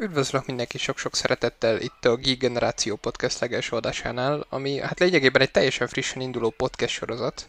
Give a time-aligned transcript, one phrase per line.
[0.00, 5.50] Üdvözlök mindenki sok-sok szeretettel itt a Geek Generáció Podcast legelső adásánál, ami hát lényegében egy
[5.50, 7.48] teljesen frissen induló podcast sorozat.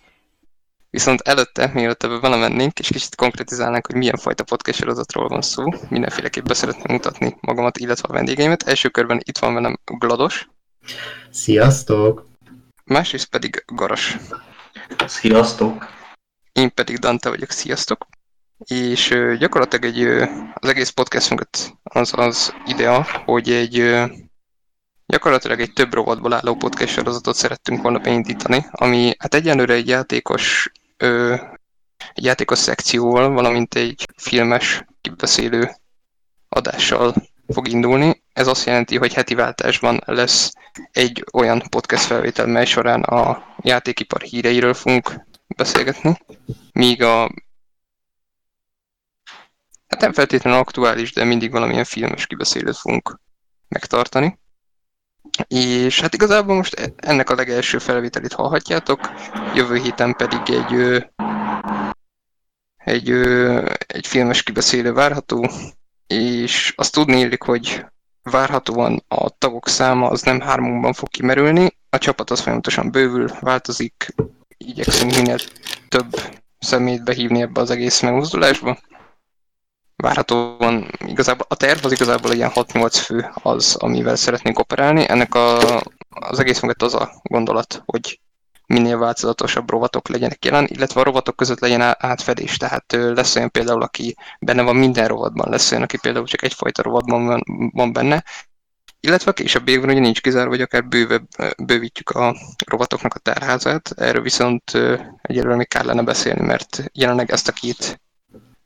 [0.90, 5.64] Viszont előtte, mielőtt ebbe belemennénk, és kicsit konkretizálnánk, hogy milyen fajta podcast sorozatról van szó,
[5.90, 8.64] mindenféleképpen szeretném mutatni magamat, illetve a vendégeimet.
[8.64, 10.50] Első körben itt van velem Glados.
[11.30, 12.28] Sziasztok!
[12.84, 14.18] Másrészt pedig Garas.
[15.06, 15.86] Sziasztok!
[16.52, 18.08] Én pedig Dante vagyok, sziasztok!
[18.66, 24.02] És gyakorlatilag egy, az egész podcastünket az az idea, hogy egy
[25.06, 30.72] gyakorlatilag egy több rovatból álló podcast sorozatot szerettünk volna beindítani, ami hát egyenlőre egy játékos
[32.14, 35.70] egy játékos szekcióval, valamint egy filmes kibeszélő
[36.50, 37.14] adással
[37.48, 38.24] fog indulni.
[38.34, 40.52] Ez azt jelenti, hogy heti váltásban lesz
[40.92, 46.18] egy olyan podcast felvétel, mely során a játékipar híreiről fogunk beszélgetni,
[46.72, 47.32] míg a
[50.02, 53.20] hát nem feltétlenül aktuális, de mindig valamilyen filmes kibeszélőt fogunk
[53.68, 54.40] megtartani.
[55.48, 59.00] És hát igazából most ennek a legelső felvételét hallhatjátok,
[59.56, 61.04] jövő héten pedig egy,
[62.78, 63.10] egy,
[63.88, 65.50] egy filmes kibeszélő várható,
[66.08, 67.86] és azt tudni illik, hogy
[68.24, 74.16] várhatóan a tagok száma az nem hármunkban fog kimerülni, a csapat az folyamatosan bővül, változik,
[74.58, 75.38] igyekszünk minél
[75.90, 76.22] több
[76.60, 78.78] szemét behívni ebbe az egész megmozdulásba
[80.02, 85.10] várhatóan igazából a terv az igazából ilyen 6-8 fő az, amivel szeretnénk operálni.
[85.10, 85.58] Ennek a,
[86.10, 88.20] az egész mögött az a gondolat, hogy
[88.66, 92.58] minél változatosabb rovatok legyenek jelen, illetve a rovatok között legyen átfedés.
[92.58, 96.82] Tehát lesz olyan például, aki benne van minden rovatban, lesz olyan, aki például csak egyfajta
[96.82, 98.24] rovatban van, van benne,
[99.00, 101.28] illetve a későbbiekben ugye nincs kizárva, hogy akár bővebb,
[101.64, 102.36] bővítjük a
[102.66, 104.72] rovatoknak a tárházát, erről viszont
[105.22, 108.02] egyelőre még kellene beszélni, mert jelenleg ezt a két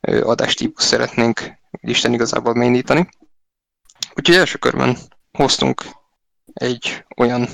[0.06, 1.40] adástípus szeretnénk
[1.72, 3.10] Isten igazából mélyítani.
[4.16, 4.98] Úgyhogy első körben
[5.32, 5.84] hoztunk
[6.54, 7.48] egy olyan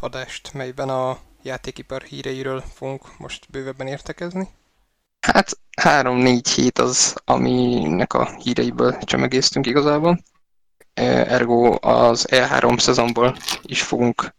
[0.00, 4.48] adást, melyben a játékipar híreiről fogunk most bővebben értekezni.
[5.20, 10.22] Hát három-négy hét az, aminek a híreiből csemegéztünk igazából.
[10.94, 14.34] Ergo az E3 szezonból is fogunk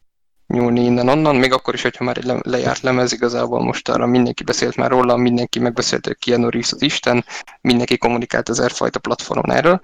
[0.51, 4.75] nyúlni innen-onnan, még akkor is, hogyha már egy lejárt lemez, igazából most arra mindenki beszélt
[4.75, 7.25] már róla, mindenki megbeszélt, hogy Keanu Reeves az Isten,
[7.61, 9.81] mindenki kommunikált ezerfajta platformon erről.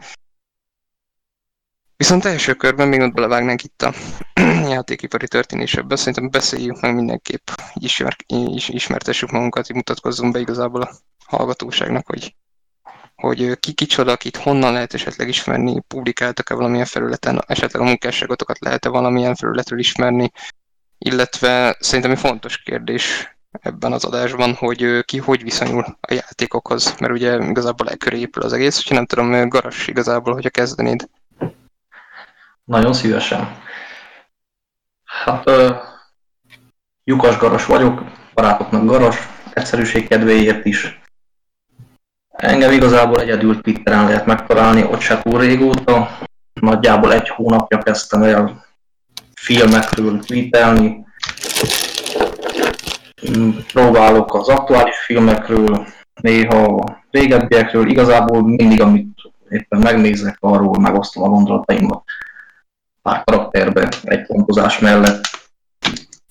[1.97, 3.93] Viszont első körben, még ott belevágnánk itt a
[4.75, 10.91] játékipari történésekbe, szerintem beszéljük meg mindenképp, ismer, is, ismertessük magunkat, így mutatkozzunk be igazából a
[11.25, 12.35] hallgatóságnak, hogy,
[13.15, 18.89] hogy ki kicsoda, akit honnan lehet esetleg ismerni, publikáltak-e valamilyen felületen, esetleg a munkásságotokat lehet-e
[18.89, 20.31] valamilyen felületről ismerni,
[20.97, 27.13] illetve szerintem egy fontos kérdés ebben az adásban, hogy ki hogy viszonyul a játékokhoz, mert
[27.13, 31.09] ugye igazából elköré épül az egész, úgyhogy nem tudom, Garas igazából, hogyha kezdenéd.
[32.63, 33.61] Nagyon szívesen.
[35.03, 35.75] Hát, uh,
[37.03, 38.03] lyukas garas vagyok,
[38.33, 41.01] barátoknak garas, egyszerűség kedvéért is.
[42.29, 46.17] Engem igazából egyedül Twitteren lehet megtalálni, ott se túl régóta.
[46.53, 48.66] Nagyjából egy hónapja kezdtem el
[49.47, 51.05] filmekről tweetelni,
[53.73, 55.87] próbálok az aktuális filmekről,
[56.21, 59.07] néha a régebbiekről, igazából mindig, amit
[59.49, 62.03] éppen megnézek, arról megosztom a gondolataimat
[63.01, 65.21] pár karakterbe, egy pontozás mellett.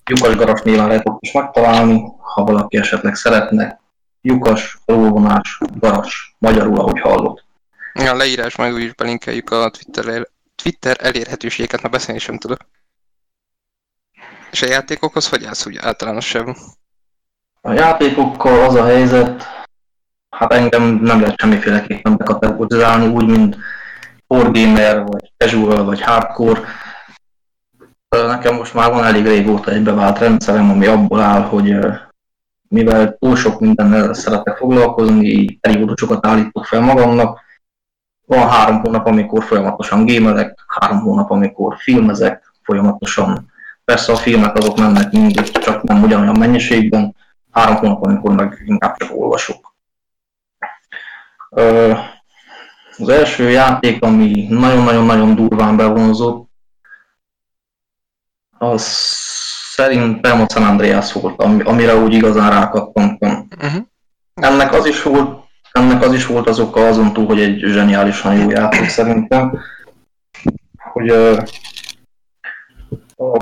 [0.05, 3.79] Lyukas Garas néven lehet ott is megtalálni, ha valaki esetleg szeretne.
[4.21, 7.43] Lyukas, róvonás, Garas, magyarul, ahogy hallott.
[7.93, 12.59] A leírás úgy is belinkeljük a Twitter, Twitter elérhetőségeket, mert beszélni sem tudok.
[14.51, 16.55] És a játékokhoz hogy állsz úgy általánosságban?
[17.61, 19.45] A játékokkal az a helyzet,
[20.29, 23.57] hát engem nem lehet semmiféleképpen bekategorizálni, úgy, mint
[24.27, 26.61] gamer, vagy casual, vagy hardcore.
[28.09, 31.75] Nekem most már van elég régóta egy bevált rendszerem, ami abból áll, hogy
[32.67, 37.39] mivel túl sok mindennel szeretek foglalkozni, periódusokat állítok fel magamnak,
[38.25, 43.55] van három hónap, amikor folyamatosan gémelek, három hónap, amikor filmezek, folyamatosan
[43.91, 47.15] Persze a filmek azok mennek mindig, csak nem ugyanolyan mennyiségben,
[47.51, 49.75] három hónap, amikor meg inkább csak olvasok.
[52.97, 56.49] Az első játék, ami nagyon-nagyon-nagyon durván bevonzott,
[58.57, 58.81] az
[59.71, 63.47] szerintem a San Andreas volt, amire úgy igazán rákattantam.
[63.55, 63.85] Uh-huh.
[64.33, 68.35] Ennek az is volt, ennek az is volt az oka azon túl, hogy egy zseniálisan
[68.35, 69.59] jó játék szerintem,
[70.93, 71.13] hogy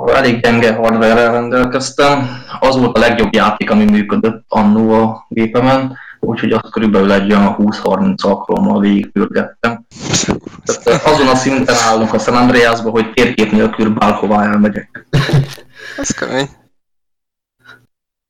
[0.06, 2.28] elég gyenge hardware rendelkeztem.
[2.60, 5.98] Az volt a legjobb játék, ami működött annó a gépemen.
[6.20, 9.86] úgyhogy azt körülbelül egy olyan 20-30 alkalommal végigpürgettem.
[10.64, 15.06] Tehát azon a szinten állunk a San Andreasban, hogy térkép nélkül bárhová elmegyek.
[15.96, 16.48] Ez kemény.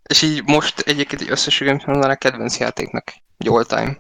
[0.08, 3.12] És így most egyébként egy összességem mondaná kedvenc játéknak.
[3.38, 3.96] Egy all time.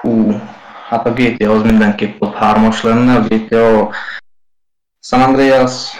[0.00, 0.40] Hú,
[0.88, 3.90] hát a GTA az mindenképp top 3-as lenne, a GTA
[5.00, 5.90] San Andreas,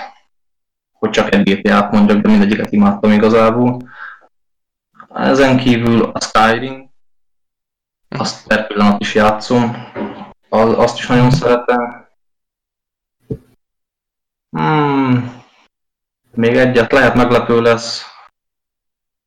[1.02, 3.76] hogy csak egy GTA-t mondjak, de mindegyiket imádtam igazából.
[5.14, 6.90] Ezen kívül a Skyrim,
[8.08, 9.88] azt per pillanat is játszom,
[10.49, 12.08] az, azt is nagyon szeretem.
[14.50, 15.43] Hmm,
[16.34, 18.05] még egyet lehet meglepő lesz,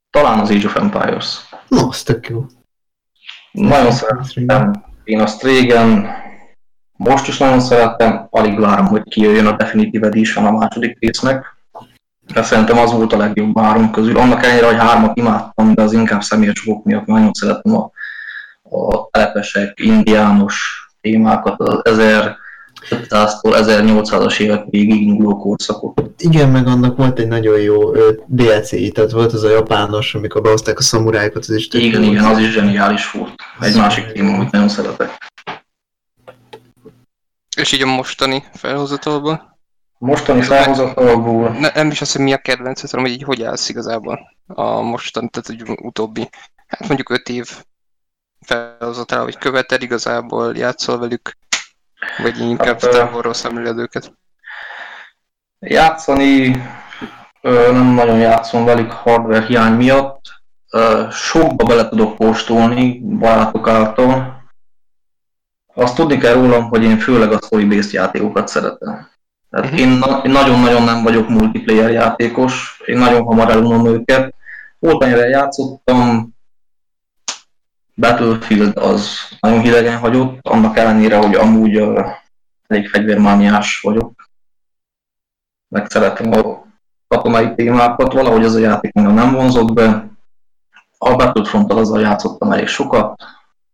[0.09, 1.49] talán az Age of Empires.
[1.67, 2.45] No, az tök jó.
[3.51, 6.07] Nagyon szeretem én azt régen,
[6.91, 11.54] most is nagyon szeretem, alig várom, hogy kijöjjön a Definitive Edition a második résznek.
[12.33, 14.17] De szerintem az volt a legjobb három közül.
[14.17, 17.91] Annak ellenére, hogy hármat imádtam, de az inkább személyes okok miatt nagyon szeretem a,
[18.77, 21.97] a telepesek, indiános témákat, az
[22.89, 26.01] 1500-tól 1800-as évek végig induló korszakot.
[26.17, 27.91] Igen, meg annak volt egy nagyon jó
[28.27, 32.25] DLC, tehát volt az a japános, amikor behozták a szamurájukat, az is tök Igen, igen,
[32.25, 33.33] az is zseniális volt.
[33.59, 35.33] Egy másik téma, amit nagyon szeretek.
[37.57, 39.54] És így a mostani felhozatalban.
[39.97, 43.69] Mostani felhozatalból Ne, nem is azt, hogy mi a kedvenc, hanem hogy így hogy állsz
[43.69, 46.29] igazából a mostani, tehát egy utóbbi,
[46.67, 47.49] hát mondjuk öt év
[48.41, 51.37] felhozatal, hogy követed igazából, játszol velük,
[52.17, 54.13] vagy inkább Hát, távolról szemléled őket.
[55.59, 56.63] Játszani
[57.41, 60.21] nem nagyon játszom velük hardware hiány miatt.
[61.11, 64.43] Sokba bele tudok postolni barátok által.
[65.73, 69.13] Azt tudni kell rólam, hogy én főleg a story-based játékokat szeretem.
[69.55, 69.79] Tehát Mhm.
[69.79, 74.33] én, na- én nagyon-nagyon nem vagyok multiplayer játékos, én nagyon hamar elunom őket.
[74.79, 76.33] Amire játszottam,
[77.97, 79.09] Battlefield az
[79.39, 82.05] nagyon hidegen hagyott, annak ellenére, hogy amúgy uh,
[82.67, 84.29] elég fegyvermániás vagyok
[85.67, 86.63] meg szeretem a
[87.07, 90.07] katonai témákat, valahogy ez a játék engem nem vonzott be.
[90.97, 93.21] A battlefront azzal játszottam elég sokat,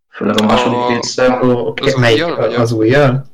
[0.10, 2.26] főleg a második A- oké, Az melyik?
[2.58, 3.26] Az újjal?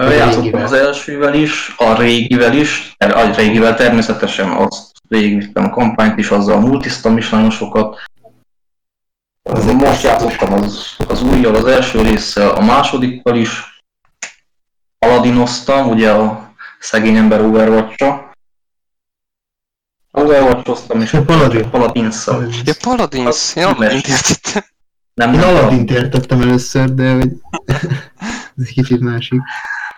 [0.00, 0.64] A Játszottam régivel?
[0.64, 6.60] az elsővel is, a régivel is, a régivel természetesen azt végigvittem a kampányt is, azzal
[6.60, 7.98] multiztam is nagyon sokat.
[9.42, 13.82] Ö, Most játszottam az, az újjal, az első résszel, a másodikkal is.
[14.98, 18.30] Aladinoztam, ugye a szegény ember Overwatch-ra.
[20.10, 21.70] Overwatch-oztam és Ja, Paladin.
[21.70, 22.46] Paladinszal.
[22.64, 24.62] Ja, Paladins, Az Paladint értettem.
[25.14, 27.30] Nem, Én nem, Aladdint értettem először, de hogy
[28.56, 29.40] ez egy kicsit másik.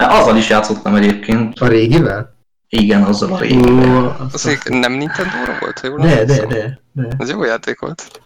[0.09, 1.59] Azzal is játszottam egyébként.
[1.61, 2.35] A régivel?
[2.69, 4.17] Igen, azzal a Ó, régivel.
[4.21, 7.81] azt Az még nem Nintendo-ra volt, ha jól De, de, de, de, Ez jó játék
[7.81, 8.21] volt.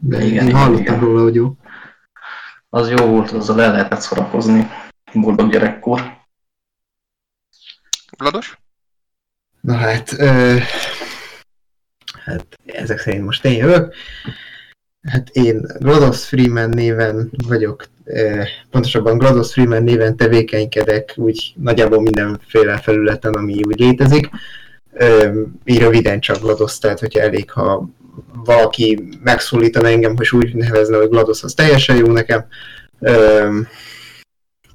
[0.00, 1.00] de Igen, én hallottam igen.
[1.00, 1.56] róla, hogy jó.
[2.70, 4.70] Az jó volt, azzal el lehetett szórakozni.
[5.12, 6.16] Boldog gyerekkor.
[8.18, 8.58] Vlados?
[9.60, 10.56] Na hát, ö,
[12.24, 13.94] hát ezek szerint most én jövök.
[15.02, 17.84] Hát én Glados Freeman néven vagyok,
[18.70, 24.28] pontosabban Glados Freeman néven tevékenykedek úgy nagyjából mindenféle felületen, ami úgy létezik.
[25.64, 27.88] Így röviden csak Glados, tehát hogyha elég, ha
[28.44, 32.46] valaki megszólítana engem, hogy úgy nevezne, hogy Glados, az teljesen jó nekem.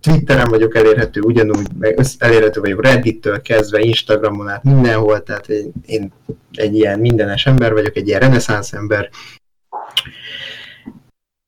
[0.01, 6.13] Twitteren vagyok elérhető ugyanúgy, meg elérhető vagyok Reddittől kezdve, Instagramon át mindenhol, tehát én, én
[6.51, 9.09] egy ilyen mindenes ember vagyok, egy ilyen reneszánsz ember.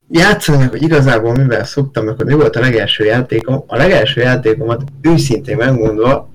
[0.10, 3.64] Játszani, meg, hogy igazából mivel szoktam, akkor mi volt a legelső játékom?
[3.68, 6.30] A legelső játékomat őszintén megmondva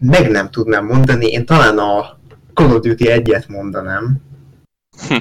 [0.00, 2.18] meg nem tudnám mondani, én talán a
[2.54, 4.16] Call of Duty egyet mondanám,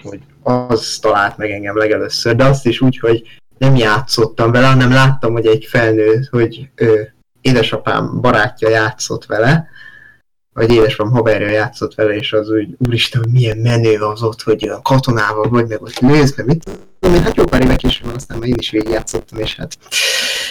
[0.03, 3.21] hogy az talált meg engem legelőször, de azt is úgy, hogy
[3.57, 7.01] nem játszottam vele, hanem láttam, hogy egy felnő, hogy ö,
[7.41, 9.67] édesapám barátja játszott vele,
[10.55, 14.81] vagy édesapám haverja játszott vele, és az úgy, úristen, milyen menő az ott, hogy olyan
[14.81, 18.47] katonával vagy, meg ott meg mit tudom én, hát jó pár éve később, aztán már
[18.47, 19.77] én is végigjátszottam, és hát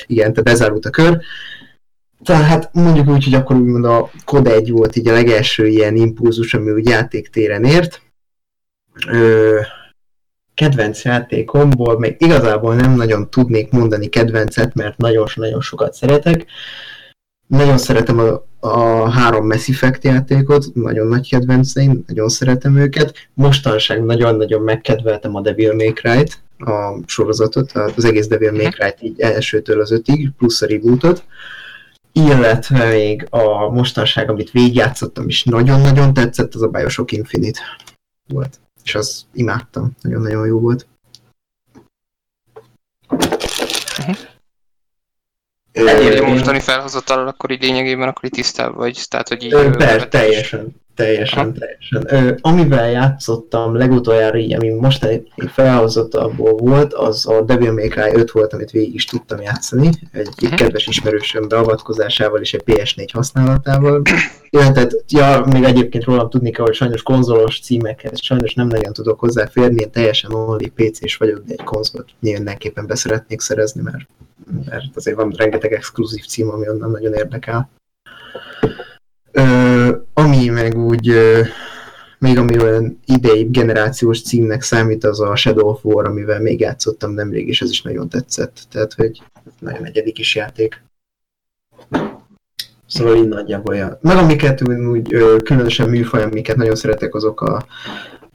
[0.07, 1.19] igen, tehát bezárult a kör.
[2.25, 5.97] Tehát hát mondjuk úgy, hogy akkor úgymond a Code 1 volt így a legelső ilyen
[5.97, 8.01] impulzus, ami úgy játéktéren ért.
[9.09, 9.61] Ö,
[10.55, 16.47] kedvenc játékomból még igazából nem nagyon tudnék mondani kedvencet, mert nagyon-nagyon sokat szeretek.
[17.47, 23.29] Nagyon szeretem a, a három Mass Effect játékot, nagyon nagy kedvenceim, nagyon szeretem őket.
[23.35, 29.21] Mostanság nagyon-nagyon megkedveltem a Devil May Cry-t, a sorozatot, az egész Devil May Cry-t így
[29.21, 31.25] elsőtől az ötig, plusz a rebootot.
[32.13, 37.61] Illetve még a mostanság, amit végigjátszottam, és nagyon-nagyon tetszett, az a Bioshock Infinite
[38.29, 38.61] volt.
[38.85, 40.87] És az imádtam, nagyon-nagyon jó volt.
[45.75, 49.53] Egyébként- A mostani felhozatal akkor így lényegében akkor így tisztában vagy, tehát hogy így...
[49.53, 50.21] Ö, ö, per, bevetés.
[50.21, 51.53] teljesen, teljesen, Aha.
[51.53, 52.25] teljesen.
[52.27, 58.11] Ö, amivel játszottam legutoljára így, ami most egy felhozatalból volt, az a Devil May Cry
[58.15, 60.55] 5 volt, amit végig is tudtam játszani, egy Mhm.
[60.55, 64.03] kedves ismerősöm beavatkozásával és egy PS4 használatával.
[64.51, 69.21] Illetve, ja, még egyébként rólam tudni kell, hogy sajnos konzolos címekhez sajnos nem nagyon tudok
[69.21, 74.07] hozzáférni, én teljesen only PC-s vagyok, de egy konzolt mindenképpen beszeretnék szerezni, mert,
[74.67, 77.71] mert azért van rengeteg exkluzív cím, ami onnan nagyon érdekel.
[79.37, 81.41] Ö, ami meg úgy, ö,
[82.19, 87.13] még ami olyan idei generációs címnek számít, az a Shadow of War, amivel még játszottam
[87.13, 88.61] nemrég, és ez is nagyon tetszett.
[88.71, 89.23] Tehát, hogy
[89.59, 90.83] nagyon egyedi kis játék.
[92.87, 93.99] Szóval így nagyjából olyan.
[94.01, 97.67] Meg amiket úgy, ö, különösen műfaj, amiket nagyon szeretek, azok a,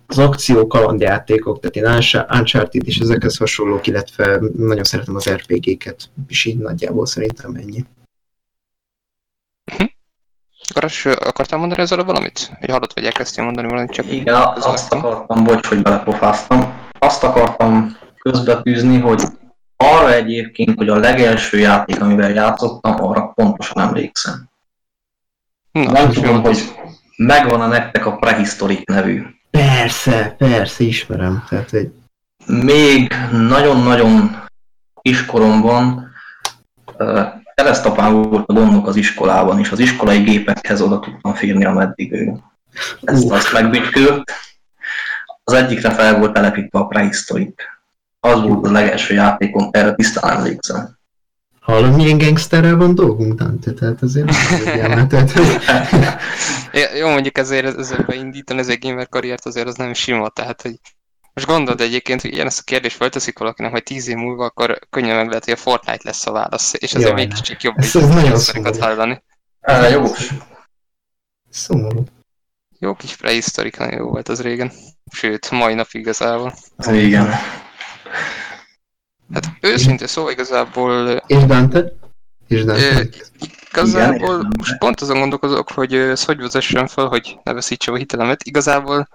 [0.07, 6.09] az akció kalandjátékok, tehát én Uncha- Uncharted és ezekhez hasonlók, illetve nagyon szeretem az RPG-ket,
[6.27, 7.85] és így nagyjából szerintem ennyi.
[10.73, 12.51] Garas, akartál mondani ezzel valamit?
[12.59, 16.73] Hogy hallott, vagy elkezdtél mondani valamit, csak Igen, azt akartam, bocs, hogy belepofáztam.
[16.99, 19.23] Azt akartam közbetűzni, hogy
[19.77, 24.49] arra egyébként, hogy a legelső játék, amivel játszottam, arra pontosan emlékszem.
[25.71, 26.41] Na, Nem tudom, az?
[26.43, 26.75] hogy
[27.15, 29.25] megvan-e nektek a Prehistoric nevű.
[29.51, 31.43] Persze, persze, ismerem.
[31.49, 31.91] Tehát, hogy
[32.45, 34.43] Még nagyon-nagyon
[35.01, 36.11] kiskoromban
[37.59, 42.33] keresztapám volt a gondok az iskolában, és az iskolai gépekhez oda tudtam férni, ameddig ő
[43.01, 44.31] ezt azt megbütykölt.
[45.43, 47.63] Az egyikre fel volt telepítve a Prehistoric.
[48.19, 50.97] Az volt a legelső játékom, erre tisztán emlékszem.
[51.59, 53.71] hallod, milyen gangsterrel van dolgunk, Dante?
[53.71, 54.27] Tehát azért
[55.09, 55.45] tehát, hogy
[56.81, 60.61] Ja, jó, mondjuk ezért ezzel beindítani ez egy gamer karriert azért az nem sima, tehát
[60.61, 60.79] hogy
[61.45, 64.79] most gondold egyébként, hogy ilyen ezt a kérdést felteszik valakinek, hogy tíz év múlva, akkor
[64.89, 67.93] könnyen meg lehet, hogy a Fortnite lesz a válasz, és ezért Jaj, mégiscsak jobb Ez-
[67.93, 68.39] nagyon
[68.79, 69.23] hallani.
[69.61, 70.29] Uh, jogos.
[71.49, 72.03] szomorú.
[72.79, 74.71] Jó kis prehisztorik, nagyon jó volt az régen.
[75.11, 76.53] Sőt, mai napig igazából.
[76.87, 77.33] Igen.
[79.33, 81.91] Hát őszintén szóval igazából És Dante?
[82.47, 82.81] És Dante?
[82.81, 83.01] Ö,
[83.69, 87.97] Igazából Igen, most pont azon gondolkozok, hogy ezt hogy vezessem fel, hogy ne veszítsem a
[87.97, 88.43] hitelemet.
[88.43, 89.07] Igazából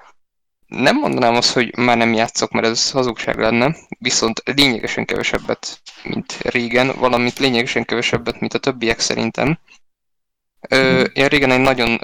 [0.67, 6.33] nem mondanám azt, hogy már nem játszok, mert ez hazugság lenne, viszont lényegesen kevesebbet, mint
[6.33, 9.59] régen, valamint lényegesen kevesebbet, mint a többiek szerintem.
[10.69, 11.99] Ö, én régen egy nagyon,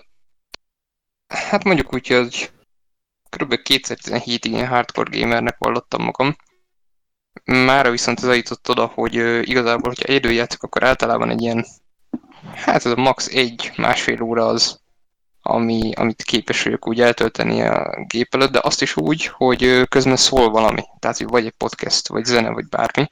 [1.28, 2.50] hát mondjuk úgy, hogy
[3.28, 3.54] kb.
[3.64, 6.36] 2017-ig ilyen hardcore gamernek vallottam magam.
[7.44, 9.14] Mára viszont ez eljutott oda, hogy
[9.48, 11.66] igazából, hogyha élő játszok, akkor általában egy ilyen
[12.54, 13.26] Hát ez a max.
[13.26, 14.79] egy, másfél óra az,
[15.50, 20.16] ami, amit képes vagyok úgy eltölteni a gép előtt, de azt is úgy, hogy közben
[20.16, 20.83] szól valami.
[20.99, 23.07] Tehát, hogy vagy egy podcast, vagy zene, vagy bármi.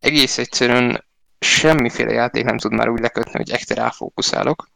[0.00, 1.04] Egész egyszerűen
[1.38, 4.68] semmiféle játék nem tud már úgy lekötni, hogy ekte ráfókuszálok.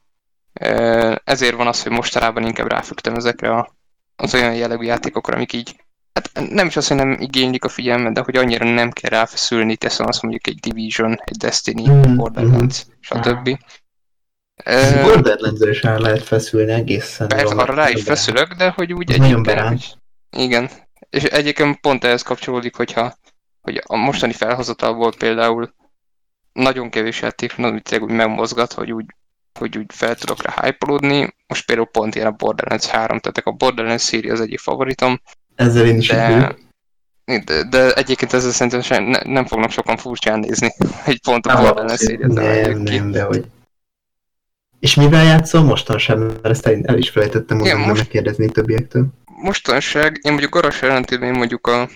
[1.25, 3.77] Ezért van az, hogy mostanában inkább ráfügtem ezekre a,
[4.17, 5.77] az olyan jellegű játékokra, amik így
[6.17, 9.77] Hát nem is azt, hogy nem igénylik a figyelmet, de hogy annyira nem kell ráfeszülni,
[9.77, 13.59] teszem azt mondjuk egy Division, egy Destiny, Mhm, Borderlands, stb.
[14.65, 17.29] Ö, borderlands is rá lehet feszülni egészen.
[17.29, 19.69] Persze, arra rá is feszülök, de hogy úgy Az nagyon berán.
[19.69, 19.97] Hogy,
[20.31, 20.71] igen.
[21.11, 23.15] És egyébként pont ehhez kapcsolódik, hogyha
[23.61, 25.75] hogy a mostani felhozatalból például
[26.53, 29.05] nagyon kevés játék, amit úgy megmozgat, hogy úgy,
[29.59, 33.51] hogy úgy fel tudok rá hype Most például pont ilyen a Borderlands 3, tehát a
[33.51, 35.21] Borderlands széria az egyik favoritom,
[35.55, 36.57] Ezzel én is de,
[37.25, 37.63] de...
[37.63, 40.73] de, egyébként ezzel szerintem sem, ne, nem fognak sokan furcsán nézni,
[41.05, 43.45] hogy pont a Borderlands széria Nem, nem, de hogy...
[44.87, 49.07] És mivel játszol mostan sem, mert ezt el is felejtettem mondani, most- megkérdezni többiektől.
[49.25, 51.89] mostanság, én mondjuk Garas ellentétben mondjuk a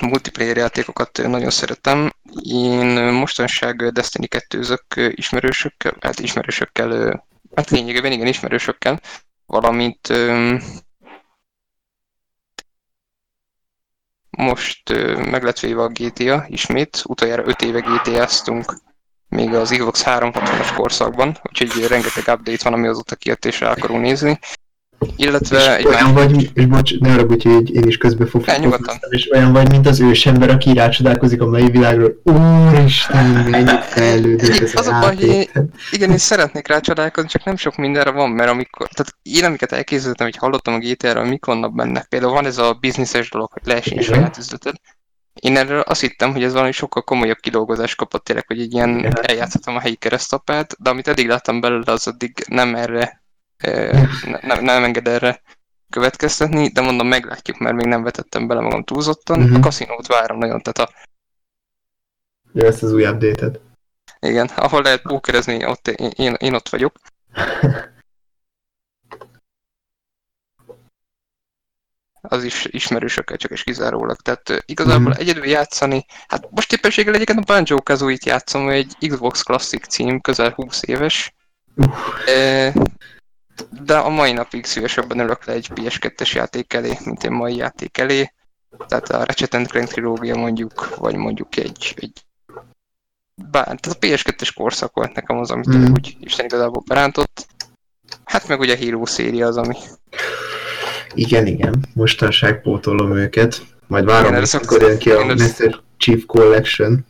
[0.00, 2.12] multiplayer játékokat nagyon szeretem.
[2.42, 4.62] Én mostanság Destiny 2
[5.14, 9.00] ismerősökkel, hát ismerősökkel, hát lényegében igen, ismerősökkel,
[9.46, 10.08] valamint
[14.30, 14.88] most
[15.30, 18.86] meg lett véve a GTA ismét, utoljára 5 éve GTA-ztunk
[19.28, 24.02] még az Xbox 360-as korszakban, úgyhogy rengeteg update van, ami azóta kijött és rá akarunk
[24.02, 24.38] nézni.
[25.16, 28.58] Illetve egy és olyan vagy, és bocs, ne haragudj, hogy én is közbe fog Ne,
[28.58, 28.96] nyugodtan.
[29.10, 32.20] és olyan vagy, mint az ősember, aki rácsodálkozik a mai világról.
[32.24, 35.50] Úristen, mennyit fejlődött ez Az a baj, játék.
[35.90, 40.26] Igen, én szeretnék rácsodálkozni, csak nem sok mindenre van, mert amikor, tehát én amiket elkészítettem,
[40.26, 42.06] hogy hallottam a GTA-ről, mik vannak benne.
[42.08, 44.04] Például van ez a bizniszes dolog, hogy lehessen Igen.
[44.04, 44.74] saját üzleted.
[45.40, 48.98] Én erről azt hittem, hogy ez valami sokkal komolyabb kidolgozás kapott tényleg, hogy egy ilyen
[48.98, 49.12] Igen.
[49.22, 53.22] eljátszhatom a helyi keresztapát, de amit eddig láttam belőle, az addig nem erre,
[54.24, 55.42] ne- nem, nem enged erre
[55.90, 59.40] következtetni, de mondom, meglátjuk, mert még nem vetettem bele magam túlzottan.
[59.40, 59.54] Mhm.
[59.54, 60.94] A kaszinót várom nagyon, tehát a
[62.52, 63.60] Jó, ezt az új update-et.
[64.20, 66.96] Igen, ahol lehet pókerezni, ott én, én, én ott vagyok.
[72.20, 74.16] az is ismerősökkel csak és kizárólag.
[74.16, 75.18] Tehát igazából mm.
[75.18, 80.50] egyedül játszani, hát most éppenséggel egyébként a Banjo kazooie játszom, egy Xbox Classic cím, közel
[80.50, 81.34] 20 éves.
[81.74, 82.74] Uh.
[83.84, 87.98] De a mai napig szívesebben ülök le egy PS2-es játék elé, mint egy mai játék
[87.98, 88.32] elé.
[88.88, 92.12] Tehát a Ratchet Clank trilógia mondjuk, vagy mondjuk egy, egy
[93.50, 95.92] bár, tehát a PS2-es korszak volt nekem az, amit mm.
[95.92, 97.46] úgy Isten igazából berántott.
[98.24, 99.76] Hát meg ugye a Hero széria az, ami
[101.14, 103.60] igen, igen, mostanság pótolom őket.
[103.86, 107.06] Majd várom, hogy akkor jön ki a Master Chief Collection,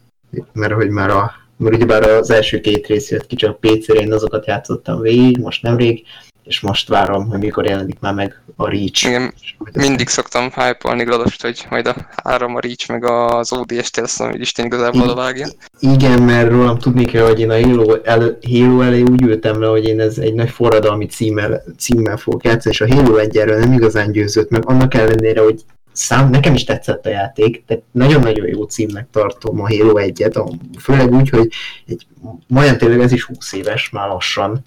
[0.52, 4.12] mert hogy már a mert ugyebár az első két rész jött ki csak PC-re, én
[4.12, 6.04] azokat játszottam végig, most nemrég,
[6.48, 9.06] és most várom, hogy mikor jelenik már meg a Reach.
[9.06, 9.34] Igen,
[9.72, 14.40] mindig szoktam hype-olni Gladost, hogy majd a három a Reach, meg az ODS-t lesz, hogy
[14.40, 15.48] Isten igazából vágja.
[15.78, 19.66] Igen, mert rólam tudni kell, hogy én a Halo, el, Halo elé úgy ültem le,
[19.66, 23.72] hogy én ez egy nagy forradalmi címmel, címmel fogok játszani, és a Halo 1 nem
[23.72, 25.60] igazán győzött meg, annak ellenére, hogy
[25.92, 31.14] szám, nekem is tetszett a játék, tehát nagyon-nagyon jó címnek tartom a Halo 1-et, főleg
[31.14, 31.48] úgy, hogy
[31.86, 32.06] egy,
[32.46, 34.64] majdnem tényleg ez is 20 éves már lassan,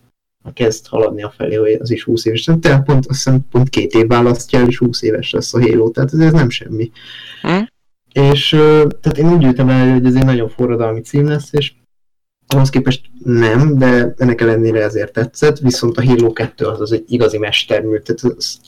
[0.53, 2.49] kezd haladni a felé, hogy az is 20 éves.
[2.61, 5.89] Tehát pont, azt hiszem, pont két év választja el, és 20 éves lesz a Halo,
[5.89, 6.91] tehát ez, ez nem semmi.
[7.41, 7.67] Hmm?
[8.13, 8.49] És
[9.01, 11.71] tehát én úgy ültem el, hogy ez egy nagyon forradalmi cím lesz, és
[12.47, 17.03] ahhoz képest nem, de ennek ellenére ezért tetszett, viszont a Halo 2 az, az egy
[17.07, 18.59] igazi mestermű, tehát az,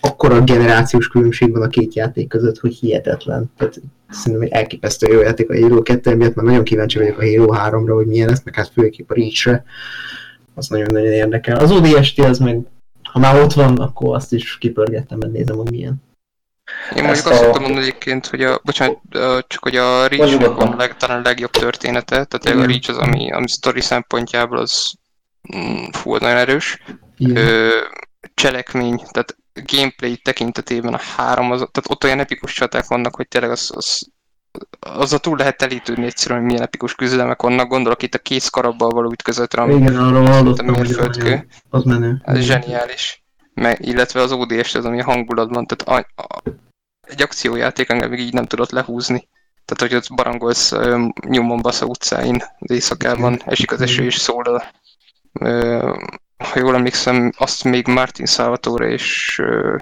[0.00, 3.50] akkor a generációs különbség van a két játék között, hogy hihetetlen.
[3.56, 7.24] Tehát szerintem egy elképesztő jó játék a Halo 2 miatt, mert nagyon kíváncsi vagyok a
[7.24, 9.64] Halo 3-ra, hogy milyen lesz, meg hát főképp a Reach-re
[10.56, 11.56] az nagyon-nagyon érdekel.
[11.56, 12.60] Az ODST az meg,
[13.02, 16.04] ha már ott van, akkor azt is kipörgettem, mert nézem, hogy milyen.
[16.96, 18.98] Én mondjuk azt szoktam mondani egyébként, hogy a, bocsánat,
[19.46, 22.96] csak hogy a Reach van a leg, talán a legjobb története, tehát a Reach az,
[22.96, 24.92] ami, ami story szempontjából az
[25.56, 26.82] mm, fú, nagyon erős.
[27.18, 27.68] Ö,
[28.34, 33.50] cselekmény, tehát gameplay tekintetében a három, az, tehát ott olyan epikus csaták vannak, hogy tényleg
[33.50, 34.08] az, az
[34.80, 38.90] a túl lehet telítődni egyszerűen, hogy milyen epikus küzdelmek vannak, gondolok itt a kész karabbal
[38.90, 40.96] való ütközetre, ami Igen, arról hallottam, hogy
[41.70, 42.20] az menő.
[42.24, 43.24] Ez zseniális.
[43.54, 46.42] Meg, illetve az ODS az, ami a hangulatban, tehát a, a,
[47.00, 49.28] egy akciójáték engem még így nem tudott lehúzni.
[49.64, 54.44] Tehát, hogy ott barangolsz uh, nyomon Basza utcáin, az éjszakában, esik az eső és szól
[54.44, 54.64] a,
[55.40, 55.96] uh,
[56.36, 59.80] ha jól emlékszem, azt még Martin Salvatore és uh,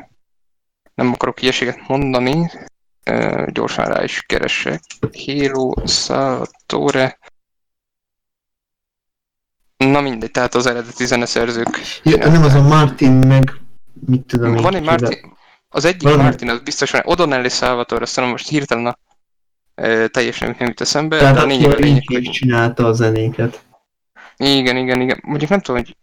[0.94, 2.50] nem akarok ilyeséget mondani,
[3.46, 4.82] gyorsan rá is keresek.
[5.26, 7.18] Hero Salvatore.
[9.76, 11.80] Na mindegy, tehát az eredeti zeneszerzők.
[12.02, 13.52] Ja, nem az a Martin, meg
[14.06, 15.36] mit tudom Van egy Martin,
[15.68, 18.98] az egyik Van Martin, az biztosan O'Donnell és Salvatore, aztán most hirtelen a
[19.74, 21.18] e, teljesen nem jut eszembe.
[21.18, 22.30] Tehát a lényeg, a lényeg, hogy...
[22.30, 23.64] csinálta a zenéket.
[24.36, 25.20] Igen, igen, igen.
[25.22, 25.96] Mondjuk nem tudom, hogy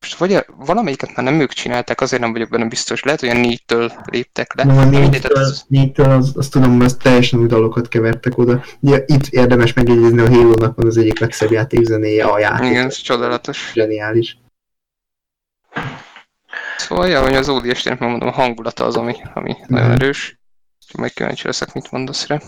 [0.00, 3.02] most vagy valamelyiket már nem ők csinálták, azért nem vagyok benne biztos.
[3.02, 4.64] Lehet, hogy a négytől léptek le.
[4.64, 5.64] No, a négytől, az...
[5.68, 8.64] négytől az, azt tudom, hogy teljesen új dalokat kevertek oda.
[8.80, 12.70] Ja, itt érdemes megjegyezni, a halo van az egyik legszebb játékzenéje a játék.
[12.70, 13.70] Igen, ez csodálatos.
[13.74, 14.38] Zseniális.
[16.76, 19.64] Szóval, ja, hogy az ODS-nek mondom, a hangulata az, ami, ami mm.
[19.66, 20.38] nagyon erős.
[20.98, 22.40] Meg kíváncsi leszek, mit mondasz rá.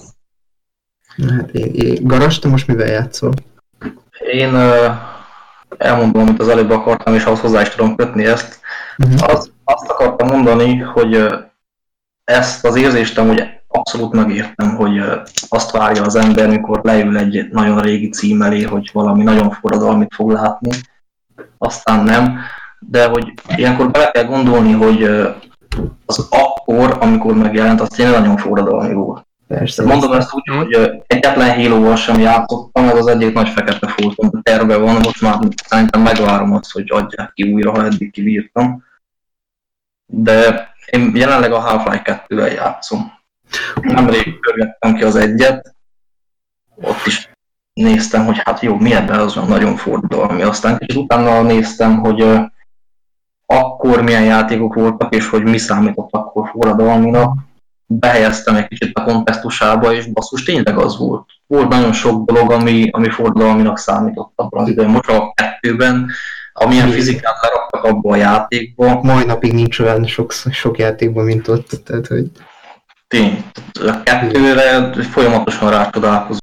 [1.29, 3.33] Hát, én, én, Garas, te most mivel játszol?
[4.33, 5.12] Én uh
[5.79, 8.61] elmondom, amit az előbb akartam, és ahhoz hozzá is tudom kötni ezt.
[8.99, 9.31] Uh-huh.
[9.31, 11.27] Az, azt akartam mondani, hogy
[12.25, 15.03] ezt az érzést amúgy abszolút megértem, hogy
[15.49, 20.15] azt várja az ember, mikor leül egy nagyon régi cím elé, hogy valami nagyon forradalmit
[20.15, 20.71] fog látni,
[21.59, 22.39] aztán nem,
[22.79, 25.03] de hogy ilyenkor bele kell gondolni, hogy
[26.07, 29.27] az akkor, amikor megjelent, az tényleg nagyon forradalmi volt.
[29.59, 29.85] Persze.
[29.85, 34.77] Mondom ezt úgy, hogy egyetlen halo sem játszottam, ez az egyik nagy fekete a terve
[34.77, 38.85] van, most már szerintem megvárom azt, hogy adják ki újra, ha eddig kivírtam.
[40.07, 43.13] De én jelenleg a Half-Life 2-vel játszom.
[43.81, 45.75] Nemrég pörgettem ki az egyet,
[46.75, 47.31] ott is
[47.73, 50.43] néztem, hogy hát jó, mi ebben az nagyon fordulmi.
[50.43, 52.25] Aztán kicsit utána néztem, hogy
[53.47, 57.51] akkor milyen játékok voltak, és hogy mi számított akkor forradalminak
[57.99, 61.29] behelyeztem egy kicsit a kontextusába, és basszus, tényleg az volt.
[61.47, 64.91] Volt nagyon sok dolog, ami, ami fordulminak számított abban az időben.
[64.91, 66.11] Most a kettőben,
[66.53, 69.01] amilyen fizikát leraktak abba a játékba.
[69.03, 72.31] Mai napig nincs olyan sok, sok játékban, mint ott, tehát hogy...
[73.09, 73.45] Tény.
[73.73, 76.41] A kettőre folyamatosan rácsodálkozom.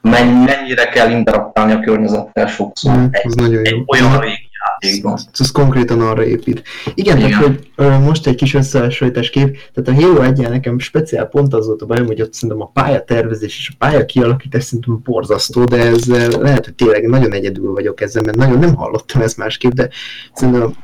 [0.00, 2.96] mennyire kell interaktálni a környezettel sokszor.
[2.96, 3.82] Mm, egy, nagyon egy jó.
[3.86, 4.49] olyan régi
[4.80, 5.14] játékban.
[5.14, 6.62] Ez, ez konkrétan arra épít.
[6.94, 7.30] Igen, Igen.
[7.30, 11.54] tehát hogy ö, most egy kis összehasonlítás kép, tehát a Halo 1 nekem speciál pont
[11.54, 15.64] az volt a bajom, hogy ott szerintem a pályatervezés és a pálya kialakítás szerintem borzasztó,
[15.64, 16.06] de ez
[16.40, 19.88] lehet, hogy tényleg nagyon egyedül vagyok ezzel, mert nagyon nem hallottam ezt másképp, de
[20.32, 20.74] szerintem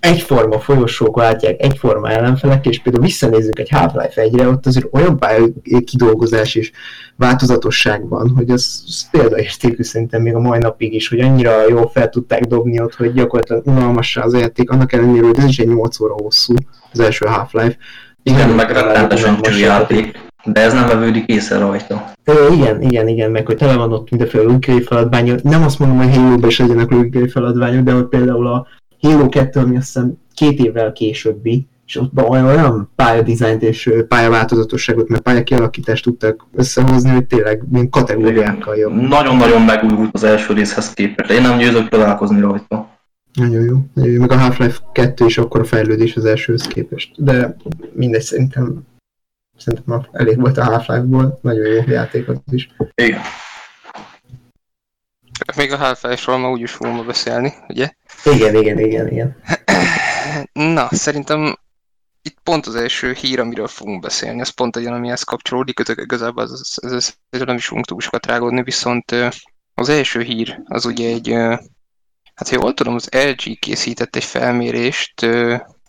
[0.00, 5.46] egyforma folyosók váltják egyforma ellenfelek, és például visszanézzük egy Half-Life 1-re, ott azért olyan pálya
[5.84, 6.72] kidolgozás és
[7.16, 11.90] változatosság van, hogy az, az példaértékű szerintem még a mai napig is, hogy annyira jól
[11.94, 15.68] fel tudták dobni ott, hogy gyakorlatilag unalmassá az játék, annak ellenére, hogy ez is egy
[15.68, 16.54] 8 óra hosszú,
[16.92, 17.76] az első Half-Life.
[18.22, 22.12] Igen, meg rettenetesen játék, de ez nem vevődik észre rajta.
[22.24, 25.42] Ö, igen, igen, igen, meg hogy tele van ott mindenféle logikai feladványok.
[25.42, 28.66] Nem azt mondom, hogy Halo-ban is legyenek logikai feladványok, de hogy például a
[29.12, 35.08] Halo 2, ami azt hiszem két évvel későbbi, és ott olyan, olyan pályadizájnt és pályaváltozatosságot,
[35.08, 38.92] meg pályakialakítást tudtak összehozni, hogy tényleg mint kategóriákkal jobb.
[38.92, 41.30] Nagyon-nagyon megújult az első részhez képest.
[41.30, 42.90] Én nem győzök találkozni rajta.
[43.34, 43.76] Nagyon jó.
[43.94, 44.20] Nagyon jó.
[44.20, 47.24] Meg a Half-Life 2 is akkor a fejlődés az elsőhöz képest.
[47.24, 47.56] De
[47.92, 48.86] mindegy, szerintem
[49.56, 51.38] szerintem elég volt a Half-Life-ból.
[51.42, 52.68] Nagyon jó játék az is.
[52.94, 53.20] Igen.
[55.56, 57.90] Még a Half-Life-ról ma úgyis fogunk ma beszélni, ugye?
[58.24, 59.42] Igen, igen, igen, igen.
[60.74, 61.56] Na, szerintem
[62.22, 66.42] itt pont az első hír, amiről fogunk beszélni, az pont olyan, amihez kapcsolódik, ezek igazából
[66.42, 66.92] az, az, az,
[67.30, 69.14] az, nem is fogunk túl sokat rágódni, viszont
[69.74, 71.32] az első hír az ugye egy,
[72.34, 75.20] hát ha jól tudom, az LG készített egy felmérést,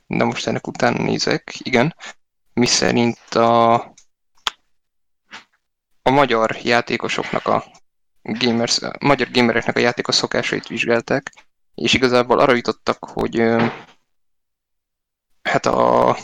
[0.08, 1.96] de most ennek utána nézek, igen,
[2.54, 3.74] miszerint a,
[6.02, 7.64] a magyar játékosoknak a
[8.28, 11.34] gamers, a magyar gamereknek a játékos szokásait vizsgálták,
[11.76, 13.44] és igazából arra jutottak, hogy
[15.42, 16.18] hát a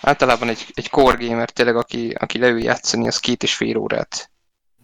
[0.00, 4.30] általában egy, egy core gamer tényleg, aki, aki leül játszani, az két és fél órát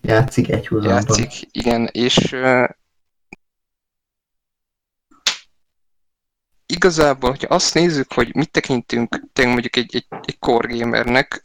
[0.02, 0.94] Játszik egy húzamban.
[0.94, 2.68] játszik, igen, és uh,
[6.66, 11.44] igazából, hogyha azt nézzük, hogy mit tekintünk tényleg mondjuk egy, egy, egy core gamernek,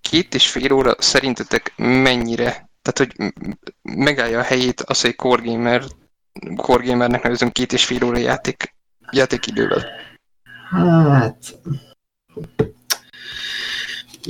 [0.00, 3.32] két és fél óra szerintetek mennyire, tehát hogy
[3.82, 5.82] megállja a helyét az, hogy core gamer,
[6.56, 8.74] core gamernek nevezünk két és fél óra játék,
[9.10, 9.84] játékidővel.
[10.70, 11.36] Hát...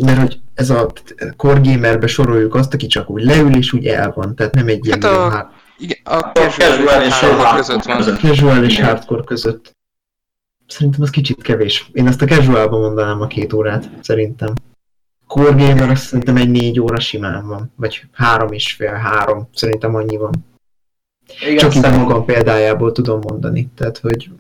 [0.01, 0.93] Mert hogy ez a
[1.37, 4.87] core gamerbe soroljuk azt, aki csak úgy leül és úgy el van, tehát nem egy
[4.87, 7.97] ilyen Hát a- ilyen hard- Igen, a A casual és a hardcore között van.
[7.97, 8.19] között.
[8.19, 9.77] casual és hardcore között.
[10.67, 11.89] Szerintem az kicsit kevés.
[11.93, 14.53] Én ezt a casualban mondanám a két órát, szerintem.
[15.27, 19.95] Core gamer azt szerintem egy négy óra simán van, vagy három és fél, három, szerintem
[19.95, 20.33] annyi van.
[21.41, 23.69] Igen, Csak szerintem- magam példájából tudom mondani.
[23.75, 24.31] Tehát, hogy,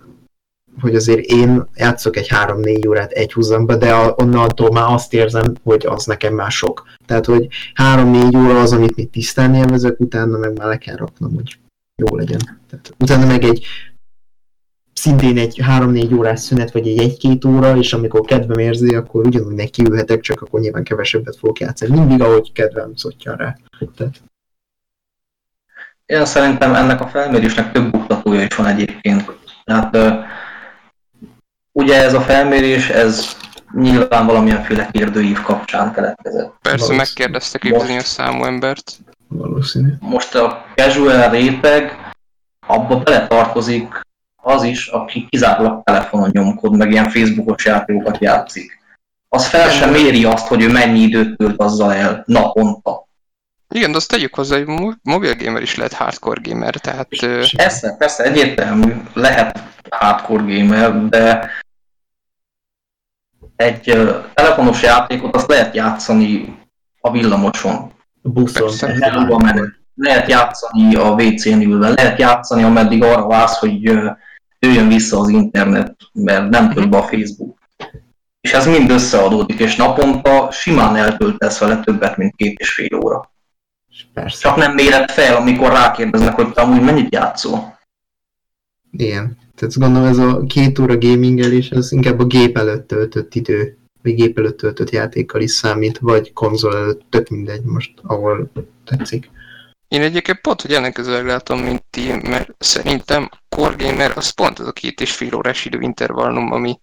[0.81, 5.55] hogy azért én játszok egy 3-4 órát egy húzamba, de a, onnantól már azt érzem,
[5.63, 6.87] hogy az nekem már sok.
[7.07, 11.35] Tehát, hogy 3-4 óra az, amit még tisztán élvezek, utána meg már le kell raknom,
[11.35, 11.59] hogy
[11.97, 12.61] jó legyen.
[12.71, 13.67] Tehát, utána meg egy
[14.95, 19.55] szintén egy 3-4 órás szünet, vagy egy 1-2 óra, és amikor kedvem érzi, akkor ugyanúgy
[19.55, 21.99] nekiülhetek, csak akkor nyilván kevesebbet fogok játszani.
[21.99, 23.57] Mindig, ahogy kedvem szottyan rá.
[23.97, 24.23] Tehát,
[26.07, 29.31] Én szerintem ennek a felmérésnek több buktatója is van egyébként.
[29.65, 29.97] Tehát
[31.73, 33.37] ugye ez a felmérés, ez
[33.73, 36.53] nyilván valamilyenféle kérdőív kapcsán keletkezett.
[36.63, 38.99] Persze megkérdeztek bizonyos számú embert.
[39.29, 39.93] valószínű.
[40.01, 42.13] Most a casual réteg,
[42.67, 44.03] abba beletartozik
[44.45, 48.83] az is, aki kizárólag telefonon nyomkod, meg ilyen Facebookos játékokat játszik.
[49.29, 53.07] Az fel sem méri azt, hogy ő mennyi időt tölt azzal el naponta.
[53.69, 57.09] Igen, de azt tegyük hozzá, hogy mo- mobil gamer is lehet hardcore gamer, tehát
[57.57, 61.51] Persze, persze, egyértelmű, lehet hardcore gamer, de
[63.57, 63.81] egy
[64.35, 66.59] telefonos játékot azt lehet játszani
[67.01, 68.71] a villamoson, A buszon.
[69.97, 74.11] Lehet játszani a WC-n ülve, lehet játszani, ameddig arra vársz, hogy ö,
[74.65, 77.59] jöjjön vissza az internet, mert nem tölt be a Facebook.
[78.41, 83.33] És ez mind összeadódik, és naponta simán eltöltesz vele többet, mint két és fél óra.
[84.13, 84.49] Persze.
[84.49, 87.79] Csak nem méred fel, amikor rákérdeznek, hogy te amúgy mennyit játszol.
[88.91, 89.39] Igen.
[89.55, 94.15] Tehát gondolom ez a két óra gamingelés, az inkább a gép előtt töltött idő, vagy
[94.15, 98.51] gép előtt töltött játékkal is számít, vagy konzol előtt, tök mindegy most, ahol
[98.85, 99.31] tetszik.
[99.89, 104.67] Én egyébként pont, hogy ellenkezőleg látom, mint ti, mert szerintem core gamer az pont az
[104.67, 106.81] a két és fél órás időintervallum, ami,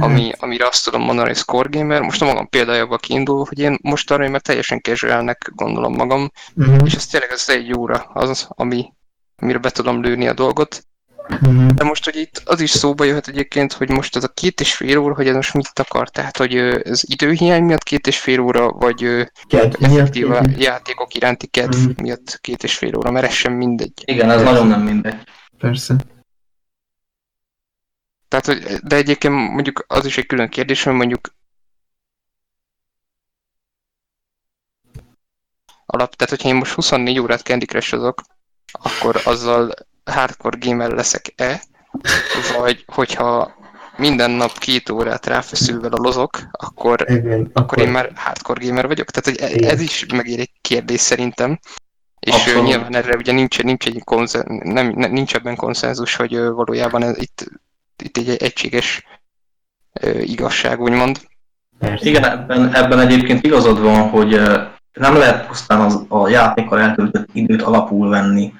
[0.00, 2.00] ami, amire azt tudom mondani, hogy ez core gamer.
[2.00, 6.80] Most a magam példájából kiindul, hogy én most arra már teljesen casualnek gondolom magam, Uh-huh.
[6.84, 8.92] és ez tényleg az egy óra az, ami,
[9.36, 10.86] amire be tudom lőni a dolgot.
[11.28, 11.66] Uh-huh.
[11.66, 14.74] De most, hogy itt az is szóba jöhet egyébként, hogy most ez a két és
[14.74, 18.40] fél óra, hogy ez most mit akar, tehát, hogy ez időhiány miatt két és fél
[18.40, 22.02] óra, vagy effektív a játékok iránti kedv Mhm.
[22.02, 23.92] miatt két és fél óra, mert ez sem mindegy.
[24.04, 25.18] Igen, ez nagyon nem mindegy.
[25.58, 25.96] Persze.
[28.28, 31.34] Tehát, hogy, de egyébként mondjuk az is egy külön kérdés, hogy mondjuk
[35.86, 38.14] alap, tehát hogyha én most 24 órát Candy crush
[38.72, 41.62] akkor azzal hardcore gamer leszek-e,
[42.58, 43.54] vagy hogyha
[43.96, 48.86] minden nap két órát ráfeszülve a lozok, akkor, Igen, akkor akkor én már hardcore gamer
[48.86, 49.10] vagyok.
[49.10, 49.70] Tehát hogy e- Igen.
[49.70, 51.58] ez is megér egy kérdés szerintem.
[52.20, 52.64] És Abszolút.
[52.64, 57.18] Nyilván erre ugye nincs, nincs, egy konszen, nem, ne- nincs ebben konszenzus, hogy valójában ez,
[57.18, 57.44] itt,
[58.02, 59.04] itt egy egységes
[60.20, 61.20] igazság, úgymond.
[61.78, 62.08] persze.
[62.08, 64.40] Igen, ebben, ebben egyébként igazad van, hogy
[64.92, 68.52] nem lehet pusztán az, a játékkal eltöltött időt alapul venni,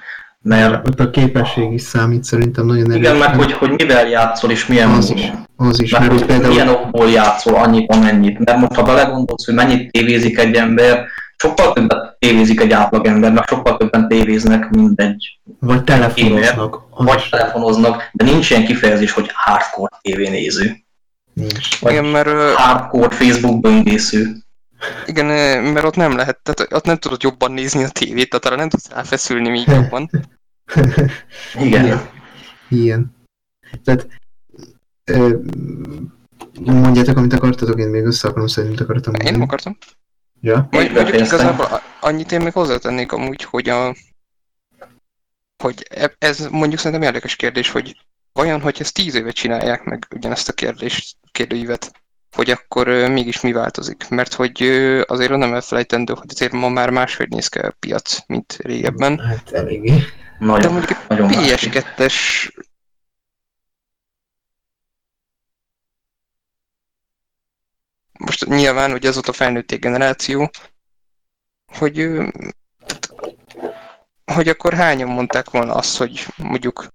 [0.47, 3.01] mert Ott a képesség is számít szerintem nagyon erősen.
[3.01, 5.31] igen, meg hogy, hogy mivel játszol és milyen Az is.
[5.55, 8.39] Az is, Mert mert hogy például milyen okból játszol annyit, amennyit.
[8.39, 11.05] Mert most ha belegondolsz, hogy mennyit tévézik egy ember,
[11.37, 16.75] sokkal többet tévézik egy átlagember, meg sokkal többen tévéznek, mint egy vagy telefonoznak.
[16.89, 20.75] Az vagy telefonoznak, de nincs ilyen kifejezés, hogy hardcore tévénéző,
[21.33, 21.79] nincs.
[21.79, 24.35] Vagy- Igen, mert, hardcore Facebook böngésző.
[25.05, 25.25] Igen,
[25.63, 28.69] mert ott nem lehet, tehát ott nem tudod jobban nézni a tévét, tehát arra nem
[28.69, 30.09] tudsz ráfeszülni még jobban.
[31.59, 32.09] Igen.
[32.69, 33.15] Igen.
[33.83, 34.07] Tehát
[35.03, 35.37] ö,
[36.61, 39.43] mondjátok, amit akartatok, én még össze akarom szedni, amit akartam Én nem mondani.
[39.43, 39.77] akartam.
[40.41, 40.67] Ja?
[40.71, 43.95] Vagy, mondjuk igazából annyit én még hozzátennék amúgy, hogy a
[45.63, 50.07] hogy e- ez mondjuk szerintem érdekes kérdés, hogy vajon, hogy ezt tíz éve csinálják meg
[50.15, 51.91] ugyanezt a kérdést, kérdőívet,
[52.35, 54.09] hogy akkor ö, mégis mi változik?
[54.09, 58.17] Mert hogy ö, azért nem elfelejtendő, hogy azért ma már máshogy néz ki a piac,
[58.27, 59.19] mint régebben.
[59.19, 59.89] Hát eléggé.
[59.89, 61.73] De Nagyon, mondjuk egy nagyon másik.
[61.73, 62.13] PS2-es
[68.19, 70.49] most nyilván, hogy az ott a felnőtték generáció,
[71.77, 72.27] hogy ö,
[74.33, 76.87] hogy akkor hányan mondták volna azt, hogy mondjuk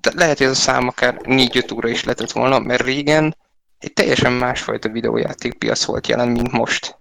[0.00, 3.36] de lehet, hogy ez a szám akár 4-5 óra is lehetett volna, mert régen
[3.82, 6.98] egy teljesen másfajta videójátékpiac volt jelen, mint most.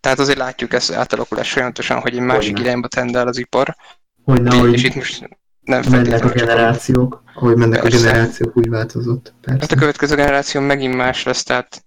[0.00, 2.68] Tehát azért látjuk ezt átalakulás folyamatosan, hogy egy másik Hogyne.
[2.68, 3.76] irányba tendál az ipar,
[4.24, 5.28] Hogy ne, és hogy itt most
[5.60, 7.96] nem mennek a generációk, ahogy mennek Persze.
[7.96, 9.34] a generációk, úgy változott.
[9.42, 9.76] Hát a Persze.
[9.76, 11.84] következő generáció megint más lesz, tehát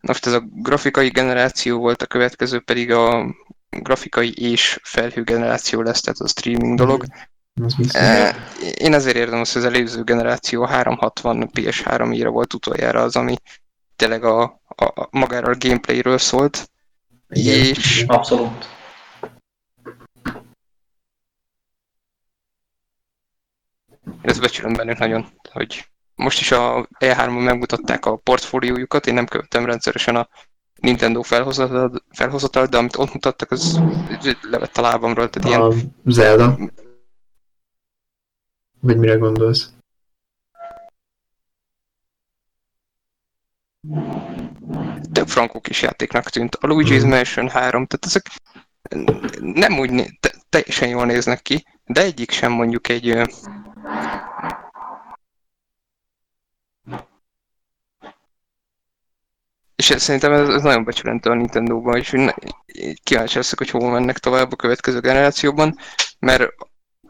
[0.00, 3.34] most ez a grafikai generáció volt, a következő pedig a
[3.70, 7.04] grafikai és felhő generáció lesz, tehát a streaming dolog.
[7.62, 7.94] Az.
[7.94, 8.34] Eh,
[8.74, 13.36] Én azért érzem azt, hogy az előző generáció 360 PS3 íra volt utoljára az, ami
[13.96, 16.70] tényleg a, a, a magáról a gameplayről szólt,
[17.28, 17.54] Igen.
[17.54, 18.74] és Abszolút.
[24.04, 29.26] Én ezt becsülöm bennük nagyon, hogy most is a E3-on megmutatták a portfóliójukat, én nem
[29.26, 30.28] követtem rendszeresen a
[30.80, 33.80] Nintendo felhozatal, felhozatal de amit ott mutattak, az
[34.50, 36.58] levett a lábamról, tehát ilyen A Zelda.
[38.80, 39.75] Vagy mire gondolsz?
[45.12, 46.54] Több frankó kis játéknak tűnt.
[46.54, 47.08] A Luigi's Mhm.
[47.08, 48.26] Mansion 3, tehát ezek
[49.40, 53.04] nem úgy te- teljesen jól néznek ki, de egyik sem mondjuk egy
[59.76, 62.14] és ez, szerintem ez, ez nagyon becsülendő a Nintendo-ban, és
[63.02, 65.78] kíváncsi leszek, hogy hol mennek tovább a következő generációban,
[66.18, 66.50] mert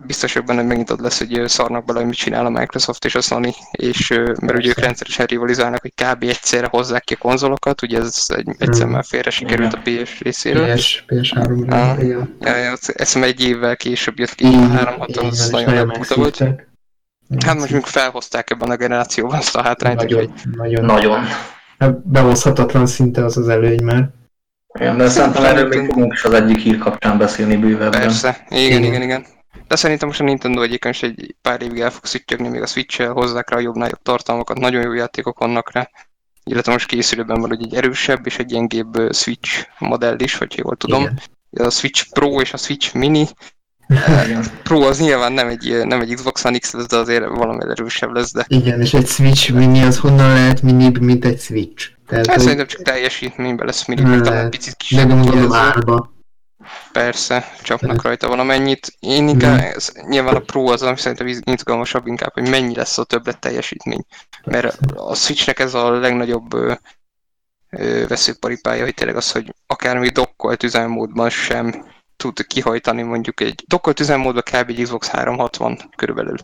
[0.07, 3.05] biztos vagyok benne, hogy megint ott lesz, hogy szarnak bele, hogy mit csinál a Microsoft
[3.05, 4.09] és a Sony, és
[4.41, 6.23] mert ugye ők rendszeresen rivalizálnak, hogy kb.
[6.23, 8.95] egyszerre hozzák ki a konzolokat, ugye ez egy, egyszer Mhm.
[8.95, 10.75] már félre sikerült a PS részéről.
[10.75, 12.03] PS, PS3-ra, Ah.
[12.03, 13.23] igen.
[13.23, 16.43] Egy évvel később jött ki Így, a 3 így az van, és nagyon megbuta volt.
[17.45, 20.85] Hát most még felhozták ebben a generációban azt a hátrányt, nagyon, úgyhogy nagyon.
[20.85, 21.21] Nagyon.
[21.79, 24.09] Hát Behozhatatlan szinte az az előny már.
[24.79, 28.01] Igen, de szerintem erről még fogunk is az egyik hír kapcsán beszélni bővebben.
[28.01, 28.83] persze, igen, Igen.
[28.83, 29.27] igen, igen.
[29.69, 32.67] De szerintem most a Nintendo egyébként is egy pár évig el fog szüttyögni, még a
[32.67, 35.91] Switch-el hozzák rá jobbnál jobb tartalmakat, nagyon jó játékok vannak rá.
[36.45, 41.03] Illetve most készülőben van egy erősebb és egy gyengébb Switch modell is, hogy jól tudom.
[41.03, 41.67] Igen.
[41.67, 43.27] A Switch Pro és a Switch Mini.
[44.63, 48.15] Pro az nyilván nem egy, nem egy Xbox One X lesz, de azért valami erősebb
[48.15, 51.89] lesz, de Igen, és egy Switch mini az honnan lehet minibb, mint egy Switch?
[52.07, 56.15] Tehát, Hát hogy szerintem csak teljesítményben lesz mindig, talán picit kis de gondolom árba.
[56.93, 58.93] Persze, csapnak rajta valamennyit.
[59.01, 59.65] Én inkább, Mhm.
[59.65, 63.41] ez, nyilván a Pro az, ami szerintem iz- izgalmasabb inkább, hogy mennyi lesz a többlet
[63.41, 64.05] teljesítmény.
[64.45, 66.73] Mert a Switchnek ez a legnagyobb ö,
[67.71, 71.85] ö, veszőparipája, hogy tényleg az, hogy akár még dokkolt üzemmódban sem
[72.17, 74.69] tud kihajtani mondjuk egy dokkolt üzemmódban kb.
[74.69, 76.37] egy Xbox 360 körülbelül.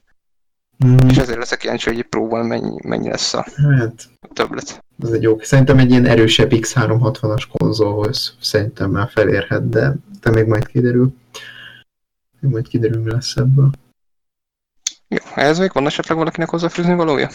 [0.87, 3.47] Mm, És ezért leszek kíváncsi, hogy egy Pro-val mennyi, mennyi lesz a
[3.79, 3.93] hát,
[4.33, 4.85] többlet.
[5.03, 5.39] ez egy jó.
[5.41, 11.15] Szerintem egy ilyen erősebb X360-as konzolhoz szerintem már felérhet, de, de még majd kiderül.
[12.41, 13.71] Még majd kiderül, mi lesz ebből.
[15.09, 17.31] Jó, ehhez még van esetleg valakinek hozzáfűzni valója?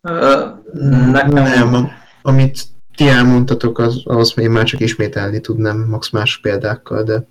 [0.00, 0.62] Nekem...
[1.10, 1.90] Nekem Nem, a-
[2.22, 2.62] amit
[2.96, 7.26] ti elmondtatok, az, az én már csak ismételni tudnám, max más példákkal, de...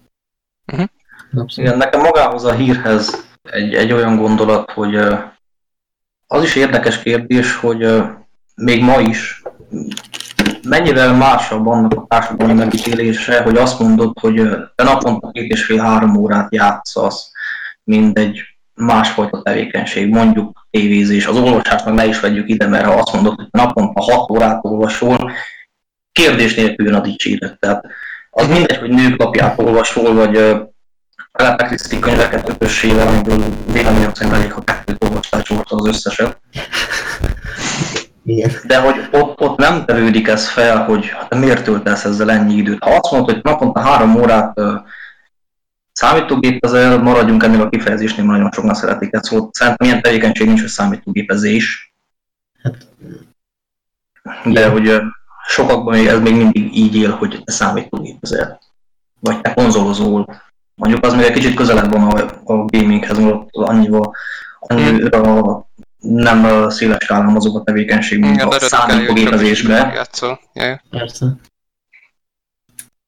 [0.65, 1.51] Abszolút.
[1.57, 4.95] Igen, nekem magához a hírhez egy, egy olyan gondolat, hogy
[6.27, 8.03] az is érdekes kérdés, hogy
[8.55, 9.43] még ma is
[10.67, 16.15] mennyivel másabb annak a társadalmi megítélése, hogy azt mondod, hogy te naponta két és fél-három
[16.15, 17.31] órát játszasz,
[17.83, 18.41] mint egy
[18.73, 23.35] másfajta tevékenység, mondjuk tévézés, az olvasást meg ne is vegyük ide, mert ha azt mondod,
[23.35, 25.31] hogy naponta 6 órát olvasol,
[26.11, 27.59] kérdés nélkül jön a dicséret.
[27.59, 27.85] Tehát
[28.29, 30.37] az mindegy, hogy nőklapját olvasol, vagy
[31.31, 36.41] Agatha Christie könyveket ötössével, amiből véleményem szerint elég, ha kettőt olvastál az összeset.
[38.25, 38.51] Igen.
[38.67, 42.83] De hogy ott, ott nem tevődik ez fel, hogy hát miért töltesz ezzel ennyi időt.
[42.83, 44.73] Ha azt mondod, hogy naponta három órát uh,
[45.91, 49.23] számítógépezel, maradjunk ennél a kifejezésnél, mert nagyon sokan szeretik ezt.
[49.23, 51.93] Szóval szerintem ilyen tevékenység nincs, hogy számítógépezés.
[52.63, 52.87] Hát-
[54.45, 55.01] De hogy uh,
[55.47, 58.59] sokakban ez még mindig így él, hogy te számítógépezel.
[59.19, 60.41] Vagy te konzolozol.
[60.75, 64.15] Mondjuk az még egy kicsit közelebb van a, a gaminghez, mert annyival
[64.59, 65.67] annyira
[66.03, 70.07] nem széles skálán mozog a tevékenység, mint Igen, a számítógépezésbe.
[70.89, 71.35] Persze.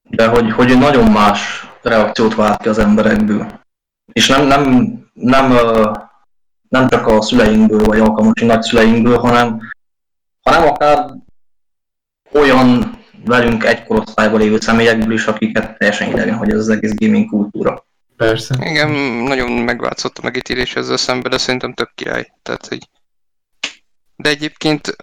[0.10, 3.60] de hogy, hogy nagyon más reakciót vált ki az emberekből.
[4.14, 5.54] És nem, nem, nem,
[6.70, 9.60] nem csak a szüleinkből, vagy alkalmasi nagyszüleinkből, hanem,
[10.42, 11.14] hanem akár
[12.32, 17.30] olyan velünk egy korosztályban lévő személyekből is, akiket teljesen idegen, hogy ez az egész gaming
[17.30, 17.86] kultúra.
[18.17, 18.56] Persze.
[18.60, 18.89] Igen,
[19.23, 22.34] nagyon megváltozott a megítélés ezzel szemben, de szerintem tök király.
[22.41, 22.89] Tehát, hogy...
[24.15, 24.95] De egyébként,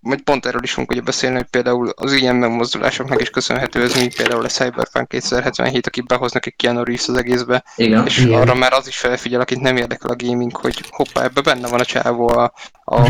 [0.00, 3.94] majd pont erről is fogunk ugye beszélni, hogy például az ilyen megmozdulásoknak is köszönhető ez,
[3.94, 8.06] mint például a Cyberpunk 2077, aki behoznak egy Keanu Reeves az egészbe, Igen.
[8.06, 8.40] és Igen.
[8.40, 11.80] arra már az is felfigyel, akit nem érdekel a gaming, hogy hoppá, ebbe benne van
[11.80, 12.52] a csávó a,
[12.84, 13.08] a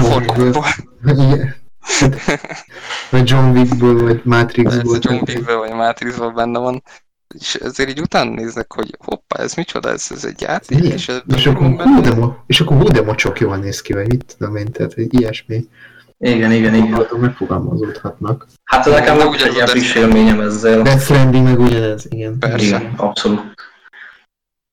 [1.07, 1.61] Igen.
[3.11, 4.98] Vagy John Wickből, vagy Matrixból.
[5.00, 6.83] John Wickből vagy a Matrixból benne van.
[7.38, 10.92] És ezért így utána néznek, hogy hoppá, ez micsoda, ez, ez egy játék, Igen.
[10.92, 12.01] és És akkor van hú, benne.
[12.01, 14.92] de, mo- és akkor hú, de mocsok jól néz ki, vagy mit tudom én, tehát
[14.97, 15.64] ilyesmi
[16.18, 16.81] Igen, igen, igen.
[16.81, 18.47] gondolatok megfogalmazódhatnak.
[18.64, 20.83] Hát nekem Ugyanaz volt a egy ilyen friss élményem ezzel.
[20.83, 22.38] Death Stranding meg ugyanez, igen.
[22.38, 22.64] Persze.
[22.64, 23.42] Igen, abszolút.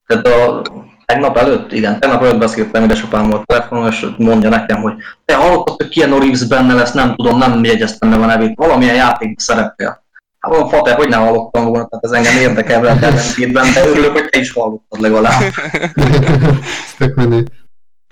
[0.08, 0.62] Tehát a
[1.06, 4.94] tegnap előtt, igen, tegnap előtt beszéltem édesapámmal a telefonon, és mondja nekem, hogy
[5.26, 8.96] te hallottad, hogy Keanu Reeves benne lesz, nem tudom, nem jegyeztem meg a nevét, valamilyen
[8.96, 10.04] játékban szerepel.
[10.40, 14.30] Hát Fater, hogy ne hallottam volna, tehát ez engem érdekel vele ellentétben, de örülök, hogy
[14.30, 15.42] te is hallottad legalább.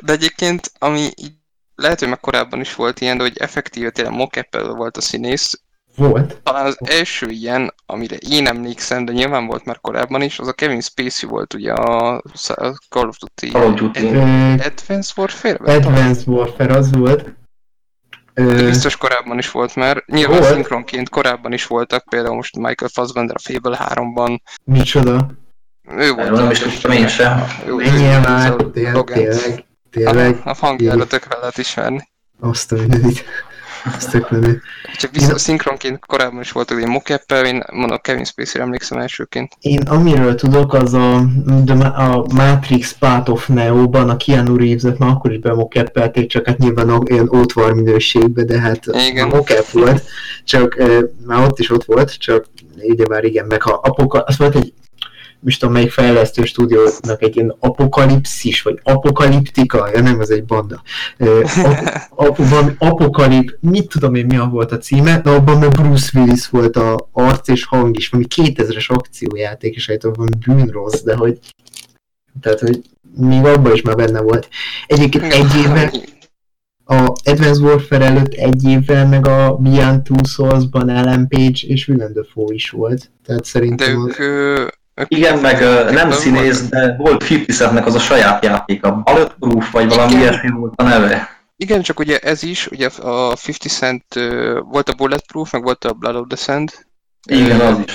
[0.04, 1.34] De egyébként, ami így,
[1.76, 5.62] lehet, hogy már korábban is volt ilyen, de hogy effektíve tényleg mocap volt a színész.
[5.96, 6.42] Volt.
[6.44, 10.54] Talán az első ilyen, amire én emlékszem, de nyilván volt már korábban is, az a
[10.54, 12.22] Kevin Spacey volt ugye a,
[12.90, 14.08] Call of Duty, Call of Duty.
[14.08, 15.74] Advanced Warfare?
[15.74, 17.36] Advanced Warfare az volt.
[18.46, 20.04] Biztos korábban is volt már.
[20.06, 20.54] Nyilván Volt.
[20.54, 24.40] szinkronként korábban is voltak, például most Michael Fassbender a Fable 3-ban.
[24.64, 25.28] micsoda.
[25.98, 27.44] Ő volt nem is tudtam én sem.
[27.66, 27.74] Ő,
[28.20, 30.42] már, tényleg, tényleg.
[30.44, 32.10] A, a hangjára tökre lehet ismerni.
[32.40, 33.26] Azt a mindenit.
[33.96, 34.62] Azt menő.
[34.98, 39.54] Csak viszont szinkronként korábban is voltak ilyen mocap én mondom Kevin Spacey-re emlékszem elsőként.
[39.60, 41.26] Én amiről tudok, az a,
[41.66, 46.58] ma- a Matrix Path of Neo-ban a Keanu Reeves-et már akkor is bemokeppelték, csak hát
[46.58, 49.30] nyilván olyan ótvar minőségben, de hát Igen.
[49.32, 50.04] a mocap volt,
[50.44, 52.46] csak ö, már ott is ott volt, csak
[52.82, 54.74] ugye már igen, meg ha apoka, az volt egy
[55.40, 60.82] most tudom melyik fejlesztő stúdiónak egy ilyen apokalipszis, vagy apokaliptika, ja nem, ez egy banda.
[62.10, 66.50] Ap, ap, apokalip, mit tudom én mi volt a címe, de abban meg Bruce Willis
[66.50, 71.40] volt a arc és hang is, valami 2000-es akciójáték, és egy valami bűnrossz, de hogy
[72.42, 72.82] tehát, hogy
[73.18, 74.50] még abban is már benne volt.
[74.88, 75.92] Egyébként egy évvel,
[76.90, 82.14] a Advanced Warfare előtt egy évvel meg a Beyond Two Souls-ban Ellen Page és Willem
[82.14, 83.12] Dafoe is volt.
[83.26, 84.24] Tehát De szerintem ők, ö,
[84.62, 84.77] ők
[85.08, 85.60] Igen, meg
[85.92, 86.80] nem színész, voltak.
[86.80, 88.92] de volt 50 Centnek az a saját játéka.
[88.92, 90.22] Bulletproof, vagy valami Igen.
[90.22, 91.30] ilyesmi volt a neve.
[91.56, 95.86] Igen, csak ugye ez is, ugye a 50 Cent ö, volt a Bulletproof, meg volt
[95.86, 96.72] a Blood of the Sand,
[97.30, 97.94] Igen, az is.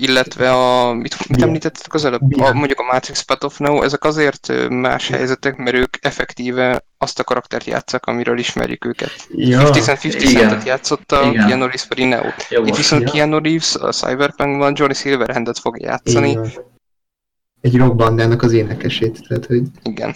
[0.00, 2.40] Illetve a, mit, mit említettetek az előbb?
[2.40, 7.18] A, mondjuk a Matrix Path of Neo, ezek azért más helyzetek, mert ők effektíve azt
[7.18, 9.26] a karaktert játszak, amiről ismerjük őket.
[9.28, 10.32] Ja, 50 Cent 50 igen.
[10.48, 11.46] Centet játszotta, Igen.
[11.46, 12.26] Keanu Reeves pedig Neo.
[12.26, 12.76] Itt Jogos.
[12.76, 13.10] viszont Ja.
[13.10, 16.34] Keanu Reeves a Cyberpunkban Johnny Silverhandet fog játszani.
[16.34, 16.50] van.
[17.60, 20.14] Egy rockbandának az énekesét, tehát hogy Igen.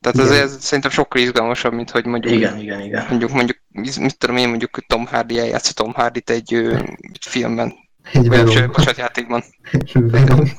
[0.00, 0.42] Tehát ez, Igen.
[0.42, 3.06] ez szerintem sokkal izgalmasabb, mint hogy mondjuk Igen, igen, igen.
[3.08, 3.58] mondjuk, mondjuk,
[4.00, 6.78] mit tudom én, mondjuk Tom Hardy eljátsza Tom Hardy-t egy ö,
[7.20, 7.74] filmben,
[8.12, 8.70] egy Venom.
[8.96, 9.44] játékban.
[9.92, 10.50] Venom.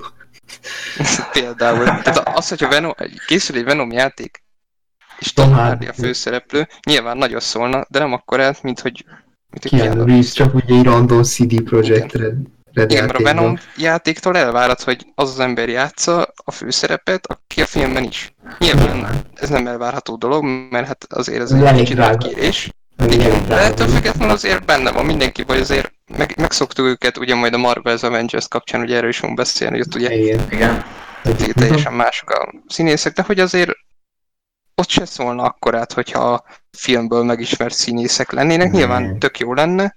[1.32, 1.86] Például.
[1.86, 2.94] Tehát az, hogyha Venom,
[3.28, 4.44] készül egy Venom játék,
[5.20, 9.06] és Tom Hardy a főszereplő, nyilván nagyon szólna, de nem akkorát, mint hogy
[9.52, 12.36] mint hogy Keanu Reeves csak ugye egy random CD Projekt Red,
[12.74, 17.62] Red Igen, mert a Venom játéktól elvárad, hogy az az ember játsza a főszerepet, aki
[17.62, 18.34] a filmben is.
[18.60, 22.70] Nyilván ez nem elvárható dolog, mert hát azért ez egy kicsit kérés.
[23.08, 27.54] Igen, de ettől függetlenül azért benne van mindenki, vagy azért meg, megszoktuk őket, ugye majd
[27.54, 30.46] a Marvel's Avengers kapcsán, ugye erről is fogunk beszélni, hogy ott ugye Igen.
[30.50, 30.84] Igen.
[31.24, 33.72] te- teljesen mások a színészek, de hogy azért
[34.76, 36.44] ott se szólna akkorát, hogyha a
[36.78, 39.96] filmből megismert színészek lennének, nyilván tök jó lenne,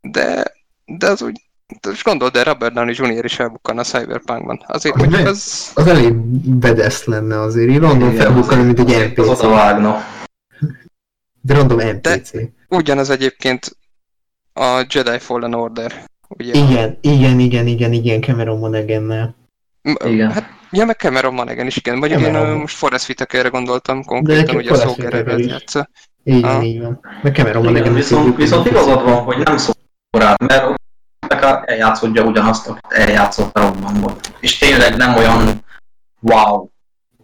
[0.00, 0.44] de,
[0.84, 1.40] de az úgy,
[1.80, 3.24] de most gondold, de Robert Downey Jr.
[3.24, 4.64] is elbukkan a Cyberpunkban.
[4.66, 5.70] Azért Hogy mondjuk az...
[5.74, 6.14] Az elég
[6.58, 9.28] bedesz lenne azért, így random Igen, felbukkani, mint egy Az NPC.
[9.28, 10.04] oda vágna.
[11.40, 12.30] De random NPC.
[12.68, 13.76] Ugyanaz egyébként
[14.56, 15.92] a Jedi Fallen Order.
[16.28, 16.52] Ugye?
[16.52, 19.34] Igen, igen, igen, igen, igen, Cameron Monaghan-nel.
[20.04, 20.30] Igen.
[20.32, 22.00] Hát, ja, meg Cameron Monaghan is, igen.
[22.00, 22.48] Vagy én Cameron.
[22.48, 25.88] ö, most Forrest Whitakerre gondoltam konkrétan, ugye a Szókerrel játsza.
[26.24, 26.66] Így van, Ah.
[26.66, 27.00] így van.
[27.22, 29.74] Meg Cameron Igen, Monaghan viszont, viszont igazad van, hogy nem szól
[30.10, 30.74] korát, mert
[31.64, 34.16] eljátszodja ugyanazt, amit eljátszott a robbanból.
[34.40, 35.64] És tényleg nem olyan
[36.20, 36.68] wow.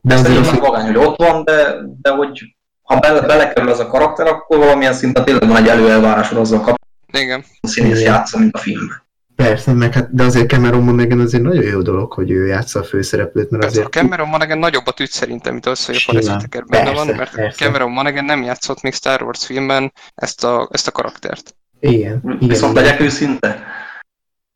[0.00, 3.86] De Ez hogy magány, hogy ott van, de, de hogy ha bele, belekerül ez a
[3.86, 6.81] karakter, akkor valamilyen szinten tényleg van egy előelvárásod azzal kapcsolatban,
[7.12, 7.44] Igen.
[7.60, 9.02] a színész játsza, mint a filmben.
[9.36, 12.84] persze, meg hát, de azért Cameron Monaghan azért nagyon jó dolog, hogy ő játsza a
[12.84, 13.94] főszereplőt, mert Persze, a azért...
[13.94, 17.64] Cameron Monaghan nagyobbat üt szerintem, mint az, hogy a Forrest benne van, mert persze.
[17.64, 21.54] Cameron Monaghan nem játszott még Star Wars filmben ezt a, ezt a karaktert.
[21.80, 22.48] Igen, igen.
[22.48, 23.62] Viszont legyek őszinte,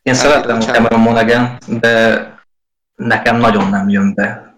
[0.02, 0.61] én Hát, szeretem a.
[0.61, 2.34] Cameron Monaghan, de
[2.94, 4.57] nekem nagyon nem jön be,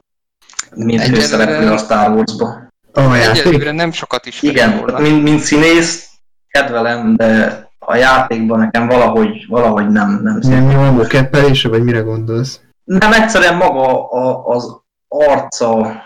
[0.75, 2.67] mint Egyelőre- főszereplő a Star Wars-ba.
[2.93, 3.45] A játék?
[3.45, 6.09] Egyelőre nem sokat is Igen, mint, mint színész
[6.49, 10.53] kedvelem, de a játékban nekem valahogy, valahogy nem, nem szép.
[10.53, 12.61] Nem jó a mokeppelése, vagy mire gondolsz?
[12.85, 14.77] Nem egyszerűen maga a, az
[15.09, 16.03] arca.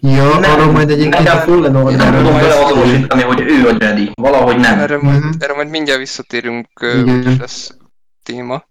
[0.00, 2.58] Ja, Nem, arra majd egyébként nekem- a Fallen Nem Orderről tudom beszélünk.
[2.58, 4.10] beleazonosítani, hogy ő a Jedi.
[4.14, 4.78] Valahogy nem.
[4.78, 5.30] Erre majd, Mhm.
[5.38, 6.68] erre majd mindjárt visszatérünk,
[7.06, 7.76] úgyis lesz
[8.22, 8.64] téma.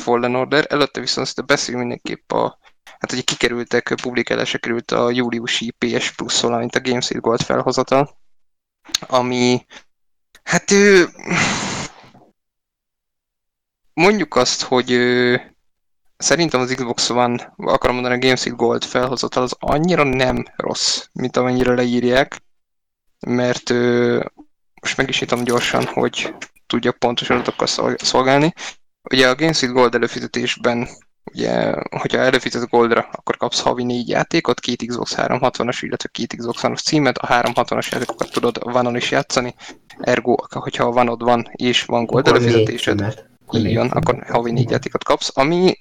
[0.00, 0.64] Fallen Order.
[0.68, 2.58] Előtte viszont azt beszéljünk mindenképp a
[2.98, 8.10] Hát ugye kikerültek, publikálásra került a júliusi PS Plus, valamint a Games Gold felhozata,
[9.06, 9.64] ami
[10.42, 11.08] hát ő,
[14.00, 14.98] mondjuk azt, hogy
[16.16, 21.06] szerintem az Xbox One, akarom mondani, a Games with Gold felhozatal az annyira nem rossz,
[21.12, 22.42] mint amennyire leírják,
[23.26, 23.70] mert
[24.80, 26.34] most meg is nyitom gyorsan, hogy
[26.66, 28.52] tudjak pontos adatokkal szol- szolgálni.
[29.10, 30.88] Ugye a Games with Gold előfizetésben
[31.24, 36.62] ugye, hogyha előfizetsz Goldra, akkor kapsz havi négy játékot, két Xbox 360-as, illetve két Xbox
[36.62, 39.54] One-os címet, a 360-as játékokat tudod One-on is játszani,
[39.98, 43.28] ergo, hogyha a One-od van és van Gold Akkor előfizetésed.
[43.58, 43.92] Akkor címet.
[43.92, 45.74] akkor havi négy játékot kapsz, ami,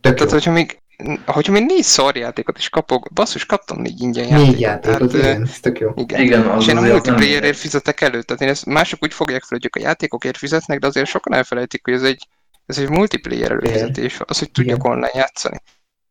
[0.00, 0.28] Tök tehát jó.
[0.28, 0.78] hogyha még,
[1.26, 4.60] hogyha még négy szar játékot is kapok, basszus, kaptam négy ingyen Négy játékot.
[4.60, 5.92] játékot, tehát, igen, ez tök jó.
[5.96, 6.20] igen.
[6.20, 9.58] Igen, az És én a multiplayerért fizetek elő, tehát én ezt, mások úgy fogják fel,
[9.58, 12.28] hogy ők a játékokért fizetnek, de azért sokan elfelejtik, hogy ez egy,
[12.66, 14.90] ez egy multiplayer előfizetés, az, hogy tudjak Igen.
[14.90, 15.56] online játszani.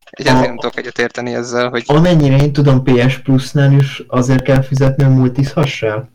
[0.09, 4.61] Egyáltalán nem tudok egyet érteni ezzel, hogy Amennyire én tudom, PS Plus-nál is azért kell
[4.61, 6.11] fizetni, hogy multizhassál?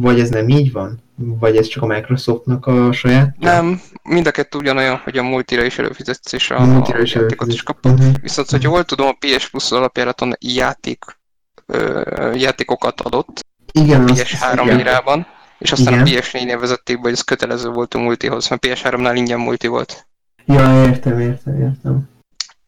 [0.00, 1.02] Vagy ez nem így van?
[1.22, 3.38] Vagy ez csak a Microsoftnak a saját?
[3.38, 7.02] nem, mind a kettő ugyanolyan, hogy a multira is előfizetsz, és a, A multira a
[7.02, 7.98] is játékot is kapod.
[7.98, 8.08] Mhm.
[8.22, 11.04] Viszont, hogy jól tudom, a PS Plus alapjáraton játék,
[11.66, 14.78] ö, játékokat adott Igen, azt, PS3 igen.
[14.78, 15.26] írában,
[15.58, 16.06] és aztán Igen.
[16.06, 20.06] a PS4-nél vezették be, hogy ez kötelező volt a multihoz, mert PS3-nál ingyen multi volt.
[20.44, 22.08] Ja, értem, értem, értem.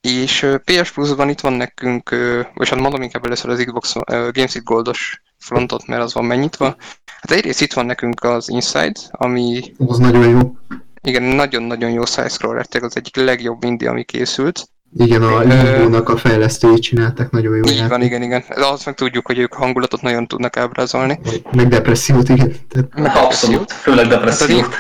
[0.09, 2.11] És PS Plus-ban itt van nekünk,
[2.55, 6.77] vagy hát mondom inkább először az Xbox Games Goldos frontot, mert az van megnyitva.
[7.21, 10.57] Hát egyrészt itt van nekünk az Inside, ami Az nagyon jó.
[11.03, 14.69] igen, nagyon-nagyon jó side-scroller, tényleg az egyik legjobb indie, ami készült.
[14.97, 17.89] Igen, a Limbo-nak a fejlesztői csináltak nagyon jó Így játék.
[17.91, 18.45] van, igen, igen.
[18.49, 21.21] De azt meg tudjuk, hogy ők hangulatot nagyon tudnak ábrázolni.
[21.53, 22.55] Meg depressziót, igen.
[22.69, 24.75] Tehát, Meg Abszolút, főleg depressziót.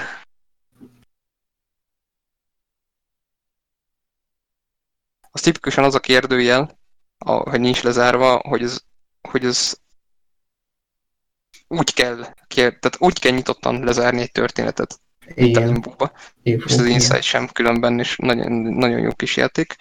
[5.34, 6.78] Az tipikusan az a kérdőjel,
[7.18, 8.80] a, hogy nincs lezárva, hogy ez,
[9.28, 9.74] hogy ez
[11.68, 15.00] úgy kell, kér, tehát úgy kell nyitottan lezárni egy történetet,
[15.34, 15.84] igen.
[16.42, 19.76] És az Inside sem különben, és nagyon, nagyon jó kis játék.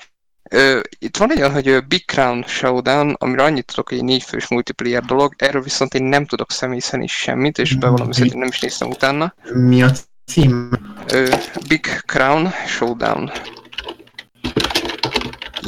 [0.49, 4.47] Ö, itt van egy olyan, hogy Big Crown Showdown, amire annyit tudok, hogy egy négyfős
[4.47, 8.47] multiplayer dolog, erről viszont én nem tudok személy szerint semit, és bevallom, Big- szerint nem
[8.47, 9.33] is néztem utána.
[9.53, 9.91] Mi a
[10.25, 10.69] cím?
[11.07, 11.35] Ö,
[11.67, 13.31] Big Crown Showdown.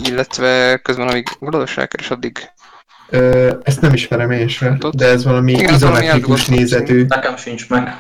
[0.04, 2.38] Illetve közben, amíg valós és addig
[3.10, 7.06] Ö, ezt nem ismerem én sem, de ez valami Igen, izometrikus nézetű.
[7.08, 7.96] Nekem sincs meg.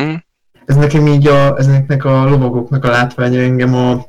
[0.00, 0.14] mm,
[0.66, 4.06] Ez nekem így a, ezeknek a lovagoknak a látványa engem a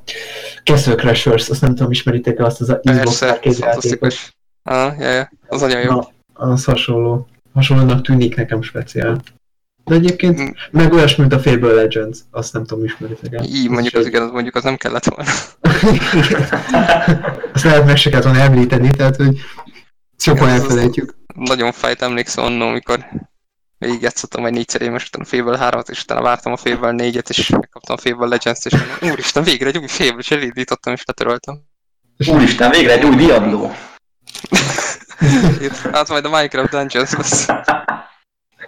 [0.64, 3.64] Castle Crashers, azt nem tudom, ismeritek -e azt az Xbox persze, arcade játékot.
[3.64, 4.36] fantasztikus.
[4.64, 5.92] Ah, ja, ja, az nagyon jó.
[5.92, 7.28] Na, az hasonló.
[7.54, 9.22] Hasonlónak tűnik nekem speciál.
[9.92, 10.48] De egyébként Mm.
[10.72, 13.44] meg olyasmi, mint a Fable Legends, azt nem tudom, ismeritek el.
[13.44, 15.32] Így mondjuk az igen, az mondjuk az nem kellett volna.
[17.54, 19.38] Azt lehet meg se kellett volna említeni, tehát hogy
[20.18, 21.16] sokan elfelejtjük.
[21.36, 23.06] Nagyon fájt emlékszem annól, amikor
[23.78, 27.50] végigjátszottam egy négyszer éves, utána a Fable 3-at, és utána vártam a Fable 4-et, és
[27.50, 31.62] megkaptam a Fable Legends-t, és mondom, úristen, végre egy új Fable, és elindítottam, és letöröltem.
[32.28, 33.72] Úristen, végre egy új Diablo!
[35.92, 37.46] Hát majd a Minecraft Dungeons lesz.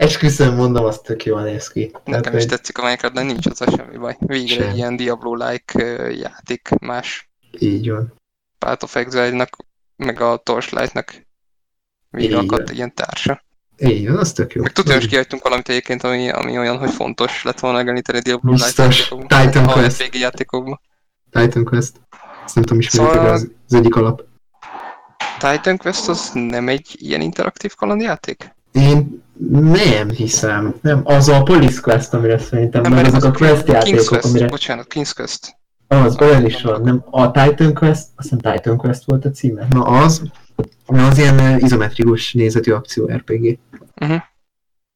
[0.03, 1.87] Esküszöm mondom, az tök jól néz ki.
[1.89, 4.15] Tehát, Nekem is hogy tetszik a Minecraft, de nincs az semmi baj.
[4.19, 4.69] Végre Sem.
[4.69, 5.79] egy ilyen Diablo-like
[6.11, 7.29] játék más
[7.59, 8.13] így van.
[8.57, 9.57] Path of Exile-nak,
[9.95, 11.25] meg a Torchlight-nak
[12.09, 13.43] végre akadt egy ilyen társa.
[13.77, 14.61] Így van, az tök jó.
[14.61, 18.51] Meg tudja, hogy kihagytunk valamit egyébként, ami, ami olyan, hogy fontos lett volna megemlíteni Diablo
[18.51, 19.07] Biztos.
[19.07, 20.03] Titan A Quest.
[20.03, 20.81] RPG játékokban.
[21.29, 21.93] Titan Quest.
[22.45, 24.23] Ezt nem tudom, ismeritek Szóval- az, az egyik alap.
[25.39, 28.55] Titan Quest az nem egy ilyen interaktív kalandjáték?
[28.73, 30.75] Én nem hiszem.
[30.81, 34.05] Nem, az a Police Quest, amire szerintem, Nem, meg mert azok a Quest King's játékok,
[34.05, 34.47] Quest, amire...
[34.47, 35.57] bocsánat, King's Quest.
[35.87, 37.03] Az, olyan is van, nem?
[37.09, 39.67] A Titan Quest, azt hiszem Titan Quest volt a címe.
[39.69, 40.21] Na az,
[40.87, 43.59] na az ilyen eh, izometrikus nézetű akció RPG.
[44.01, 44.21] Uh-huh.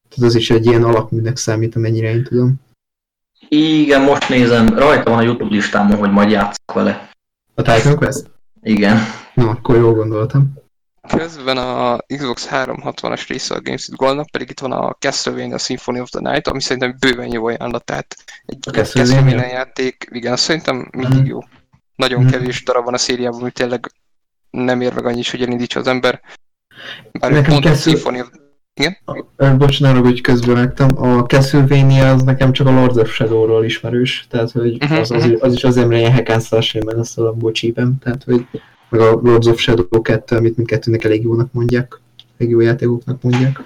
[0.09, 2.55] Tehát az is egy ilyen alapműnek számít, amennyire én tudom.
[3.49, 7.09] Igen, most nézem, rajta van a Youtube listámon, hogy majd játszok vele.
[7.53, 8.29] A Titan Quest?
[8.61, 8.97] Igen.
[9.33, 10.53] Na, akkor jól gondoltam.
[11.07, 15.99] Közben a Xbox 360-as része a Games with Goldnak, pedig itt van a Castlevania Symphony
[15.99, 19.15] of the Night, ami szerintem bőven jó ajánlat, tehát egy A Castlevania?
[19.15, 21.27] Castlevania játék, igen, azt szerintem mindig Mhm.
[21.27, 21.39] jó.
[21.95, 22.31] Nagyon Mhm.
[22.31, 23.91] kevés darab van a szériában, ami tényleg
[24.49, 26.21] nem ér meg annyit, hogy elindítsa az ember.
[27.11, 28.29] Bár Nekem pont a Castle- Symphony of...
[29.35, 31.03] Ö, Bocs, ne hogy közbevágtam.
[31.03, 35.23] A Castlevania az nekem csak a Lords of Shadow-ról ismerős, tehát hogy Mhm, az, az,
[35.25, 35.35] mhm.
[35.39, 38.47] az is azért, ilyen slash, én meg azt abból csípem, tehát hogy
[38.89, 41.99] meg a Lords of Shadow 2, amit mindkettőnek elég jónak mondják,
[42.37, 43.63] elég jó játékoknak mondják.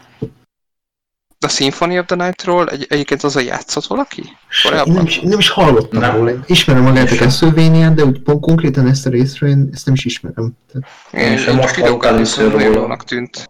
[1.45, 4.23] A Symphony of the Night-ról egy, egyébként az a játszott valaki?
[4.63, 4.87] Korábban?
[4.87, 6.15] Én nem is, nem is hallottam Nem.
[6.15, 6.29] róla.
[6.29, 9.93] Én Ismerem magát a castlevania de úgy pont konkrétan ezt a részről én ezt nem
[9.93, 10.57] is ismerem.
[10.71, 10.87] Tehát,
[11.31, 13.49] Én sem most videókat először tűnt.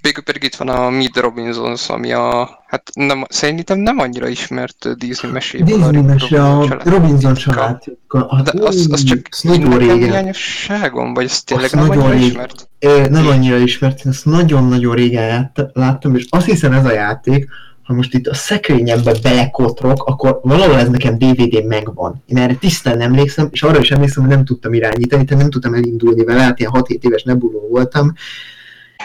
[0.00, 4.96] Végül pedig itt van a Mid Robinsons, ami a, hát nem, szerintem nem annyira ismert
[4.98, 5.66] Disney meséből.
[5.66, 6.88] Disney Rick mese a család.
[6.88, 7.82] Robinson család.
[8.08, 9.96] A, De az, az csak az nagyon régen.
[9.98, 12.68] hiányosságom, vagy ez tényleg nem nagyon annyira rég- ismert?
[12.78, 16.92] Ö, nem annyira ismert, én ezt nagyon-nagyon régen ját- láttam, és azt hiszem ez a
[16.92, 17.48] játék,
[17.82, 22.22] ha most itt a szekrényembe belekotrok, akkor valahol ez nekem DVD megvan.
[22.26, 25.74] Én erre tisztán emlékszem, és arra is emlékszem, hogy nem tudtam irányítani, tehát nem tudtam
[25.74, 28.12] elindulni vele, hát ilyen 6-7 éves nebuló voltam,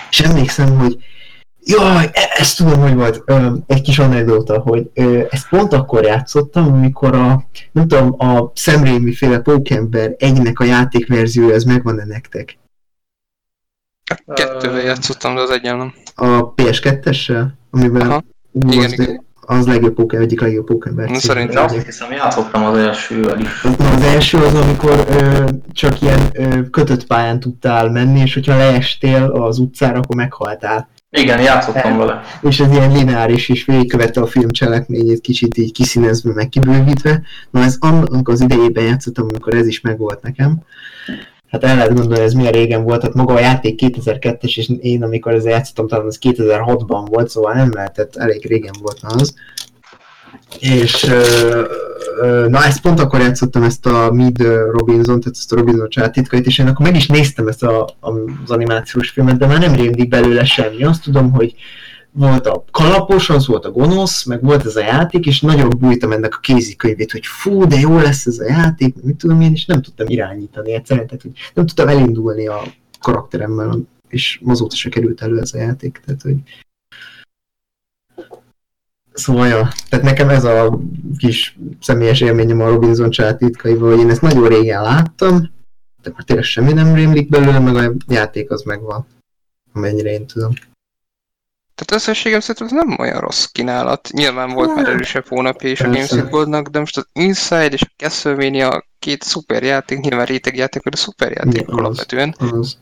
[0.10, 0.98] és emlékszem, hogy
[1.64, 6.74] Jaj, e- ezt tudom, hogy ö, egy kis anekdóta, hogy ö, ezt pont akkor játszottam,
[6.74, 12.58] amikor a, nem tudom, a Sam Raimi féle Pókember egynek a játékverziója, ez megvan-e nektek?
[14.34, 15.94] Kettővel játszottam, de az egyen nem.
[16.16, 19.26] A PS2-essel, amiben Igen, igen.
[19.58, 21.14] Az legjobb Pokémon, egyik legjobb cím.
[21.14, 23.64] szerintem De azt hiszem, játszottam az elsővel is.
[23.64, 29.24] Az első az, amikor ö, csak ilyen ö, kötött pályán tudtál menni, és hogyha leestél
[29.24, 30.90] az utcára, akkor meghaltál.
[31.12, 32.22] Igen, játszottam vele.
[32.42, 37.22] És ez ilyen lineáris is végigkövette a film cselekményét, kicsit így kiszínezve, meg kibővítve.
[37.52, 40.64] Na ez annak az idejében játszottam, amikor ez is megvolt nekem.
[41.52, 45.04] Hát el lehet gondolni, ez milyen régen volt, hát maga a játék 2002-es, és én
[45.04, 49.34] amikor ezzel játszottam, talán az 2006-ban volt, szóval nem lehetett, elég régen volt az.
[50.60, 51.64] És ö,
[52.22, 54.42] ö, na ezt pont akkor játszottam ezt a Mid
[54.72, 57.84] Robinson, tehát ezt a Robinson család titkait, és én akkor meg is néztem ezt a,
[58.00, 58.10] a,
[58.44, 60.84] az animációs filmet, de már nem rémlik belőle semmi.
[60.84, 61.56] Azt tudom, hogy
[62.12, 66.12] volt a kalapos, az volt a gonosz, meg volt ez a játék, és nagyon bújtam
[66.12, 69.66] ennek a kézikönyvét, hogy fú, de jó lesz ez a játék, mit tudom én, és
[69.66, 72.62] nem tudtam irányítani egyszerűen, tehát hogy nem tudtam elindulni a
[73.00, 76.36] karakteremmel, és azóta se került elő ez a játék, tehát hogy
[79.14, 80.80] Szóval, ja, tehát nekem ez a
[81.18, 85.52] kis személyes élményem a Robinson család titkaival, hogy én ezt nagyon régen láttam,
[86.02, 89.06] de már tényleg semmi nem rémlik belőle, meg a játék az megvan,
[89.74, 90.54] amennyire én tudom.
[91.80, 94.10] Tehát összességem szerintem ez nem olyan rossz kínálat.
[94.12, 95.98] Nyilván volt már erősebb hónapja is a Persze.
[95.98, 100.84] Games with Goldnak, de most az Inside és a Castlevania két szuper játék, nyilván rétegjáték,
[100.84, 102.36] de szuper játékok Igen, alapvetően.
[102.38, 102.78] Az,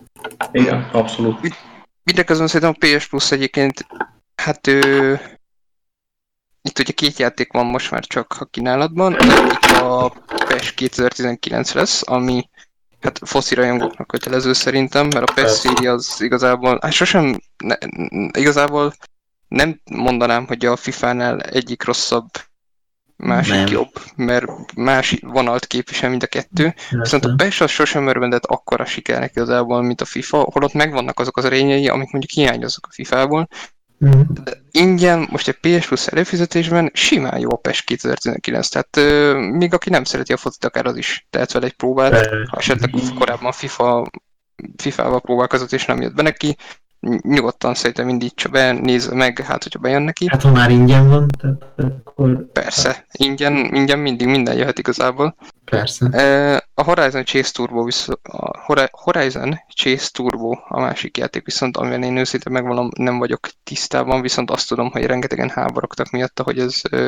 [0.51, 1.55] Igen, abszolút.
[2.03, 3.85] Mindeközben szerintem a PS Plus egyébként,
[4.35, 5.19] hát ő...
[6.61, 10.09] Itt ugye két játék van most már csak a kínálatban, egyik a
[10.47, 12.49] PES 2019 lesz, ami
[13.01, 17.75] hát foszi rajongóknak kötelező szerintem, mert a PES széria az igazából, hát sosem, ne,
[18.31, 18.93] igazából
[19.47, 22.27] nem mondanám, hogy a FIFA-nál egyik rosszabb
[23.15, 23.67] másik Nem.
[23.67, 24.45] jobb, mert
[24.75, 26.75] más vonalt képvisel mind a kettő.
[26.89, 31.37] Viszont a PES az sosem örvendett akkora sikernek igazából, mint a FIFA, holott megvannak azok
[31.37, 33.47] az arényei, amik mondjuk hiányoznak a FIFA-ból.
[33.97, 34.21] Mhm.
[34.43, 39.73] De ingyen, most egy PS Plus előfizetésben simán jó a PES 2019, tehát ö, még
[39.73, 43.51] aki nem szereti a focit, akár az is tehet vele egy próbát, ha esetleg korábban
[43.51, 44.09] FIFA,
[44.77, 46.55] FIFA-val próbálkozott és nem jött be neki,
[47.21, 50.27] nyugodtan szerintem indítsa be, nézze meg, hát hogyha bejön neki.
[50.29, 51.65] Hát ha már ingyen van, tehát
[52.03, 55.35] akkor Persze, ingyen, ingyen mindig minden jöhet igazából.
[55.65, 56.05] persze.
[56.73, 62.03] A Horizon Chase Turbo, viszont, a Hori- Horizon Chase Turbo a másik játék, viszont amivel
[62.03, 66.81] én őszintén megvalom, nem vagyok tisztában, viszont azt tudom, hogy rengetegen háborogtak miatta, hogy ez
[66.91, 67.07] ö,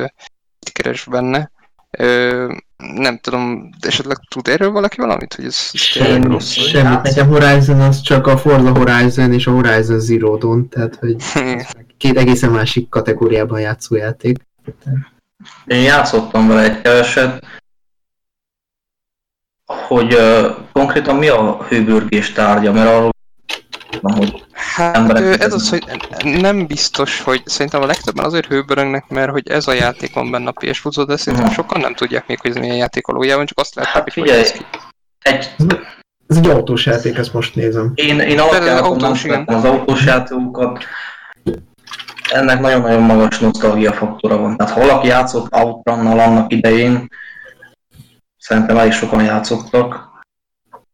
[0.59, 1.51] mit keres benne.
[1.97, 6.51] Ö, nem tudom, de esetleg tud erről valaki valamit, hogy ez, ez tényleg Semmi, rossz?
[6.51, 7.01] semmit.
[7.01, 11.15] Nekem Horizon az csak a Forza Horizon és a Horizon Zero Dawn, tehát hogy
[11.97, 14.37] két egészen másik kategóriában játszó játék.
[15.65, 17.45] Én játszottam vele egy keveset,
[19.65, 23.11] hogy uh, konkrétan mi a hőbörgés tárgya, mert arról
[23.89, 25.83] tudom, hogy Hát emberek ez az, hogy
[26.23, 30.47] nem biztos, hogy szerintem a legtöbben azért hőbörögnek, mert hogy ez a játék van benne
[30.49, 31.55] a PS plus de szerintem Mhm.
[31.55, 34.23] sokan nem tudják még, hogy ez milyen játék valójában, csak azt látják, Hát hogy hogy
[34.23, 34.65] figyelj, ki.
[35.19, 35.55] egy,
[36.27, 37.91] Ez egy autós játék, ezt most nézem.
[37.95, 40.83] én, én autós, az autós játékokat,
[42.31, 44.57] ennek nagyon-nagyon magas nosztalgia faktora van.
[44.57, 47.07] Tehát ha valaki játszott Outrannal annak idején,
[48.37, 50.08] szerintem el is sokan játszottak,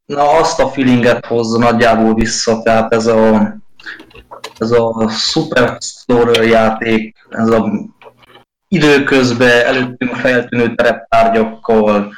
[0.06, 3.56] na azt a feelinget hozza nagyjából vissza, tehát ez a,
[4.58, 7.72] ez a Super Explorer játék, ez a
[8.68, 12.14] időközben előttünk feltűnő tereptárgyakkal,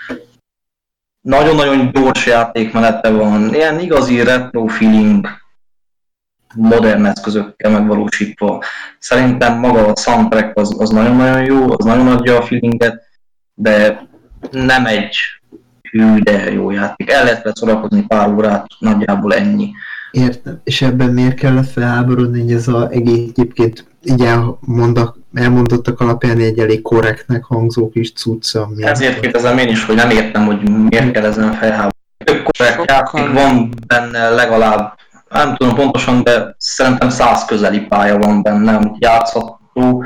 [1.21, 5.27] nagyon-nagyon gyors játékmenete van, ilyen igazi retro feeling
[6.55, 8.63] modern eszközökkel megvalósítva.
[8.99, 13.03] Szerintem maga a soundtrack az, az nagyon-nagyon jó, az nagyon adja a feelinget,
[13.53, 14.07] de
[14.51, 15.17] nem egy
[15.97, 17.11] hű, de jó játék.
[17.11, 19.71] El lehet vele szórakozni pár órát, nagyjából ennyi.
[20.11, 20.61] Értem.
[20.63, 26.59] És ebben miért kellett felháborodni, hogy ez a egész egyébként így elmondak, elmondottak alapján egy
[26.59, 28.69] elég korrektnek hangzó kis cucca.
[28.77, 31.95] Ezért kérdezem én is, hogy nem értem, hogy miért kell ezen felháborodni.
[32.17, 34.97] Tök korrekt játék, van benne legalább,
[35.29, 40.03] nem tudom pontosan, de szerintem száz közeli pálya van benne, játszható,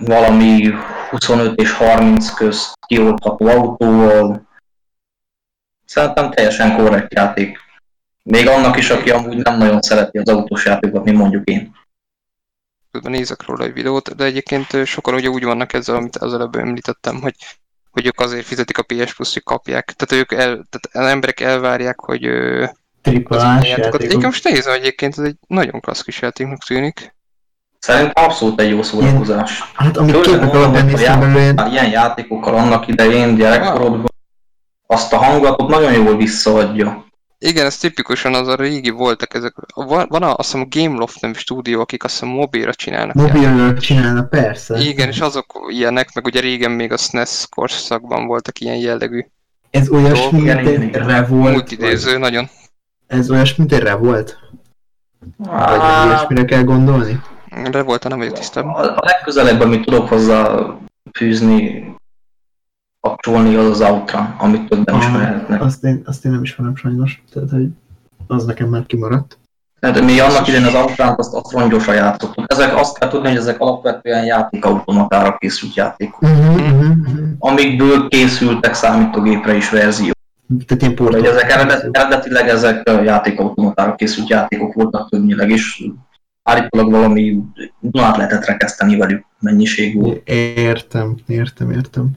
[0.00, 0.74] valami
[1.10, 4.43] 25 és 30 közt kioldható autóval.
[5.94, 7.58] Szerintem teljesen korrekt játék.
[8.22, 11.72] Még annak is, aki amúgy nem nagyon szereti az autós játékokat, mint mondjuk én.
[12.90, 16.54] közben nézek róla egy videót, de egyébként sokan ugye úgy vannak ezzel, amit az előbb
[16.54, 17.34] említettem, hogy,
[17.90, 19.92] hogy ők azért fizetik a PS Plus, hogy kapják.
[19.92, 22.28] Tehát ők el, tehát az emberek elvárják, hogy
[23.02, 24.02] Triplás játékot.
[24.02, 24.22] Játékok.
[24.22, 27.14] most nézem egyébként, ez egy nagyon klassz kis játéknak tűnik.
[27.78, 29.72] Szerintem abszolút egy jó szórakozás.
[29.74, 34.12] Hát amit képek alapján néztem belőle, ilyen játékokkal annak idején gyerekkorodban
[34.94, 37.04] azt a hangulatot nagyon jól visszaadja.
[37.38, 39.54] Igen, ez tipikusan az a régi voltak ezek.
[39.74, 43.16] Van, van a, azt hiszem a Gameloft nevű stúdió, akik azt hiszem mobilra csinálnak.
[43.16, 43.42] játékokat.
[43.42, 44.78] mobilről csinálna, persze.
[44.78, 49.24] Igen, és azok ilyenek, meg ugye régen még a SNES korszakban voltak ilyen jellegű
[49.70, 50.90] Ez olyasmi, mint egy.
[50.92, 51.52] Revolt.
[51.52, 52.48] multidéző, nagyon.
[53.06, 54.38] Ez olyasmi, mint egy Revolt?
[55.36, 57.20] Vagy Á, ilyesmire kell gondolni?
[57.70, 58.74] De volt, nem vagyok tisztában.
[58.74, 60.56] a, a legközelebb, amit tudok hozzá
[61.12, 61.84] fűzni,
[63.04, 65.62] kapcsolni, az az Outrun, amit többen ismerhetnek.
[65.62, 67.66] Azt én, azt én nem ismerem sajnos, tehát hogy
[68.26, 69.38] az nekem már kimaradt.
[69.80, 72.44] Tehát mi annak idején az Outrun azt, azt rongyosan játszottuk.
[72.46, 76.22] Ezek azt kell tudni, hogy ezek alapvetően játékautomatára készült játékok.
[76.22, 77.26] Uh-huh, uh-huh.
[77.38, 80.12] Amikből készültek számítógépre is verzió.
[80.66, 81.26] Tehát ilyen portál.
[81.26, 85.84] ezek eredet, eredetileg ezek játékautomatára készült játékok voltak többnyire, és
[86.42, 87.38] állítólag valami
[87.80, 90.28] Dunát lehetett rekeszteni velük mennyiség volt.
[90.56, 92.10] Értem, értem, értem.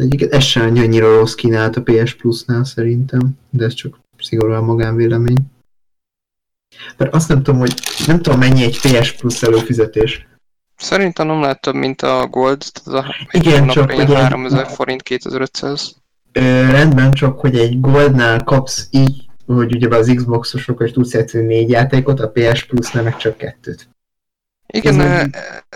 [0.00, 5.38] Egyébként ez sem annyira rossz kínált a PS Plus-nál szerintem, de ez csak szigorúan magánvélemény.
[6.96, 7.74] Mert azt nem tudom, hogy
[8.06, 10.28] nem tudom mennyi egy PS Plus előfizetés.
[10.76, 15.94] Szerintem nem lehet több, mint a Gold, tehát a Igen, csak ugye- 3000 forint, 2500.
[16.32, 16.40] Ö,
[16.70, 21.70] rendben, csak hogy egy Goldnál kapsz így, hogy ugye az Xboxosok is tudsz játszani négy
[21.70, 23.88] játékot, a PS Plus-nál meg csak kettőt.
[24.72, 25.28] Igen, Ez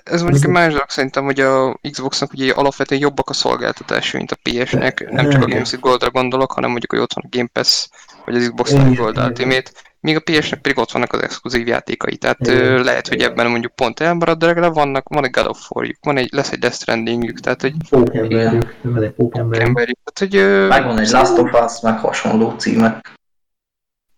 [0.05, 4.32] ez, mondjuk- ez más dolog szerintem, hogy a Xboxnak ugye alapvetően jobbak a szolgáltatásai, mint
[4.32, 5.11] a PS-nek.
[5.11, 5.49] Nem csak a Igen.
[5.49, 7.88] Games with Goldra gondolok, hanem mondjuk, hogy ott van a Game Pass,
[8.24, 9.18] vagy az Xbox Live Gold.
[9.18, 9.70] Ultimate.
[10.01, 13.51] Míg a PS-nek pedig ott vannak az exkluzív játékai, tehát Igen, ö, lehet, hogy ebben
[13.51, 16.59] mondjuk pont elmarad, de legalább vannak, van egy God of War-juk, van egy, lesz egy
[16.59, 19.68] Death Stranding-jük, tehát egy Pókemberjük, van egy pókemberjük.
[19.68, 19.99] emberjük.
[20.12, 23.12] Tehát, hogy ö, Megvan egy Last of Us, meg hasonló címek.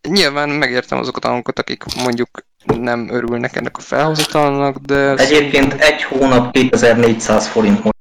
[0.08, 2.28] nyilván megértem azokat a hangokat, akik mondjuk
[2.66, 5.14] nem örülnek ennek a felhozatalnak, de...
[5.14, 7.94] Egyébként egy hónap 2400 forint most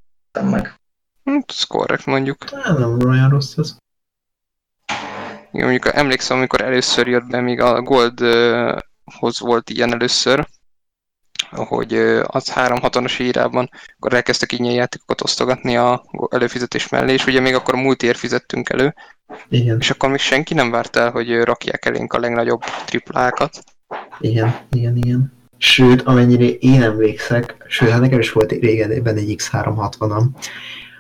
[0.52, 0.76] meg.
[1.26, 2.52] Hát, ez korrekt mondjuk.
[2.52, 3.76] Nem, nem olyan rossz ez.
[5.52, 10.48] Igen, mondjuk emlékszem, amikor először jött be, még a Goldhoz volt ilyen először,
[11.50, 11.94] hogy
[12.24, 17.74] az 360-as írában, akkor elkezdtek ingyen játékokat osztogatni a előfizetés mellé, és ugye még akkor
[17.74, 18.94] a multiért fizettünk elő,
[19.50, 23.64] Igen, és akkor még senki nem várt el, hogy rakják elénk a legnagyobb triplákat.
[24.20, 25.34] Igen, igen, igen.
[25.58, 30.24] Sőt, amennyire én emlékszek, sőt, hát nekem is volt régen egy X360-am,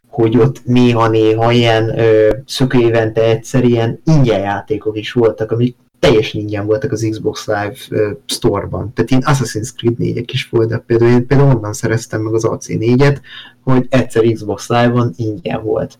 [0.07, 6.41] hogy ott néha-néha ilyen ö, szökő évente egyszer ilyen ingyen játékok is voltak, amik teljesen
[6.41, 8.93] ingyen voltak az Xbox Live ö, Store-ban.
[8.93, 13.17] Tehát én Assassin's Creed 4-ek is voltak, például én például onnan szereztem meg az AC4-et,
[13.63, 15.99] hogy egyszer Xbox Live-on ingyen volt.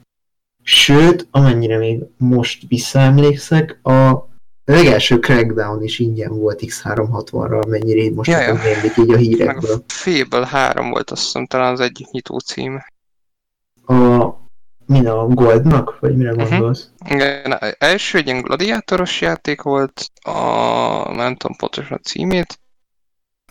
[0.64, 4.28] Sőt, amennyire még most visszaemlékszek, a
[4.66, 9.84] legelső Crackdown is ingyen volt X360-ra, mennyire én most Ja, így a Meg hírekből.
[9.88, 12.84] a Fable 3 volt azt hiszem talán az egyik nyitó cím.
[13.86, 14.26] A,
[14.86, 16.00] min a Goldnak?
[16.00, 16.50] Vagy mire Mhm.
[16.50, 16.90] gondolsz?
[17.10, 20.32] Igen, a első egy ilyen gladiátoros játék volt, a,
[21.14, 22.60] nem tudom pontosan a címét,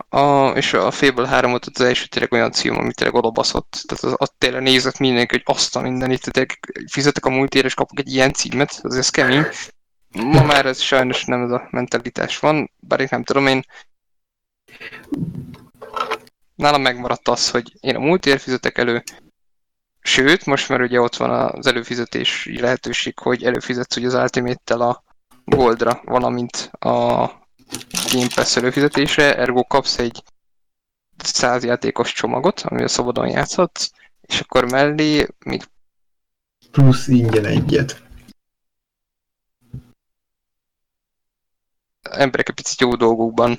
[0.09, 3.83] a, és a Fable 3 volt az első tényleg olyan cím, amit tényleg odabaszott.
[3.87, 6.59] Tehát az, ott tényleg nézett mindenki, hogy azt a mindenit, tehát
[6.91, 9.47] fizetek a multiért és kapok egy ilyen címet, az ez kemény.
[10.15, 13.63] Ma már ez sajnos nem ez a mentalitás van, bár én nem tudom, én
[16.55, 19.03] nálam megmaradt az, hogy én a multiért fizetek elő,
[20.07, 25.05] Sőt, most már ugye ott van az előfizetési lehetőség, hogy előfizetsz ugye az Ultimate-tel a
[25.45, 27.27] Goldra, valamint a
[28.13, 30.23] Game Pass előfizetésre, ergo kapsz egy
[31.17, 33.91] 100 játékos csomagot, amivel szabadon játszhatsz,
[34.21, 35.63] és akkor mellé még
[36.71, 38.03] Plusz ingyen egyet.
[42.11, 43.59] Emberek egy picit jó dolgokban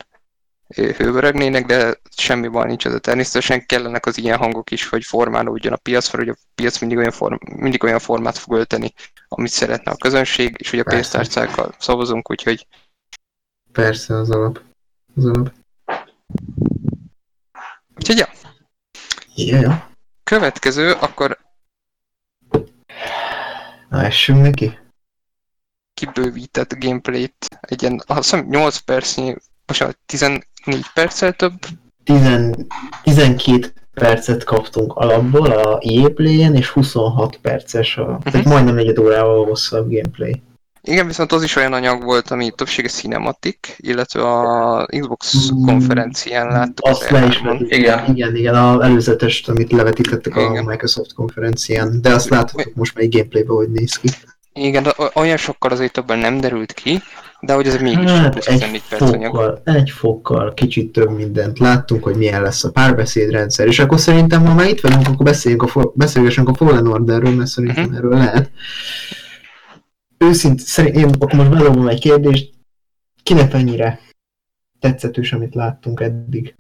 [0.67, 2.99] ö, hővörögnének, de semmi baj nincs ezzel.
[2.99, 6.97] Természetesen kellenek az ilyen hangok is, hogy formálódjon a piac, mert ugye a piac mindig
[6.97, 8.93] olyan, form, mindig olyan formát fog ölteni,
[9.27, 12.67] amit szeretne a közönség, és ugye a pénztárcákkal szavazunk, úgyhogy
[13.71, 14.61] Persze, az alap.
[15.15, 15.51] Az alap.
[17.95, 18.27] Úgyhogy ja,
[19.35, 19.89] ja.
[20.23, 21.37] következő, akkor
[23.89, 24.79] Na, essünk neki?
[25.95, 29.35] Kibővített gameplayt, egy ilyen, azt hiszem 8 percnyi,
[29.67, 30.41] most 14
[30.93, 31.53] perccel több,
[32.03, 32.19] 10,
[33.03, 39.45] 12 percet kaptunk alapból a EA Play-en, és 26 perces, a, tehát majdnem negyed órával
[39.45, 40.41] hosszabb gameplay.
[40.87, 45.65] Igen, viszont az is olyan anyag volt, ami többsége cinematic, illetve a Xbox Mm.
[45.65, 47.43] konferencián láttuk Azt le is E3-on.
[47.43, 47.77] vetítették.
[47.77, 48.15] Igen.
[48.15, 50.63] Igen, igen, a előzetest, amit levetítettek a Igen.
[50.65, 54.09] Microsoft konferencián, de azt láthatjuk most már egy gameplaybe, hogy néz ki.
[54.59, 56.99] Igen, de olyan sokkal azért többen nem derült ki,
[57.39, 59.35] de hogy ez mégis Hát egy 14 perc anyag.
[59.35, 64.45] fokkal, egy fokkal, kicsit több mindent láttunk, hogy milyen lesz a párbeszédrendszer, és akkor szerintem,
[64.45, 67.95] ha már itt vagyunk, akkor beszéljünk a, fo- beszélgessünk a Fallen Orderről, mert szerintem Mhm.
[67.95, 68.51] erről lehet.
[70.17, 72.49] Őszint, szerint, én akkor most bedobom egy kérdést,
[73.23, 73.99] kinek mennyire
[74.79, 76.55] tetszetős, amit láttunk eddig?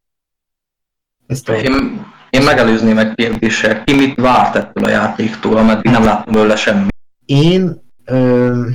[1.27, 1.55] Ezt a...
[1.55, 6.55] Én, én megelőzném egy kérdéssel, ki mit várt ettől a játéktól, ameddig nem láttam belőle
[6.55, 6.87] semmi.
[7.25, 8.67] Én, ö,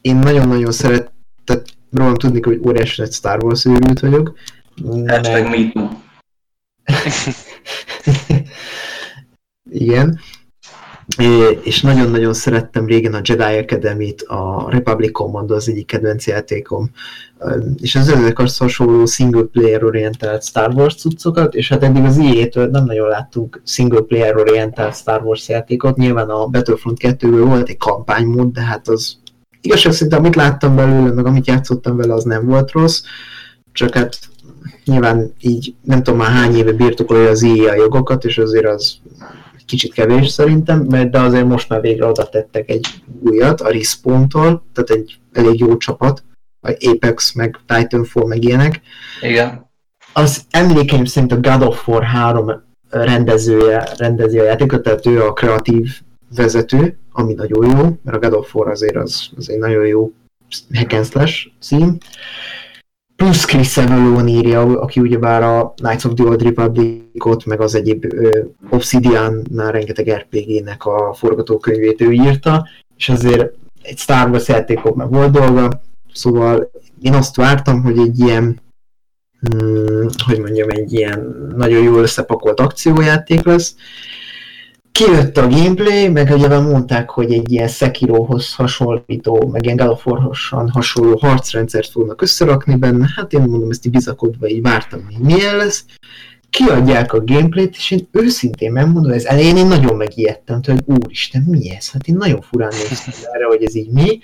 [0.00, 1.12] én nagyon-nagyon szeret,
[1.44, 4.34] tehát rólam tudni, hogy óriási nagy Star Wars őrült vagyok.
[5.06, 5.88] Hashtag me too.
[9.70, 10.20] Igen.
[11.62, 16.90] És nagyon-nagyon szerettem régen a Jedi Academy-t, a Republic Commando az egyik kedvenc játékom,
[17.80, 22.66] és az ezek hasonló single player orientált Star Wars cuccokat, és hát eddig az EA-től
[22.66, 27.76] nem nagyon láttunk single player orientált Star Wars játékot, nyilván a Battlefront 2-ből volt egy
[27.76, 29.16] kampánymód, de hát az
[29.60, 33.02] igazság szerint amit láttam belőle, meg amit játszottam vele, az nem volt rossz,
[33.72, 34.18] csak hát
[34.84, 38.96] nyilván így nem tudom már hány éve birtokolja az EA a jogokat, és azért az
[39.64, 42.86] kicsit kevés szerintem, mert de azért most már végre oda tettek egy
[43.22, 46.24] újat a Respawn-tól, tehát egy elég jó csapat,
[46.60, 48.80] Apex, meg Titanfall, meg ilyenek.
[49.20, 49.70] Igen.
[50.12, 55.32] Az emlékeim szerint a God of War 3 rendezője rendezi a játékot, tehát ő a
[55.32, 55.88] kreatív
[56.36, 60.12] vezető, ami nagyon jó, mert a God of War azért az, az egy nagyon jó
[60.74, 61.98] hack and slash cím.
[63.22, 68.06] Plusz Chris Avellone írja, aki ugyebár a Knights of the Old Republic-ot, meg az egyéb
[68.70, 73.52] Obsidian-nál rengeteg RPG-nek a forgatókönyvét ő írta, és azért
[73.82, 75.80] egy Star Wars játékok meg volt dolga,
[76.12, 76.70] szóval
[77.00, 78.60] én azt vártam, hogy egy ilyen
[79.40, 83.74] hmm, hogy mondjam, egy ilyen nagyon jól összepakolt akciójáték lesz.
[84.92, 90.70] Kijött a gameplay, meg ugye már mondták, hogy egy ilyen Sekirohoz hasonlító, meg ilyen Galoforhosan
[90.70, 93.06] hasonló harcrendszert fognak összerakni benne.
[93.16, 95.84] Hát én mondom, ezt így bizakodva így vártam, hogy milyen lesz.
[96.50, 101.70] Kiadják a gameplayt, és én őszintén megmondom, ez elején én nagyon megijedtem, hogy úristen, mi
[101.76, 101.90] ez?
[101.90, 104.18] Hát én nagyon furán néztem erre, hogy ez így mi.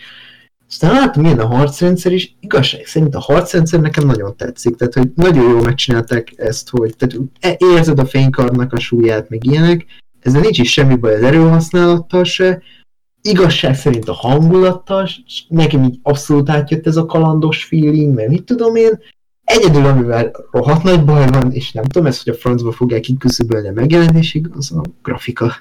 [0.69, 4.77] Aztán láttam, milyen a harcrendszer, és igazság szerint a harcrendszer nekem nagyon tetszik.
[4.77, 9.87] Tehát, hogy nagyon jól megcsinálták ezt, hogy tehát érzed a fénykardnak a súlyát, meg ilyenek,
[10.29, 12.62] ezzel nincs is semmi baj az erőhasználattal se,
[13.22, 15.09] igazság szerint a hangulattal,
[15.49, 18.99] nekem így abszolút átjött ez a kalandos feeling, mert mit tudom én,
[19.45, 23.68] egyedül, amivel rohadt nagy baj van, és nem tudom, ez, hogy a francba fogják kiküszöbölni
[23.68, 25.55] a megjelenésig, az a grafika.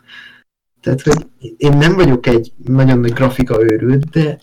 [0.81, 4.39] Tehát, hogy én nem vagyok egy nagyon nagy grafika őrült, de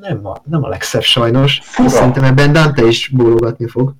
[0.00, 1.60] nem a, nem a legszebb sajnos.
[1.62, 1.88] Fura.
[1.88, 3.94] Szerintem ebben Dante is bólogatni fog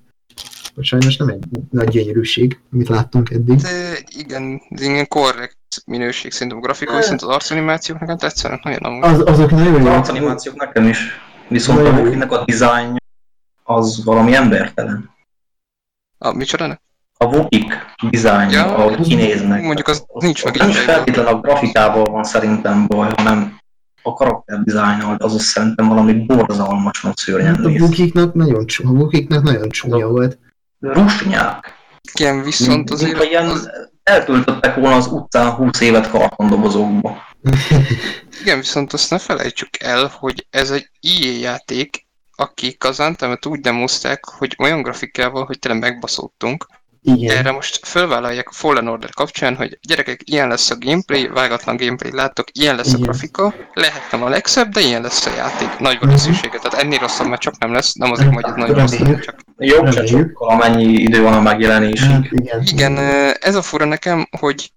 [0.81, 3.55] sajnos nem egy nagy gyönyörűség, amit láttunk eddig.
[3.55, 9.03] De igen, igen korrekt minőség szerintem a grafikai, viszont az arcanimációk nekem tetszenek nagyon amúgy.
[9.03, 9.87] Az, azok nagyon jó.
[9.87, 10.97] Az arcanimációk nekem is.
[11.47, 12.95] Viszont a Wookienek a dizájn
[13.63, 15.09] az valami embertelen.
[16.17, 16.81] A, micsoda?
[17.17, 17.73] A Wookik
[18.09, 19.63] dizájn, ja, ahogy kinéznek.
[19.63, 20.55] Mondjuk az nincs meg.
[20.55, 23.57] Nem is feltétlenül a grafikával van szerintem baj, hanem
[24.01, 28.65] a karakter dizájn, az az szerintem valami borzalmasan szörnyen hát a Wookiknak nagyon,
[29.29, 30.39] a nagyon csúnya volt
[30.79, 31.73] rusnyák.
[32.13, 33.17] Igen, viszont azért...
[33.17, 33.69] Mint, ilyen az...
[34.03, 37.17] eltöltöttek volna az utcán 20 évet kartondobozókba.
[38.41, 43.59] Igen, viszont azt ne felejtsük el, hogy ez egy IE játék, akik az Anthemet úgy
[43.59, 46.65] demozták, hogy olyan grafikával, hogy tényleg megbaszódtunk,
[47.01, 47.37] igen.
[47.37, 52.11] Erre most fölvállalják a Fallen Order kapcsán, hogy gyerekek, ilyen lesz a gameplay, vágatlan gameplay
[52.13, 52.99] látok, ilyen lesz Igen.
[52.99, 56.61] a grafika, lehet nem a legszebb, de ilyen lesz a játék, nagy valószínűséget.
[56.61, 59.39] Tehát ennél rosszabb már csak nem lesz, nem azért, hogy ez nagy rossz csak...
[59.59, 62.09] Jobb se csak, amennyi idő van a megjelenésig.
[62.09, 62.63] Hát, igen.
[62.65, 62.97] Igen,
[63.39, 64.71] ez a fura nekem, hogy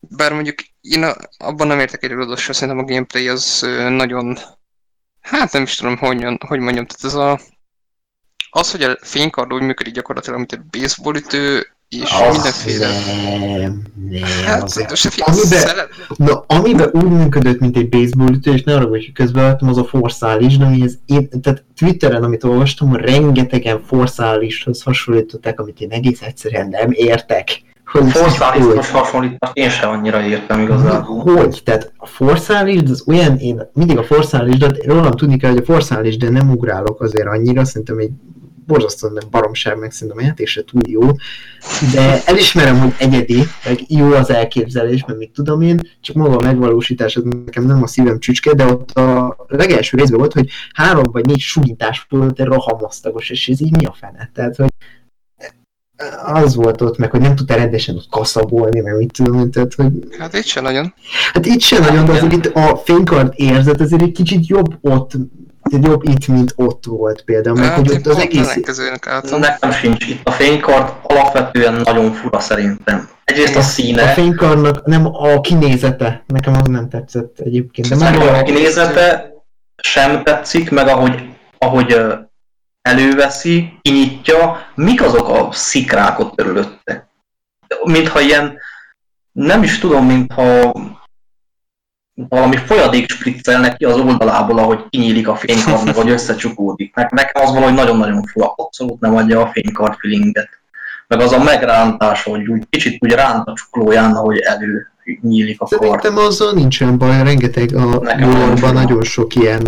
[0.00, 1.04] bár mondjuk én
[1.38, 4.38] abban nem értek egy rodosra, szerintem a gameplay az nagyon,
[5.20, 7.40] hát nem is tudom, hogy, hogy mondjam, tehát ez a
[8.50, 12.88] az, hogy a fénykard úgy működik gyakorlatilag, mint egy baseballütő, és az mindenféle...
[13.38, 15.20] Nem, nem, hát, azért.
[15.20, 19.84] Amiben, na, amiben úgy működött, mint egy baseballütő, és ne arra, hogy közben az a
[19.84, 26.68] forszális, de ez én, tehát Twitteren, amit olvastam, rengetegen forszálishoz hasonlították, amit én egész egyszerűen
[26.68, 27.62] nem értek.
[27.84, 31.20] Hogy Forszálishoz hasonlítanak, én sem annyira értem igazából.
[31.20, 31.60] Hogy?
[31.64, 35.72] Tehát a forszális, az olyan, én mindig a forszális, de rólam tudni kell, hogy a
[35.72, 38.10] forszális, de nem ugrálok azért annyira, szerintem egy
[38.70, 41.00] borzasztóan nem baromság, meg szerintem a játék se túl jó,
[41.92, 46.42] de elismerem, hogy egyedi, meg jó az elképzelés, mert mit tudom én, csak maga a
[46.42, 51.04] megvalósítás, az nekem nem a szívem csücske, de ott a legelső részben volt, hogy három
[51.12, 54.30] vagy négy súlyítás volt, egy rohamasztagos, és ez így mi a fene?
[54.34, 54.68] Tehát, hogy
[56.24, 59.92] az volt ott, meg hogy nem tudta rendesen ott kaszabolni, meg mit tudom, tehát, hogy...
[60.18, 60.94] Hát itt sem nagyon.
[61.32, 65.12] Hát itt sem nagyon, de azért itt a fénykard érzet azért egy kicsit jobb ott,
[65.70, 68.60] jobb itt, mint ott volt például, mert hogy ott az egész...
[69.38, 70.28] Nekem sincs itt.
[70.28, 73.08] A fénykard alapvetően nagyon fura szerintem.
[73.24, 74.02] Egyrészt a színe.
[74.02, 77.88] A fénykardnak nem a kinézete, nekem az nem tetszett egyébként.
[77.88, 79.32] De már a kinézete
[79.82, 81.96] sem tetszik, meg ahogy, ahogy
[82.82, 87.08] előveszi, kinyitja, mik azok a szikrák ott körülötte.
[87.84, 88.58] Mintha ilyen,
[89.32, 90.72] nem is tudom, mintha
[92.28, 96.94] valami folyadék spriccelnek ki az oldalából, ahogy kinyílik a fénykard, vagy összecsukódik.
[96.94, 100.48] Nekem az valahogy nagyon-nagyon fura, abszolút nem adja a fénykard feelinget.
[101.06, 104.86] Meg az a megrántás, hogy úgy kicsit úgy ránt a csuklóján, ahogy elő
[105.20, 105.82] nyílik a kard.
[105.82, 109.62] Szerintem azzal nincsen baj, rengeteg a Nekem nagyon sok ilyen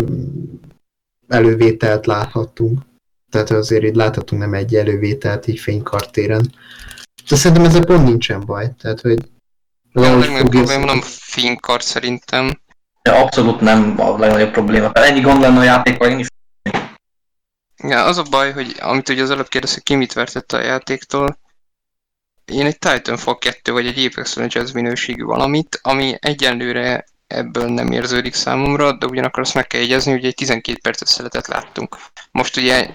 [1.27, 2.79] elővételt láthattunk.
[3.31, 6.51] Tehát azért így láthatunk nem egy elővételt így fénykartéren.
[7.29, 8.71] De szerintem ezzel pont nincsen baj.
[8.81, 9.17] Tehát, hogy
[9.93, 11.01] a legnagyobb probléma nem
[11.33, 12.61] fénykart szerintem.
[13.01, 14.91] Ja, abszolút nem a legnagyobb probléma.
[14.91, 16.27] Ennyi gond lenne a játékkal, én is
[17.83, 21.37] Ja, az a baj, hogy amit ugye az előbb kérdezte, ki mit vertette a játéktól,
[22.45, 28.33] én egy Titanfall 2 vagy egy Apex Legends minőségű valamit, ami egyenlőre ebből nem érződik
[28.33, 31.97] számomra, de ugyanakkor azt meg kell jegyezni, hogy egy 12 perces szeletet láttunk.
[32.31, 32.89] Most ugye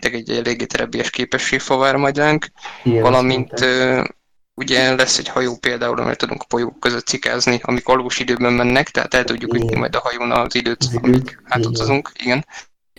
[0.00, 2.46] egy eléggé terebbies képesség vár majd ránk,
[2.82, 4.04] valamint uh,
[4.56, 8.90] ugye lesz egy hajó például, amely tudunk a folyók között cikázni, amik valós időben mennek,
[8.90, 12.46] tehát el tudjuk ütni majd a hajón az időt, amíg átutazunk, igen.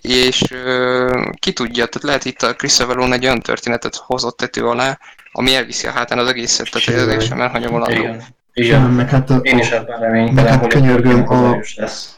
[0.01, 4.68] És uh, ki tudja, tehát lehet itt a Chris Avalon egy olyan történetet hozott tető
[4.68, 4.99] alá,
[5.32, 8.24] ami elviszi a hátán az egészet, tehát ez sem elhanyagolandó.
[8.60, 11.64] Igen, meg hát a, Én is ebben reménykedem, meg hát könyörgöm, a,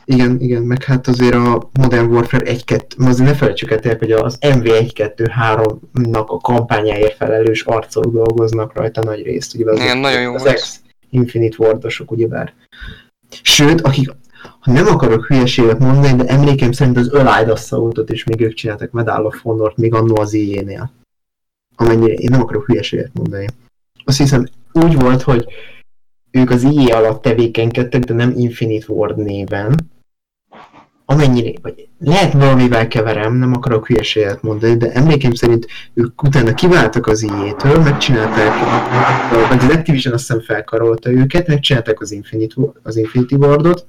[0.05, 4.37] igen, igen, meg hát azért a Modern Warfare 1-2, azért ne felejtsük el hogy az
[4.41, 9.55] MV1-2-3-nak a kampányáért felelős arcok dolgoznak rajta nagy részt.
[9.55, 10.79] Ugye az, igen, nagyon jó az, ex,
[11.09, 12.53] Infinite Wardosok, ugyebár.
[13.41, 14.09] Sőt, akik,
[14.59, 18.91] ha nem akarok hülyeséget mondani, de emlékem szerint az Ölájd Assaultot is még ők csináltak
[18.91, 20.91] Medal of Honor-t, még annó az IE-nél.
[21.75, 23.47] Amennyire én nem akarok hülyeséget mondani.
[24.05, 25.45] Azt hiszem úgy volt, hogy
[26.31, 29.75] ők az IE alatt tevékenykedtek, de nem Infinite Ward néven.
[31.05, 37.07] Amennyire, vagy lehet valamivel keverem, nem akarok hülyeséget mondani, de emlékeim szerint ők utána kiváltak
[37.07, 38.51] az IE-től, megcsinálták,
[39.49, 43.85] vagy az Activision azt hiszem felkarolta őket, megcsinálták az Infinity, az Infinity Wardot,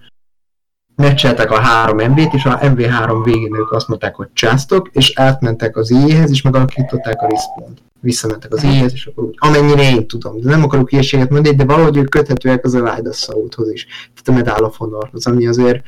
[1.01, 5.77] megcsinálták a 3 MV-t, és a MV3 végén ők azt mondták, hogy császtok, és átmentek
[5.77, 10.41] az IE-hez, és megalakították a respawn Visszamentek az IE-hez, és akkor úgy, amennyire én tudom,
[10.41, 14.29] de nem akarok ilyeséget mondani, de valahogy ők köthetőek az a Light hoz is, tehát
[14.29, 15.83] a Medal of Honorhoz, ami azért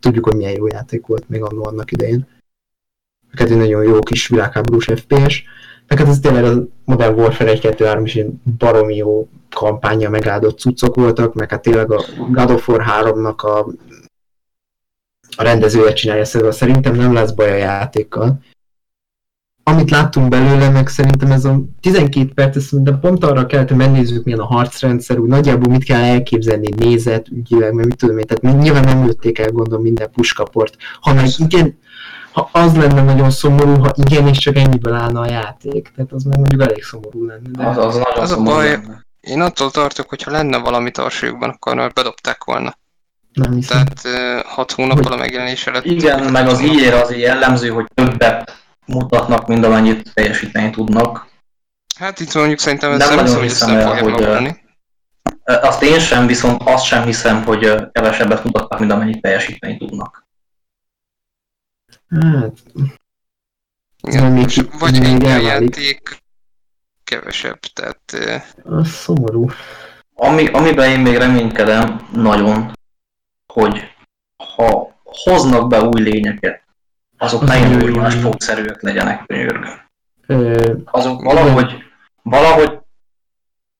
[0.00, 2.26] tudjuk, hogy milyen jó játék volt még annó annak idején.
[3.30, 5.44] Neked egy nagyon jó kis világháborús FPS.
[5.86, 11.34] Neked ez tényleg a Modern Warfare 1-2-3 is ilyen baromi jó kampánya megáldott cuccok voltak,
[11.34, 13.66] meg hát tényleg a God of War 3-nak a,
[15.36, 18.40] a rendezője csinálja szóval szerintem nem lesz baj a játékkal
[19.70, 23.76] amit láttunk belőle, meg szerintem ez a 12 perc, ez szerintem pont arra kellett, hogy
[23.76, 28.26] megnézzük, milyen a harcrendszer, úgy nagyjából mit kell elképzelni nézet, ügyileg, mert mit tudom én,
[28.26, 31.78] tehát nyilván nem lőtték el gondolom minden puskaport, hanem igen,
[32.32, 36.22] ha az lenne nagyon szomorú, ha igen, és csak ennyiből állna a játék, tehát az
[36.22, 37.48] meg mondjuk elég szomorú lenne.
[37.50, 37.66] De...
[37.66, 39.06] Az, az, nagyon az a baj, lenne.
[39.20, 42.78] én attól tartok, hogy ha lenne valami tarsajukban, akkor már bedobták volna.
[43.32, 43.84] Nem hiszem.
[43.84, 45.84] Tehát 6 hónappal a megjelenése előtt.
[45.84, 51.28] Igen, meg az íjére azért jellemző, hogy többet mutatnak, mint amennyit teljesíteni tudnak.
[51.98, 54.64] Hát itt mondjuk szerintem ez nem, nem hiszem, hogy ezt nem fogja megoldani.
[55.44, 60.26] Azt én sem, viszont azt sem hiszem, hogy kevesebbet mutatnak, mint amennyit teljesíteni tudnak.
[62.08, 62.52] Hát...
[64.02, 66.22] Igen, most vagy egy játék,
[67.04, 68.16] kevesebb, tehát...
[68.64, 69.50] Az szomorú.
[70.14, 72.72] Ami, amiben én még reménykedem nagyon,
[73.52, 73.82] hogy
[74.56, 76.62] ha hoznak be új lényeket,
[77.18, 79.80] azok nagyon óriás fogszerűek legyenek, könyörgöm.
[80.84, 81.74] Azok valahogy,
[82.22, 82.78] valahogy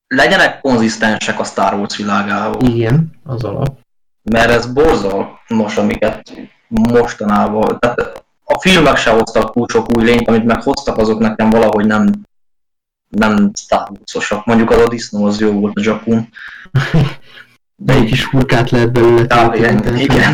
[0.07, 2.61] legyenek konzisztensek a Star Wars világával.
[2.61, 3.79] Igen, az alap.
[4.23, 6.33] Mert ez borzalmas, amiket
[6.69, 11.87] mostanában, tehát a filmek se hoztak túl sok új lényt, amit meghoztak, azok nekem valahogy
[11.87, 12.13] nem,
[13.09, 14.45] nem Star Wars-osak.
[14.45, 16.29] Mondjuk az a disznó az jó volt a Jakun.
[17.83, 19.63] De egy kis hurkát lehet belőle Kb.
[19.63, 20.33] ennyi, igen.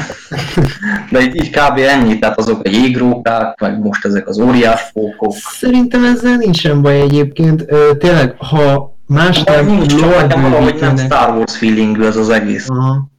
[1.10, 1.78] De így, így kb.
[1.78, 5.32] ennyi, tehát azok a jégrókák, meg most ezek az óriás fókok.
[5.32, 7.64] Szerintem ezzel nincsen baj egyébként.
[7.98, 9.66] Tényleg, ha más nem...
[9.66, 12.68] Nincs, csak valahogy nem Star Wars feelingű ez az egész.
[12.68, 13.10] Aha.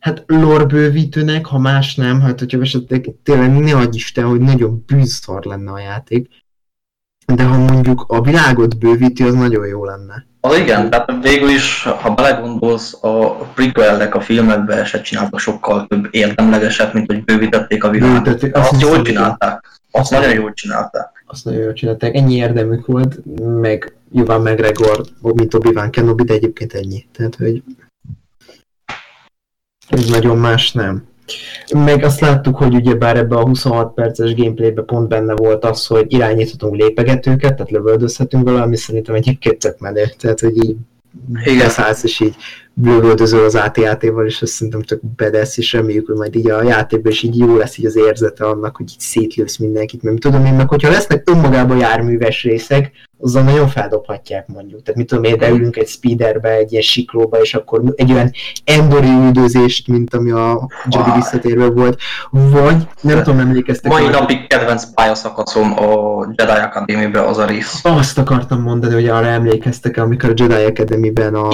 [0.00, 4.84] Hát lore bővítőnek, ha más nem, hát hogyha esetleg tényleg ne adj Isten, hogy nagyon
[4.86, 6.28] bűnszar lenne a játék.
[7.26, 10.26] De ha mondjuk a világot bővíti, az nagyon jó lenne.
[10.40, 16.08] Az igen, tehát végül is, ha belegondolsz, a prequelek a filmekbe se csináltak sokkal több
[16.10, 18.42] érdemlegeset, mint hogy bővítették a világot.
[18.42, 19.80] Azt, azt jól csinálták.
[19.90, 21.24] Azt nagyon jól csinálták.
[21.26, 22.14] Azt nagyon jól csinálták.
[22.14, 23.20] Ennyi érdemük volt,
[23.60, 27.06] meg Juvan McGregor, mint Obi-Wan Kenobi, de egyébként ennyi.
[27.12, 27.62] Tehát, hogy
[29.88, 31.04] ez nagyon más nem.
[31.74, 35.86] Meg azt láttuk, hogy ugye bár ebbe a 26 perces gameplaybe pont benne volt az,
[35.86, 40.04] hogy irányíthatunk lépegetőket, tehát lövöldözhetünk vele, ami szerintem egyébként tök menő.
[40.18, 40.76] Tehát, hogy így
[41.58, 42.34] beszállsz, és így
[42.82, 47.12] lövöldözöl az AT-val, és azt szerintem tök bedesz, és reméljük, hogy majd így a játékban
[47.12, 50.54] is így jó lesz így az érzete annak, hogy így szétlősz mindenkit, mert tudom én,
[50.54, 52.92] meg hogyha lesznek önmagában járműves részek,
[53.24, 54.82] azzal nagyon feldobhatják mondjuk.
[54.82, 58.30] Tehát mit tudom én, beülünk egy speederbe, egy ilyen siklóba, és akkor egy olyan
[58.64, 62.00] endori üldözést, mint ami a Jedi visszatérve volt,
[62.30, 63.92] vagy nem tudom, emlékeztek.
[63.92, 67.80] Mai napig kedvenc pályaszakaszom a Jedi academy az a rész.
[67.82, 71.48] Azt akartam mondani, hogy arra emlékeztek amikor a Jedi Academy-ben a,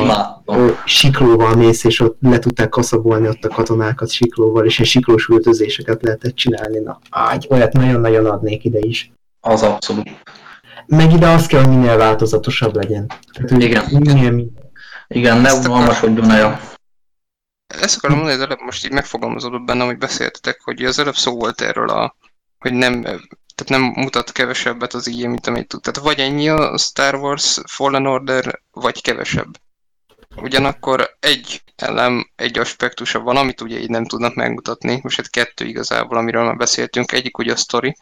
[0.45, 5.27] a siklóval mész, és ott le tudták kaszabolni ott a katonákat siklóval, és egy siklós
[5.27, 6.79] üldözéseket lehetett csinálni.
[6.79, 9.13] Na, ágy, olyat nagyon-nagyon adnék ide is.
[9.41, 10.11] Az abszolút.
[10.91, 13.07] Meg ide az kell, hogy minél változatosabb legyen.
[13.07, 13.85] Tehát, hogy Igen.
[13.91, 14.47] Minél,
[15.09, 16.61] Igen, ne unalmasodjon el.
[17.67, 21.37] Ezt akarom mondani, az előbb most így megfogalmazódott benne, hogy beszéltetek, hogy az előbb szó
[21.37, 22.17] volt erről a,
[22.59, 25.81] hogy nem, tehát nem mutat kevesebbet az ilyen, mint amit tud.
[25.81, 29.61] Tehát vagy ennyi a Star Wars Fallen Order, vagy kevesebb.
[30.37, 35.01] Ugyanakkor egy elem, egy aspektusa van, amit ugye így nem tudnak megmutatni.
[35.03, 37.13] Most egy kettő igazából, amiről már beszéltünk.
[37.13, 37.97] Egyik ugye a story,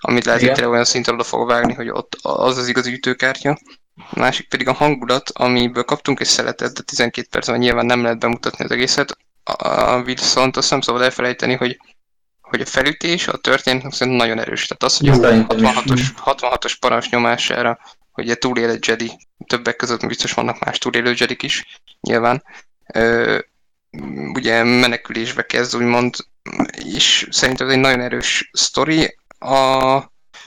[0.00, 3.58] amit lehet, hogy olyan szinten oda fog vágni, hogy ott az az igazi ütőkártya.
[4.10, 8.18] A másik pedig a hangulat, amiből kaptunk egy szeletet, de 12 percben nyilván nem lehet
[8.18, 9.16] bemutatni az egészet.
[9.44, 11.78] A, viszont azt nem szabad elfelejteni, hogy
[12.48, 14.66] hogy a felütés a történetnek szerintem nagyon erős.
[14.66, 17.78] Tehát az, hogy a 66-os, 66-os parancs nyomására,
[18.12, 19.12] hogy túlél egy Jedi,
[19.46, 22.44] többek között biztos vannak más túlélő Jedik is, nyilván.
[22.94, 23.38] Ö,
[24.34, 26.14] ugye menekülésbe kezd, úgymond,
[26.84, 29.17] és szerintem ez egy nagyon erős sztori.
[29.38, 29.98] A,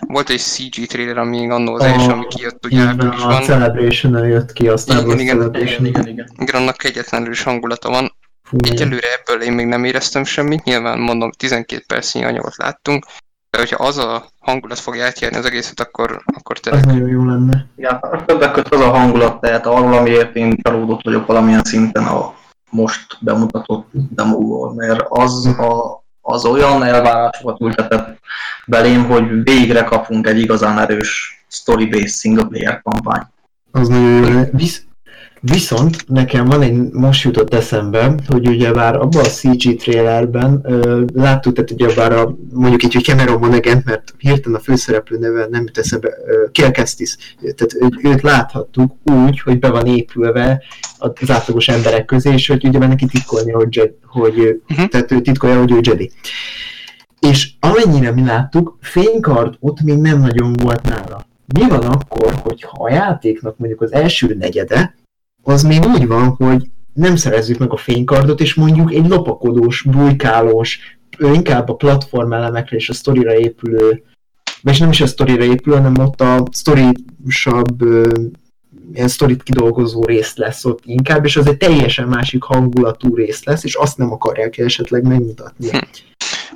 [0.07, 3.35] volt egy CG trailer, ami annó az első, ami kijött ugye áprilisban.
[3.35, 6.27] A celebration jött ki, aztán igen, igen, igen, igen, igen.
[6.37, 8.11] igen, annak kegyetlenül is hangulata van.
[8.43, 13.05] Fú, Egyelőre ebből én még nem éreztem semmit, nyilván mondom, 12 percnyi anyagot láttunk,
[13.49, 16.85] de hogyha az a hangulat fogja átjárni az egészet, akkor, akkor tényleg...
[16.85, 17.67] Az nagyon jó lenne.
[17.75, 22.33] Ja, többek között az a hangulat, tehát arról, amiért én csalódott vagyok valamilyen szinten a
[22.69, 28.19] most bemutatott demóval, mert az, a, az olyan elvárásokat ültetett
[28.65, 33.23] belém, hogy végre kapunk egy igazán erős story-based single player kampány.
[33.71, 34.43] Az nagyon jó.
[34.51, 34.85] Visz,
[35.43, 41.03] Viszont nekem van egy, most jutott eszembe, hogy ugye bár abban a CG trailerben ö,
[41.13, 45.47] láttuk, tehát ugye bár a, mondjuk így, hogy Cameron Monaghan, mert hirtelen a főszereplő neve
[45.51, 46.09] nem jut eszembe,
[46.51, 50.63] Kiel Kestis, tehát ő, őt láthattuk úgy, hogy be van épülve
[50.97, 54.87] az átlagos emberek közé, és hogy ugye neki titkolja, hogy, hogy uh-huh.
[54.87, 56.11] tehát ő titkolja, hogy ő Jedi.
[57.19, 61.25] És amennyire mi láttuk, fénykard ott még nem nagyon volt nála.
[61.53, 64.99] Mi van akkor, hogyha a játéknak mondjuk az első negyede,
[65.43, 70.79] az még úgy van, hogy nem szerezzük meg a fénykardot, és mondjuk egy lopakodós, bujkálós,
[71.19, 74.03] inkább a platform elemekre és a sztorira épülő,
[74.61, 77.83] vagy nem is a sztorira épül, hanem ott a sztorisabb
[78.93, 83.63] ilyen sztorit kidolgozó rész lesz ott inkább, és az egy teljesen másik hangulatú rész lesz,
[83.63, 85.69] és azt nem akarják esetleg megmutatni.
[85.69, 85.77] Hm.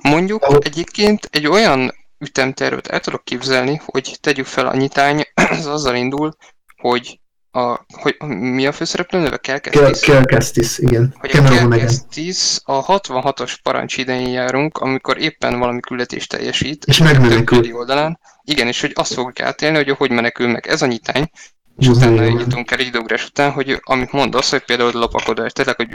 [0.02, 0.60] Mondjuk Ahol...
[0.64, 5.24] egyébként egy olyan ütemtervet el tudok képzelni, hogy tegyük fel a nyitány,
[5.60, 6.36] az azzal indul,
[6.78, 7.20] hogy
[7.56, 9.38] a, hogy mi a főszereplő neve?
[9.38, 10.00] Kelkestis?
[10.00, 11.16] Kelkestis, igen.
[11.20, 16.84] Hogy a Kelkestis a 66-os parancs idején járunk, amikor éppen valami küldetést teljesít.
[16.86, 17.74] És megmenekül.
[17.74, 18.20] oldalán.
[18.44, 20.68] Igen, és hogy azt fogjuk átélni, hogy hogy menekül meg.
[20.68, 21.30] Ez a nyitány.
[21.78, 25.90] És utána jutunk el időgrás után, hogy amit mondasz, hogy például lopakodás, tényleg, hogy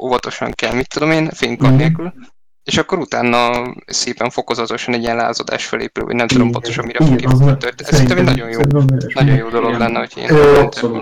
[0.00, 1.76] óvatosan kell, mit tudom én, fénykard mm.
[1.76, 2.12] nélkül,
[2.66, 3.50] és akkor utána
[3.86, 7.74] szépen fokozatosan egy ilyen lázadás felépül, vagy nem tudom pontosan mire fog történni.
[7.76, 8.60] Ez szerintem egy nagyon jó,
[9.14, 10.34] nagyon jó dolog lenne, hogy ilyen.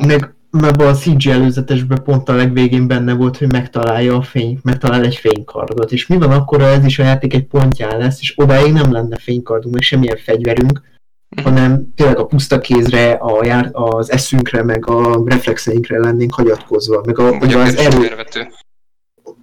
[0.07, 5.05] Meg mert a CG előzetesben pont a legvégén benne volt, hogy megtalálja a fény, megtalál
[5.05, 5.93] egy fénykardot.
[5.93, 8.93] És mi van akkor, ha ez is a játék egy pontján lesz, és odáig nem
[8.93, 10.83] lenne fénykardunk, meg semmilyen fegyverünk,
[11.29, 11.45] mhm.
[11.45, 17.19] hanem tényleg a puszta kézre, a jár, az eszünkre, meg a reflexeinkre lennénk hagyatkozva, meg
[17.19, 18.11] a, meg az erő,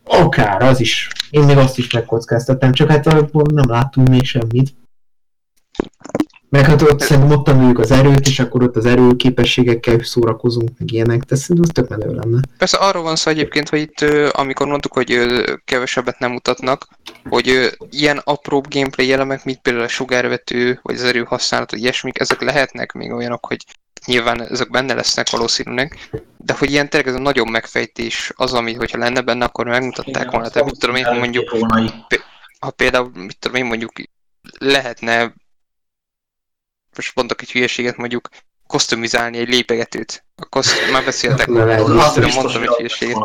[0.03, 1.07] Akár, az is.
[1.29, 4.79] Én még azt is megkockáztattam, csak hát nem láttunk még semmit.
[6.49, 10.91] Meg hát ott szerintem ott tanuljuk az erőt, és akkor ott az erőképességekkel szórakozunk, meg
[10.91, 12.39] ilyenek, de szerintem az tök menő lenne.
[12.57, 14.01] Persze arról van szó egyébként, hogy itt,
[14.31, 15.19] amikor mondtuk, hogy
[15.65, 16.87] kevesebbet nem mutatnak,
[17.29, 22.41] hogy ilyen apróbb gameplay elemek, mint például a sugárvető, vagy az erőhasználat, vagy ilyesmik, ezek
[22.41, 23.65] lehetnek még olyanok, hogy
[24.05, 28.73] nyilván ezek benne lesznek valószínűleg, de hogy ilyen tényleg ez a nagyobb megfejtés az, ami,
[28.73, 30.49] hogyha lenne benne, akkor megmutatták volna.
[30.49, 31.55] Tehát mit tudom én, mondjuk,
[32.59, 33.91] ha például, mit tudom én, mondjuk
[34.57, 35.33] lehetne,
[36.95, 38.29] most mondok egy hülyeséget, mondjuk
[38.67, 40.25] kosztumizálni egy lépegetőt.
[40.35, 40.91] A koszt...
[40.91, 43.17] Már beszéltek róla, mondtam egy hülyeséget.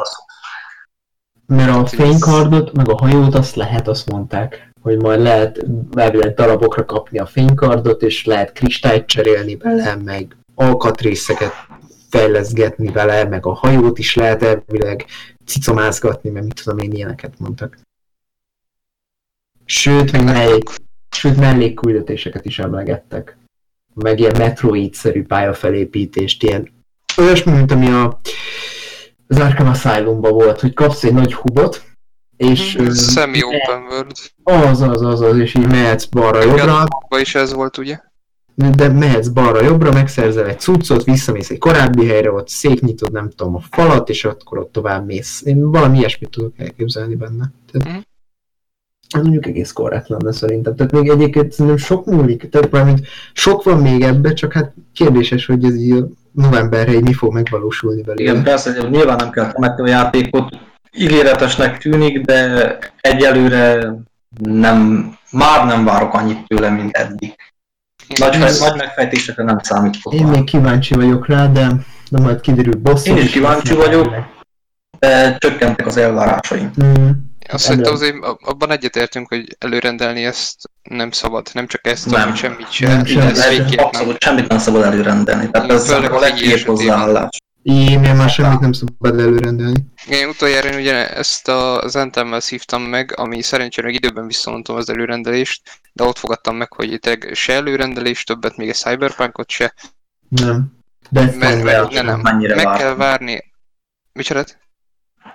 [1.47, 5.65] Mert a fénykardot, meg a hajót azt lehet, azt mondták, hogy majd lehet
[5.95, 11.53] elvileg darabokra kapni a fénykardot, és lehet kristályt cserélni bele, meg alkatrészeket
[12.11, 15.05] fejleszgetni vele, meg a hajót is lehet elvileg
[15.45, 17.79] cicomázgatni, mert mit tudom én, ilyeneket mondtak.
[19.65, 20.69] Sőt, még mellék,
[21.11, 23.37] sőt mellékküldetéseket is emlegettek.
[23.95, 26.73] Meg ilyen Metroid-szerű pályafelépítést, ilyen
[27.17, 28.21] olyasmi, mint ami a
[29.29, 31.85] az Arkham asylum volt, hogy kapsz egy nagy hubot,
[32.37, 32.79] és...
[32.83, 34.17] Mm, Semi-open world.
[34.43, 36.87] Az, az, az, az, és így mehetsz balra-jobbra.
[37.19, 38.01] is ez volt, ugye?
[38.57, 43.61] De mehetsz balra-jobbra, megszerzel egy cuccot, visszamész egy korábbi helyre, ott széknyitod, nem tudom, a
[43.71, 45.43] falat, és akkor ott tovább mész.
[45.45, 47.53] Én valami ilyesmit tudok elképzelni benne.
[47.73, 48.01] Tehát, mm.
[49.09, 50.77] Ez mondjuk egész korrekt lenne szerintem.
[50.77, 55.47] Tehát még egyébként szerintem sok múlik, tehát mármint sok van még ebbe, csak hát kérdéses,
[55.47, 58.31] hogy ez így novemberre így mi fog megvalósulni belőle.
[58.31, 60.59] Igen, persze, hogy nyilván nem kell temetni a játékot,
[60.97, 63.95] ígéretesnek tűnik, de egyelőre
[64.43, 67.35] nem, már nem várok annyit tőle, mint eddig.
[68.19, 68.61] Nagy, ez...
[68.61, 70.15] nagy megfejtésekre nem számítok.
[70.15, 71.73] Én még kíváncsi vagyok rá, de,
[72.11, 73.11] de majd kiderül bosszú.
[73.11, 74.15] Én is kíváncsi vagyok,
[74.99, 76.71] de csökkentek az elvárásaim.
[76.85, 77.11] Mm.
[77.49, 82.21] Azt szerintem azért abban egyetértünk, hogy előrendelni ezt nem szabad, nem csak ezt, nem.
[82.21, 82.91] hanem semmit sem.
[82.91, 83.27] Nem, sem.
[83.27, 83.47] Ez
[83.77, 85.51] abszolút semmit nem szabad előrendelni.
[85.51, 87.39] Tehát ez a legjobb hozzáállás.
[87.63, 89.85] Én már semmit nem szabad előrendelni.
[90.09, 95.63] Én utoljára én ugye ezt az Anthem-mel szívtam meg, ami szerencsére időben visszamondtam az előrendelést,
[95.97, 99.75] de ott fogadtam meg, hogy itt se előrendelés, többet még egy Cyberpunkot se.
[100.29, 100.65] Nem.
[101.11, 102.21] De ezt meg, meg, ne, nem.
[102.21, 102.81] Mennyire meg várni.
[102.83, 103.53] kell várni.
[104.13, 104.45] Micsoda?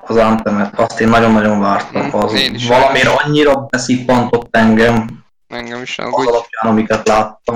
[0.03, 2.05] az Anthemet, azt én nagyon-nagyon vártam.
[2.05, 3.23] Mm, Az én is valamiért sajnos.
[3.23, 6.27] annyira beszippantott engem Engem is nem az úgy.
[6.27, 7.55] alapján, amiket láttam.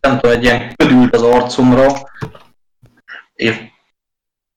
[0.00, 1.86] Nem tudom, egy ilyen ködült az arcomra,
[3.34, 3.60] és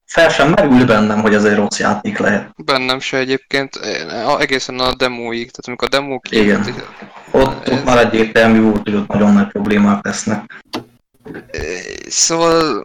[0.06, 2.50] fel sem merül bennem, hogy ez egy rossz játék lehet.
[2.56, 3.76] Bennem se egyébként,
[4.40, 6.70] egészen a demóig, tehát amikor a demó kijött,
[7.32, 10.64] Ott, Ez- ott már egyértelmű volt, hogy ott nagyon nagy problémák lesznek.
[12.08, 12.84] szóval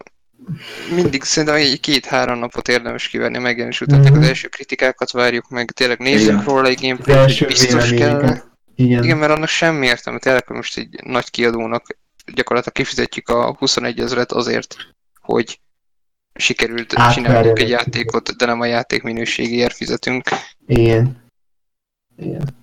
[0.94, 4.08] mindig szerintem egy két-három napot érdemes kivenni a megjelenés után, Mhm.
[4.08, 4.20] mm-hmm.
[4.20, 6.44] az első kritikákat várjuk meg, tényleg nézzük Igen.
[6.44, 8.36] róla egy hogy biztos kell.
[8.74, 9.02] Igen.
[9.02, 11.86] Igen, mert annak semmi értelme, tényleg, most egy nagy kiadónak
[12.34, 14.76] gyakorlatilag kifizetjük a 21 ezeret azért,
[15.20, 15.60] hogy
[16.34, 20.24] sikerült Átverjen csinálnunk egy egy játékot, de nem a játék minőségéért fizetünk.
[20.66, 21.22] Igen.
[22.16, 22.62] Igen.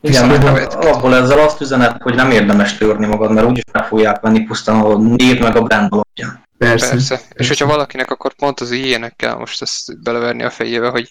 [0.00, 3.64] Igen, Viszont meg a- alapból ezzel azt üzenet, hogy nem érdemes törni magad, mert úgyis
[3.72, 6.48] meg fogják venni pusztán a név meg a brand alapján.
[6.58, 6.88] Persze.
[6.90, 7.20] Persze.
[7.32, 11.10] És hogyha valakinek, akkor pont az ilyenek kell most ezt beleverni a fejébe, hogy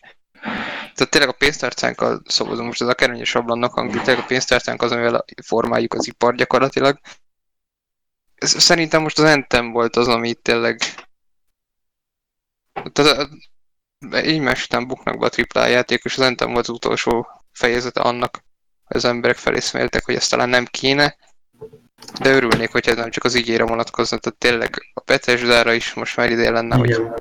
[0.93, 4.91] tehát tényleg a pénztárcánkkal szavazunk, most ez a kerényes ablannak hangzik, tényleg a pénztárcánk az,
[4.91, 6.99] amivel formáljuk az ipar gyakorlatilag.
[8.35, 10.79] Ez, szerintem most az Entem volt az, ami itt tényleg
[12.91, 13.29] tehát,
[14.09, 18.43] egymás után buknak be a AAA játék, és az Entem volt az utolsó fejezete annak,
[18.95, 21.15] az emberek felészméltek, hogy ezt talán nem kéne,
[22.21, 26.17] de örülnék, hogyha ez nem csak az ígére vonatkozna, tehát tényleg a Bethesda-ra is most
[26.17, 27.13] már ideje lenne, hogy Igen.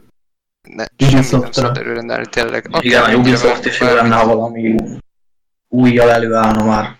[0.68, 2.68] ne, semmi nem szabad előrendelni, tényleg.
[2.80, 4.74] Igen, a Ubisoft is jó lenne, ha valami
[5.68, 6.96] újjal előállna már.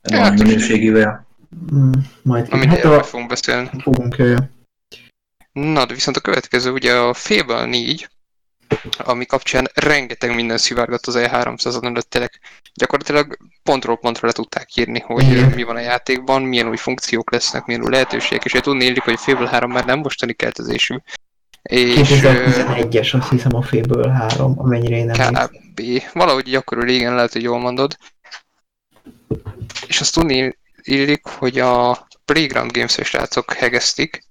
[0.00, 1.26] Egy Hát, olyan minőségével.
[1.74, 1.92] Mm,
[2.22, 3.70] majd Na hát a, fogunk beszélni.
[3.82, 4.58] fogunk jöjjön.
[5.52, 8.08] Na, de viszont a következő ugye a Fable 4,
[8.98, 12.40] ami kapcsán rengeteg minden szivárgott az E300-on előtt, tényleg
[12.74, 15.50] gyakorlatilag pontról pontra le tudták írni, hogy Igen.
[15.50, 19.18] mi van a játékban, milyen új funkciók lesznek, milyen új lehetőségek, és tudni illik, hogy
[19.18, 20.96] Fable 3 már nem mostani keltezésű.
[21.62, 25.82] És ö, 2011-es azt hiszem a Fable 3, amennyire én nem kb.
[26.12, 27.96] Valahogy így akkor régen lehet, hogy jól mondod.
[29.86, 34.24] És azt tudni illik, hogy a Playground Games-es srácok hegeztik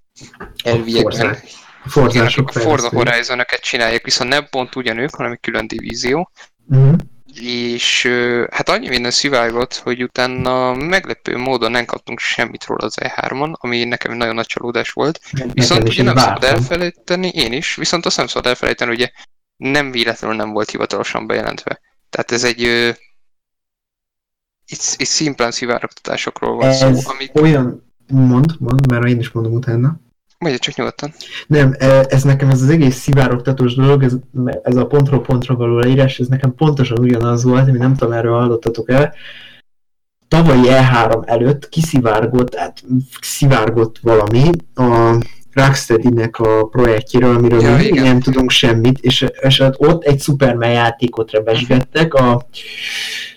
[0.63, 1.01] elviekben.
[1.01, 1.47] Forzák.
[1.85, 6.31] Igen, Forzások a Forza horizon csinálják, viszont nem pont ugyanők, hanem egy külön divízió.
[6.65, 6.93] Mhm.
[7.41, 8.07] És
[8.51, 13.83] hát annyi minden szivárgott, hogy utána meglepő módon nem kaptunk semmit róla az E3-on, ami
[13.83, 15.19] nekem nagyon nagy csalódás volt.
[15.31, 19.09] Nekem Viszont is ugye nem szabad elfelejteni, én is, viszont azt nem szabad elfelejteni, ugye
[19.57, 21.79] nem véletlenül nem volt hivatalosan bejelentve.
[22.09, 22.61] Tehát ez egy
[24.71, 27.41] itt, itt szimplán szivárogtatásokról van szó, Ez amik...
[27.41, 27.93] olyan...
[28.07, 29.99] Mond, mond, mert én is mondom utána.
[30.39, 31.13] Mondja csak nyugodtan.
[31.47, 34.13] Nem, e- ez nekem ez az egész szivárogtatós dolog, ez,
[34.63, 38.39] ez a pontról pontra való leírás, ez nekem pontosan ugyanaz volt, ami nem tudom, erről
[38.39, 39.13] hallottatok el.
[40.27, 42.83] Tavalyi E3 előtt kiszivárgott, hát
[43.21, 45.17] szivárgott valami a
[45.53, 51.31] Rocksteady-nek a projektjéről, amiről Ja, még nem tudunk semmit, és, és ott egy Superman játékot
[51.31, 52.47] rebesgettek, a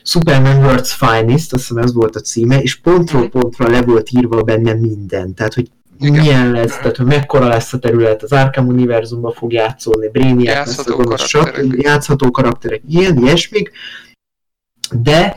[0.03, 3.31] Superman World's Finest, azt hiszem ez volt a címe, és pontról Mhm.
[3.31, 5.71] pontra le volt írva benne minden, tehát hogy
[6.03, 6.21] Igen.
[6.21, 10.67] milyen lesz, tehát hogy mekkora lesz a terület, az Arkham univerzumban fog játszódni, Brainiac lesz
[10.67, 11.75] a Játszható gonosz, stb.
[11.81, 13.71] játszható karakterek, ilyen, ilyesmik,
[14.91, 15.37] de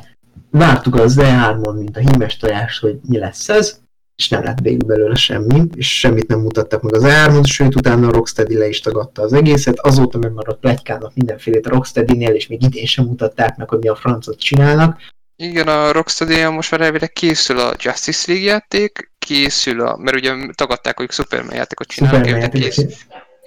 [0.52, 3.80] vártuk az E3-on, mint a hímes tojás, hogy mi lesz ez,
[4.16, 8.08] és nem lett végül belőle semmi, és semmit nem mutattak meg az E3-on, sőt utána
[8.08, 12.34] a Rocksteady le is tagadta az egészet, azóta meg már ott pletykának mindenfélét a Rocksteady-nél,
[12.34, 15.00] és még idén sem mutatták meg, hogy mi a francot csinálnak.
[15.38, 20.34] Igen, a Rocksteady most már elvileg készül a Justice League játék, készül a, mert ugye
[20.54, 22.86] tagadták, hogy Superman játékot csinálnak, Superman játék, kész,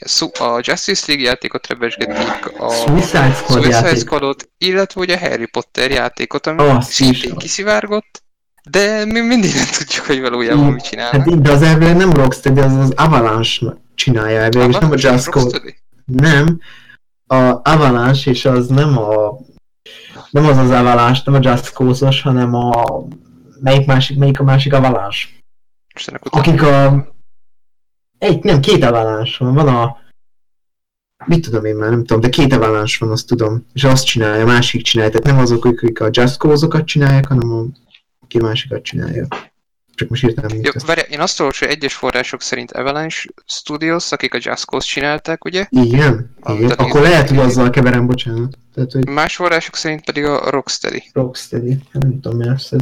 [0.01, 3.97] Szó- a Justice League játékot rebesgetik, a Suicide Squad Suicide.
[3.97, 7.43] Squadot, illetve ugye a Harry Potter játékot, ami Azt szintén is.
[7.43, 8.23] kiszivárgott,
[8.71, 11.31] de mi mindig nem tudjuk, hogy valójában mit Hát csinálnak.
[11.31, 15.29] így, de az elvileg nem Rocksteady, az az Avalanche csinálja elvileg, és nem a Just
[15.31, 15.61] Cause.
[16.05, 16.61] Nem,
[17.27, 17.37] a
[17.71, 19.39] Avalanche, és az nem a
[20.31, 23.05] nem az az Avalanche, nem a Just Cause-os, hanem a
[23.61, 25.29] melyik másik, melyik a másik Avalanche?
[26.19, 27.07] Akik a
[28.19, 29.97] egy, nem, két Avalanche van, van a
[31.25, 34.43] mit tudom én már, nem tudom, de két Avalanche van, azt tudom, és azt csinálja,
[34.43, 37.65] a másik csinálja, tehát nem azok, akik a Just Cause-okat csinálják, hanem a
[38.27, 39.27] ki másikat csinálja.
[39.99, 40.87] Csak most írtam Jó, minket.
[40.87, 45.45] várj, én azt olvasom, hogy egyes források szerint Avalanche Studios, akik a Just Cause csinálták,
[45.45, 45.67] ugye?
[45.71, 46.71] Igen, Ah, igen.
[46.71, 48.59] Akkor lehet, hogy azzal keverem, bocsánat.
[48.75, 51.03] Tehát, hogy Más források szerint pedig a Rocksteady.
[51.13, 52.81] Rocksteady, hát nem tudom, mi lesz ez.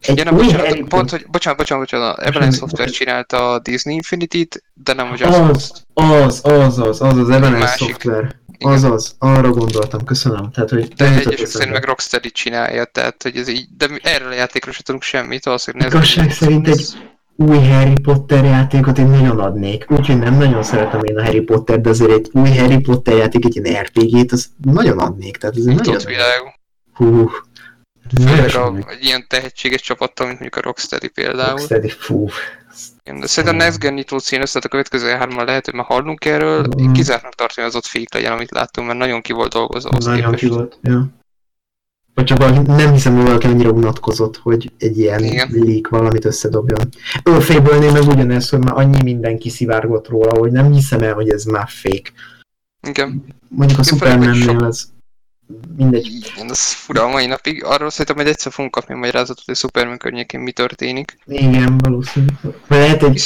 [0.00, 2.56] Egy Ja, nem, bocsánat, pont, hogy, bocsánat, bocsánat, bocsánat, a Avalanche.
[2.58, 7.28] Software csinálta a Disney Infinity-t, de nem a Just Az, az, az, az, az az
[7.28, 7.88] Avalanche másik.
[7.88, 8.40] Software.
[8.62, 8.72] Igen.
[8.72, 10.50] Az az, arra gondoltam, köszönöm.
[10.50, 14.34] Tehát, hogy De egyesek szerint meg Rocksteady csinálja, tehát hogy ez így, de erről a
[14.34, 16.88] játékról sem tudunk semmit, valószínűleg Igazság szerint egy-
[17.36, 19.90] új Harry Potter játékot én nagyon adnék.
[19.90, 23.44] Úgyhogy nem nagyon szeretem én a Harry Potter, de azért egy új Harry Potter játék,
[23.44, 25.36] egy ilyen RPG-t, azt nagyon adnék.
[25.36, 25.96] Tehát ez egy nagyon...
[26.06, 26.46] Világú.
[26.92, 27.30] Hú.
[28.26, 31.50] Főleg a, egy ilyen tehetséges csapattal, mint mondjuk a Rocksteady például.
[31.56, 32.28] Rocksteady, fú.
[33.04, 36.24] De szerintem Next Gen nyitó cím össze, tehát a következő hárommal lehet, hogy már hallunk
[36.24, 36.66] erről.
[36.76, 39.90] Én kizártnak tartom, hogy az ott fék legyen, amit láttunk, mert nagyon ki volt dolgozva
[39.98, 40.42] Nagyon képest.
[40.42, 40.78] ki volt.
[40.82, 41.08] Ja.
[42.14, 45.48] Vagy csak nem hiszem, hogy valaki annyira unatkozott, hogy egy ilyen Igen.
[45.52, 46.88] leak valamit összedobjon.
[47.22, 51.44] Örfébölnél meg ugyanez, hogy már annyi minden kiszivárgott róla, hogy nem hiszem el, hogy ez
[51.44, 52.10] már fake.
[52.88, 53.24] Igen.
[53.48, 54.91] Mondjuk a Supermannél ez
[55.76, 56.06] mindegy.
[56.06, 57.64] Igen, ez fura a mai napig.
[57.64, 61.18] Arról szerintem, hogy egyszer fogunk kapni magyarázatot, hogy Superman környékén mi történik.
[61.26, 62.26] Igen, valószínű.
[62.68, 63.22] Lehet egy...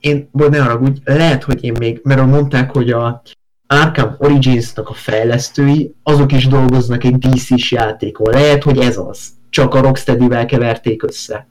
[0.00, 3.22] Én, vagy ne haragudj, lehet, hogy én még, mert mondták, hogy a
[3.66, 8.32] Arkham Origins-nak a fejlesztői, azok is dolgoznak egy DC-s játékon.
[8.32, 9.28] Lehet, hogy ez az.
[9.50, 11.48] Csak a Rocksteady-vel keverték össze.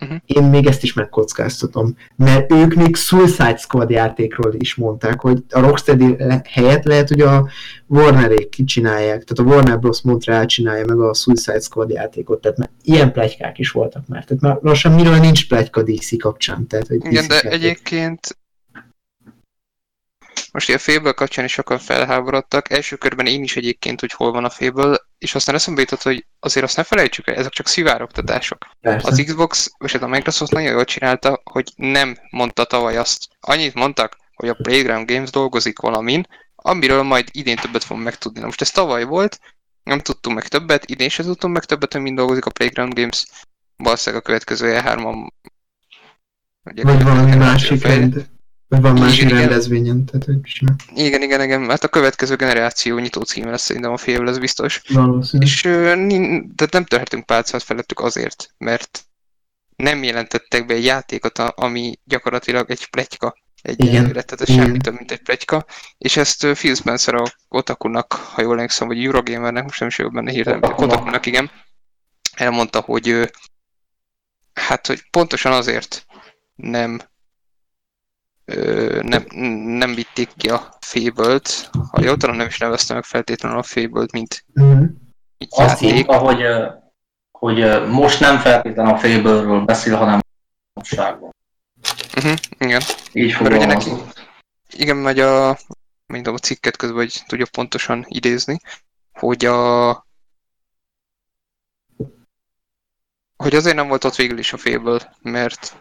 [0.00, 0.14] Mhm.
[0.26, 1.96] Én még ezt is megkockáztatom.
[2.16, 6.16] Mert ők még Suicide Squad játékról is mondták, hogy a Rocksteady
[6.48, 7.48] helyett lehet, hogy a
[7.86, 10.02] Warnerék csinálják, tehát a Warner Bros.
[10.02, 14.24] Montreal csinálja meg a Suicide Squad játékot, tehát már ilyen plegykák is voltak már.
[14.24, 16.66] Tehát már lassan miről nincs pletyka DC kapcsán.
[16.66, 17.52] Tehát, hogy igen, DC de játék.
[17.52, 18.38] egyébként
[20.52, 22.70] most ilyen félből kapcsán is sokan felháborodtak.
[22.70, 26.26] Első körben én is egyébként, hogy hol van a félből, és aztán eszembe jutott, hogy
[26.40, 28.66] azért azt ne felejtsük el, ezek csak szivárogtatások.
[28.80, 29.08] Persze.
[29.08, 33.28] Az Xbox, vagy hát a Microsoft nagyon jól csinálta, hogy nem mondta tavaly azt.
[33.40, 38.40] Annyit mondtak, hogy a Playground Games dolgozik valamin, amiről majd idén többet fogunk megtudni.
[38.40, 39.40] Na most ez tavaly volt,
[39.82, 43.26] nem tudtunk meg többet, idén sem tudtunk meg többet, hogy mind dolgozik a Playground Games.
[43.76, 45.26] Valószínűleg a következő E3-on.
[46.64, 48.38] ugye Vagy valami másik fejl-
[48.70, 49.38] vagy van Igen, másik igen.
[49.38, 50.76] rendezvényen, tehát hogy simán.
[50.94, 54.82] Igen, igen, igen, hát a következő generáció nyitó címe lesz szerintem a félből, ez biztos.
[54.88, 55.44] Valószínű.
[55.44, 55.60] És
[56.56, 59.04] tehát nem törhetünk pálcát felettük azért, mert
[59.76, 64.64] nem jelentettek be egy játékot, ami gyakorlatilag egy pletyka egyelőre, tehát ez igen.
[64.64, 65.66] semmi több, mint egy pletyka,
[65.98, 70.12] és ezt Phil Spencer a Kotakunak, ha jól emlékszem, vagy Eurogamernek, most nem is vagyok
[70.12, 71.26] benne hirtelen, de Kotakunak.
[71.26, 71.50] Igen,
[72.36, 73.30] elmondta, hogy
[74.52, 76.06] hát, hogy pontosan azért
[76.54, 77.00] nem
[79.02, 79.24] nem,
[79.78, 84.12] nem vitték ki a Fable-t, ha jól tudom, nem is nevezte meg feltétlenül a Fable-t,
[84.12, 84.78] mint, Mhm.
[85.38, 86.42] mint Azt írta, hogy,
[87.30, 90.22] hogy most nem feltétlenül a Fable-ről beszél, hanem a
[90.72, 91.34] valóságról.
[92.16, 92.80] Uh-huh, igen.
[93.12, 94.20] Így Mert ugye neki, fogalmazott.
[94.70, 95.58] igen, megy a,
[96.06, 98.60] mondom, a cikket közben, hogy tudja pontosan idézni,
[99.12, 99.90] hogy a
[103.36, 105.76] hogy azért nem volt ott végül is a Fable, mert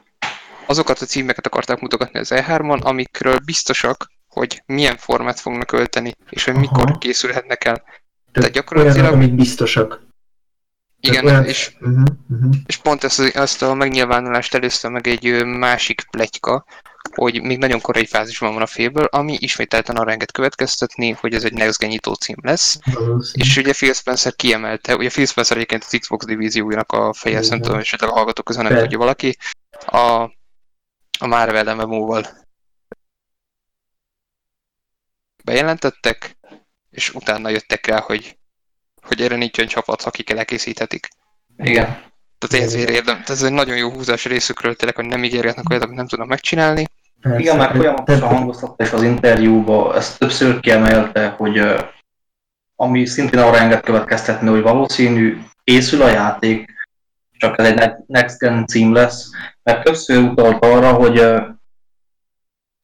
[0.70, 6.44] azokat a címeket akarták mutogatni az E3-on, amikről biztosak, hogy milyen formát fognak ölteni, és
[6.44, 6.98] hogy mikor Aha.
[6.98, 7.84] készülhetnek el.
[8.32, 10.08] Tehát gyakorlatilag- olyanok, amik biztosak.
[11.00, 12.54] Igen, olyan- és Uh-huh, uh-huh.
[12.66, 16.66] És pont ezt, ezt a megnyilvánulást előzte meg egy másik pletyka,
[17.16, 21.44] hogy még nagyon korai fázisban van a félből, ami ismételten arra enged következtetni, hogy ez
[21.44, 22.80] egy Next Gen nyitó cím lesz.
[22.94, 23.44] Valószínű.
[23.44, 27.62] És ugye Phil Spencer kiemelte, ugye Phil Spencer egyébként az Xbox divíziójának a feje, nem
[27.62, 28.80] tudom, esetleg a hallgatók közül nem De.
[28.82, 29.38] tudja valaki,
[29.86, 30.30] a,
[31.20, 32.28] a Marvel MMO-val
[35.44, 36.38] bejelentettek,
[36.90, 38.38] és utána jöttek rá, hogy,
[39.02, 41.08] hogy erre nincs olyan csapat, akik elkészíthetik.
[41.58, 41.86] Igen.
[42.38, 45.84] Tehát ezért érdem, tehát ez egy nagyon jó húzás részükről tényleg, hogy nem ígérgetnek olyat,
[45.84, 46.88] amit nem tudnak megcsinálni.
[47.22, 47.40] Persze.
[47.40, 47.72] Igen, mert
[48.20, 51.62] folyamatosan is az interjúba, ezt többször kiemelte, hogy
[52.76, 56.79] ami szintén arra enged következtetni, hogy valószínű készül a játék,
[57.40, 59.30] csak ez egy ne- Next Gen cím lesz,
[59.64, 61.24] mert többször utalt arra, hogy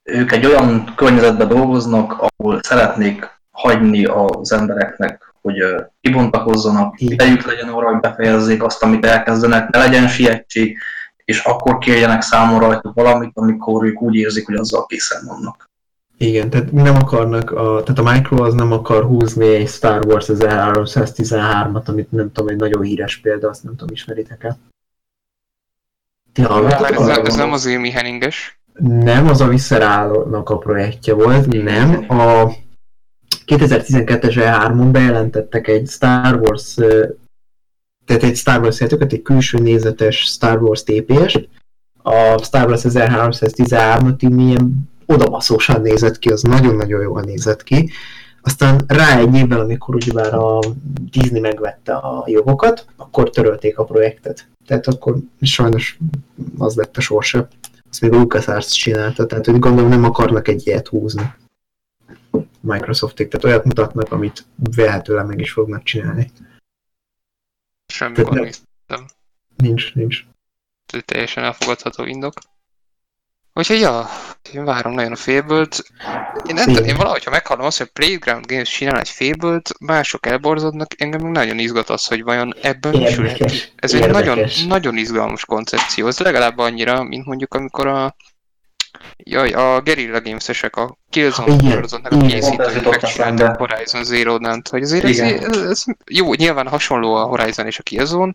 [0.04, 5.64] ők egy olyan környezetben dolgoznak, ahol szeretnék hagyni az embereknek, hogy
[6.02, 10.78] kibontakozzanak, idejük legyen arra, hogy befejezzék azt, amit elkezdenek, ne legyen sietség,
[11.26, 15.70] és akkor kérjenek számon rajta valamit, amikor ők úgy érzik, hogy azzal készen vannak.
[16.18, 20.26] Igen, tehát nem akarnak, a, tehát a Micro az nem akar húzni egy Star Wars
[20.30, 24.58] 1313-at, amit nem tudom, egy nagyon híres példa, azt nem tudom, ismeritek-e?
[26.34, 28.60] Ti hallottatok Mert ez, ez nem az Amy Henninges.
[28.80, 32.06] Nem, az a Viscerálnak a projektje volt, nem.
[32.08, 32.52] A
[33.46, 36.74] 2012-es E3-on bejelentettek egy Star Wars,
[38.06, 41.40] tehát egy Star Wars játékot, egy külső nézetes Star Wars TPS.
[42.04, 47.90] A Star Wars 1313-at így milyen odabaszósan nézett ki, az nagyon-nagyon jól nézett ki.
[48.42, 50.60] Aztán rá egy évvel, amikor ugyebár a
[51.12, 54.48] Disney megvette a jogokat, akkor törölték a projektet.
[54.66, 55.98] Tehát akkor sajnos
[56.58, 57.48] az lett a sorsa.
[57.90, 61.34] Azt még a LucasArts csinálta, tehát hogy gondolom nem akarnak egy ilyet húzni.
[62.60, 64.46] Microsoftig, tehát olyat mutatnak, amit
[64.76, 66.32] vélhetően meg is fognak csinálni.
[67.86, 68.44] Semmikor nem.
[68.44, 69.06] néztem.
[69.56, 70.26] Nincs, nincs.
[71.06, 72.34] teljesen elfogadható indok.
[73.58, 74.10] Úgyhogy ja,
[74.54, 75.68] én várom nagyon a fable
[76.48, 80.26] Én nem tudom, én valahogy, ha meghallom azt, hogy Playground Games csinál egy fable mások
[80.26, 83.58] elborzodnak, engem még nagyon izgat az, hogy vajon ebből mi sülhet ki.
[83.76, 86.08] Ez egy nagyon, nagyon izgalmas koncepció.
[86.08, 88.16] Ez legalább annyira, mint mondjuk amikor a
[89.18, 95.04] Jaj, a Guerrilla Games-esek, a Killzone sorozatnak a készítői megcsinálták Horizon Zero Dawn-t, hogy azért
[95.04, 98.34] ez, ez, ez, jó, nyilván hasonló a Horizon és a Killzone.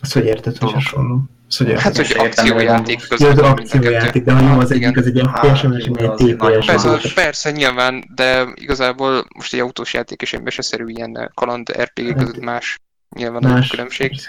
[0.00, 1.22] Azt hogy érted, hogy hasonló?
[1.50, 3.36] Szóval hát, hogy akciójáték között.
[3.36, 6.66] Ja, akciójáték, de ha nem az egyik, az egy ilyen teljesen egy TPS.
[6.66, 12.16] Persze, persze, nyilván, de igazából most egy autós játék és egy meseszerű ilyen kaland RPG
[12.16, 12.78] között más
[13.16, 13.66] nyilván más.
[13.66, 14.20] a különbség.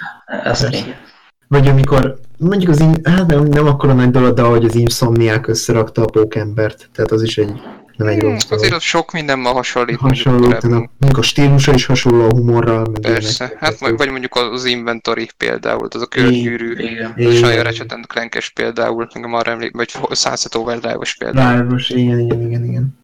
[0.44, 0.68] Ez
[1.52, 6.02] vagy amikor, mondjuk az, hát nem, nem akkora nagy dolog, de ahogy az Insomniák összerakta
[6.02, 7.62] a pókembert, tehát az is egy,
[8.04, 9.98] nem egy hmm, Azért az sok mindenben hasonlít.
[9.98, 12.88] Hasonló, mondjuk a stílusa is hasonló a humorral.
[12.92, 16.76] Meg Persze, ilyenek, hát vagy, vagy mondjuk az Inventory például, az a körgyűrű,
[17.16, 21.58] a Sajja Ratchet Clankes például, engem arra emlék, vagy Sunset Overdrive-os például.
[21.58, 23.00] Drive-os, igen, igen, igen, igen.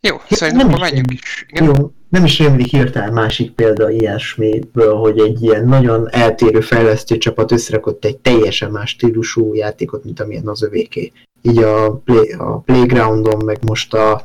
[0.00, 1.46] Jó, szerintem akkor menjünk is.
[1.48, 1.64] Igen?
[1.64, 7.52] Jó, nem is rémlik hirtelen másik példa ilyesmiből, hogy egy ilyen nagyon eltérő fejlesztő csapat
[7.52, 11.12] összerakott egy teljesen más stílusú játékot, mint amilyen az övéké.
[11.42, 14.22] Így a, play, a Playgroundon, meg most a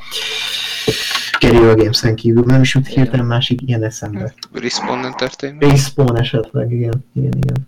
[1.40, 4.34] Guerrilla Games-en kívül nem is jut hirtelen másik ilyen eszembe.
[4.52, 5.72] Respawn Entertainment.
[5.72, 7.68] Respawn esetleg, igen, igen, igen.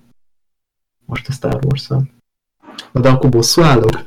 [1.06, 2.12] Most a Star Wars-on.
[2.92, 4.04] Na de akkor bosszú állok?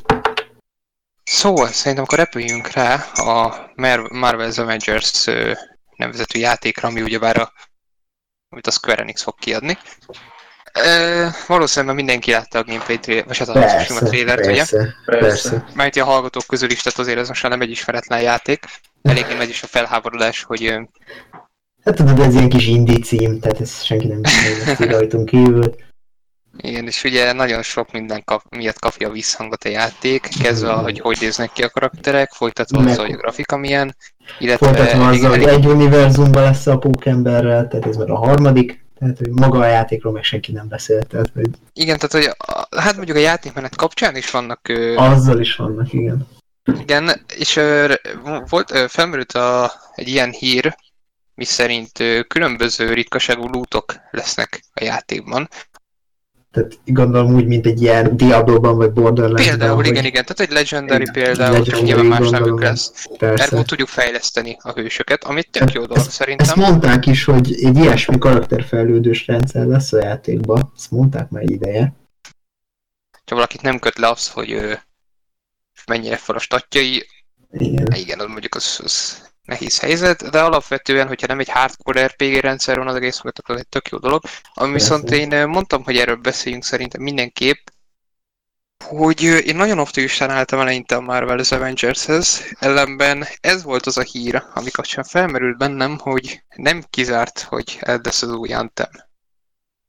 [1.31, 5.25] Szóval szerintem akkor repüljünk rá a Marvel's Avengers
[5.97, 7.53] nevezetű játékra, ami ugyebár a,
[8.49, 9.79] amit a Square Enix fog kiadni.
[10.73, 15.19] E, valószínűleg mindenki látta a gameplay trailer, vagy hát a persze, a trailert, persze, ugye?
[15.19, 15.65] Persze.
[15.75, 18.65] Mert a hallgatók közül is, tehát azért ez most nem egy ismeretlen játék.
[19.03, 20.75] Eléggé megy is a felháborodás, hogy...
[21.85, 25.75] Hát tudod, ez ilyen kis indie cím, tehát ez senki nem tudja rajtunk kívül.
[26.57, 31.17] Igen, és ugye nagyon sok minden kap, miatt kapja visszhangot a játék, kezdve, hogy hogy
[31.21, 33.97] néznek ki a karakterek, folytatva azzal, hogy a grafika milyen,
[34.39, 34.67] illetve...
[34.67, 39.31] Folytatva azzal, hogy egy univerzumban lesz a pókemberrel, tehát ez már a harmadik, tehát hogy
[39.31, 41.07] maga a játékról meg senki nem beszélt.
[41.07, 41.51] Tehát, hogy...
[41.73, 44.69] Igen, tehát hogy a, hát mondjuk a játékmenet kapcsán is vannak...
[44.69, 44.97] Ö...
[44.97, 46.29] Azzal is vannak, igen.
[46.81, 47.95] Igen, és ö,
[48.49, 50.77] volt, ö, felmerült a, egy ilyen hír,
[51.35, 55.49] miszerint ö, különböző ritkaságú lútok lesznek a játékban,
[56.59, 59.59] tehát gondolom úgy, mint egy ilyen Diablo-ban vagy Borderlands-ban.
[59.59, 63.09] Például, igen, igen, tehát egy Legendary egy például, legendary, nyilván más nevük lesz.
[63.19, 66.47] Ergo tudjuk fejleszteni a hősöket, amit tök jó dolog szerintem.
[66.47, 70.73] Ezt mondták is, hogy egy ilyesmi karakterfejlődős rendszer lesz a játékban.
[70.77, 71.93] Ezt mondták már ideje.
[73.27, 74.79] Ha valakit nem köt le az, hogy
[75.87, 77.07] mennyire fel a statjai,
[77.51, 82.41] igen, igen az mondjuk az, az nehéz helyzet, de alapvetően, hogyha nem egy hardcore RPG
[82.41, 84.23] rendszer van az egész mögött, akkor ez egy tök jó dolog.
[84.55, 87.67] Ami viszont én mondtam, hogy erről beszéljünk szerintem mindenképp,
[88.85, 94.43] hogy én nagyon optimistán álltam eleinte a Marvel's Avengers-hez, ellenben ez volt az a hír,
[94.55, 98.91] ami kapcsán felmerült bennem, hogy nem kizárt, hogy ez lesz az új Anthem.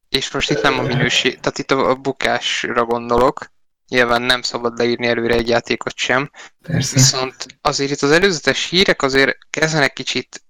[0.10, 3.52] És most itt nem a minőség, tehát itt a bukásra gondolok,
[3.90, 6.32] Nyilván nem szabad leírni előre egy játékot sem.
[6.62, 6.94] Persze.
[6.94, 10.44] Viszont azért itt az előzetes hírek azért kezdenek kicsit...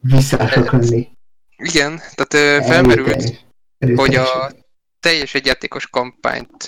[0.00, 1.08] Visszások lenni.
[1.56, 3.44] Igen, tehát felmerült,
[3.94, 4.52] hogy a
[5.00, 6.64] teljes egyjátékos kampányt,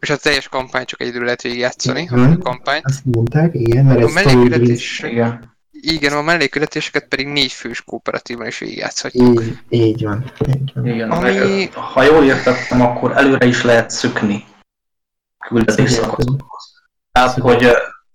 [0.00, 2.84] és a teljes kampányt csak egyedül lehet végigjátszani, a kampányt.
[2.84, 5.56] Azt mondták, igen, mert ez a mellékületés, igen.
[5.70, 9.42] igen, a mellékületéseket pedig négy fős kooperatívan is végigjátszhatjuk.
[9.42, 10.32] Így, így van.
[10.48, 10.86] Így van.
[10.86, 11.68] Igen, Ami...
[11.72, 14.44] ha jól értettem, akkor előre is lehet szökni
[15.48, 16.72] küldetés szakaszokhoz.
[17.12, 17.70] Tehát, hogy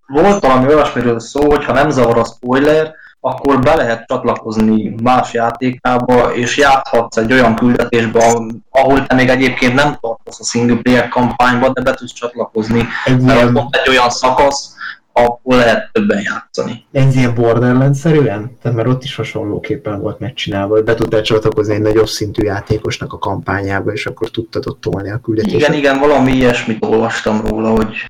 [0.07, 5.34] volt valami olyasmiről szó, hogy ha nem zavar a spoiler, akkor be lehet csatlakozni más
[5.34, 8.39] játékába, és játhatsz egy olyan küldetésbe,
[8.69, 12.88] ahol te még egyébként nem tartasz a single player kampányba, de be tudsz csatlakozni.
[13.06, 13.68] Egy mert ilyen...
[13.72, 14.76] egy olyan szakasz,
[15.14, 16.86] ahol lehet többen játszani.
[16.91, 18.57] Ez ilyen Borderlands-szerűen?
[18.61, 23.14] Tehát mert ott is hasonlóképpen volt megcsinálva, hogy be tudtál csatlakozni egy nagyobb szintű játékosnak
[23.14, 25.56] a kampányába, és akkor tudtad ott tolni a küldetést.
[25.56, 28.06] Igen, igen, valami ilyesmit olvastam róla, hogy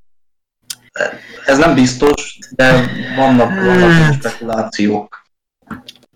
[1.46, 4.14] ez nem biztos, de vannak, vannak hát...
[4.14, 5.22] spekulációk.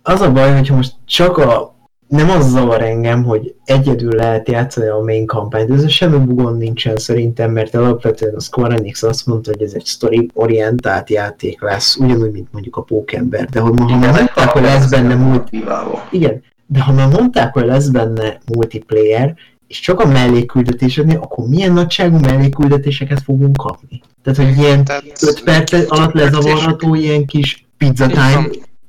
[0.02, 1.76] Az a baj, hogyha most csak a
[2.14, 6.98] nem az zavar engem, hogy egyedül lehet játszani a main kampányt, ez semmi bugon nincsen
[6.98, 12.32] szerintem, mert alapvetően a Square Enix azt mondta, hogy ez egy story-orientált játék lesz, ugyanúgy,
[12.32, 15.64] mint mondjuk a Pókember, de hogy ma, ha már mondták, hogy lesz benne multi...
[16.12, 19.36] Igen, de ha már mondták, hogy lesz benne multiplayer,
[19.68, 24.02] és csak a melléküldetéseknél, akkor milyen nagyságú melléküldetéseket fogunk kapni?
[24.24, 24.88] Tehát, hogy ilyen
[25.22, 28.48] 5 perc alatt lezavarható ilyen kis pizza time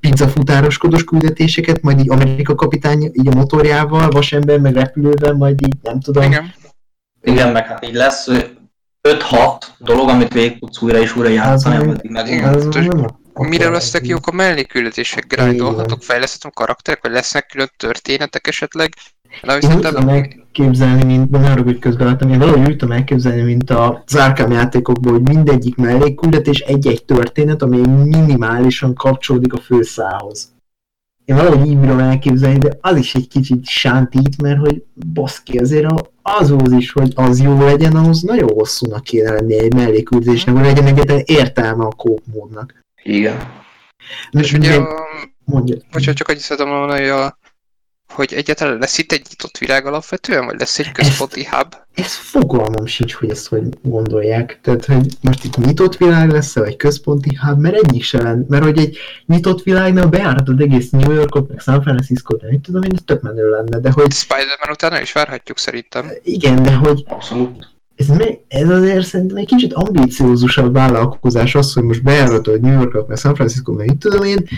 [0.09, 6.01] pizzafutároskodós küldetéseket, majd így Amerika kapitány így a motorjával, vasember, meg repülővel, majd így nem
[6.01, 6.23] tudom.
[6.23, 6.55] Igen.
[7.23, 8.29] Igen, meg hát így lesz
[9.09, 12.55] 5-6 dolog, amit végig tudsz újra és újra játszani, ameddig meg Igen.
[12.55, 12.69] Az
[13.35, 15.27] Mire lesz lesznek jók a melléküldetések?
[15.27, 18.95] Grindolhatok, fejleszthetem karakterek, vagy lesznek külön történetek esetleg?
[19.43, 23.43] Na, Én úgy tudom elképzelni, mint, nem arra, hogy közbeadtam, én valahogy úgy tudom elképzelni,
[23.43, 30.53] mint az Arkham játékokból, hogy mindegyik mellékküldetés egy-egy történet, ami minimálisan kapcsolódik a főszához.
[31.25, 34.83] Én valahogy így bírom elképzelni, de az is egy kicsit sántít, mert hogy
[35.13, 39.75] baszki, azért a- azhoz is, hogy az jó legyen, ahhoz nagyon hosszúnak kéne lenni egy
[39.75, 42.84] mellékküldetésnek, hogy legyen egyetlen értelme a kópmódnak.
[43.05, 43.63] Igen.
[44.31, 45.07] És ugye, a,
[45.45, 45.77] mondja.
[45.93, 47.39] bocsánat, csak annyit szeretem mondani, hogy, a,
[48.15, 51.75] hogy egyáltalán lesz itt egy nyitott világ alapvetően, vagy lesz egy központi hub?
[51.95, 54.59] Ez fogalmam sincs, hogy ezt hogy gondolják.
[54.63, 58.45] Tehát, hogy most itt nyitott világ lesz vagy központi hub, mert egyik se lenne.
[58.49, 62.91] Mert hogy egy nyitott világnál bejáratod egész New Yorkot, meg San Francisco-t, nem tudom én,
[62.93, 66.11] ez tök menő lenne, de hogy Spider-Man utána is várhatjuk szerintem.
[66.23, 67.74] igen, de hogy Abszolút.
[67.97, 73.09] Ez, me- ez azért szerintem egy kicsit ambíciózusabb vállalkozás az, hogy most bejáratod New Yorkot,
[73.09, 74.49] meg San Francisco, meg mit tudom én,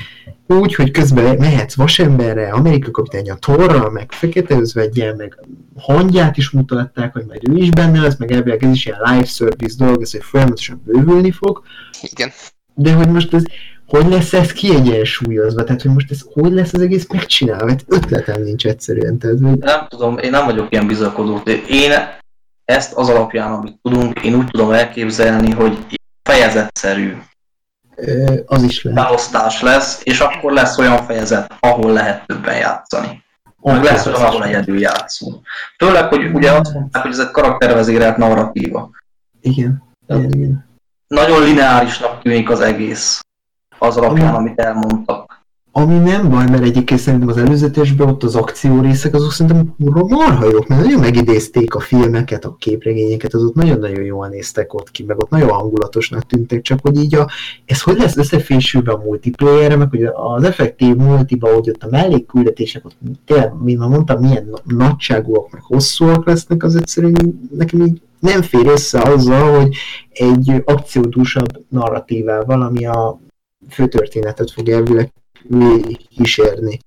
[0.47, 5.39] úgy, hogy közben mehetsz vasemberre, Amerika kapitánya Torral, meg Fekete Özvegyen, meg
[5.77, 9.25] hangját is mutatták, hogy majd ő is benne lesz, meg elvileg ez is ilyen live
[9.25, 11.63] service dolog, ez hogy folyamatosan bővülni fog,
[12.03, 12.31] Igen.
[12.75, 13.43] de hogy most ez,
[13.87, 18.43] hogy lesz ez kiegyensúlyozva, tehát hogy most ez hogy lesz az egész megcsinálva, hát ötletem
[18.43, 21.43] nincs egyszerűen, tehát hogy Nem tudom, én nem vagyok ilyen bizakodó.
[21.69, 21.91] Én
[22.67, 27.17] ezt az alapján, amit tudunk, én úgy tudom elképzelni, hogy fejezetszerű
[28.47, 29.05] az is lehet.
[29.05, 33.25] beosztás lesz, és akkor lesz olyan fejezet, ahol lehet többen játszani.
[33.61, 35.47] Meg lesz olyan, ahol egyedül játszunk.
[35.79, 38.91] Főleg, hogy ugye azt mondták, hogy ez egy karaktervezérelt narratíva.
[39.41, 39.83] Igen.
[40.09, 40.69] Igen, igen.
[41.07, 43.21] Nagyon lineárisnak tűnik az egész.
[43.79, 45.36] Az alapján, amit elmondtak.
[45.79, 49.75] Ami nem baj, mert egyébként szerintem az előzetesben ott az akció részek azok szerintem
[50.09, 55.03] marha jók, mert nagyon megidézték a filmeket, a képregényeket, azok nagyon-nagyon jól néztek ott ki,
[55.03, 57.29] meg ott nagyon hangulatosnak tűntek, csak hogy így a,
[57.65, 62.85] ez hogy lesz összefésülve a multiplayerre, meg hogy az effektív multiba, hogy ott a mellékküldetések,
[62.85, 68.01] ott tényleg, mint már mondtam, milyen na- nagyságúak, meg hosszúak lesznek, az egyszerűen nekem így
[68.21, 69.77] nem fér össze azzal, hogy
[70.11, 73.21] egy akciódúsabb narratívával, ami a
[73.69, 75.13] főtörténetet fog elvileg
[75.49, 76.79] végig kísérni.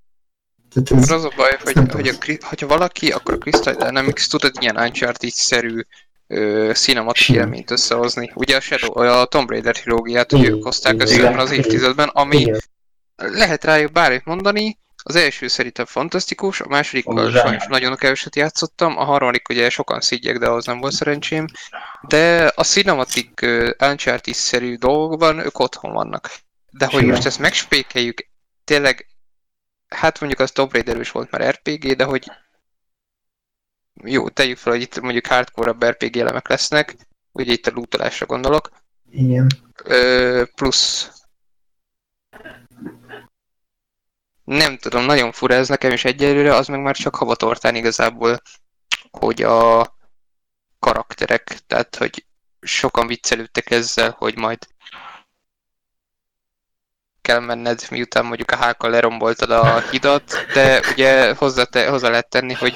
[0.74, 4.30] Tehát Mert ez, az a baj, hogy, hogy a, hogyha valaki, akkor a Crystal Dynamics
[4.30, 5.82] tudod ilyen Uncharted-szerű
[6.74, 8.32] cinematik élményt összehozni.
[8.36, 12.08] Ugye a Shadow, a Tomb Raider trilógiát, hogy Igen, ők hozták össze ebben az évtizedben,
[12.08, 12.60] ami igen,
[13.16, 19.04] lehet rájuk bármit mondani, az első szerintem fantasztikus, a másodikkal sajnos nagyon keveset játszottam, a
[19.04, 21.46] harmadik ugye sokan szígyek, de az nem volt szerencsém,
[22.08, 26.32] de a cinematik uh, Uncharted-szerű dolgokban ők otthon vannak.
[26.72, 27.16] De hogy Simán.
[27.16, 28.29] most ezt megspékeljük,
[28.70, 29.08] tényleg,
[29.88, 32.32] hát mondjuk az Tomb Raider is volt már RPG, de hogy
[34.04, 36.96] jó, tegyük fel, hogy itt mondjuk hardcore-abb RPG elemek lesznek,
[37.32, 38.72] ugye itt a lootolásra gondolok,
[39.10, 39.48] igen.
[39.84, 41.12] Ö, plusz
[44.44, 48.42] nem tudom, nagyon fura ez nekem is egyelőre, az meg már csak havatortán igazából,
[49.12, 49.88] hogy a
[50.80, 52.26] karakterek, tehát hogy
[52.62, 54.68] sokan viccelődtek ezzel, hogy majd
[57.30, 62.30] kell menned, miután mondjuk a hákkal leromboltad a hidat, de ugye hozzá, te, hozzá lehet
[62.30, 62.76] tenni, hogy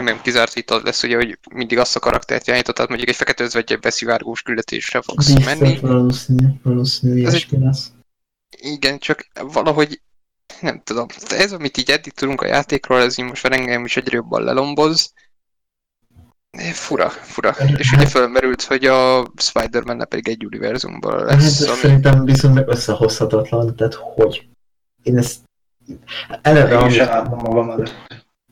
[0.00, 3.44] nem kizárt, az lesz, ugye, hogy mindig azt a karaktert irányítod, tehát mondjuk egy fekete
[3.44, 7.90] özvegye beszivárgós küldetésre fogsz Biztos menni, valószínű, valószínű Ez ilyesmi lesz.
[8.50, 10.00] Igen, csak valahogy
[10.60, 11.06] nem tudom.
[11.28, 14.42] Ez, amit így eddig tudunk a játékról, ez így most már engem is egyre jobban
[14.42, 15.12] lelomboz.
[16.58, 17.54] Fura, fura.
[17.76, 21.76] És ugye fölmerült, hogy a Spider-Man pedig egy univerzumban Hát lesz, ez ami...
[21.78, 24.48] szerintem viszont meg összehozhatatlan, tehát hogy?
[25.02, 25.38] Én ezt
[26.42, 27.94] eleve, Én amit, sem látom magam előtt.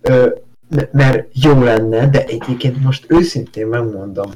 [0.00, 0.28] ö,
[0.68, 4.30] m- mert jó lenne, de egyébként most őszintén megmondom,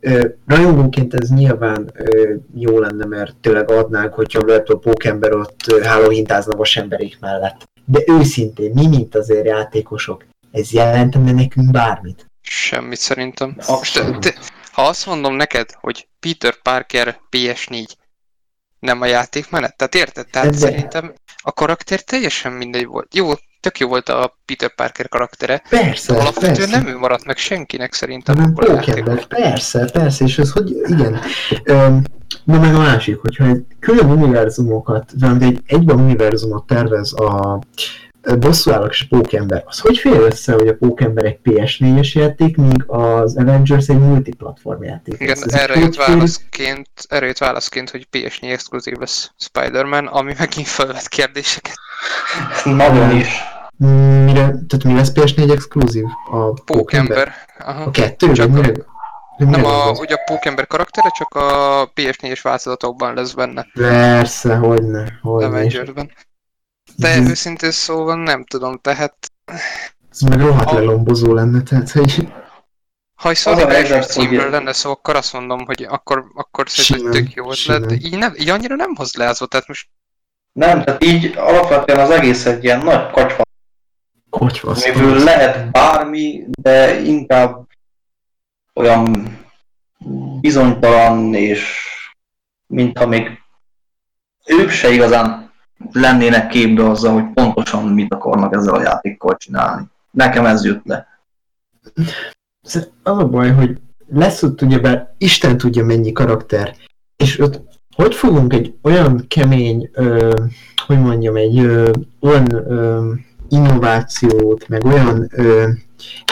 [0.00, 5.80] ö, rajongóként ez nyilván ö, jó lenne, mert tényleg adnánk, hogyha lehet a pókember ott
[5.82, 7.68] hálóhintázna vasemberék mellett.
[7.84, 12.26] De őszintén, mi mint azért játékosok, ez jelentene nekünk bármit?
[12.48, 13.56] Semmit szerintem.
[13.66, 14.18] Abszolút.
[14.20, 14.34] te,
[14.72, 17.84] ha azt mondom neked, hogy Peter Parker PS4
[18.78, 20.26] nem a játékmenet, tehát érted?
[20.30, 21.12] Tehát De- szerintem
[21.42, 23.14] a karakter teljesen mindegy volt.
[23.14, 26.78] Jó, tök jó volt a Peter Parker karaktere, Persze, de alapvetően persze.
[26.78, 31.20] nem ő maradt meg senkinek szerintem Nem abból a persze, persze, és ez hogy, igen.
[31.64, 32.02] Öm,
[32.44, 37.60] de meg a másik, hogyha egy külön univerzumokat, de egy egyben univerzumot tervez a,
[38.38, 39.62] bosszúállók és pókember.
[39.66, 44.82] Az hogy fél össze, hogy a pókember egy PS4-es játék, míg az Avengers egy multiplatform
[44.82, 45.14] játék?
[45.20, 50.66] Igen, Ez erre jött, válaszként, erre jött válaszként, hogy PS4 exkluzív lesz Spider-Man, ami megint
[50.66, 51.74] felvet kérdéseket.
[52.64, 53.28] Nagyon is.
[54.24, 56.04] Mire, tehát mi lesz PS4 exkluzív?
[56.30, 57.32] A Pókember.
[57.58, 58.32] A kettő?
[58.32, 58.72] Csak mire?
[59.36, 65.18] mire Nem a, ugye a Pókember karaktere, csak a PS4-es változatokban lesz benne, Persze, hogyne,
[65.22, 65.46] hogyne.
[65.46, 66.10] és Avengersben.
[66.96, 69.14] De Ez- őszintén szóval nem tudom, tehát
[70.10, 72.28] Ez meg rohadt A- lelombozó lenne, tehát hogy
[73.14, 77.32] ha egy Sony belső címről lenne szó, akkor azt mondom, hogy akkor, akkor szerintem tök
[77.34, 79.88] jó ötlet, így, nem, így annyira nem hoz le az tehát most
[80.52, 83.42] Nem, tehát így alapvetően az egész egy ilyen nagy kacsva,
[84.30, 84.84] kocsvasz.
[84.84, 87.66] amiből lehet bármi, de inkább
[88.74, 89.38] olyan
[90.40, 91.76] bizonytalan, és
[92.66, 93.30] mintha még
[94.46, 95.43] ők se igazán
[95.92, 99.84] lennének képbe azzal, hogy pontosan mit akarnak ezzel a játékkal csinálni.
[100.10, 101.06] Nekem ez jött le.
[102.62, 106.74] Az a baj, hogy lesz ott ugyebár Isten tudja mennyi karakter,
[107.16, 107.62] és ott
[107.96, 110.34] hogy fogunk egy olyan kemény, ö,
[110.86, 111.90] hogy mondjam, egy ö,
[112.20, 113.10] olyan ö,
[113.48, 115.68] innovációt, meg olyan ö,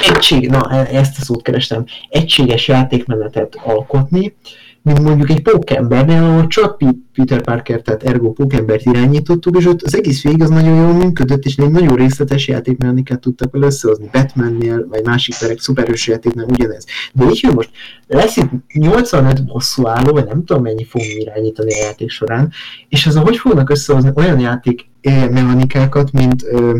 [0.02, 4.36] egység, na e- ezt a szót kerestem, egységes játékmenetet alkotni,
[4.82, 6.76] mint mondjuk egy pókembernél, ahol csak
[7.12, 11.44] Peter Parker, tehát ergo pókembert irányítottuk, és ott az egész végig az nagyon jól működött,
[11.44, 14.08] és egy nagyon részletes játékmechanikát tudtak vele összehozni.
[14.12, 16.86] Batmannél, vagy másik perek szuperhős játéknál ugyanez.
[17.12, 17.70] De így, hogy most
[18.06, 22.52] lesz itt 85 bosszú álló, vagy nem tudom mennyi fogunk irányítani a játék során,
[22.88, 24.90] és ez hogy fognak összehozni olyan játék
[25.30, 26.78] mechanikákat, mint ö,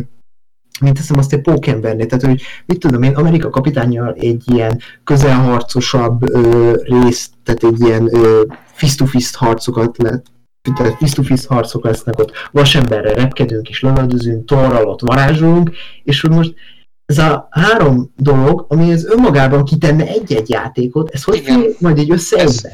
[0.83, 6.29] mint teszem azt egy pókembernél, tehát hogy mit tudom én, Amerika kapitányjal egy ilyen közelharcosabb
[6.29, 8.11] ö, részt, tehát egy ilyen
[8.73, 10.27] fist-to-fist harcokat lett,
[10.77, 15.71] tehát fist-to-fist harcok lesznek ott, vasemberre repkedünk és lövöldözünk, torral ott varázsolunk,
[16.05, 16.55] és hogy most
[17.07, 22.11] ez a három dolog, ami ez önmagában kitenne egy-egy játékot, ez hogy fél majd így
[22.11, 22.67] össze Ez-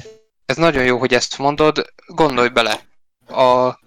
[0.45, 2.81] ez nagyon jó, hogy ezt mondod, gondolj bele.
[3.27, 3.79] A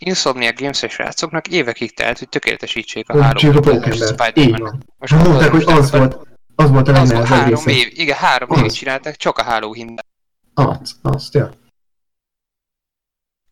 [0.00, 3.52] Insomnia Games-es srácoknak évekig telt, hogy tökéletesítsék a három
[3.92, 4.84] Spider-Man.
[4.98, 6.16] Most mondták, hogy az volt,
[6.54, 7.70] az volt a az volt legnehezebb három része.
[7.70, 8.58] év, igen, három Az.
[8.58, 9.94] évig csinálták, csak a Halloween
[10.54, 11.50] Az, azt, ja.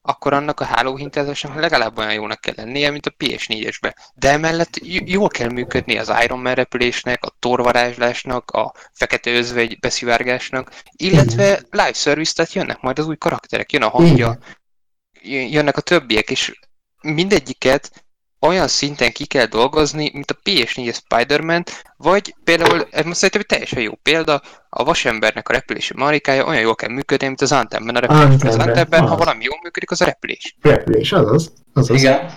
[0.03, 3.95] akkor annak a Halloween tervezésnek legalább olyan jónak kell lennie, mint a PS4-esbe.
[4.15, 9.79] De emellett j- jól kell működni az Iron Man repülésnek, a torvarázslásnak, a fekete özvegy
[9.79, 14.43] beszivárgásnak, illetve live service, tehát jönnek majd az új karakterek, jön a hangja, jön-
[15.25, 16.59] jönnek a többiek, és
[17.03, 18.05] mindegyiket
[18.41, 21.65] olyan szinten ki kell dolgozni, mint a PS4 Spider-Man,
[21.97, 26.61] vagy például, ez most szerintem egy teljesen jó példa, a vasembernek a repülési marikája olyan
[26.61, 28.43] jól kell működni, mint az Antemben a repülés.
[28.43, 29.19] Az Antemben, ha az.
[29.19, 30.57] valami jól működik, az a repülés.
[30.61, 31.53] Repülés, azaz.
[31.73, 31.97] azaz.
[31.97, 32.31] Igen.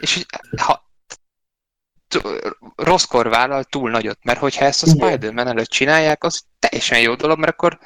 [0.00, 0.26] És
[0.56, 0.82] ha
[2.76, 4.86] rosszkor vállal túl nagyot, mert hogyha ezt a.
[4.86, 7.78] Spider-Man előtt csinálják, az teljesen jó dolog, mert akkor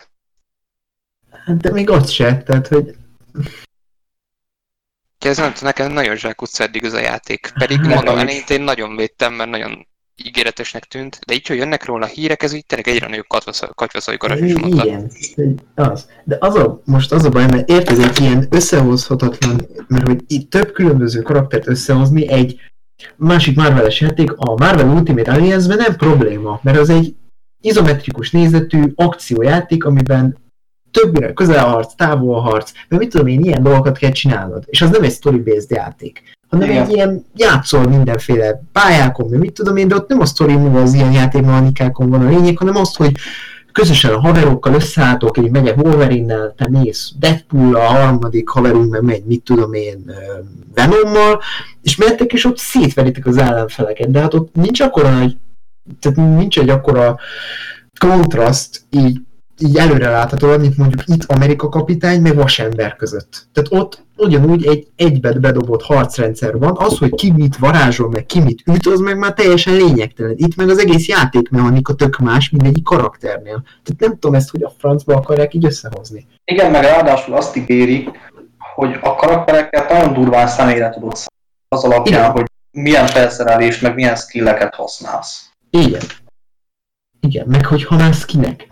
[1.46, 2.96] Hát De még ott se, tehát hogy
[5.24, 7.52] ez nem nekem nagyon zsákutca eddig ez a játék.
[7.58, 9.86] Pedig mondom, eleinte én nagyon védtem, mert nagyon
[10.24, 13.74] ígéretesnek tűnt, de így, hogy jönnek róla a hírek, ez így tényleg egyre nagyobb katyvasz-
[13.74, 14.84] katyvaszai garázs is mondta.
[14.84, 15.10] Igen,
[15.74, 16.08] az.
[16.24, 20.72] De az a, most az a baj, mert egy ilyen összehozhatatlan, mert hogy itt több
[20.72, 22.60] különböző karaktert összehozni egy
[23.16, 27.16] másik Marvel-es játék, a Marvel Ultimate Alliance-ben nem probléma, mert az egy
[27.60, 30.36] izometrikus nézetű akciójáték, amiben
[30.90, 34.64] többire közelharc, távolharc, mert mit tudom én, ilyen dolgokat kell csinálnod.
[34.66, 36.82] És az nem egy story-based játék, hanem Igen.
[36.82, 40.80] egy ilyen játszol mindenféle pályákon, mert mit tudom én, de ott nem a story maga
[40.80, 43.12] az ilyen játékmechanikákon van a lényeg, hanem az, hogy
[43.72, 49.24] közösen a haverokkal összeálltok, így megyek Wolverine-nel, te mész deadpool a harmadik haverunk meg megy,
[49.24, 50.12] mit tudom én,
[50.74, 51.40] Venommal,
[51.82, 55.36] és mentek, és ott szétveritek az ellenfeleket, de hát ott nincs akkora nagy,
[56.00, 57.18] tehát nincs egy akkora
[57.98, 59.20] kontraszt így,
[59.60, 63.48] így előre látható, mint mondjuk itt Amerika kapitány, meg vasember között.
[63.52, 68.40] Tehát ott ugyanúgy egy egybet bedobott harcrendszer van, az, hogy ki mit varázsol, meg ki
[68.40, 70.34] mit üt, az meg már teljesen lényegtelen.
[70.36, 73.62] Itt meg az egész játékmechanika tök más mindegyik karakternél.
[73.82, 76.26] Tehát nem tudom ezt, hogy a francba akarják így összehozni.
[76.44, 78.10] Igen, meg ráadásul azt ígérik,
[78.74, 81.36] hogy a karaktereket nagyon durván személyre tudod szállni.
[81.68, 82.30] Az alapján, Igen.
[82.30, 85.50] hogy milyen felszerelés, meg milyen skilleket használsz.
[85.70, 86.02] Igen.
[87.20, 88.68] Igen, meg hogy halász kinek.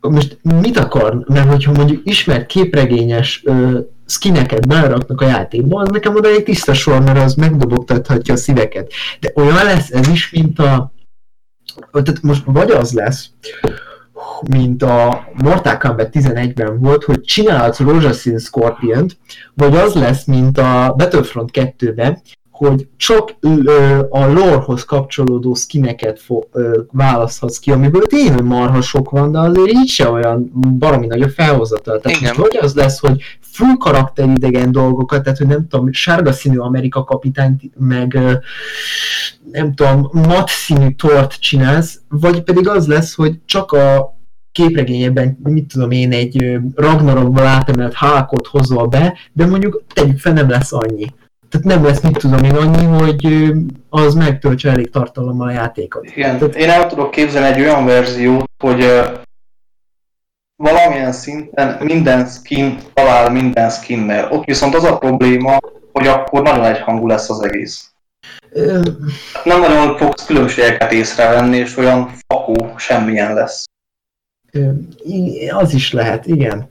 [0.00, 1.24] Most mit akar?
[1.28, 6.74] Mert hogyha mondjuk ismert képregényes ö, skineket beleraknak a játékba, az nekem oda egy tiszta
[6.74, 8.92] sor, mert az megdobogtathatja a szíveket.
[9.20, 10.92] De olyan lesz ez is, mint a...
[11.92, 13.30] Tehát most vagy az lesz,
[14.48, 19.16] mint a Mortal Kombat 11-ben volt, hogy csinálhatsz rózsaszín Scorpiont,
[19.54, 22.22] vagy az lesz, mint a Battlefront 2-ben,
[22.56, 23.36] hogy csak
[24.10, 26.48] a lorehoz kapcsolódó skineket fo-
[26.90, 31.28] választhatsz ki, amiből tényleg marha sok van, de azért így se olyan baromi nagy a
[31.28, 32.00] felhozatal.
[32.00, 32.34] Tehát Igen.
[32.34, 37.62] hogy az lesz, hogy full karakteridegen dolgokat, tehát hogy nem tudom, sárga színű Amerika kapitányt,
[37.78, 38.18] meg
[39.52, 44.14] nem tudom, mat színű tort csinálsz, vagy pedig az lesz, hogy csak a
[44.52, 50.48] képregényében, mit tudom én, egy Ragnarokból átemelt hákot hozol be, de mondjuk tegyük fel nem
[50.48, 51.06] lesz annyi.
[51.56, 53.52] Tehát nem lesz, mit tudom én, annyi, hogy
[53.88, 56.06] az megtöltse elég tartalommal a játékot.
[56.16, 59.04] Igen, tehát én el tudok képzelni egy olyan verziót, hogy ö,
[60.56, 64.30] valamilyen szinten minden skin talál minden skinnel.
[64.32, 65.58] Ott viszont az a probléma,
[65.92, 67.90] hogy akkor nagyon egyhangú lesz az egész.
[68.50, 68.80] Ö,
[69.44, 73.64] Nem nagyon fogsz különbségeket észrevenni, és olyan fakó semmilyen lesz.
[74.52, 74.70] Ö,
[75.50, 76.68] Az is lehet, igen.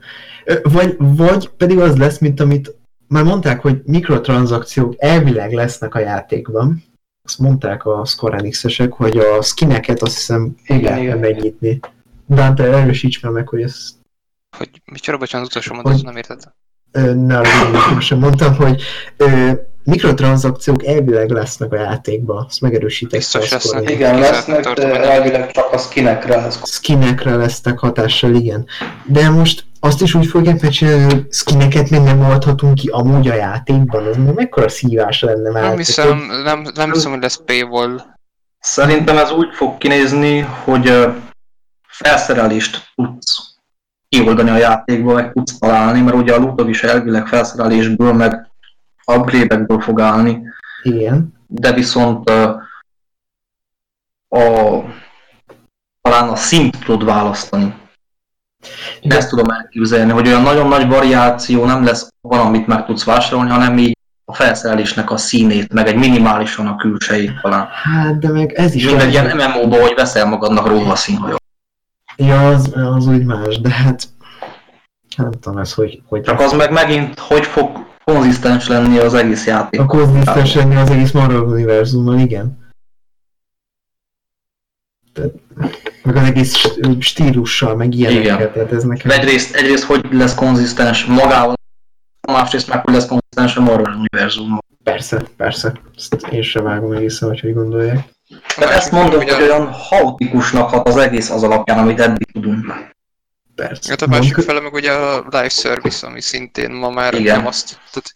[0.62, 2.74] Vagy, vagy pedig az lesz, mint amit
[3.08, 6.84] már mondták, hogy mikrotranszakciók elvileg lesznek a játékban.
[7.24, 11.80] Azt mondták a Square Enix-esek, hogy a skineket azt hiszem Igen, igen, megnyitni.
[12.28, 13.90] Dante, erősíts már meg, hogy ezt
[14.56, 16.52] Hogy micsoda, bocsánat, az utolsó mondatot nem értettem.
[16.92, 18.82] ö, ne arra sem mondtam, hogy
[19.16, 19.52] ö,
[19.84, 22.44] mikrotranszakciók elvileg lesznek a játékban.
[22.48, 23.74] Azt megerősítette Biztos lesznek.
[23.82, 23.92] Enix.
[23.92, 25.02] Igen, lesznek, de nem.
[25.02, 26.60] elvileg csak a skinekre lesz.
[26.70, 28.66] skinekre lesznek hatással, igen.
[29.06, 33.34] De most azt is úgy fogják megcsinálni, hogy skineket még nem oldhatunk ki amúgy a
[33.34, 35.62] játékban, az már mekkora szívás lenne már.
[35.62, 38.00] Nem hiszem, nem, nem hiszem, hogy lesz paywall.
[38.58, 41.06] Szerintem ez úgy fog kinézni, hogy
[41.86, 43.54] felszerelést tudsz
[44.08, 48.50] kioldani a játékból, meg tudsz találni, mert ugye a lootog is elvileg felszerelésből, meg
[49.06, 50.42] upgrade-ekből fog állni,
[50.82, 51.34] Igen.
[51.46, 52.54] de viszont ö,
[54.28, 54.80] a,
[56.00, 57.74] talán a szint tudod választani.
[59.00, 63.04] Én ezt tudom elképzelni, hogy olyan nagyon nagy variáció nem lesz van, amit meg tudsz
[63.04, 67.68] vásárolni, hanem így a felszerelésnek a színét, meg egy minimálisan a külsejét talán.
[67.84, 71.42] Hát, de meg ez is Mint egy ilyen MMO-ba, hogy veszel magadnak rózsaszínhajót.
[72.16, 74.08] Ja, az, az úgy más, de hát
[75.16, 79.46] nem tudom ez, hogy, hogy Csak az meg megint, hogy fog konzisztens lenni az egész
[79.46, 79.80] játék.
[79.80, 82.65] a konzisztens lenni az egész Marvel univerzummal, igen.
[86.02, 88.52] Meg az egész st- stílussal, meg ilyenekkel, Igen.
[88.52, 89.10] tehát ez nekem...
[89.10, 91.54] Egyrészt, egyrészt hogy lesz konzisztens magával,
[92.28, 94.64] másrészt meg hogy lesz konzisztens a Marvel univerzummal.
[94.84, 95.72] Persze, persze.
[95.96, 98.08] Ezt én sem vágom egészen, hogy gondolják.
[98.58, 102.74] De ezt mondom, hogy olyan haotikusnak hat az egész az alapján, amit eddig tudunk.
[103.54, 103.90] Persze.
[103.90, 107.36] Hát a másik Monk- fele meg ugye a live service, ami szintén ma már Igen.
[107.36, 107.80] nem azt.
[107.92, 108.12] Tehát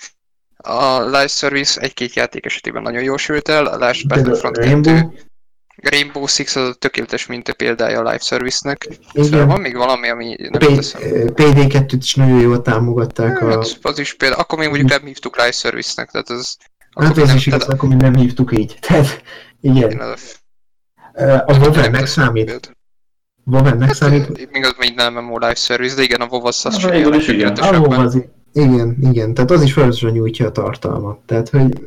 [0.57, 4.95] a live service egy-két játék esetében nagyon jól sült el, a Last Battlefront Rainbow.
[4.95, 5.30] 2, Rainbow
[6.27, 8.89] Six az a tökéletes minta példája a live service-nek.
[9.13, 9.25] Igen.
[9.25, 11.33] Szóval van még valami, ami nem P- jut eszembe.
[11.35, 13.49] PD2-t is nagyon jól támogatták a...
[13.51, 16.57] Hát, az is például, akkor még mondjuk nem hívtuk live service-nek, tehát az...
[16.91, 18.77] Hát akkor ez nem, is igaz, tehát- akkor mi nem hívtuk így.
[18.87, 19.23] Tehát,
[19.61, 19.91] igen.
[19.91, 20.39] én az-
[21.47, 22.45] A WoW-ennek nem számít.
[22.45, 22.75] például.
[23.45, 24.27] WoW-ennek számít.
[24.27, 27.29] Hát, még az még nem MMO live service, de igen, a WoW az, az jelent
[27.29, 27.57] igen.
[27.57, 27.79] A.
[27.79, 28.11] WoW
[28.53, 31.19] igen, igen, tehát az is folyamatosan nyújtja a tartalmat.
[31.27, 31.81] Tehát, hogy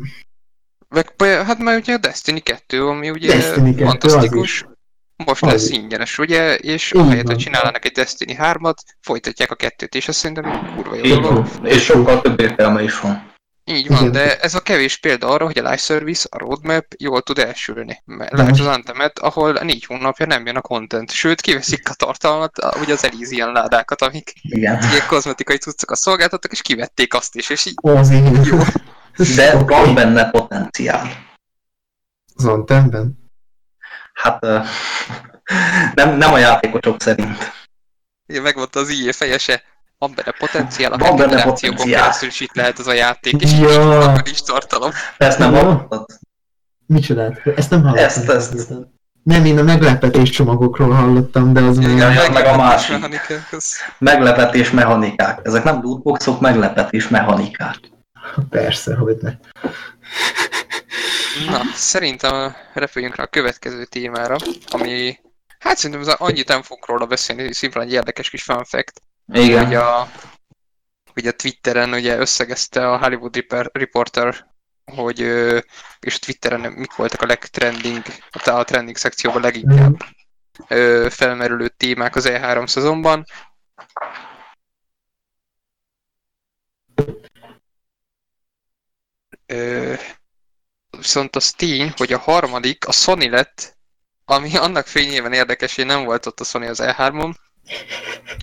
[0.94, 1.14] Meg,
[1.46, 4.66] hát már ugye a Destiny 2, ami ugye Destiny 2, fantasztikus.
[5.26, 5.78] Most Az lesz is.
[5.78, 6.56] ingyenes, ugye?
[6.56, 10.96] És Így ahelyett, hogy csinálnának egy Destiny 3-at, folytatják a kettőt, és azt szerintem kurva
[10.96, 11.48] jó dolog.
[11.64, 13.32] És sokkal több értelme is van.
[13.66, 14.12] Így van, Igen.
[14.12, 18.04] de ez a kevés példa arra, hogy a live service, a roadmap jól tud elsülni.
[18.30, 22.78] Lásd az Anthemet, ahol négy hónapja nem jön a content, sőt kiveszik a tartalmat, a-
[22.82, 24.78] ugye az Elysian ládákat, amik Igen.
[24.92, 28.12] ilyen kozmetikai cuccokat szolgáltattak, és kivették azt is, és így az
[28.52, 28.58] jó.
[29.36, 31.08] De van benne potenciál.
[32.36, 33.22] Az Antemben.
[34.14, 34.42] Hát
[35.94, 37.52] nem, nem a játékosok szerint.
[38.28, 39.62] Ugye megvolt az IE fejese,
[39.98, 42.02] van benne potenciál, Van akár benne potenciál.
[42.02, 44.22] keresztül is itt lehet ez a játék, és Ja.
[44.32, 44.92] is tartalom.
[45.18, 46.06] Te ezt nem hallottad?
[46.86, 47.42] Micsodát?
[47.56, 48.06] Ezt nem hallottam.
[48.06, 48.74] Ezt, ezt.
[49.24, 52.92] Nem, én a meglepetés csomagokról hallottam, de az Igen, ja, meg a másik.
[53.00, 55.40] mechanikák, az- Meglepetés mechanikák.
[55.44, 57.78] Ezek nem lootboxok, meglepetés mechanikák.
[58.50, 59.32] Persze, hogy ne.
[61.50, 64.36] Na, szerintem repüljünk rá a következő témára,
[64.70, 65.20] ami...
[65.60, 69.02] Hát szerintem az annyit nem fogunk róla beszélni, szimplán egy érdekes kis fun fact,
[69.34, 69.66] Igen.
[69.66, 70.12] hogy a,
[71.14, 74.46] hogy a Twitteren ugye összegezte a Hollywood Reporter,
[74.86, 75.20] hogy
[76.00, 79.98] és a Twitteren mik voltak a legtrending, a a trending szekcióban leginkább
[81.10, 83.26] felmerülő témák az E3 szezonban.
[89.54, 89.94] Ö,
[90.98, 93.78] viszont az tény, hogy a harmadik a Sony lett,
[94.26, 97.34] ami annak fényében érdekes, hogy nem volt ott a Sony az E3-on.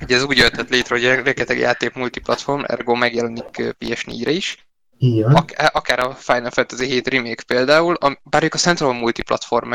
[0.02, 4.66] Ugye ez úgy jöhetett létre, hogy rengeteg játék multiplatform, ergo megjelenik ö, PS4-re is.
[4.98, 5.34] Van.
[5.34, 9.72] ak- akár a Final Fantasy 7 remake például, am- bár ők a Central multiplatform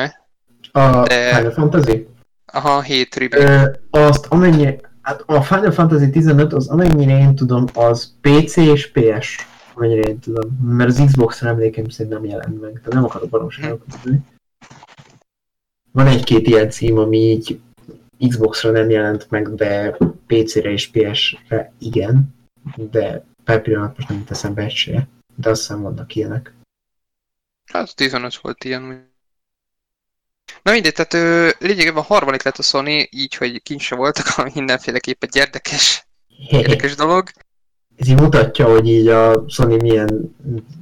[0.72, 2.08] A de- Final Fantasy?
[2.46, 3.78] Aha, 7 remake.
[3.92, 8.92] Ö, azt amennyi, hát a Final Fantasy 15 az amennyire én tudom, az PC és
[8.92, 9.46] PS,
[9.76, 13.88] amennyire én tudom, mert az Xbox-ra emlékeim szerint nem jelent meg, tehát nem akarok baromságokat
[13.88, 14.26] mondani.
[15.92, 17.60] Van egy-két ilyen cím, ami így
[18.28, 19.98] Xbox-ra nem jelent meg, de
[20.28, 22.36] PC-re és PS-re igen,
[22.76, 26.54] de per pillanat most nem jut eszembe egy se, de azt hiszem vannak ilyenek.
[27.66, 29.14] Hát 15 volt ilyen.
[30.64, 35.24] Na mindegy, tehát ö, lényegében harmadik lett a Sony, így, hogy kincse voltak, ami mindenféleképp
[35.24, 36.08] egy érdekes,
[36.50, 37.30] érdekes dolog.
[37.96, 40.36] Ez így mutatja, hogy így a Sony milyen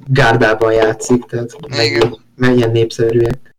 [0.07, 2.17] gárdában játszik, tehát Igen.
[2.35, 3.55] milyen népszerűek.